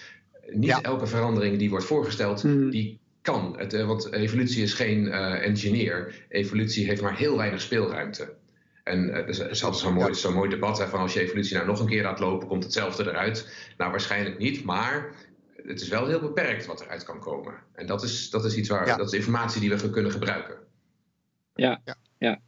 niet 0.49 0.69
ja. 0.69 0.81
elke 0.81 1.07
verandering 1.07 1.57
die 1.57 1.69
wordt 1.69 1.85
voorgesteld, 1.85 2.43
mm. 2.43 2.69
die 2.69 2.99
kan. 3.21 3.55
Het, 3.57 3.73
uh, 3.73 3.87
want 3.87 4.11
evolutie 4.11 4.63
is 4.63 4.73
geen 4.73 5.11
engineer. 5.11 6.25
Evolutie 6.29 6.85
heeft 6.85 7.01
maar 7.01 7.17
heel 7.17 7.37
weinig 7.37 7.61
speelruimte. 7.61 8.33
En 8.85 9.07
uh, 9.07 9.15
er 9.15 9.49
is 9.49 9.63
altijd 9.63 9.83
zo'n 9.83 9.93
mooi, 9.93 10.13
zo 10.13 10.31
mooi 10.31 10.49
debat 10.49 10.77
hè, 10.77 10.87
van 10.87 10.99
als 10.99 11.13
je 11.13 11.19
evolutie 11.21 11.55
nou 11.55 11.67
nog 11.67 11.79
een 11.79 11.87
keer 11.87 12.03
laat 12.03 12.19
lopen, 12.19 12.47
komt 12.47 12.63
hetzelfde 12.63 13.03
eruit. 13.03 13.69
Nou, 13.77 13.91
waarschijnlijk 13.91 14.37
niet, 14.37 14.63
maar 14.63 15.15
het 15.63 15.81
is 15.81 15.87
wel 15.87 16.07
heel 16.07 16.19
beperkt 16.19 16.65
wat 16.65 16.81
eruit 16.81 17.03
kan 17.03 17.19
komen. 17.19 17.53
En 17.73 17.85
dat 17.85 18.03
is, 18.03 18.29
dat 18.29 18.45
is 18.45 18.57
iets 18.57 18.69
waar, 18.69 18.97
dat 18.97 19.13
is 19.13 19.17
informatie 19.17 19.61
die 19.61 19.75
we 19.75 19.89
kunnen 19.89 20.11
gebruiken. 20.11 20.57
Ja, 21.53 21.81
ja. 21.85 21.95
ja. 22.17 22.41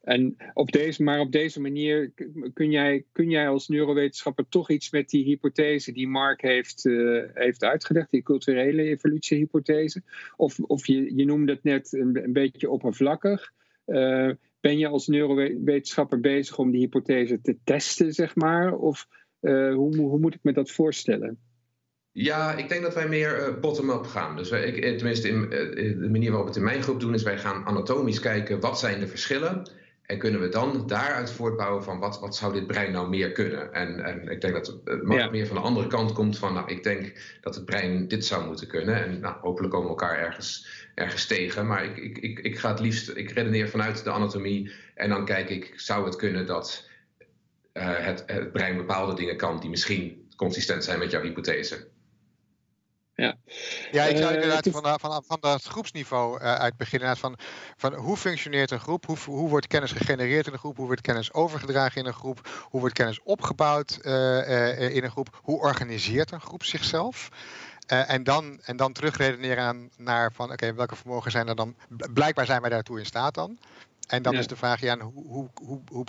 En 0.00 0.36
op 0.54 0.72
deze, 0.72 1.02
maar 1.02 1.20
op 1.20 1.32
deze 1.32 1.60
manier 1.60 2.12
kun 2.54 2.70
jij, 2.70 3.04
kun 3.12 3.30
jij 3.30 3.48
als 3.48 3.68
neurowetenschapper 3.68 4.48
toch 4.48 4.70
iets 4.70 4.90
met 4.90 5.08
die 5.08 5.24
hypothese 5.24 5.92
die 5.92 6.08
Mark 6.08 6.42
heeft, 6.42 6.84
uh, 6.84 7.22
heeft 7.34 7.64
uitgelegd, 7.64 8.10
die 8.10 8.22
culturele 8.22 8.82
evolutiehypothese? 8.82 10.02
Of, 10.36 10.58
of 10.58 10.86
je, 10.86 11.16
je 11.16 11.24
noemde 11.24 11.52
het 11.52 11.62
net 11.62 11.92
een, 11.92 12.24
een 12.24 12.32
beetje 12.32 12.70
oppervlakkig. 12.70 13.52
Uh, 13.86 14.30
ben 14.64 14.78
je 14.78 14.88
als 14.88 15.06
neurowetenschapper 15.06 16.20
bezig 16.20 16.58
om 16.58 16.70
die 16.70 16.80
hypothese 16.80 17.40
te 17.40 17.56
testen, 17.64 18.12
zeg 18.12 18.34
maar? 18.34 18.72
Of 18.72 19.06
uh, 19.40 19.74
hoe, 19.74 19.96
hoe 19.96 20.18
moet 20.18 20.34
ik 20.34 20.42
me 20.42 20.52
dat 20.52 20.70
voorstellen? 20.70 21.38
Ja, 22.12 22.56
ik 22.56 22.68
denk 22.68 22.82
dat 22.82 22.94
wij 22.94 23.08
meer 23.08 23.58
bottom-up 23.60 24.04
gaan. 24.04 24.36
Dus 24.36 24.50
wij, 24.50 24.64
ik, 24.64 24.98
tenminste, 24.98 25.28
in, 25.28 25.48
de 26.00 26.08
manier 26.10 26.30
waarop 26.30 26.46
we 26.46 26.52
het 26.52 26.56
in 26.56 26.64
mijn 26.70 26.82
groep 26.82 27.00
doen, 27.00 27.14
is 27.14 27.22
wij 27.22 27.38
gaan 27.38 27.64
anatomisch 27.66 28.20
kijken 28.20 28.60
wat 28.60 28.78
zijn 28.78 29.00
de 29.00 29.06
verschillen. 29.06 29.70
En 30.02 30.18
kunnen 30.18 30.40
we 30.40 30.48
dan 30.48 30.86
daaruit 30.86 31.32
voortbouwen 31.32 31.84
van 31.84 31.98
wat, 31.98 32.20
wat 32.20 32.36
zou 32.36 32.52
dit 32.52 32.66
brein 32.66 32.92
nou 32.92 33.08
meer 33.08 33.32
kunnen? 33.32 33.72
En, 33.72 34.04
en 34.04 34.28
ik 34.28 34.40
denk 34.40 34.54
dat 34.54 34.66
het 34.66 35.00
ja. 35.08 35.30
meer 35.30 35.46
van 35.46 35.56
de 35.56 35.62
andere 35.62 35.86
kant 35.86 36.12
komt 36.12 36.38
van, 36.38 36.54
nou, 36.54 36.70
ik 36.70 36.82
denk 36.82 37.12
dat 37.40 37.54
het 37.54 37.64
brein 37.64 38.08
dit 38.08 38.24
zou 38.24 38.46
moeten 38.46 38.68
kunnen. 38.68 39.04
En 39.04 39.20
nou, 39.20 39.36
hopelijk 39.40 39.72
komen 39.72 39.86
we 39.86 40.00
elkaar 40.00 40.18
ergens, 40.18 40.83
ergens 40.94 41.26
tegen. 41.26 41.66
Maar 41.66 41.84
ik, 41.84 41.96
ik, 41.96 42.18
ik, 42.18 42.38
ik 42.38 42.58
ga 42.58 42.68
het 42.68 42.80
liefst, 42.80 43.08
ik 43.08 43.30
redeneer 43.30 43.68
vanuit 43.68 44.04
de 44.04 44.10
anatomie. 44.10 44.72
En 44.94 45.08
dan 45.08 45.24
kijk 45.24 45.50
ik, 45.50 45.72
zou 45.76 46.04
het 46.04 46.16
kunnen 46.16 46.46
dat 46.46 46.88
uh, 47.74 47.96
het, 47.96 48.22
het 48.26 48.52
brein 48.52 48.76
bepaalde 48.76 49.14
dingen 49.14 49.36
kan 49.36 49.60
die 49.60 49.70
misschien 49.70 50.28
consistent 50.36 50.84
zijn 50.84 50.98
met 50.98 51.10
jouw 51.10 51.22
hypothese? 51.22 51.92
Ja, 53.16 53.36
ja 53.90 54.04
ik 54.04 54.16
zou 54.16 54.28
uh, 54.28 54.34
inderdaad 54.34 54.68
van, 54.70 55.00
van, 55.00 55.22
van 55.26 55.38
dat 55.40 55.62
groepsniveau 55.62 56.40
uit 56.40 56.76
beginnen. 56.76 57.16
Van, 57.16 57.38
van 57.76 57.94
hoe 57.94 58.16
functioneert 58.16 58.70
een 58.70 58.80
groep? 58.80 59.06
Hoe, 59.06 59.16
hoe 59.24 59.48
wordt 59.48 59.66
kennis 59.66 59.92
gegenereerd 59.92 60.46
in 60.46 60.52
een 60.52 60.58
groep? 60.58 60.76
Hoe 60.76 60.86
wordt 60.86 61.00
kennis 61.00 61.32
overgedragen 61.32 62.00
in 62.00 62.06
een 62.06 62.14
groep? 62.14 62.66
Hoe 62.70 62.80
wordt 62.80 62.94
kennis 62.94 63.20
opgebouwd 63.22 63.98
uh, 64.02 64.94
in 64.94 65.04
een 65.04 65.10
groep? 65.10 65.40
Hoe 65.42 65.60
organiseert 65.60 66.30
een 66.30 66.40
groep 66.40 66.64
zichzelf? 66.64 67.28
En, 67.86 68.24
dan, 68.24 68.60
en 68.64 68.76
dan 68.76 68.92
terugredeneren 68.92 69.90
naar 69.96 70.32
van 70.32 70.52
oké, 70.52 70.74
welke 70.74 70.96
vermogen 70.96 71.30
zijn 71.30 71.48
er 71.48 71.56
dan? 71.56 71.74
Blijkbaar 72.12 72.46
zijn 72.46 72.60
wij 72.60 72.70
daartoe 72.70 72.98
in 72.98 73.06
staat 73.06 73.34
dan. 73.34 73.58
En 74.06 74.22
dan 74.22 74.34
is 74.34 74.46
de 74.46 74.56
vraag, 74.56 74.80
ja, 74.80 74.98
hoe, 74.98 75.26
hoe, 75.26 75.48
hoe, 75.54 75.80
hoe, 75.88 76.04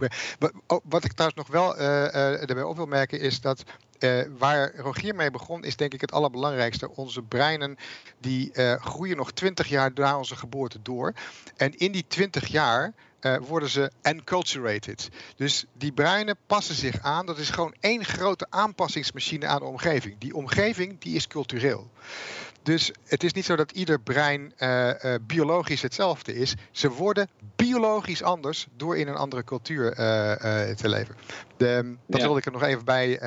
oh, 0.67 0.80
wat 0.84 1.03
ik 1.03 1.11
trouwens 1.11 1.39
nog 1.39 1.47
wel 1.47 1.80
uh, 1.80 1.82
uh, 1.82 2.49
erbij 2.49 2.63
op 2.63 2.76
wil 2.76 2.86
merken 2.86 3.19
is 3.19 3.41
dat 3.41 3.63
uh, 3.99 4.21
waar 4.38 4.76
Rogier 4.76 5.15
mee 5.15 5.32
begon, 5.32 5.63
is 5.63 5.76
denk 5.76 5.93
ik 5.93 6.01
het 6.01 6.11
allerbelangrijkste. 6.11 6.95
Onze 6.95 7.21
breinen 7.21 7.78
die 8.19 8.51
groeien 8.80 9.17
nog 9.17 9.32
20 9.32 9.67
jaar 9.67 9.91
na 9.93 10.17
onze 10.17 10.36
geboorte 10.36 10.82
door. 10.82 11.13
En 11.55 11.78
in 11.78 11.91
die 11.91 12.05
20 12.07 12.47
jaar 12.47 12.93
worden 13.47 13.70
ze 13.70 13.91
enculturated. 14.01 15.09
Dus 15.36 15.66
die 15.74 15.91
breinen 15.91 16.38
passen 16.47 16.76
zich 16.76 17.01
aan. 17.01 17.26
Dat 17.26 17.38
is 17.38 17.49
gewoon 17.49 17.76
één 17.80 18.05
grote 18.05 18.47
aanpassingsmachine 18.49 19.47
aan 19.47 19.59
de 19.59 19.66
omgeving. 19.66 20.16
Die 20.20 20.36
omgeving 20.36 20.99
die 20.99 21.16
is 21.16 21.28
cultureel. 21.28 21.91
Dus 22.63 22.91
het 23.03 23.24
is 23.24 23.34
niet 23.34 23.45
zo 23.45 23.55
dat 23.55 23.72
ieder 23.72 23.99
brein 23.99 24.53
uh, 24.57 24.88
uh, 24.88 25.16
biologisch 25.22 25.82
hetzelfde 25.82 26.36
is. 26.36 26.55
Ze 26.72 26.89
worden 26.89 27.30
biologisch 27.55 28.24
anders 28.24 28.68
door 28.76 28.97
in 28.97 29.07
een 29.07 29.16
andere 29.16 29.43
cultuur 29.43 29.95
te 30.76 30.89
leven. 30.89 31.16
De, 31.57 31.95
dat 32.07 32.20
ja. 32.20 32.26
wilde 32.26 32.39
ik 32.39 32.45
er 32.45 32.51
nog 32.51 32.63
even 32.63 32.86
bij, 32.86 33.20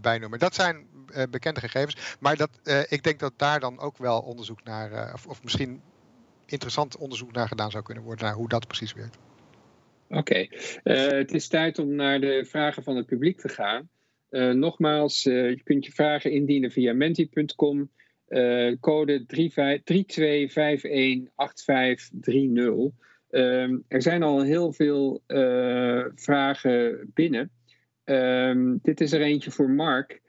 bij 0.00 0.18
noemen. 0.18 0.38
Dat 0.38 0.54
zijn 0.54 0.86
bekende 1.30 1.60
gegevens. 1.60 2.16
Maar 2.20 2.36
dat, 2.36 2.50
ik 2.88 3.02
denk 3.02 3.18
dat 3.18 3.32
daar 3.36 3.60
dan 3.60 3.78
ook 3.78 3.98
wel 3.98 4.20
onderzoek 4.20 4.64
naar, 4.64 5.12
of, 5.14 5.26
of, 5.26 5.42
misschien 5.42 5.82
interessant 6.46 6.96
onderzoek 6.96 7.32
naar 7.32 7.48
gedaan 7.48 7.70
zou 7.70 7.82
kunnen 7.82 8.04
worden, 8.04 8.24
naar 8.24 8.34
hoe 8.34 8.48
dat 8.48 8.66
precies 8.66 8.92
werkt. 8.92 9.18
Oké, 10.08 10.18
okay. 10.18 10.50
het 11.18 11.32
is 11.32 11.48
tijd 11.48 11.78
om 11.78 11.94
naar 11.94 12.20
de 12.20 12.44
vragen 12.44 12.82
van 12.82 12.96
het 12.96 13.06
publiek 13.06 13.40
te 13.40 13.48
gaan. 13.48 13.88
nogmaals, 14.58 15.22
je 15.22 15.60
kunt 15.64 15.86
je 15.86 15.92
vragen 15.92 16.32
indienen 16.32 16.70
via 16.70 16.92
menti.com. 16.92 17.90
Code 18.80 19.24
32518530. 19.26 19.34
Uh, 23.30 23.70
er 23.88 24.02
zijn 24.02 24.22
al 24.22 24.42
heel 24.42 24.72
veel 24.72 25.22
vragen 26.14 27.10
binnen. 27.14 27.50
Uh, 28.04 28.74
dit 28.82 29.00
is 29.00 29.12
er 29.12 29.20
eentje 29.20 29.50
voor 29.50 29.70
Mark. 29.70 30.22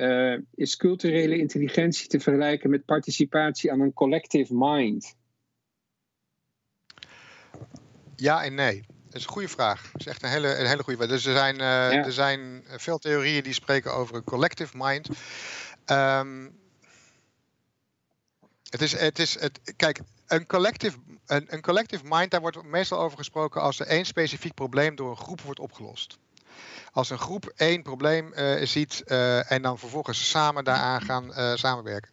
Eh, 0.00 0.34
is 0.54 0.76
culturele 0.76 1.38
intelligentie 1.38 2.08
te 2.08 2.20
vergelijken 2.20 2.70
met 2.70 2.84
participatie 2.84 3.72
aan 3.72 3.80
een 3.80 3.92
collective 3.92 4.54
mind? 4.56 5.16
Ja 8.20 8.44
en 8.44 8.54
nee. 8.54 8.84
Dat 9.04 9.14
is 9.14 9.24
een 9.24 9.32
goede 9.32 9.48
vraag. 9.48 9.82
Dat 9.92 10.00
is 10.00 10.06
echt 10.06 10.22
een 10.22 10.28
hele, 10.28 10.56
een 10.56 10.66
hele 10.66 10.82
goede 10.82 10.98
vraag. 10.98 11.10
Dus 11.10 11.26
er 11.26 11.34
zijn, 11.34 11.56
ja. 11.56 11.90
er 11.90 12.12
zijn 12.12 12.64
veel 12.66 12.98
theorieën 12.98 13.42
die 13.42 13.52
spreken 13.52 13.94
over 13.94 14.14
een 14.14 14.24
collective 14.24 14.76
mind. 14.76 15.08
Um, 15.86 16.58
het 18.70 18.82
is, 18.82 18.92
het 18.92 19.18
is, 19.18 19.40
het, 19.40 19.60
kijk, 19.76 20.00
een 20.26 20.46
collective, 20.46 20.96
een, 21.26 21.46
een 21.48 21.60
collective 21.60 22.04
mind, 22.06 22.30
daar 22.30 22.40
wordt 22.40 22.62
meestal 22.62 22.98
over 22.98 23.18
gesproken 23.18 23.60
als 23.60 23.80
er 23.80 23.86
één 23.86 24.04
specifiek 24.04 24.54
probleem 24.54 24.94
door 24.94 25.10
een 25.10 25.16
groep 25.16 25.40
wordt 25.40 25.60
opgelost. 25.60 26.18
Als 26.92 27.10
een 27.10 27.18
groep 27.18 27.52
één 27.56 27.82
probleem 27.82 28.32
uh, 28.36 28.66
ziet 28.66 29.02
uh, 29.06 29.52
en 29.52 29.62
dan 29.62 29.78
vervolgens 29.78 30.30
samen 30.30 30.64
daaraan 30.64 31.02
gaan 31.02 31.28
uh, 31.28 31.54
samenwerken. 31.54 32.10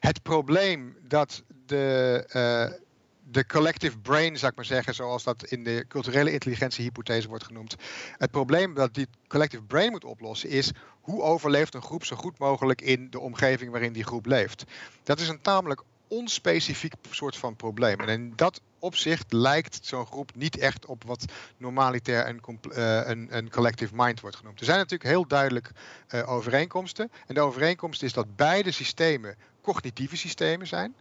Het 0.00 0.22
probleem 0.22 0.96
dat 1.02 1.42
de, 1.66 2.80
de 3.30 3.46
collective 3.46 3.98
brain, 3.98 4.38
zou 4.38 4.50
ik 4.50 4.56
maar 4.56 4.66
zeggen, 4.66 4.94
zoals 4.94 5.22
dat 5.22 5.44
in 5.44 5.64
de 5.64 5.84
culturele 5.88 6.32
intelligentiehypothese 6.32 7.28
wordt 7.28 7.44
genoemd. 7.44 7.76
Het 8.16 8.30
probleem 8.30 8.74
dat 8.74 8.94
die 8.94 9.06
collective 9.28 9.62
brain 9.62 9.90
moet 9.90 10.04
oplossen 10.04 10.48
is 10.48 10.70
hoe 11.00 11.22
overleeft 11.22 11.74
een 11.74 11.82
groep 11.82 12.04
zo 12.04 12.16
goed 12.16 12.38
mogelijk 12.38 12.80
in 12.80 13.10
de 13.10 13.20
omgeving 13.20 13.70
waarin 13.70 13.92
die 13.92 14.04
groep 14.04 14.26
leeft. 14.26 14.64
Dat 15.02 15.20
is 15.20 15.28
een 15.28 15.40
tamelijk 15.40 15.82
onspecifiek 16.08 16.94
soort 17.10 17.36
van 17.36 17.56
probleem. 17.56 18.00
En 18.00 18.08
in 18.08 18.32
dat 18.36 18.60
opzicht 18.78 19.32
lijkt 19.32 19.78
zo'n 19.82 20.06
groep 20.06 20.30
niet 20.34 20.58
echt 20.58 20.86
op 20.86 21.04
wat 21.04 21.24
normalitair 21.56 22.28
een, 22.28 22.40
uh, 22.70 23.00
een, 23.08 23.36
een, 23.36 23.50
collective 23.50 23.92
mind 23.96 24.20
wordt 24.20 24.36
genoemd. 24.36 24.58
Er 24.58 24.64
zijn 24.64 24.78
natuurlijk 24.78 25.10
heel 25.10 25.26
duidelijk 25.26 25.70
uh, 26.14 26.30
overeenkomsten. 26.30 27.10
En 27.26 27.34
de 27.34 27.40
overeenkomst 27.40 28.02
is 28.02 28.12
dat 28.12 28.36
beide 28.36 28.70
systemen 28.70 29.36
cognitieve 29.62 30.16
systemen 30.16 30.66
zijn. 30.66 30.94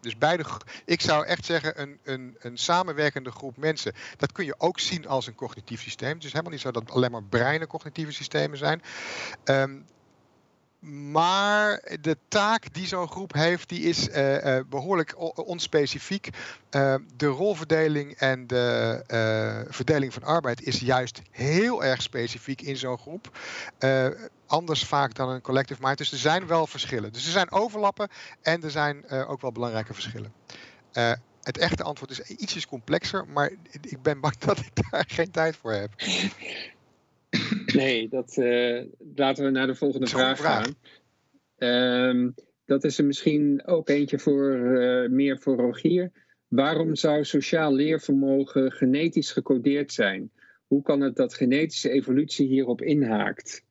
Dus 0.00 0.18
beide, 0.18 0.44
ik 0.84 1.00
zou 1.00 1.26
echt 1.26 1.44
zeggen, 1.44 1.80
een, 1.80 1.98
een, 2.02 2.36
een 2.38 2.56
samenwerkende 2.56 3.30
groep 3.30 3.56
mensen, 3.56 3.92
dat 4.16 4.32
kun 4.32 4.44
je 4.44 4.54
ook 4.58 4.80
zien 4.80 5.06
als 5.06 5.26
een 5.26 5.34
cognitief 5.34 5.82
systeem. 5.82 6.14
Het 6.14 6.24
is 6.24 6.32
helemaal 6.32 6.52
niet 6.52 6.60
zo 6.60 6.70
dat 6.70 6.90
alleen 6.90 7.10
maar 7.10 7.22
breinen 7.22 7.68
cognitieve 7.68 8.12
systemen 8.12 8.58
zijn. 8.58 8.82
Um, 9.44 9.86
maar 10.80 11.82
de 12.00 12.16
taak 12.28 12.74
die 12.74 12.86
zo'n 12.86 13.08
groep 13.08 13.32
heeft, 13.32 13.68
die 13.68 13.80
is 13.80 14.08
uh, 14.08 14.44
uh, 14.44 14.60
behoorlijk 14.68 15.14
onspecifiek. 15.46 16.28
Uh, 16.70 16.94
de 17.16 17.26
rolverdeling 17.26 18.12
en 18.12 18.46
de 18.46 19.66
verdeling 19.68 20.12
van 20.12 20.22
arbeid 20.22 20.62
is 20.62 20.80
juist 20.80 21.20
heel 21.30 21.84
erg 21.84 22.02
specifiek 22.02 22.62
in 22.62 22.76
zo'n 22.76 22.98
groep. 22.98 23.38
anders 24.46 24.84
vaak 24.84 25.14
dan 25.14 25.28
een 25.28 25.40
collective 25.40 25.82
mind. 25.82 25.98
Dus 25.98 26.12
er 26.12 26.18
zijn 26.18 26.46
wel 26.46 26.66
verschillen. 26.66 27.12
Dus 27.12 27.24
er 27.24 27.32
zijn 27.32 27.50
overlappen 27.50 28.08
en 28.42 28.62
er 28.62 28.70
zijn 28.70 29.10
ook 29.10 29.40
wel 29.40 29.52
belangrijke 29.52 29.94
verschillen. 29.94 30.32
het 31.42 31.58
echte 31.58 31.82
antwoord 31.82 32.10
is 32.10 32.20
ietsjes 32.20 32.66
complexer, 32.66 33.26
maar 33.28 33.50
ik 33.80 34.02
ben 34.02 34.20
bang 34.20 34.36
dat 34.46 34.58
ik 34.58 34.70
daar 34.90 35.04
geen 35.08 35.30
tijd 35.30 35.56
voor 35.56 35.72
heb. 35.72 35.90
Nee, 37.74 38.08
dat, 38.08 38.36
uh, 38.36 38.82
laten 39.14 39.44
we 39.44 39.50
naar 39.50 39.66
de 39.66 39.74
volgende 39.74 40.06
vraag, 40.06 40.38
vraag, 40.38 40.64
gaan. 40.64 40.74
Um, 42.08 42.34
dat 42.64 42.84
is 42.84 42.98
er 42.98 43.04
misschien 43.04 43.66
ook 43.66 43.88
eentje 43.88 44.18
voor 44.18 44.56
uh, 44.56 45.08
meer 45.08 45.38
voor 45.38 45.56
Rogier. 45.56 46.12
Waarom 46.48 46.94
zou 46.94 47.24
sociaal 47.24 47.74
leervermogen 47.74 48.72
genetisch 48.72 49.32
gecodeerd 49.32 49.92
zijn? 49.92 50.30
Hoe 50.66 50.82
kan 50.82 51.00
het 51.00 51.16
dat 51.16 51.34
genetische 51.34 51.90
evolutie 51.90 52.46
hierop 52.46 52.82
inhaakt? 52.82 53.64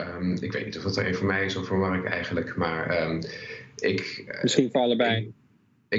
Um, 0.00 0.36
ik 0.40 0.52
weet 0.52 0.64
niet 0.64 0.76
of 0.76 0.82
dat 0.82 0.96
er 0.96 1.06
een 1.06 1.14
voor 1.14 1.26
mij 1.26 1.44
is 1.44 1.56
of 1.56 1.66
voor 1.66 1.78
Mark 1.78 2.04
eigenlijk, 2.04 2.56
maar 2.56 3.02
um, 3.02 3.20
ik. 3.76 4.24
Misschien 4.42 4.70
voor 4.70 4.80
allebei. 4.80 5.26
Ik 5.26 5.32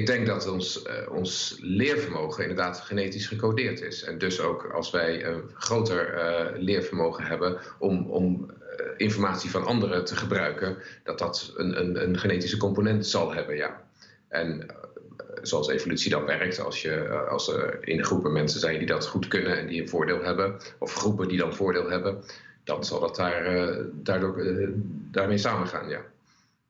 denk 0.05 0.27
dat 0.27 0.47
ons, 0.47 0.83
uh, 0.85 1.11
ons 1.11 1.57
leervermogen 1.61 2.41
inderdaad 2.43 2.79
genetisch 2.79 3.27
gecodeerd 3.27 3.81
is. 3.81 4.03
En 4.03 4.17
dus 4.17 4.41
ook 4.41 4.65
als 4.65 4.91
wij 4.91 5.25
een 5.25 5.43
groter 5.53 6.13
uh, 6.13 6.61
leervermogen 6.61 7.23
hebben 7.23 7.57
om, 7.79 8.09
om 8.09 8.51
uh, 8.79 8.85
informatie 8.97 9.49
van 9.49 9.65
anderen 9.65 10.05
te 10.05 10.15
gebruiken, 10.15 10.77
dat 11.03 11.19
dat 11.19 11.53
een, 11.55 11.79
een, 11.79 12.03
een, 12.03 12.17
genetische 12.17 12.57
component 12.57 13.07
zal 13.07 13.33
hebben, 13.33 13.55
ja. 13.55 13.81
En 14.27 14.65
zoals 15.41 15.69
evolutie 15.69 16.09
dan 16.09 16.25
werkt. 16.25 16.59
Als, 16.59 16.81
je, 16.81 17.09
als 17.09 17.47
er 17.47 17.87
in 17.87 18.03
groepen 18.03 18.31
mensen 18.31 18.59
zijn 18.59 18.77
die 18.77 18.87
dat 18.87 19.07
goed 19.07 19.27
kunnen 19.27 19.57
en 19.57 19.67
die 19.67 19.81
een 19.81 19.89
voordeel 19.89 20.23
hebben, 20.23 20.57
of 20.77 20.93
groepen 20.93 21.27
die 21.27 21.37
dan 21.37 21.55
voordeel 21.55 21.89
hebben, 21.89 22.23
dan 22.63 22.85
zal 22.85 22.99
dat 22.99 23.15
daar, 23.15 23.75
daardoor, 23.91 24.43
daarmee 25.11 25.37
samengaan. 25.37 25.89
Ja. 25.89 25.99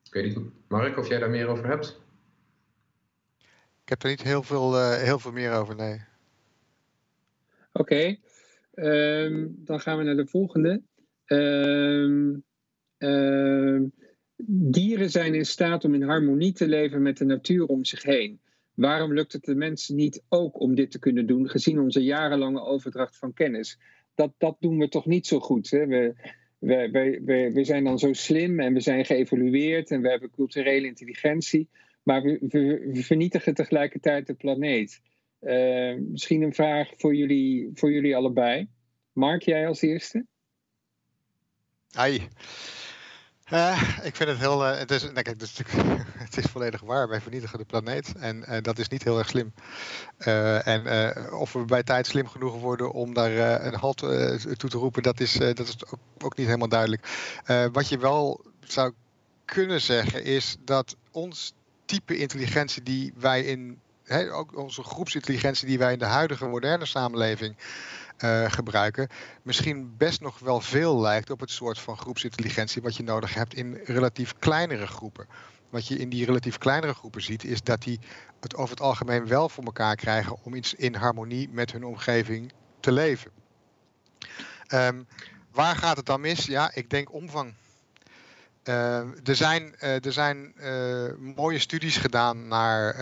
Ik 0.04 0.12
weet 0.12 0.24
niet, 0.24 0.38
Mark, 0.66 0.98
of 0.98 1.08
jij 1.08 1.18
daar 1.18 1.30
meer 1.30 1.48
over 1.48 1.66
hebt? 1.66 2.00
Ik 3.90 3.96
heb 4.02 4.10
er 4.10 4.16
niet 4.16 4.28
heel 4.28 4.42
veel, 4.42 4.94
heel 4.94 5.18
veel 5.18 5.32
meer 5.32 5.52
over, 5.52 5.76
nee. 5.76 6.00
Oké, 7.72 8.16
ehm, 8.74 9.46
dan 9.50 9.80
gaan 9.80 9.98
we 9.98 10.04
naar 10.04 10.16
de 10.16 10.26
volgende. 10.26 10.82
Ehm, 11.24 12.34
ehm, 12.98 13.84
dieren 14.46 15.10
zijn 15.10 15.34
in 15.34 15.44
staat 15.44 15.84
om 15.84 15.94
in 15.94 16.02
harmonie 16.02 16.52
te 16.52 16.68
leven 16.68 17.02
met 17.02 17.16
de 17.16 17.24
natuur 17.24 17.66
om 17.66 17.84
zich 17.84 18.02
heen. 18.02 18.40
Waarom 18.74 19.14
lukt 19.14 19.32
het 19.32 19.44
de 19.44 19.54
mensen 19.54 19.96
niet 19.96 20.22
ook 20.28 20.60
om 20.60 20.74
dit 20.74 20.90
te 20.90 20.98
kunnen 20.98 21.26
doen, 21.26 21.48
gezien 21.48 21.80
onze 21.80 22.02
jarenlange 22.02 22.60
overdracht 22.60 23.16
van 23.16 23.32
kennis? 23.32 23.78
Dat, 24.14 24.32
dat 24.38 24.56
doen 24.60 24.78
we 24.78 24.88
toch 24.88 25.06
niet 25.06 25.26
zo 25.26 25.40
goed. 25.40 25.70
Hè? 25.70 25.86
We, 25.86 26.14
we, 26.58 26.88
we, 27.24 27.50
we, 27.52 27.64
zijn 27.64 27.84
dan 27.84 27.98
zo 27.98 28.12
slim 28.12 28.60
en 28.60 28.72
we 28.72 28.80
zijn 28.80 29.04
geëvolueerd 29.04 29.90
en 29.90 30.02
we 30.02 30.08
hebben 30.08 30.30
culturele 30.30 30.86
intelligentie, 30.86 31.68
maar 32.10 32.22
we, 32.22 32.90
vernietigen 32.92 33.54
tegelijkertijd 33.54 34.26
de 34.26 34.34
planeet. 34.34 35.00
Uh, 35.40 35.98
misschien 35.98 36.42
een 36.42 36.54
vraag 36.54 36.88
voor 36.96 37.14
jullie, 37.14 37.70
voor 37.74 37.92
jullie 37.92 38.16
allebei. 38.16 38.68
Mark, 39.12 39.42
jij 39.42 39.66
als 39.66 39.80
eerste? 39.80 40.26
Ai. 41.92 42.28
Uh, 43.52 43.98
ik 44.02 44.16
vind 44.16 44.28
het 44.28 44.38
heel. 44.38 44.66
Uh, 44.66 44.78
het, 44.78 44.90
is, 44.90 45.02
nee, 45.02 45.12
het, 45.22 45.42
is, 45.42 45.60
het 46.26 46.36
is 46.36 46.44
volledig 46.44 46.80
waar. 46.80 47.08
Wij 47.08 47.20
vernietigen 47.20 47.58
de 47.58 47.64
planeet. 47.64 48.12
En 48.18 48.62
dat 48.62 48.78
is 48.78 48.88
niet 48.88 49.04
heel 49.04 49.18
erg 49.18 49.28
slim. 49.28 49.52
en 50.64 50.82
of 51.32 51.52
we 51.52 51.64
bij 51.64 51.82
tijd 51.82 52.06
slim 52.06 52.26
genoeg 52.26 52.60
worden 52.60 52.92
om 52.92 53.14
daar 53.14 53.62
een 53.64 53.74
halt 53.74 53.98
toe 54.56 54.70
te 54.70 54.78
roepen, 54.78 55.02
dat 55.02 55.20
is, 55.20 55.32
dat 55.32 55.58
is 55.58 55.86
ook, 55.86 56.00
ook 56.18 56.36
niet 56.36 56.46
helemaal 56.46 56.68
duidelijk. 56.68 57.06
wat 57.72 57.88
je 57.88 57.98
wel 57.98 58.44
zou 58.60 58.92
kunnen 59.44 59.80
zeggen, 59.80 60.24
is 60.24 60.56
dat 60.64 60.96
ons 61.10 61.54
type 61.90 62.16
intelligentie 62.16 62.82
die 62.82 63.12
wij 63.16 63.42
in 63.42 63.80
ook 64.32 64.56
onze 64.56 64.82
groepsintelligentie 64.82 65.66
die 65.66 65.78
wij 65.78 65.92
in 65.92 65.98
de 65.98 66.04
huidige 66.04 66.46
moderne 66.46 66.84
samenleving 66.84 67.56
uh, 68.18 68.50
gebruiken, 68.50 69.08
misschien 69.42 69.96
best 69.96 70.20
nog 70.20 70.38
wel 70.38 70.60
veel 70.60 71.00
lijkt 71.00 71.30
op 71.30 71.40
het 71.40 71.50
soort 71.50 71.78
van 71.78 71.98
groepsintelligentie 71.98 72.82
wat 72.82 72.96
je 72.96 73.02
nodig 73.02 73.34
hebt 73.34 73.54
in 73.54 73.80
relatief 73.84 74.34
kleinere 74.38 74.86
groepen. 74.86 75.26
Wat 75.70 75.86
je 75.86 75.98
in 75.98 76.08
die 76.08 76.24
relatief 76.24 76.58
kleinere 76.58 76.94
groepen 76.94 77.22
ziet, 77.22 77.44
is 77.44 77.62
dat 77.62 77.82
die 77.82 77.98
het 78.40 78.56
over 78.56 78.70
het 78.70 78.80
algemeen 78.80 79.26
wel 79.26 79.48
voor 79.48 79.64
elkaar 79.64 79.96
krijgen 79.96 80.36
om 80.42 80.54
iets 80.54 80.74
in 80.74 80.94
harmonie 80.94 81.48
met 81.48 81.72
hun 81.72 81.84
omgeving 81.84 82.52
te 82.80 82.92
leven. 82.92 83.30
Um, 84.72 85.06
waar 85.52 85.76
gaat 85.76 85.96
het 85.96 86.06
dan 86.06 86.20
mis? 86.20 86.46
Ja, 86.46 86.70
ik 86.74 86.90
denk 86.90 87.12
omvang. 87.12 87.54
Uh, 88.64 88.98
er 89.28 89.36
zijn, 89.36 89.74
uh, 89.82 90.04
er 90.04 90.12
zijn 90.12 90.54
uh, 90.56 91.34
mooie 91.36 91.58
studies 91.58 91.96
gedaan 91.96 92.48
naar, 92.48 92.96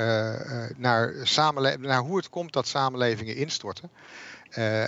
naar, 0.76 1.14
naar 1.78 1.98
hoe 1.98 2.16
het 2.16 2.28
komt 2.28 2.52
dat 2.52 2.66
samenlevingen 2.66 3.36
instorten. 3.36 3.90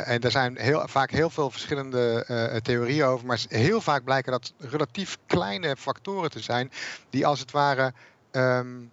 en 0.05 0.21
er 0.21 0.31
zijn 0.31 0.57
heel, 0.57 0.89
vaak 0.89 1.11
heel 1.11 1.31
veel 1.31 1.51
verschillende 1.51 2.61
theorieën 2.63 3.05
over, 3.05 3.27
maar 3.27 3.41
heel 3.49 3.81
vaak 3.81 4.05
blijken 4.05 4.33
dat 4.33 4.53
relatief 4.59 5.19
kleine 5.27 5.77
factoren 5.77 6.31
te 6.31 6.41
zijn 6.41 6.71
die 7.11 7.27
als 7.27 7.41
het 7.41 7.51
ware 7.51 7.93
um, 8.33 8.91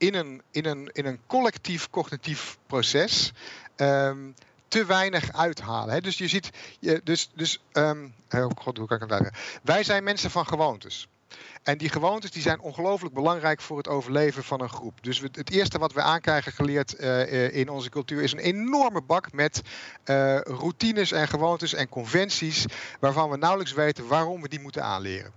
in, 0.00 0.14
een, 0.14 0.42
in, 0.50 0.64
een, 0.64 0.90
in 0.92 1.06
een 1.06 1.20
collectief 1.26 1.90
cognitief 1.90 2.58
proces 2.66 3.32
um, 3.76 4.34
te 4.70 4.84
weinig 4.84 5.32
uithalen. 5.32 5.94
Hè? 5.94 6.00
Dus 6.00 6.18
je 6.18 6.28
ziet, 6.28 6.50
je, 6.78 7.00
dus, 7.04 7.30
dus 7.34 7.60
um, 7.72 8.14
oh 8.30 8.46
god, 8.54 8.76
hoe 8.76 8.86
kan 8.86 9.02
ik 9.02 9.10
het? 9.10 9.60
Wij 9.62 9.82
zijn 9.82 10.04
mensen 10.04 10.30
van 10.30 10.46
gewoontes. 10.46 11.08
En 11.62 11.78
die 11.78 11.88
gewoontes 11.88 12.30
die 12.30 12.42
zijn 12.42 12.60
ongelooflijk 12.60 13.14
belangrijk 13.14 13.60
voor 13.60 13.76
het 13.76 13.88
overleven 13.88 14.44
van 14.44 14.60
een 14.60 14.68
groep. 14.68 14.98
Dus 15.02 15.20
het 15.20 15.50
eerste 15.50 15.78
wat 15.78 15.92
we 15.92 16.02
aankrijgen 16.02 16.52
geleerd 16.52 17.00
uh, 17.00 17.54
in 17.56 17.68
onze 17.68 17.90
cultuur 17.90 18.22
is 18.22 18.32
een 18.32 18.38
enorme 18.38 19.02
bak 19.02 19.32
met 19.32 19.62
uh, 20.04 20.40
routines 20.40 21.12
en 21.12 21.28
gewoontes 21.28 21.74
en 21.74 21.88
conventies 21.88 22.64
waarvan 23.00 23.30
we 23.30 23.36
nauwelijks 23.36 23.72
weten 23.72 24.06
waarom 24.06 24.42
we 24.42 24.48
die 24.48 24.60
moeten 24.60 24.84
aanleren. 24.84 25.32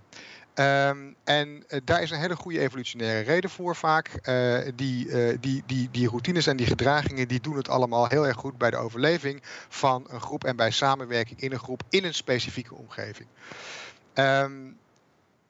Um, 0.58 1.16
en 1.24 1.64
uh, 1.68 1.80
daar 1.84 2.02
is 2.02 2.10
een 2.10 2.18
hele 2.18 2.36
goede 2.36 2.58
evolutionaire 2.58 3.20
reden 3.20 3.50
voor 3.50 3.76
vaak. 3.76 4.10
Uh, 4.28 4.58
die, 4.74 5.06
uh, 5.06 5.36
die, 5.40 5.62
die, 5.66 5.88
die 5.90 6.08
routines 6.08 6.46
en 6.46 6.56
die 6.56 6.66
gedragingen 6.66 7.28
die 7.28 7.40
doen 7.40 7.56
het 7.56 7.68
allemaal 7.68 8.06
heel 8.06 8.26
erg 8.26 8.36
goed 8.36 8.58
bij 8.58 8.70
de 8.70 8.76
overleving 8.76 9.42
van 9.68 10.06
een 10.08 10.20
groep 10.20 10.44
en 10.44 10.56
bij 10.56 10.70
samenwerking 10.70 11.40
in 11.40 11.52
een 11.52 11.58
groep 11.58 11.82
in 11.88 12.04
een 12.04 12.14
specifieke 12.14 12.74
omgeving. 12.74 13.28
Um, 14.14 14.78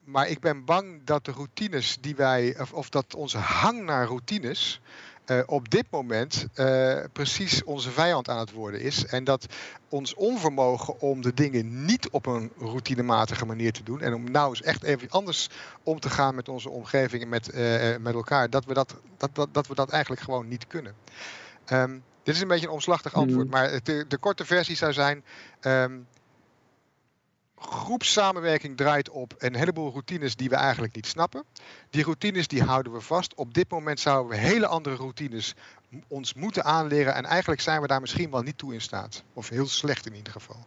maar 0.05 0.29
ik 0.29 0.41
ben 0.41 0.65
bang 0.65 1.01
dat 1.05 1.25
de 1.25 1.33
routines 1.33 1.99
die 2.01 2.17
wij, 2.17 2.57
of 2.73 2.89
dat 2.89 3.15
onze 3.15 3.39
hang 3.39 3.83
naar 3.83 4.07
routines, 4.07 4.81
uh, 5.27 5.41
op 5.47 5.71
dit 5.71 5.85
moment 5.91 6.47
uh, 6.55 6.99
precies 7.13 7.65
onze 7.65 7.91
vijand 7.91 8.29
aan 8.29 8.39
het 8.39 8.53
worden 8.53 8.81
is. 8.81 9.07
En 9.07 9.25
dat 9.25 9.47
ons 9.89 10.15
onvermogen 10.15 11.01
om 11.01 11.23
de 11.23 11.35
dingen 11.35 11.85
niet 11.85 12.09
op 12.11 12.27
een 12.27 12.53
routinematige 12.59 13.47
manier 13.47 13.73
te 13.73 13.83
doen. 13.83 14.01
En 14.01 14.15
om 14.15 14.31
nou 14.31 14.49
eens 14.49 14.63
echt 14.63 14.83
even 14.83 15.11
anders 15.11 15.49
om 15.83 16.01
te 16.01 16.11
gaan 16.11 16.35
met 16.35 16.49
onze 16.49 16.71
omgeving 16.71 17.23
en 17.23 17.29
met, 17.29 17.55
uh, 17.55 17.97
met 17.97 18.15
elkaar. 18.15 18.51
Dat 18.51 18.65
we 18.65 18.75
dat, 18.75 18.95
dat, 19.17 19.35
dat, 19.35 19.49
dat 19.53 19.67
we 19.67 19.75
dat 19.75 19.91
eigenlijk 19.91 20.23
gewoon 20.23 20.49
niet 20.49 20.67
kunnen. 20.67 20.95
Um, 21.73 22.03
dit 22.23 22.35
is 22.35 22.41
een 22.41 22.49
beetje 22.49 22.67
een 22.67 22.73
omslachtig 22.73 23.15
antwoord. 23.15 23.45
Mm. 23.45 23.51
Maar 23.51 23.81
de, 23.83 24.05
de, 24.09 24.19
korte 24.19 24.45
versie 24.45 24.77
zou 24.77 24.93
zijn. 24.93 25.25
Um, 25.61 26.07
groepssamenwerking 27.71 28.77
draait 28.77 29.11
op 29.11 29.35
een 29.39 29.55
heleboel 29.55 29.91
routines 29.91 30.37
die 30.37 30.49
we 30.49 30.55
eigenlijk 30.55 30.95
niet 30.95 31.07
snappen. 31.07 31.45
Die 31.91 32.05
routines 32.05 32.49
die 32.49 32.63
houden 32.63 32.93
we 32.93 33.01
vast. 33.01 33.35
Op 33.35 33.55
dit 33.55 33.71
moment 33.71 34.01
zouden 34.01 34.31
we 34.31 34.37
hele 34.37 34.67
andere 34.67 34.97
routines 34.97 35.55
ons 36.09 36.35
moeten 36.35 36.65
aanleren. 36.65 37.15
En 37.15 37.25
eigenlijk 37.25 37.61
zijn 37.61 37.81
we 37.81 37.87
daar 37.87 38.01
misschien 38.01 38.31
wel 38.31 38.43
niet 38.43 38.59
toe 38.59 38.73
in 38.73 38.81
staat. 38.81 39.23
Of 39.33 39.49
heel 39.49 39.67
slecht 39.67 40.07
in 40.07 40.15
ieder 40.15 40.33
geval. 40.33 40.67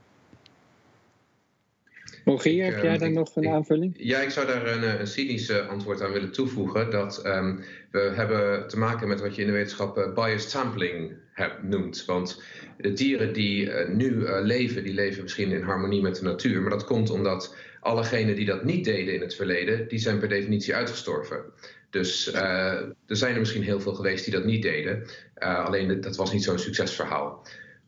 Rogier, 2.27 2.65
heb 2.65 2.83
jij 2.83 2.97
daar 2.97 3.11
nog 3.11 3.35
een 3.35 3.47
aanvulling? 3.47 3.93
Ja, 3.97 4.19
ik 4.19 4.29
zou 4.29 4.47
daar 4.47 4.67
een, 4.67 4.99
een 4.99 5.07
cynisch 5.07 5.51
antwoord 5.51 6.01
aan 6.01 6.11
willen 6.11 6.31
toevoegen. 6.31 6.91
Dat 6.91 7.25
um, 7.25 7.63
we 7.91 7.99
hebben 7.99 8.67
te 8.67 8.77
maken 8.77 9.07
met 9.07 9.21
wat 9.21 9.35
je 9.35 9.41
in 9.41 9.47
de 9.47 9.53
wetenschap 9.53 9.97
uh, 9.97 10.13
biased 10.13 10.49
sampling 10.49 11.13
hebt, 11.31 11.63
noemt. 11.63 12.05
Want 12.05 12.43
de 12.77 12.93
dieren 12.93 13.33
die 13.33 13.65
uh, 13.65 13.89
nu 13.89 14.11
uh, 14.11 14.37
leven, 14.41 14.83
die 14.83 14.93
leven 14.93 15.23
misschien 15.23 15.51
in 15.51 15.61
harmonie 15.61 16.01
met 16.01 16.15
de 16.15 16.23
natuur. 16.23 16.61
Maar 16.61 16.69
dat 16.69 16.85
komt 16.85 17.09
omdat 17.09 17.55
allegenen 17.79 18.35
die 18.35 18.45
dat 18.45 18.63
niet 18.63 18.85
deden 18.85 19.13
in 19.13 19.21
het 19.21 19.35
verleden, 19.35 19.87
die 19.87 19.99
zijn 19.99 20.19
per 20.19 20.29
definitie 20.29 20.75
uitgestorven. 20.75 21.41
Dus 21.89 22.33
er 22.33 22.95
zijn 23.07 23.33
er 23.33 23.39
misschien 23.39 23.63
heel 23.63 23.79
veel 23.79 23.93
geweest 23.93 24.23
die 24.23 24.33
dat 24.33 24.45
niet 24.45 24.61
deden. 24.61 25.03
alleen 25.39 26.01
dat 26.01 26.15
was 26.15 26.33
niet 26.33 26.43
zo'n 26.43 26.59
succesverhaal. 26.59 27.43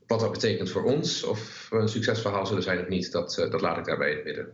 Wat 0.09 0.19
dat 0.19 0.31
betekent 0.31 0.69
voor 0.69 0.83
ons, 0.83 1.23
of 1.23 1.67
we 1.69 1.77
een 1.77 1.87
succesverhaal 1.87 2.45
zullen 2.45 2.63
zijn 2.63 2.79
of 2.79 2.87
niet, 2.87 3.11
dat, 3.11 3.37
uh, 3.39 3.51
dat 3.51 3.61
laat 3.61 3.77
ik 3.77 3.85
daarbij 3.85 4.09
in 4.09 4.15
het 4.15 4.25
midden. 4.25 4.53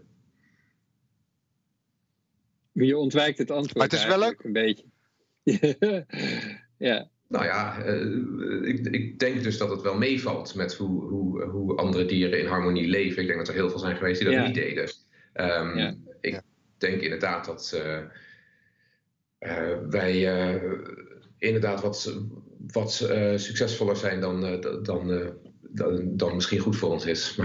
Je 2.72 2.98
ontwijkt 2.98 3.38
het 3.38 3.52
antwoord. 3.52 3.76
Maar 3.76 3.88
het 3.88 3.94
is 3.94 4.06
wel 4.06 4.19
leuk. 4.19 4.44
Een 4.44 4.53
beetje. 4.53 4.86
ja. 6.90 7.10
Nou 7.27 7.45
ja, 7.45 7.86
uh, 7.86 8.68
ik, 8.68 8.88
ik, 8.88 9.19
denk 9.19 9.44
dus 9.44 9.57
dat 9.57 9.69
het 9.69 9.82
wel 9.82 9.98
meevalt 9.98 10.56
met 10.56 10.73
hoe, 10.76 11.03
hoe, 11.03 11.44
hoe 11.44 11.76
andere 11.76 12.06
dieren 12.06 12.40
in 12.40 12.48
harmonie 12.48 12.88
leven. 12.88 13.22
Ik 13.22 13.27
denk 13.27 13.40
dat 13.40 13.48
er 13.48 13.53
heel 13.53 13.69
veel 13.69 13.80
zijn 13.80 13.95
geweest 13.95 14.19
die 14.19 14.30
dat 14.30 14.38
ja. 14.38 14.45
niet 14.45 14.56
deden. 14.56 14.84
Um, 15.34 15.77
ja. 15.77 15.95
Ik 16.22 16.32
ja. 16.32 16.41
denk 16.77 17.02
inderdaad 17.02 17.45
dat 17.45 17.82
uh, 17.84 19.80
wij 19.90 20.23
inderdaad 21.38 21.82
wat, 21.82 22.19
wat 22.71 22.91
succesvoller 23.35 23.95
zijn 23.95 24.19
dan, 24.19 24.61
dan 24.83 25.33
dan, 25.75 26.17
dan 26.17 26.35
misschien 26.35 26.59
goed 26.59 26.75
voor 26.77 26.89
ons 26.89 27.05
is. 27.05 27.35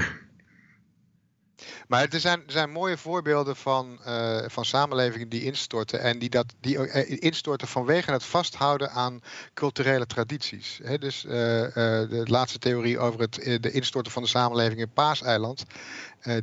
Maar... 1.88 2.08
Er 2.10 2.20
zijn, 2.20 2.42
er 2.46 2.52
zijn 2.52 2.70
mooie 2.70 2.96
voorbeelden 2.96 3.56
van, 3.56 3.98
van 4.46 4.64
samenlevingen 4.64 5.28
die 5.28 5.44
instorten. 5.44 6.00
En 6.00 6.18
die, 6.18 6.30
dat, 6.30 6.54
die 6.60 7.18
instorten 7.18 7.68
vanwege 7.68 8.12
het 8.12 8.24
vasthouden 8.24 8.90
aan 8.90 9.20
culturele 9.54 10.06
tradities. 10.06 10.80
Dus 10.98 11.20
de 11.20 12.22
laatste 12.24 12.58
theorie 12.58 12.98
over 12.98 13.20
het, 13.20 13.34
de 13.60 13.70
instorten 13.70 14.12
van 14.12 14.22
de 14.22 14.28
samenleving 14.28 14.80
in 14.80 14.92
Paaseiland. 14.92 15.64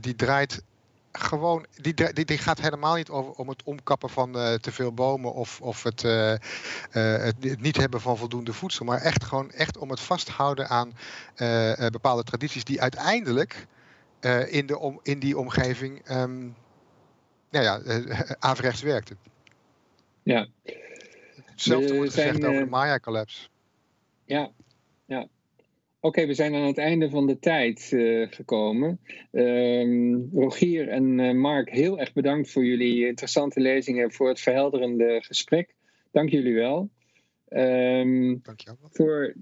die 0.01 0.15
draait 0.15 0.61
gewoon, 1.19 1.65
die, 1.81 1.94
die, 1.94 2.26
die, 2.26 2.38
gaat 2.38 2.61
helemaal 2.61 2.95
niet 2.95 3.10
over, 3.10 3.31
om 3.31 3.49
het 3.49 3.64
omkappen 3.64 4.10
van 4.10 4.38
uh, 4.38 4.53
te 4.53 4.72
veel 4.72 4.94
bomen 4.94 5.34
of, 5.34 5.61
of 5.61 5.84
het, 5.84 6.03
uh, 6.03 6.31
uh, 6.31 6.38
het, 6.91 7.61
niet 7.61 7.77
hebben 7.77 8.02
van 8.02 8.18
voldoende 8.18 8.53
voedsel. 8.53 8.85
Maar 8.85 9.02
echt 9.02 9.23
gewoon 9.23 9.52
echt 9.52 9.77
om 9.77 9.89
het 9.89 9.99
vasthouden 9.99 10.68
aan 10.69 10.94
bepaalde 11.91 12.23
tradities 12.23 12.64
die 12.64 12.81
uiteindelijk 12.81 13.68
in, 14.48 14.65
de 14.65 14.80
om, 14.80 14.99
in 15.03 15.19
die 15.19 15.38
omgeving 15.38 16.10
um, 16.11 16.56
nou 17.49 17.65
ja, 17.65 17.81
averechts 18.49 18.81
werkten. 18.81 19.18
Ja. 20.23 20.48
Hetzelfde 21.45 21.95
wordt 21.95 22.14
gezegd 22.14 22.35
zijn, 22.35 22.48
over 22.48 22.60
de 22.60 22.65
eh, 22.65 22.72
Maya-collapse. 22.72 23.48
Ja. 24.26 24.52
Oké, 25.99 26.25
we 26.25 26.33
zijn 26.33 26.55
aan 26.55 26.67
het 26.67 26.77
einde 26.77 27.09
van 27.09 27.27
de 27.27 27.39
tijd 27.39 27.89
eh, 27.93 28.27
gekomen. 28.29 28.99
Ehm, 29.31 30.15
Rogier 30.33 30.87
en 30.87 31.19
eh, 31.19 31.33
Mark, 31.33 31.69
heel 31.69 31.99
erg 31.99 32.13
bedankt 32.13 32.51
voor 32.51 32.65
jullie 32.65 33.07
interessante 33.07 33.59
lezingen, 33.59 34.11
voor 34.11 34.27
het 34.27 34.39
verhelderende 34.39 35.21
gesprek. 35.23 35.75
Dank 36.11 36.29
jullie 36.29 36.55
wel. 36.55 36.89
Ehm, 37.47 38.35
Dankjewel. 38.41 38.89
voor 38.91 39.35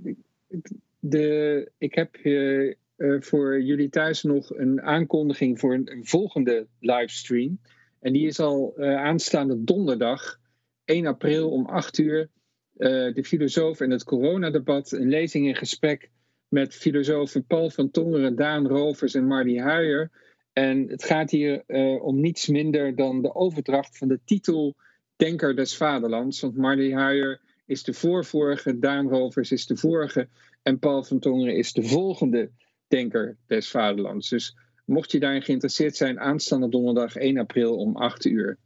de, 1.00 1.72
ik 1.78 1.96
heb 1.96 2.16
eh, 2.16 2.76
voor 3.20 3.62
jullie 3.62 3.90
thuis 3.90 4.24
nog 4.24 4.58
een 4.58 4.82
aankondiging 4.82 5.60
voor 5.60 5.74
een, 5.74 5.92
een 5.92 6.06
volgende 6.06 6.68
livestream. 6.80 7.60
En 8.00 8.14
die 8.14 8.28
is 8.28 8.40
al 8.40 8.78
aanstaande 8.78 9.64
donderdag, 9.64 10.40
1 10.86 11.06
april 11.06 11.50
om 11.50 11.66
8 11.66 11.98
uur. 11.98 12.30
De 12.74 13.24
filosoof 13.26 13.80
en 13.80 13.90
het 13.90 14.04
coronadebat, 14.04 14.92
een 14.92 15.10
lezing 15.10 15.48
in 15.48 15.56
gesprek 15.56 16.10
met 16.50 16.74
filosofen 16.74 17.46
Paul 17.46 17.70
van 17.70 17.92
Tongeren, 17.92 18.36
Daan 18.36 18.68
Rovers 18.68 19.14
en 19.14 19.28
Marty 19.28 19.58
Huijer. 19.58 20.12
En 20.54 20.88
het 20.88 21.04
gaat 21.04 21.32
hier 21.32 21.64
eh, 21.68 22.04
om 22.04 22.20
niets 22.20 22.48
minder 22.48 22.96
dan 22.96 23.22
de 23.22 23.36
overdracht 23.36 23.98
van 23.98 24.08
de 24.08 24.20
titel 24.26 24.76
Denker 25.16 25.56
des 25.56 25.78
Vaderlands. 25.78 26.42
Want 26.42 26.58
Marty 26.58 26.92
Huijer 26.92 27.42
is 27.66 27.84
de 27.84 27.94
voorvorige, 27.94 28.80
Daan 28.80 29.10
Rovers 29.10 29.52
is 29.52 29.66
de 29.66 29.78
vorige 29.78 30.28
en 30.64 30.80
Paul 30.80 31.04
van 31.04 31.20
Tongeren 31.20 31.56
is 31.56 31.74
de 31.74 31.84
volgende 31.84 32.50
Denker 32.88 33.38
des 33.48 33.70
Vaderlands. 33.70 34.30
Dus 34.30 34.56
mocht 34.86 35.12
je 35.12 35.20
daarin 35.20 35.42
geïnteresseerd 35.42 35.96
zijn, 35.96 36.20
aanstaande 36.20 36.70
donderdag 36.70 37.16
1 37.16 37.38
april 37.38 37.78
om 37.78 37.96
8 37.96 38.26
uur. 38.26 38.58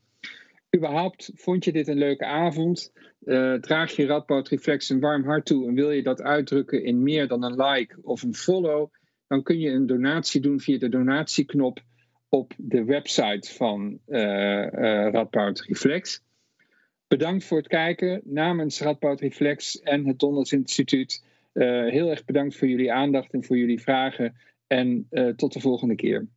Überhaupt 0.76 1.32
vond 1.36 1.64
je 1.64 1.72
dit 1.72 1.88
een 1.88 1.98
leuke 1.98 2.26
avond? 2.26 2.92
Eh, 3.24 3.54
draag 3.54 3.96
je 3.96 4.06
Radboud 4.06 4.48
Reflex 4.48 4.90
een 4.90 5.00
warm 5.00 5.24
hart 5.24 5.46
toe 5.46 5.68
en 5.68 5.74
wil 5.74 5.92
je 5.92 6.04
dat 6.04 6.22
uitdrukken 6.22 6.84
in 6.84 7.04
meer 7.04 7.28
dan 7.28 7.44
een 7.44 7.56
like 7.56 7.98
of 8.02 8.24
een 8.24 8.36
follow? 8.36 8.92
Dan 9.28 9.44
kun 9.44 9.60
je 9.60 9.70
een 9.70 9.86
donatie 9.86 10.42
doen 10.42 10.60
via 10.60 10.78
de 10.78 10.90
donatieknop 10.90 11.80
op 12.30 12.54
de 12.58 12.84
website 12.84 13.54
van 13.54 14.00
uh, 14.08 14.20
Radboud 15.12 15.62
Reflex. 15.62 16.24
Bedankt 17.08 17.44
voor 17.44 17.58
het 17.58 17.68
kijken 17.68 18.22
namens 18.24 18.82
Radboud 18.82 19.20
Reflex 19.20 19.80
en 19.80 20.08
het 20.08 20.20
Donders 20.20 20.52
Instituut. 20.52 21.24
Heel 21.54 22.10
erg 22.10 22.26
bedankt 22.26 22.58
voor 22.58 22.68
jullie 22.68 22.94
aandacht 22.94 23.34
en 23.34 23.44
voor 23.44 23.58
jullie 23.58 23.82
vragen. 23.82 24.36
En 24.68 25.08
tot 25.36 25.54
de 25.54 25.60
volgende 25.60 25.96
keer. 25.96 26.28